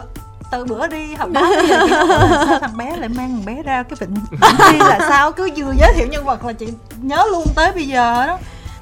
từ 0.53 0.65
bữa 0.65 0.87
đi 0.87 1.15
học 1.15 1.29
báo 1.33 1.45
bây 1.57 1.69
giờ 1.69 1.81
chị 1.87 1.93
sao 2.47 2.59
thằng 2.61 2.77
bé 2.77 2.97
lại 2.97 3.09
mang 3.09 3.29
thằng 3.29 3.45
bé 3.45 3.63
ra 3.63 3.83
cái 3.83 3.97
vịnh 4.01 4.15
vịnh 4.31 4.41
thi 4.59 4.79
là 4.79 4.99
sao? 5.09 5.33
Cứ 5.33 5.51
vừa 5.57 5.73
giới 5.79 5.93
thiệu 5.93 6.07
nhân 6.07 6.25
vật 6.25 6.45
là 6.45 6.53
chị 6.53 6.67
nhớ 7.03 7.25
luôn 7.31 7.47
tới 7.55 7.73
bây 7.73 7.87
giờ 7.87 8.27
đó. 8.27 8.39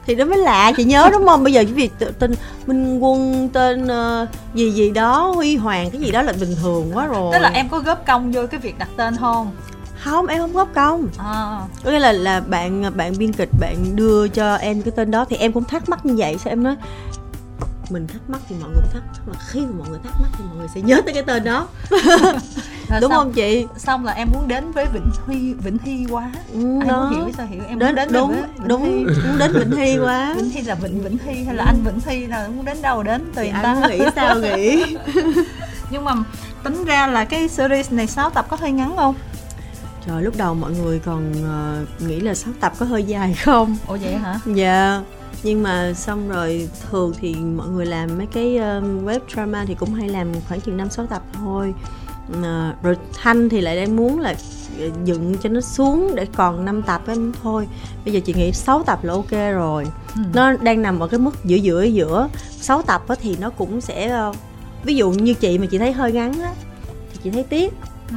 Thì 0.06 0.14
nó 0.14 0.24
mới 0.24 0.38
lạ 0.38 0.72
chị 0.76 0.84
nhớ 0.84 1.08
đúng 1.12 1.26
không? 1.26 1.44
Bây 1.44 1.52
giờ 1.52 1.64
cái 1.64 1.72
việc 1.72 1.92
tên 2.18 2.34
minh 2.66 2.98
quân 2.98 3.48
tên 3.52 3.88
ờ, 3.88 4.26
gì 4.54 4.70
gì 4.70 4.90
đó 4.90 5.32
huy 5.36 5.56
hoàng 5.56 5.90
cái 5.90 6.00
gì 6.00 6.10
đó 6.10 6.22
là 6.22 6.32
bình 6.40 6.56
thường 6.62 6.90
quá 6.96 7.06
rồi. 7.06 7.30
Tức 7.32 7.38
là 7.38 7.50
em 7.54 7.68
có 7.68 7.78
góp 7.78 8.06
công 8.06 8.32
vô 8.32 8.46
cái 8.50 8.60
việc 8.60 8.78
đặt 8.78 8.88
tên 8.96 9.16
không? 9.16 9.50
Không 10.04 10.26
em 10.26 10.38
không 10.38 10.52
góp 10.52 10.68
công. 10.74 11.08
À, 11.18 11.60
có 11.84 11.90
nghĩa 11.90 11.98
là 11.98 12.12
là 12.12 12.40
bạn 12.40 12.96
bạn 12.96 13.12
biên 13.18 13.32
kịch 13.32 13.48
bạn 13.60 13.96
đưa 13.96 14.28
cho 14.28 14.54
em 14.54 14.82
cái 14.82 14.92
tên 14.96 15.10
đó 15.10 15.24
thì 15.24 15.36
em 15.36 15.52
cũng 15.52 15.64
thắc 15.64 15.88
mắc 15.88 16.06
như 16.06 16.14
vậy 16.16 16.36
sao 16.44 16.52
em 16.52 16.62
nói 16.62 16.76
mình 17.90 18.06
thắc 18.06 18.20
mắc 18.28 18.40
thì 18.48 18.56
mọi 18.60 18.70
người 18.70 18.82
thắc 18.92 19.02
mắc 19.08 19.20
mà 19.26 19.34
khi 19.48 19.60
mà 19.60 19.72
mọi 19.78 19.88
người 19.88 19.98
thắc 20.04 20.12
mắc 20.22 20.28
thì 20.38 20.44
mọi 20.48 20.56
người 20.56 20.68
sẽ 20.74 20.80
nhớ 20.80 21.00
tới 21.04 21.14
cái 21.14 21.22
tên 21.22 21.44
đó. 21.44 21.68
Đúng 21.90 23.00
xong- 23.00 23.10
không 23.10 23.32
chị? 23.32 23.66
xong 23.76 24.04
là 24.04 24.12
em 24.12 24.28
muốn 24.34 24.48
đến 24.48 24.72
với 24.72 24.86
vĩnh 24.92 25.10
huy 25.26 25.54
vĩnh 25.54 25.76
hy 25.84 26.06
quá. 26.10 26.32
Ừ, 26.52 26.60
anh 26.80 26.88
đó. 26.88 27.10
muốn 27.10 27.24
hiểu 27.24 27.32
sao 27.36 27.46
hiểu? 27.46 27.62
Em 27.68 27.78
đến 27.78 27.88
muốn 27.88 27.94
đến 27.94 28.08
đúng 28.12 28.28
với 28.32 28.42
Vĩnh 28.58 28.68
đúng 28.68 28.84
Hy. 28.84 29.04
muốn 29.04 29.38
đến 29.38 29.52
vĩnh 29.52 29.72
hy 29.78 29.98
quá. 29.98 30.34
Vĩnh 30.36 30.50
hy 30.50 30.62
là 30.62 30.74
vịnh 30.74 31.02
vĩnh 31.02 31.18
hy 31.26 31.44
hay 31.44 31.54
là 31.54 31.64
anh 31.64 31.82
vĩnh 31.84 31.98
hy 32.06 32.26
là 32.26 32.48
muốn 32.56 32.64
đến 32.64 32.82
đâu 32.82 33.02
đến 33.02 33.24
tùy 33.34 33.48
anh 33.48 33.62
ta. 33.62 33.88
nghĩ 33.88 34.00
sao 34.16 34.38
nghĩ? 34.38 34.84
Nhưng 35.90 36.04
mà 36.04 36.12
tính 36.64 36.84
ra 36.84 37.06
là 37.06 37.24
cái 37.24 37.48
series 37.48 37.92
này 37.92 38.06
6 38.06 38.30
tập 38.30 38.46
có 38.48 38.56
hơi 38.60 38.72
ngắn 38.72 38.96
không? 38.96 39.14
Trời 40.06 40.22
lúc 40.22 40.36
đầu 40.36 40.54
mọi 40.54 40.72
người 40.72 40.98
còn 40.98 41.32
ờ, 41.44 41.84
nghĩ 42.06 42.20
là 42.20 42.34
6 42.34 42.52
tập 42.60 42.72
có 42.78 42.86
hơi 42.86 43.04
dài 43.04 43.34
không? 43.34 43.76
Ủa 43.86 43.96
vậy 44.02 44.14
hả? 44.16 44.40
Dạ 44.46 45.00
nhưng 45.42 45.62
mà 45.62 45.92
xong 45.94 46.28
rồi 46.28 46.68
thường 46.90 47.12
thì 47.20 47.34
mọi 47.34 47.68
người 47.68 47.86
làm 47.86 48.18
mấy 48.18 48.26
cái 48.26 48.58
web 49.04 49.20
drama 49.34 49.64
thì 49.64 49.74
cũng 49.74 49.94
hay 49.94 50.08
làm 50.08 50.28
khoảng 50.48 50.60
chừng 50.60 50.76
năm 50.76 50.90
sáu 50.90 51.06
tập 51.06 51.22
thôi. 51.32 51.74
Ờ, 52.42 52.72
rồi 52.82 52.96
thanh 53.22 53.48
thì 53.48 53.60
lại 53.60 53.76
đang 53.76 53.96
muốn 53.96 54.20
là 54.20 54.34
ờ, 54.80 54.86
dựng 55.04 55.34
cho 55.42 55.48
nó 55.48 55.60
xuống 55.60 56.14
để 56.14 56.26
còn 56.36 56.64
5 56.64 56.82
tập 56.82 57.02
ấy 57.06 57.16
thôi. 57.42 57.68
Bây 58.04 58.14
giờ 58.14 58.20
chị 58.24 58.34
nghĩ 58.34 58.52
6 58.52 58.82
tập 58.82 59.04
là 59.04 59.12
ok 59.12 59.30
rồi. 59.30 59.86
Ừ. 60.16 60.22
nó 60.34 60.52
đang 60.52 60.82
nằm 60.82 61.00
ở 61.00 61.08
cái 61.08 61.20
mức 61.20 61.44
giữa 61.44 61.56
giữa 61.56 61.82
giữa. 61.82 62.28
6 62.60 62.82
tập 62.82 63.08
á 63.08 63.14
thì 63.20 63.36
nó 63.40 63.50
cũng 63.50 63.80
sẽ 63.80 64.08
ờ, 64.08 64.32
ví 64.84 64.96
dụ 64.96 65.10
như 65.10 65.34
chị 65.34 65.58
mà 65.58 65.66
chị 65.66 65.78
thấy 65.78 65.92
hơi 65.92 66.12
ngắn 66.12 66.40
á 66.42 66.52
thì 67.12 67.18
chị 67.22 67.30
thấy 67.30 67.42
tiếc. 67.42 67.74
Ừ. 68.10 68.16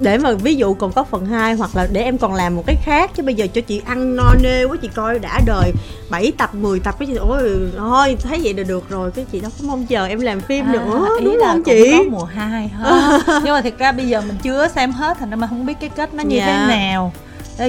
để 0.00 0.18
mà 0.18 0.32
ví 0.32 0.54
dụ 0.54 0.74
còn 0.74 0.92
có 0.92 1.04
phần 1.04 1.26
2 1.26 1.54
hoặc 1.54 1.76
là 1.76 1.88
để 1.92 2.02
em 2.02 2.18
còn 2.18 2.34
làm 2.34 2.56
một 2.56 2.62
cái 2.66 2.76
khác 2.84 3.10
chứ 3.16 3.22
bây 3.22 3.34
giờ 3.34 3.46
cho 3.54 3.60
chị 3.60 3.82
ăn 3.86 4.16
no 4.16 4.34
nê 4.42 4.64
quá 4.64 4.76
chị 4.82 4.88
coi 4.94 5.18
đã 5.18 5.40
đời 5.46 5.72
7 6.10 6.32
tập 6.38 6.54
10 6.54 6.80
tập 6.80 6.94
cái 6.98 7.06
chị 7.06 7.14
ôi 7.16 7.70
thôi 7.78 8.16
thấy 8.22 8.40
vậy 8.42 8.54
là 8.54 8.62
được 8.62 8.90
rồi 8.90 9.10
cái 9.10 9.24
chị 9.32 9.40
đâu 9.40 9.50
có 9.58 9.68
mong 9.68 9.86
chờ 9.86 10.06
em 10.06 10.20
làm 10.20 10.40
phim 10.40 10.64
À, 10.66 10.72
nữa 10.72 11.08
ý 11.18 11.24
đúng 11.24 11.36
là 11.36 11.52
không 11.52 11.62
chị? 11.62 11.92
có 11.92 12.02
mùa 12.10 12.24
2 12.24 12.68
ha. 12.68 13.18
Nhưng 13.44 13.54
mà 13.54 13.60
thực 13.60 13.78
ra 13.78 13.92
bây 13.92 14.08
giờ 14.08 14.20
mình 14.20 14.36
chưa 14.42 14.68
xem 14.68 14.92
hết 14.92 15.16
thành 15.20 15.30
ra 15.30 15.36
mình 15.36 15.48
không 15.50 15.66
biết 15.66 15.74
cái 15.80 15.90
kết 15.96 16.14
nó 16.14 16.22
như 16.22 16.36
Dạ. 16.36 16.46
thế 16.46 16.76
nào. 16.76 17.12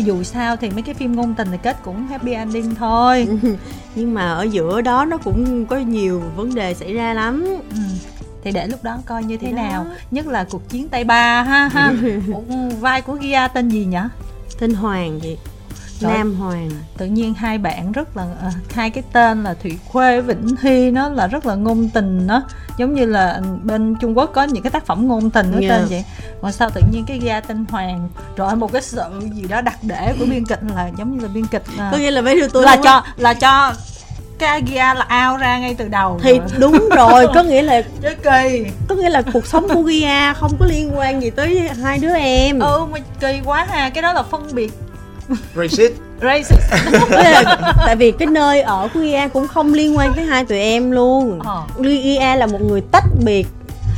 Dù 0.04 0.24
sao 0.24 0.56
thì 0.56 0.70
mấy 0.70 0.82
cái 0.82 0.96
phim 0.96 1.16
ngôn 1.16 1.34
tình 1.36 1.48
thì 1.52 1.58
kết 1.64 1.78
cũng 1.84 2.08
happy 2.08 2.32
ending 2.34 2.76
thôi. 2.76 3.28
Nhưng 3.96 4.14
mà 4.14 4.32
ở 4.34 4.44
giữa 4.44 4.82
đó 4.82 5.06
nó 5.06 5.18
cũng 5.18 5.66
có 5.66 5.78
nhiều 5.78 6.22
vấn 6.36 6.56
đề 6.56 6.74
xảy 6.74 6.94
ra 6.94 7.14
lắm. 7.14 7.46
Ừ. 7.72 7.78
thì 8.48 8.54
để 8.54 8.68
lúc 8.68 8.84
đó 8.84 8.98
coi 9.06 9.24
như 9.24 9.38
thế 9.38 9.52
đó. 9.52 9.56
nào? 9.56 9.86
Nhất 10.12 10.28
là 10.28 10.44
cuộc 10.44 10.70
chiến 10.70 10.90
tay 10.90 11.04
ba 11.04 11.44
ha 11.44 11.68
ha. 11.68 11.94
Vai 12.80 13.02
của 13.02 13.16
Gia 13.16 13.48
tên 13.48 13.70
gì 13.70 13.86
nhỉ 13.86 13.98
tên 14.60 14.74
Hoàng 14.74 15.20
chị. 15.22 15.38
Trời. 16.00 16.14
Nam 16.14 16.36
Hoàng. 16.36 16.70
Tự 16.98 17.06
nhiên 17.06 17.34
hai 17.34 17.58
bạn 17.58 17.92
rất 17.92 18.18
là 18.18 18.26
ờ, 18.42 18.50
hai 18.74 18.90
cái 18.90 19.04
tên 19.14 19.44
là 19.44 19.54
Thủy 19.54 19.78
Khuê 19.88 20.22
Vĩnh 20.22 20.56
Hy 20.62 20.92
nó 20.92 21.10
là 21.10 21.28
rất 21.28 21.46
là 21.46 21.56
ngôn 21.56 21.90
tình 21.90 22.28
đó. 22.28 22.44
Giống 22.78 22.94
như 22.94 23.06
là 23.06 23.42
bên 23.64 23.96
Trung 24.02 24.18
Quốc 24.18 24.32
có 24.34 24.44
những 24.44 24.64
cái 24.64 24.72
tác 24.72 24.86
phẩm 24.86 25.08
ngôn 25.08 25.30
tình 25.30 25.52
nó 25.52 25.60
Dạ. 25.60 25.70
tên 25.70 25.88
vậy. 25.90 26.06
Còn 26.42 26.52
sao 26.52 26.70
tự 26.70 26.82
nhiên 26.92 27.06
cái 27.08 27.20
ga 27.20 27.40
tên 27.40 27.66
Hoàng 27.70 28.10
rồi 28.36 28.56
một 28.56 28.72
cái 28.74 28.82
sự 28.82 29.02
gì 29.34 29.48
đó 29.48 29.62
đặc 29.62 29.78
để 29.82 30.16
của 30.20 30.26
biên 30.26 30.46
kịch 30.46 30.60
là 30.76 30.90
giống 30.98 31.18
như 31.18 31.24
là 31.24 31.30
biên 31.34 31.48
kịch 31.48 31.64
à, 31.78 31.90
có 31.92 31.98
nghĩa 31.98 32.12
là 32.12 32.22
mấy 32.22 32.36
đứa 32.36 32.48
tôi 32.48 32.64
là 32.64 32.78
cho 32.84 33.04
là 33.18 33.34
cho 33.34 33.74
cái 34.40 34.62
Gia 34.66 34.94
là 34.94 35.06
ao 35.08 35.38
ra 35.38 35.58
ngay 35.60 35.76
từ 35.78 35.88
đầu 35.88 36.20
thì 36.24 36.40
rồi. 36.40 36.48
đúng 36.60 36.90
rồi 36.96 37.28
có 37.36 37.44
nghĩa 37.44 37.62
là 37.62 37.82
Chứ 38.02 38.10
kỳ. 38.24 38.66
có 38.88 38.96
nghĩa 38.96 39.10
là 39.10 39.22
cuộc 39.34 39.46
sống 39.46 39.68
của 39.74 39.82
Gia 39.90 40.34
không 40.34 40.52
có 40.60 40.66
liên 40.66 40.98
quan 40.98 41.22
gì 41.22 41.30
tới 41.30 41.70
hai 41.84 41.98
đứa 41.98 42.16
em. 42.16 42.60
Ừ 42.60 42.86
mà 42.92 43.00
kỳ 43.20 43.40
quá 43.46 43.68
ha 43.70 43.90
cái 43.90 44.02
đó 44.02 44.14
là 44.14 44.24
phân 44.24 44.48
biệt. 44.54 44.72
Racist. 45.56 45.94
Racist. 46.22 46.62
Là 47.10 47.44
tại 47.86 47.96
vì 47.96 48.12
cái 48.12 48.26
nơi 48.26 48.62
ở 48.62 48.88
của 48.94 49.02
Gia 49.02 49.28
cũng 49.28 49.48
không 49.48 49.74
liên 49.74 49.98
quan 49.98 50.14
tới 50.14 50.26
hai 50.26 50.46
tụi 50.46 50.60
em 50.60 50.92
luôn. 50.92 51.40
Ờ. 51.46 51.64
Gia 52.04 52.36
là 52.36 52.46
một 52.46 52.62
người 52.62 52.82
tách 52.92 53.06
biệt 53.26 53.48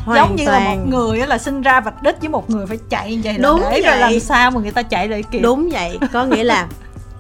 hoàn 0.06 0.18
giống 0.18 0.36
như 0.36 0.46
toàn. 0.46 0.64
là 0.66 0.70
một 0.76 0.82
người 0.88 1.20
á 1.20 1.26
là 1.28 1.38
sinh 1.38 1.62
ra 1.62 1.80
vạch 1.80 2.04
đích 2.04 2.20
với 2.20 2.30
một 2.30 2.50
người 2.50 2.66
phải 2.68 2.78
chạy 2.90 3.16
như 3.16 3.22
vậy 3.24 3.34
là 3.34 3.40
Đúng 3.50 3.62
để 3.72 3.82
rồi 3.82 3.92
vậy. 3.92 4.00
làm 4.00 4.20
sao 4.20 4.52
mà 4.52 4.62
người 4.62 4.72
ta 4.72 4.82
chạy 4.82 5.08
lại 5.08 5.24
kịp 5.32 5.40
đúng 5.40 5.70
vậy 5.70 5.98
có 6.14 6.26
nghĩa 6.26 6.44
là 6.44 6.68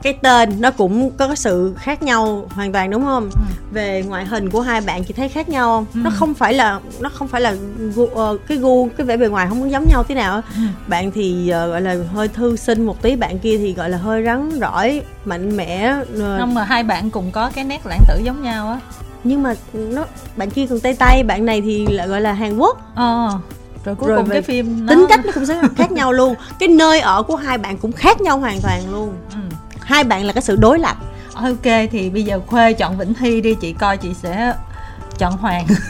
cái 0.01 0.13
tên 0.13 0.61
nó 0.61 0.71
cũng 0.71 1.11
có 1.17 1.27
cái 1.27 1.35
sự 1.35 1.73
khác 1.77 2.03
nhau 2.03 2.47
hoàn 2.55 2.71
toàn 2.71 2.89
đúng 2.91 3.03
không 3.05 3.29
Ừ. 3.33 3.39
về 3.71 4.03
ngoại 4.07 4.25
hình 4.25 4.49
của 4.49 4.61
hai 4.61 4.81
bạn 4.81 5.03
chị 5.03 5.13
thấy 5.13 5.29
khác 5.29 5.49
nhau 5.49 5.67
không 5.67 5.85
Ừ. 5.93 5.99
nó 6.03 6.09
không 6.15 6.33
phải 6.33 6.53
là 6.53 6.79
nó 6.99 7.09
không 7.09 7.27
phải 7.27 7.41
là 7.41 7.55
gu, 7.95 8.05
ờ, 8.15 8.37
cái 8.47 8.57
gu 8.57 8.89
cái 8.97 9.05
vẻ 9.07 9.17
bề 9.17 9.27
ngoài 9.27 9.47
không 9.49 9.61
có 9.61 9.67
giống 9.67 9.85
nhau 9.89 10.03
tí 10.03 10.15
nào 10.15 10.41
Ừ. 10.55 10.61
bạn 10.87 11.11
thì 11.11 11.49
ờ, 11.49 11.67
gọi 11.67 11.81
là 11.81 11.95
hơi 12.13 12.27
thư 12.27 12.55
sinh 12.55 12.85
một 12.85 13.01
tí 13.01 13.15
bạn 13.15 13.39
kia 13.39 13.57
thì 13.57 13.73
gọi 13.73 13.89
là 13.89 13.97
hơi 13.97 14.23
rắn 14.23 14.49
rỏi 14.61 15.01
mạnh 15.25 15.57
mẽ 15.57 15.95
ờ, 16.19 16.37
không 16.39 16.53
mà 16.53 16.63
hai 16.63 16.83
bạn 16.83 17.09
cùng 17.09 17.31
có 17.31 17.49
cái 17.55 17.63
nét 17.63 17.85
lãng 17.85 18.01
tử 18.07 18.19
giống 18.23 18.43
nhau 18.43 18.67
á 18.69 18.79
nhưng 19.23 19.43
mà 19.43 19.53
nó 19.73 20.05
bạn 20.35 20.49
kia 20.49 20.65
còn 20.69 20.79
tây 20.79 20.95
tây 20.99 21.23
bạn 21.23 21.45
này 21.45 21.61
thì 21.61 21.87
lại 21.87 22.07
gọi 22.07 22.21
là 22.21 22.33
hàn 22.33 22.57
quốc 22.57 22.95
ờ 22.95 23.29
rồi 23.85 23.95
cuối 23.95 24.09
Rồi 24.09 24.17
cùng 24.17 24.29
cái 24.29 24.41
phim 24.41 24.85
nó 24.85 24.93
tính 24.93 25.05
cách 25.09 25.19
nó 25.25 25.31
cũng 25.35 25.45
sẽ 25.45 25.61
khác 25.77 25.91
nhau 25.91 26.13
luôn 26.13 26.35
cái 26.59 26.69
nơi 26.69 26.99
ở 26.99 27.23
của 27.23 27.35
hai 27.35 27.57
bạn 27.57 27.77
cũng 27.77 27.91
khác 27.91 28.21
nhau 28.21 28.39
hoàn 28.39 28.61
toàn 28.61 28.91
luôn 28.91 29.13
ừ. 29.31 29.37
Hai 29.89 30.03
bạn 30.03 30.25
là 30.25 30.33
cái 30.33 30.41
sự 30.41 30.55
đối 30.55 30.79
lập. 30.79 30.97
Ok 31.33 31.89
thì 31.91 32.09
bây 32.09 32.23
giờ 32.23 32.39
khuê 32.47 32.73
chọn 32.73 32.97
vĩnh 32.97 33.13
hy 33.19 33.41
đi 33.41 33.55
chị 33.61 33.73
coi 33.73 33.97
chị 33.97 34.09
sẽ 34.23 34.53
chọn 35.17 35.37
hoàng. 35.37 35.67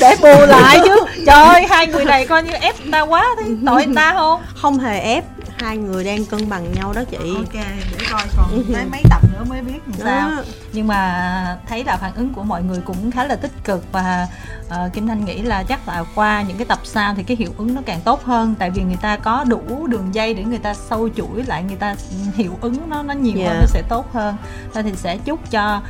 Để 0.00 0.16
bù 0.22 0.46
lại 0.46 0.78
chứ. 0.84 0.96
Trời 1.26 1.44
ơi 1.44 1.66
hai 1.70 1.86
người 1.86 2.04
này 2.04 2.26
coi 2.26 2.42
như 2.42 2.52
ép 2.52 2.80
người 2.80 2.92
ta 2.92 3.00
quá 3.00 3.26
thì 3.38 3.52
tội 3.66 3.86
người 3.86 3.94
ta 3.94 4.14
không? 4.16 4.40
Không 4.54 4.78
hề 4.78 5.00
ép 5.00 5.24
hai 5.62 5.76
người 5.76 6.04
đang 6.04 6.24
cân 6.24 6.48
bằng 6.48 6.72
nhau 6.72 6.92
đó 6.92 7.02
chị. 7.10 7.34
Ok 7.36 7.54
để 7.92 8.06
coi 8.10 8.22
còn 8.36 8.62
mấy 8.72 8.84
mấy 8.90 9.02
tập 9.10 9.22
nữa 9.32 9.44
mới 9.48 9.62
biết 9.62 9.78
làm 9.86 9.98
sao. 9.98 10.30
Đó. 10.30 10.42
nhưng 10.72 10.86
mà 10.86 11.58
thấy 11.68 11.84
là 11.84 11.96
phản 11.96 12.14
ứng 12.14 12.32
của 12.34 12.42
mọi 12.42 12.62
người 12.62 12.80
cũng 12.80 13.10
khá 13.10 13.24
là 13.24 13.36
tích 13.36 13.52
cực 13.64 13.92
và 13.92 14.28
ờ, 14.68 14.90
kim 14.92 15.06
thanh 15.06 15.24
nghĩ 15.24 15.42
là 15.42 15.62
chắc 15.62 15.88
là 15.88 16.04
qua 16.14 16.42
những 16.42 16.56
cái 16.56 16.66
tập 16.66 16.78
sau 16.84 17.14
thì 17.14 17.22
cái 17.22 17.36
hiệu 17.36 17.50
ứng 17.58 17.74
nó 17.74 17.80
càng 17.86 18.00
tốt 18.00 18.24
hơn. 18.24 18.54
Tại 18.58 18.70
vì 18.70 18.82
người 18.82 18.96
ta 19.02 19.16
có 19.16 19.44
đủ 19.44 19.86
đường 19.86 20.14
dây 20.14 20.34
để 20.34 20.44
người 20.44 20.58
ta 20.58 20.74
sâu 20.74 21.08
chuỗi 21.16 21.44
lại 21.46 21.62
người 21.62 21.76
ta 21.76 21.94
hiệu 22.34 22.58
ứng 22.60 22.90
nó 22.90 23.02
nó 23.02 23.14
nhiều 23.14 23.38
Dạ. 23.38 23.48
hơn 23.48 23.56
nó 23.60 23.66
sẽ 23.66 23.82
tốt 23.88 24.12
hơn. 24.12 24.36
Thôi 24.74 24.82
thì 24.82 24.92
sẽ 24.96 25.16
chúc 25.18 25.50
cho 25.50 25.82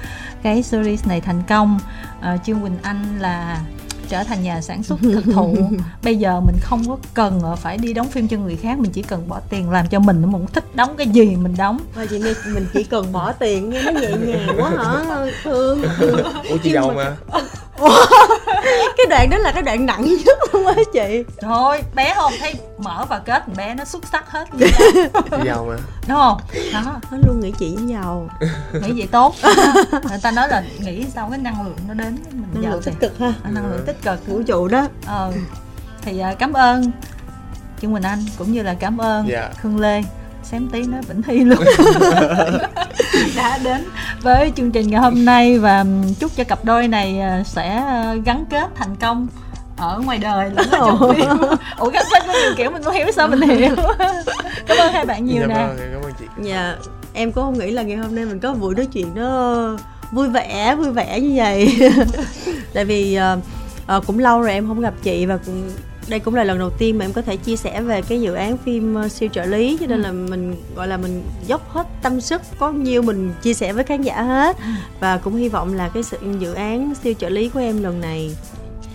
cái 0.43 0.63
series 0.63 1.07
này 1.07 1.21
thành 1.21 1.43
công. 1.49 1.79
Ờ, 2.21 2.37
trương 2.47 2.61
quỳnh 2.61 2.77
anh 2.83 3.19
là 3.19 3.61
trở 4.13 4.25
thành 4.25 4.43
nhà 4.43 4.61
sản 4.61 4.83
xuất 4.83 4.99
thực 5.03 5.25
thụ. 5.35 5.57
Bây 6.03 6.17
giờ 6.17 6.41
mình 6.41 6.57
không 6.61 6.83
có 6.89 6.97
cần 7.15 7.41
phải 7.57 7.79
đi 7.79 7.93
đóng 7.93 8.09
phim 8.09 8.29
cho 8.29 8.37
người 8.37 8.57
khác 8.57 8.79
mình 8.79 8.91
chỉ 8.93 9.03
cần 9.03 9.29
bỏ 9.29 9.41
tiền 9.51 9.71
làm 9.71 9.89
cho 9.89 9.99
mình. 9.99 10.23
Mình 10.33 10.47
thích 10.53 10.65
đóng 10.77 10.95
cái 10.97 11.07
gì 11.07 11.37
mình 11.37 11.55
đóng. 11.59 11.79
Và 11.95 12.07
chị 12.07 12.19
My, 12.19 12.31
mình 12.55 12.67
chỉ 12.73 12.85
cần 12.85 13.13
bỏ 13.13 13.33
tiền 13.33 13.71
nghe 13.71 13.83
nó 13.83 13.91
nhẹ 14.01 14.11
nhàng 14.11 14.49
quá 14.59 14.71
hả? 14.71 15.27
Thương. 15.45 15.83
Ủa 16.49 16.57
chị 16.63 16.71
giàu 16.73 16.93
mà 16.97 17.17
Cái 18.97 19.07
đoạn 19.11 19.31
đó 19.31 19.39
là 19.39 19.53
cái 19.53 19.63
đoạn 19.63 19.87
nặng 19.87 20.17
nhất 20.25 20.39
luôn 20.53 20.67
á 20.67 20.75
chị. 20.93 21.25
Thôi 21.41 21.83
bé 21.95 22.15
không 22.15 22.33
thấy 22.41 22.55
mở 22.79 23.05
và 23.09 23.19
kết 23.19 23.43
bé 23.57 23.75
nó 23.75 23.85
xuất 23.85 24.05
sắc 24.13 24.31
hết 24.31 24.45
chị 24.59 24.67
giàu 25.45 25.67
mà. 25.69 25.77
Đúng 26.09 26.17
không? 26.17 26.41
Đó. 26.73 27.01
Nó 27.11 27.19
luôn 27.27 27.41
nghĩ 27.41 27.53
chị 27.59 27.77
với 27.77 27.89
giàu 27.89 28.29
nghĩ 28.73 28.93
vậy 28.97 29.09
tốt. 29.13 29.35
Người 29.93 30.19
ta 30.23 30.31
nói 30.31 30.49
là 30.49 30.63
nghĩ 30.79 31.05
sao 31.15 31.29
cái 31.31 31.39
năng 31.39 31.65
lượng 31.65 31.77
nó 31.89 31.95
đến 31.95 32.19
mình 32.31 32.45
Năng 32.55 32.63
giàu 32.63 32.73
lượng 32.73 32.83
thì 32.85 32.93
tích 32.93 33.01
cực 33.01 33.19
ha. 33.19 33.33
À, 33.45 33.51
năng 33.51 33.71
lượng 33.71 33.83
tích 33.87 34.03
cực. 34.03 34.27
Vũ 34.27 34.43
trụ 34.43 34.69
đó. 34.69 34.87
Ờ 35.07 35.33
thì 36.03 36.19
à, 36.19 36.35
cảm 36.39 36.53
ơn 36.53 36.91
Trương 37.83 37.93
Quỳnh 37.93 38.03
Anh 38.03 38.25
cũng 38.39 38.53
như 38.53 38.63
là 38.63 38.75
cảm 38.75 38.99
ơn 38.99 39.29
Dạ. 39.29 39.51
Khương 39.63 39.81
Lê 39.81 40.03
xém 40.45 40.69
tí 40.69 40.83
nói 40.83 41.01
Vĩnh 41.09 41.23
Hy 41.27 41.45
luôn. 41.45 41.59
Đã 43.37 43.59
đến 43.65 43.85
với 44.23 44.53
chương 44.57 44.71
trình 44.71 44.91
ngày 44.91 45.01
hôm 45.01 45.25
nay 45.25 45.59
và 45.59 45.85
chúc 46.19 46.31
cho 46.37 46.45
cặp 46.45 46.65
đôi 46.65 46.89
này 46.89 47.21
à, 47.21 47.43
sẽ 47.47 47.69
à, 47.69 48.15
gắn 48.25 48.45
kết 48.51 48.69
thành 48.75 48.97
công 48.97 49.27
ở 49.77 50.01
ngoài 50.05 50.19
đời 50.19 50.51
lẫn 50.51 50.71
ở 50.71 50.79
trong 50.87 51.15
phim. 51.15 51.29
Ủa 51.79 51.91
gắn 51.91 52.05
kết 52.13 52.23
có 52.27 52.33
nhiều 52.33 52.55
kiểu 52.57 52.71
mình 52.71 52.83
không 52.83 52.95
hiểu 52.95 53.07
sao 53.13 53.29
mình 53.29 53.41
hiểu. 53.41 53.77
Cảm 54.67 54.79
ơn 54.79 54.93
hai 54.93 55.05
bạn 55.05 55.25
nhiều 55.25 55.41
dạ 55.41 55.47
nè. 55.47 55.55
vâng 55.55 55.77
cảm 55.93 56.03
ơn 56.03 56.13
chị. 56.19 56.25
Dạ 56.43 56.77
Em 57.13 57.33
cũng 57.33 57.45
không 57.45 57.59
nghĩ 57.59 57.71
là 57.71 57.83
ngày 57.83 57.97
hôm 57.97 58.15
nay 58.15 58.25
mình 58.25 58.41
có 58.41 58.55
buổi 58.55 58.75
nói 58.75 58.87
chuyện 58.87 59.07
nó 59.15 59.77
vui 60.13 60.29
vẻ 60.29 60.77
vui 60.77 60.91
vẻ 60.91 61.21
như 61.21 61.33
vậy. 61.37 61.79
Tại 62.75 62.85
vì 62.85 63.15
ờ, 63.15 63.39
ờ, 63.87 64.01
cũng 64.07 64.19
lâu 64.19 64.41
rồi 64.41 64.53
em 64.53 64.69
không 64.69 64.81
gặp 64.81 64.95
chị 65.03 65.27
và 65.27 65.37
cũng 65.47 65.71
đây 66.09 66.21
cũng 66.21 66.35
là 66.35 66.45
lần 66.45 66.59
đầu 66.59 66.71
tiên 66.71 66.99
mà 66.99 67.05
em 67.05 67.13
có 67.13 67.23
thể 67.23 67.37
chia 67.37 67.57
sẻ 67.57 67.83
về 67.83 68.03
cái 68.03 68.21
dự 68.21 68.35
án 68.35 68.57
phim 68.59 68.95
ờ, 68.95 69.09
siêu 69.09 69.29
trợ 69.33 69.45
lý 69.45 69.77
cho 69.81 69.87
nên 69.87 70.01
là 70.01 70.13
mình 70.13 70.55
gọi 70.77 70.89
là 70.89 70.97
mình 70.97 71.23
dốc 71.47 71.71
hết 71.71 71.87
tâm 72.03 72.21
sức 72.21 72.43
có 72.59 72.73
nhiều 72.73 73.03
mình 73.03 73.33
chia 73.43 73.55
sẻ 73.55 73.73
với 73.73 73.85
khán 73.85 74.03
giả 74.03 74.23
hết. 74.23 74.57
Và 75.01 75.17
cũng 75.17 75.35
hy 75.35 75.49
vọng 75.49 75.75
là 75.75 75.89
cái 75.89 76.03
sự 76.03 76.19
dự 76.39 76.55
án 76.55 76.95
siêu 77.03 77.15
trợ 77.19 77.29
lý 77.29 77.49
của 77.49 77.61
em 77.61 77.83
lần 77.83 78.01
này 78.01 78.37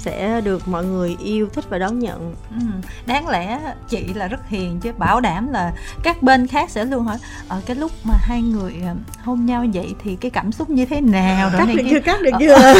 sẽ 0.07 0.41
được 0.41 0.67
mọi 0.67 0.85
người 0.85 1.15
yêu 1.23 1.47
thích 1.53 1.65
và 1.69 1.77
đón 1.77 1.99
nhận. 1.99 2.35
Ừ, 2.51 2.57
đáng 3.05 3.27
lẽ 3.29 3.59
chị 3.89 4.05
là 4.13 4.27
rất 4.27 4.39
hiền 4.49 4.79
chứ 4.79 4.91
bảo 4.97 5.19
đảm 5.21 5.51
là 5.51 5.73
các 6.03 6.23
bên 6.23 6.47
khác 6.47 6.69
sẽ 6.69 6.85
luôn 6.85 7.03
hỏi 7.03 7.17
ở 7.47 7.61
cái 7.65 7.75
lúc 7.75 7.91
mà 8.03 8.13
hai 8.21 8.41
người 8.41 8.73
ờ, 8.85 8.95
hôn 9.23 9.45
nhau 9.45 9.65
vậy 9.73 9.95
thì 10.03 10.15
cái 10.15 10.31
cảm 10.31 10.51
xúc 10.51 10.69
như 10.69 10.85
thế 10.85 11.01
nào? 11.01 11.49
Rồi 11.49 11.59
cắt 11.59 11.73
được 11.75 11.83
chưa 11.89 11.99
cắt 11.99 12.21
được 12.21 12.31
Ờ, 12.33 12.39
chưa? 12.39 12.73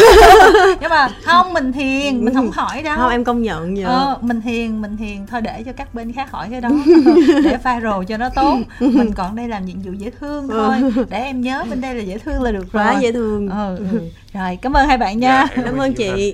nhưng 0.81 0.89
mà 0.89 1.07
không 1.23 1.53
mình 1.53 1.73
hiền 1.73 2.25
mình 2.25 2.33
không 2.33 2.51
hỏi 2.53 2.81
đâu. 2.83 2.97
Không 2.97 3.09
em 3.11 3.23
công 3.23 3.41
nhận 3.41 3.77
giờ 3.77 3.85
Ờ, 3.87 4.17
mình 4.21 4.41
hiền 4.41 4.81
mình 4.81 4.97
hiền. 4.97 5.27
Thôi 5.27 5.41
để 5.41 5.63
cho 5.65 5.71
các 5.73 5.93
bên 5.93 6.13
khác 6.13 6.31
hỏi 6.31 6.47
cái 6.51 6.61
đó. 6.61 6.69
Để 7.43 7.57
viral 7.57 8.03
cho 8.07 8.17
nó 8.17 8.29
tốt. 8.29 8.57
Mình 8.79 9.11
còn 9.13 9.35
đây 9.35 9.47
làm 9.47 9.65
nhiệm 9.65 9.79
vụ 9.81 9.91
dễ 9.91 10.09
thương 10.19 10.47
thôi. 10.47 10.75
Để 11.09 11.17
em 11.23 11.41
nhớ 11.41 11.63
bên 11.69 11.81
đây 11.81 11.95
là 11.95 12.03
dễ 12.03 12.17
thương 12.17 12.41
là 12.41 12.51
được 12.51 12.71
rồi. 12.73 12.83
quá 12.85 12.99
dễ 13.01 13.11
thương. 13.11 13.49
Ờ, 13.49 13.75
ừ. 13.77 13.99
rồi 14.33 14.57
cảm 14.61 14.73
ơn 14.73 14.87
hai 14.87 14.97
bạn 14.97 15.19
nha. 15.19 15.45
Dạ, 15.49 15.55
em 15.55 15.65
cảm 15.65 15.77
ơn 15.77 15.93
chị 15.93 16.11
chị 16.15 16.33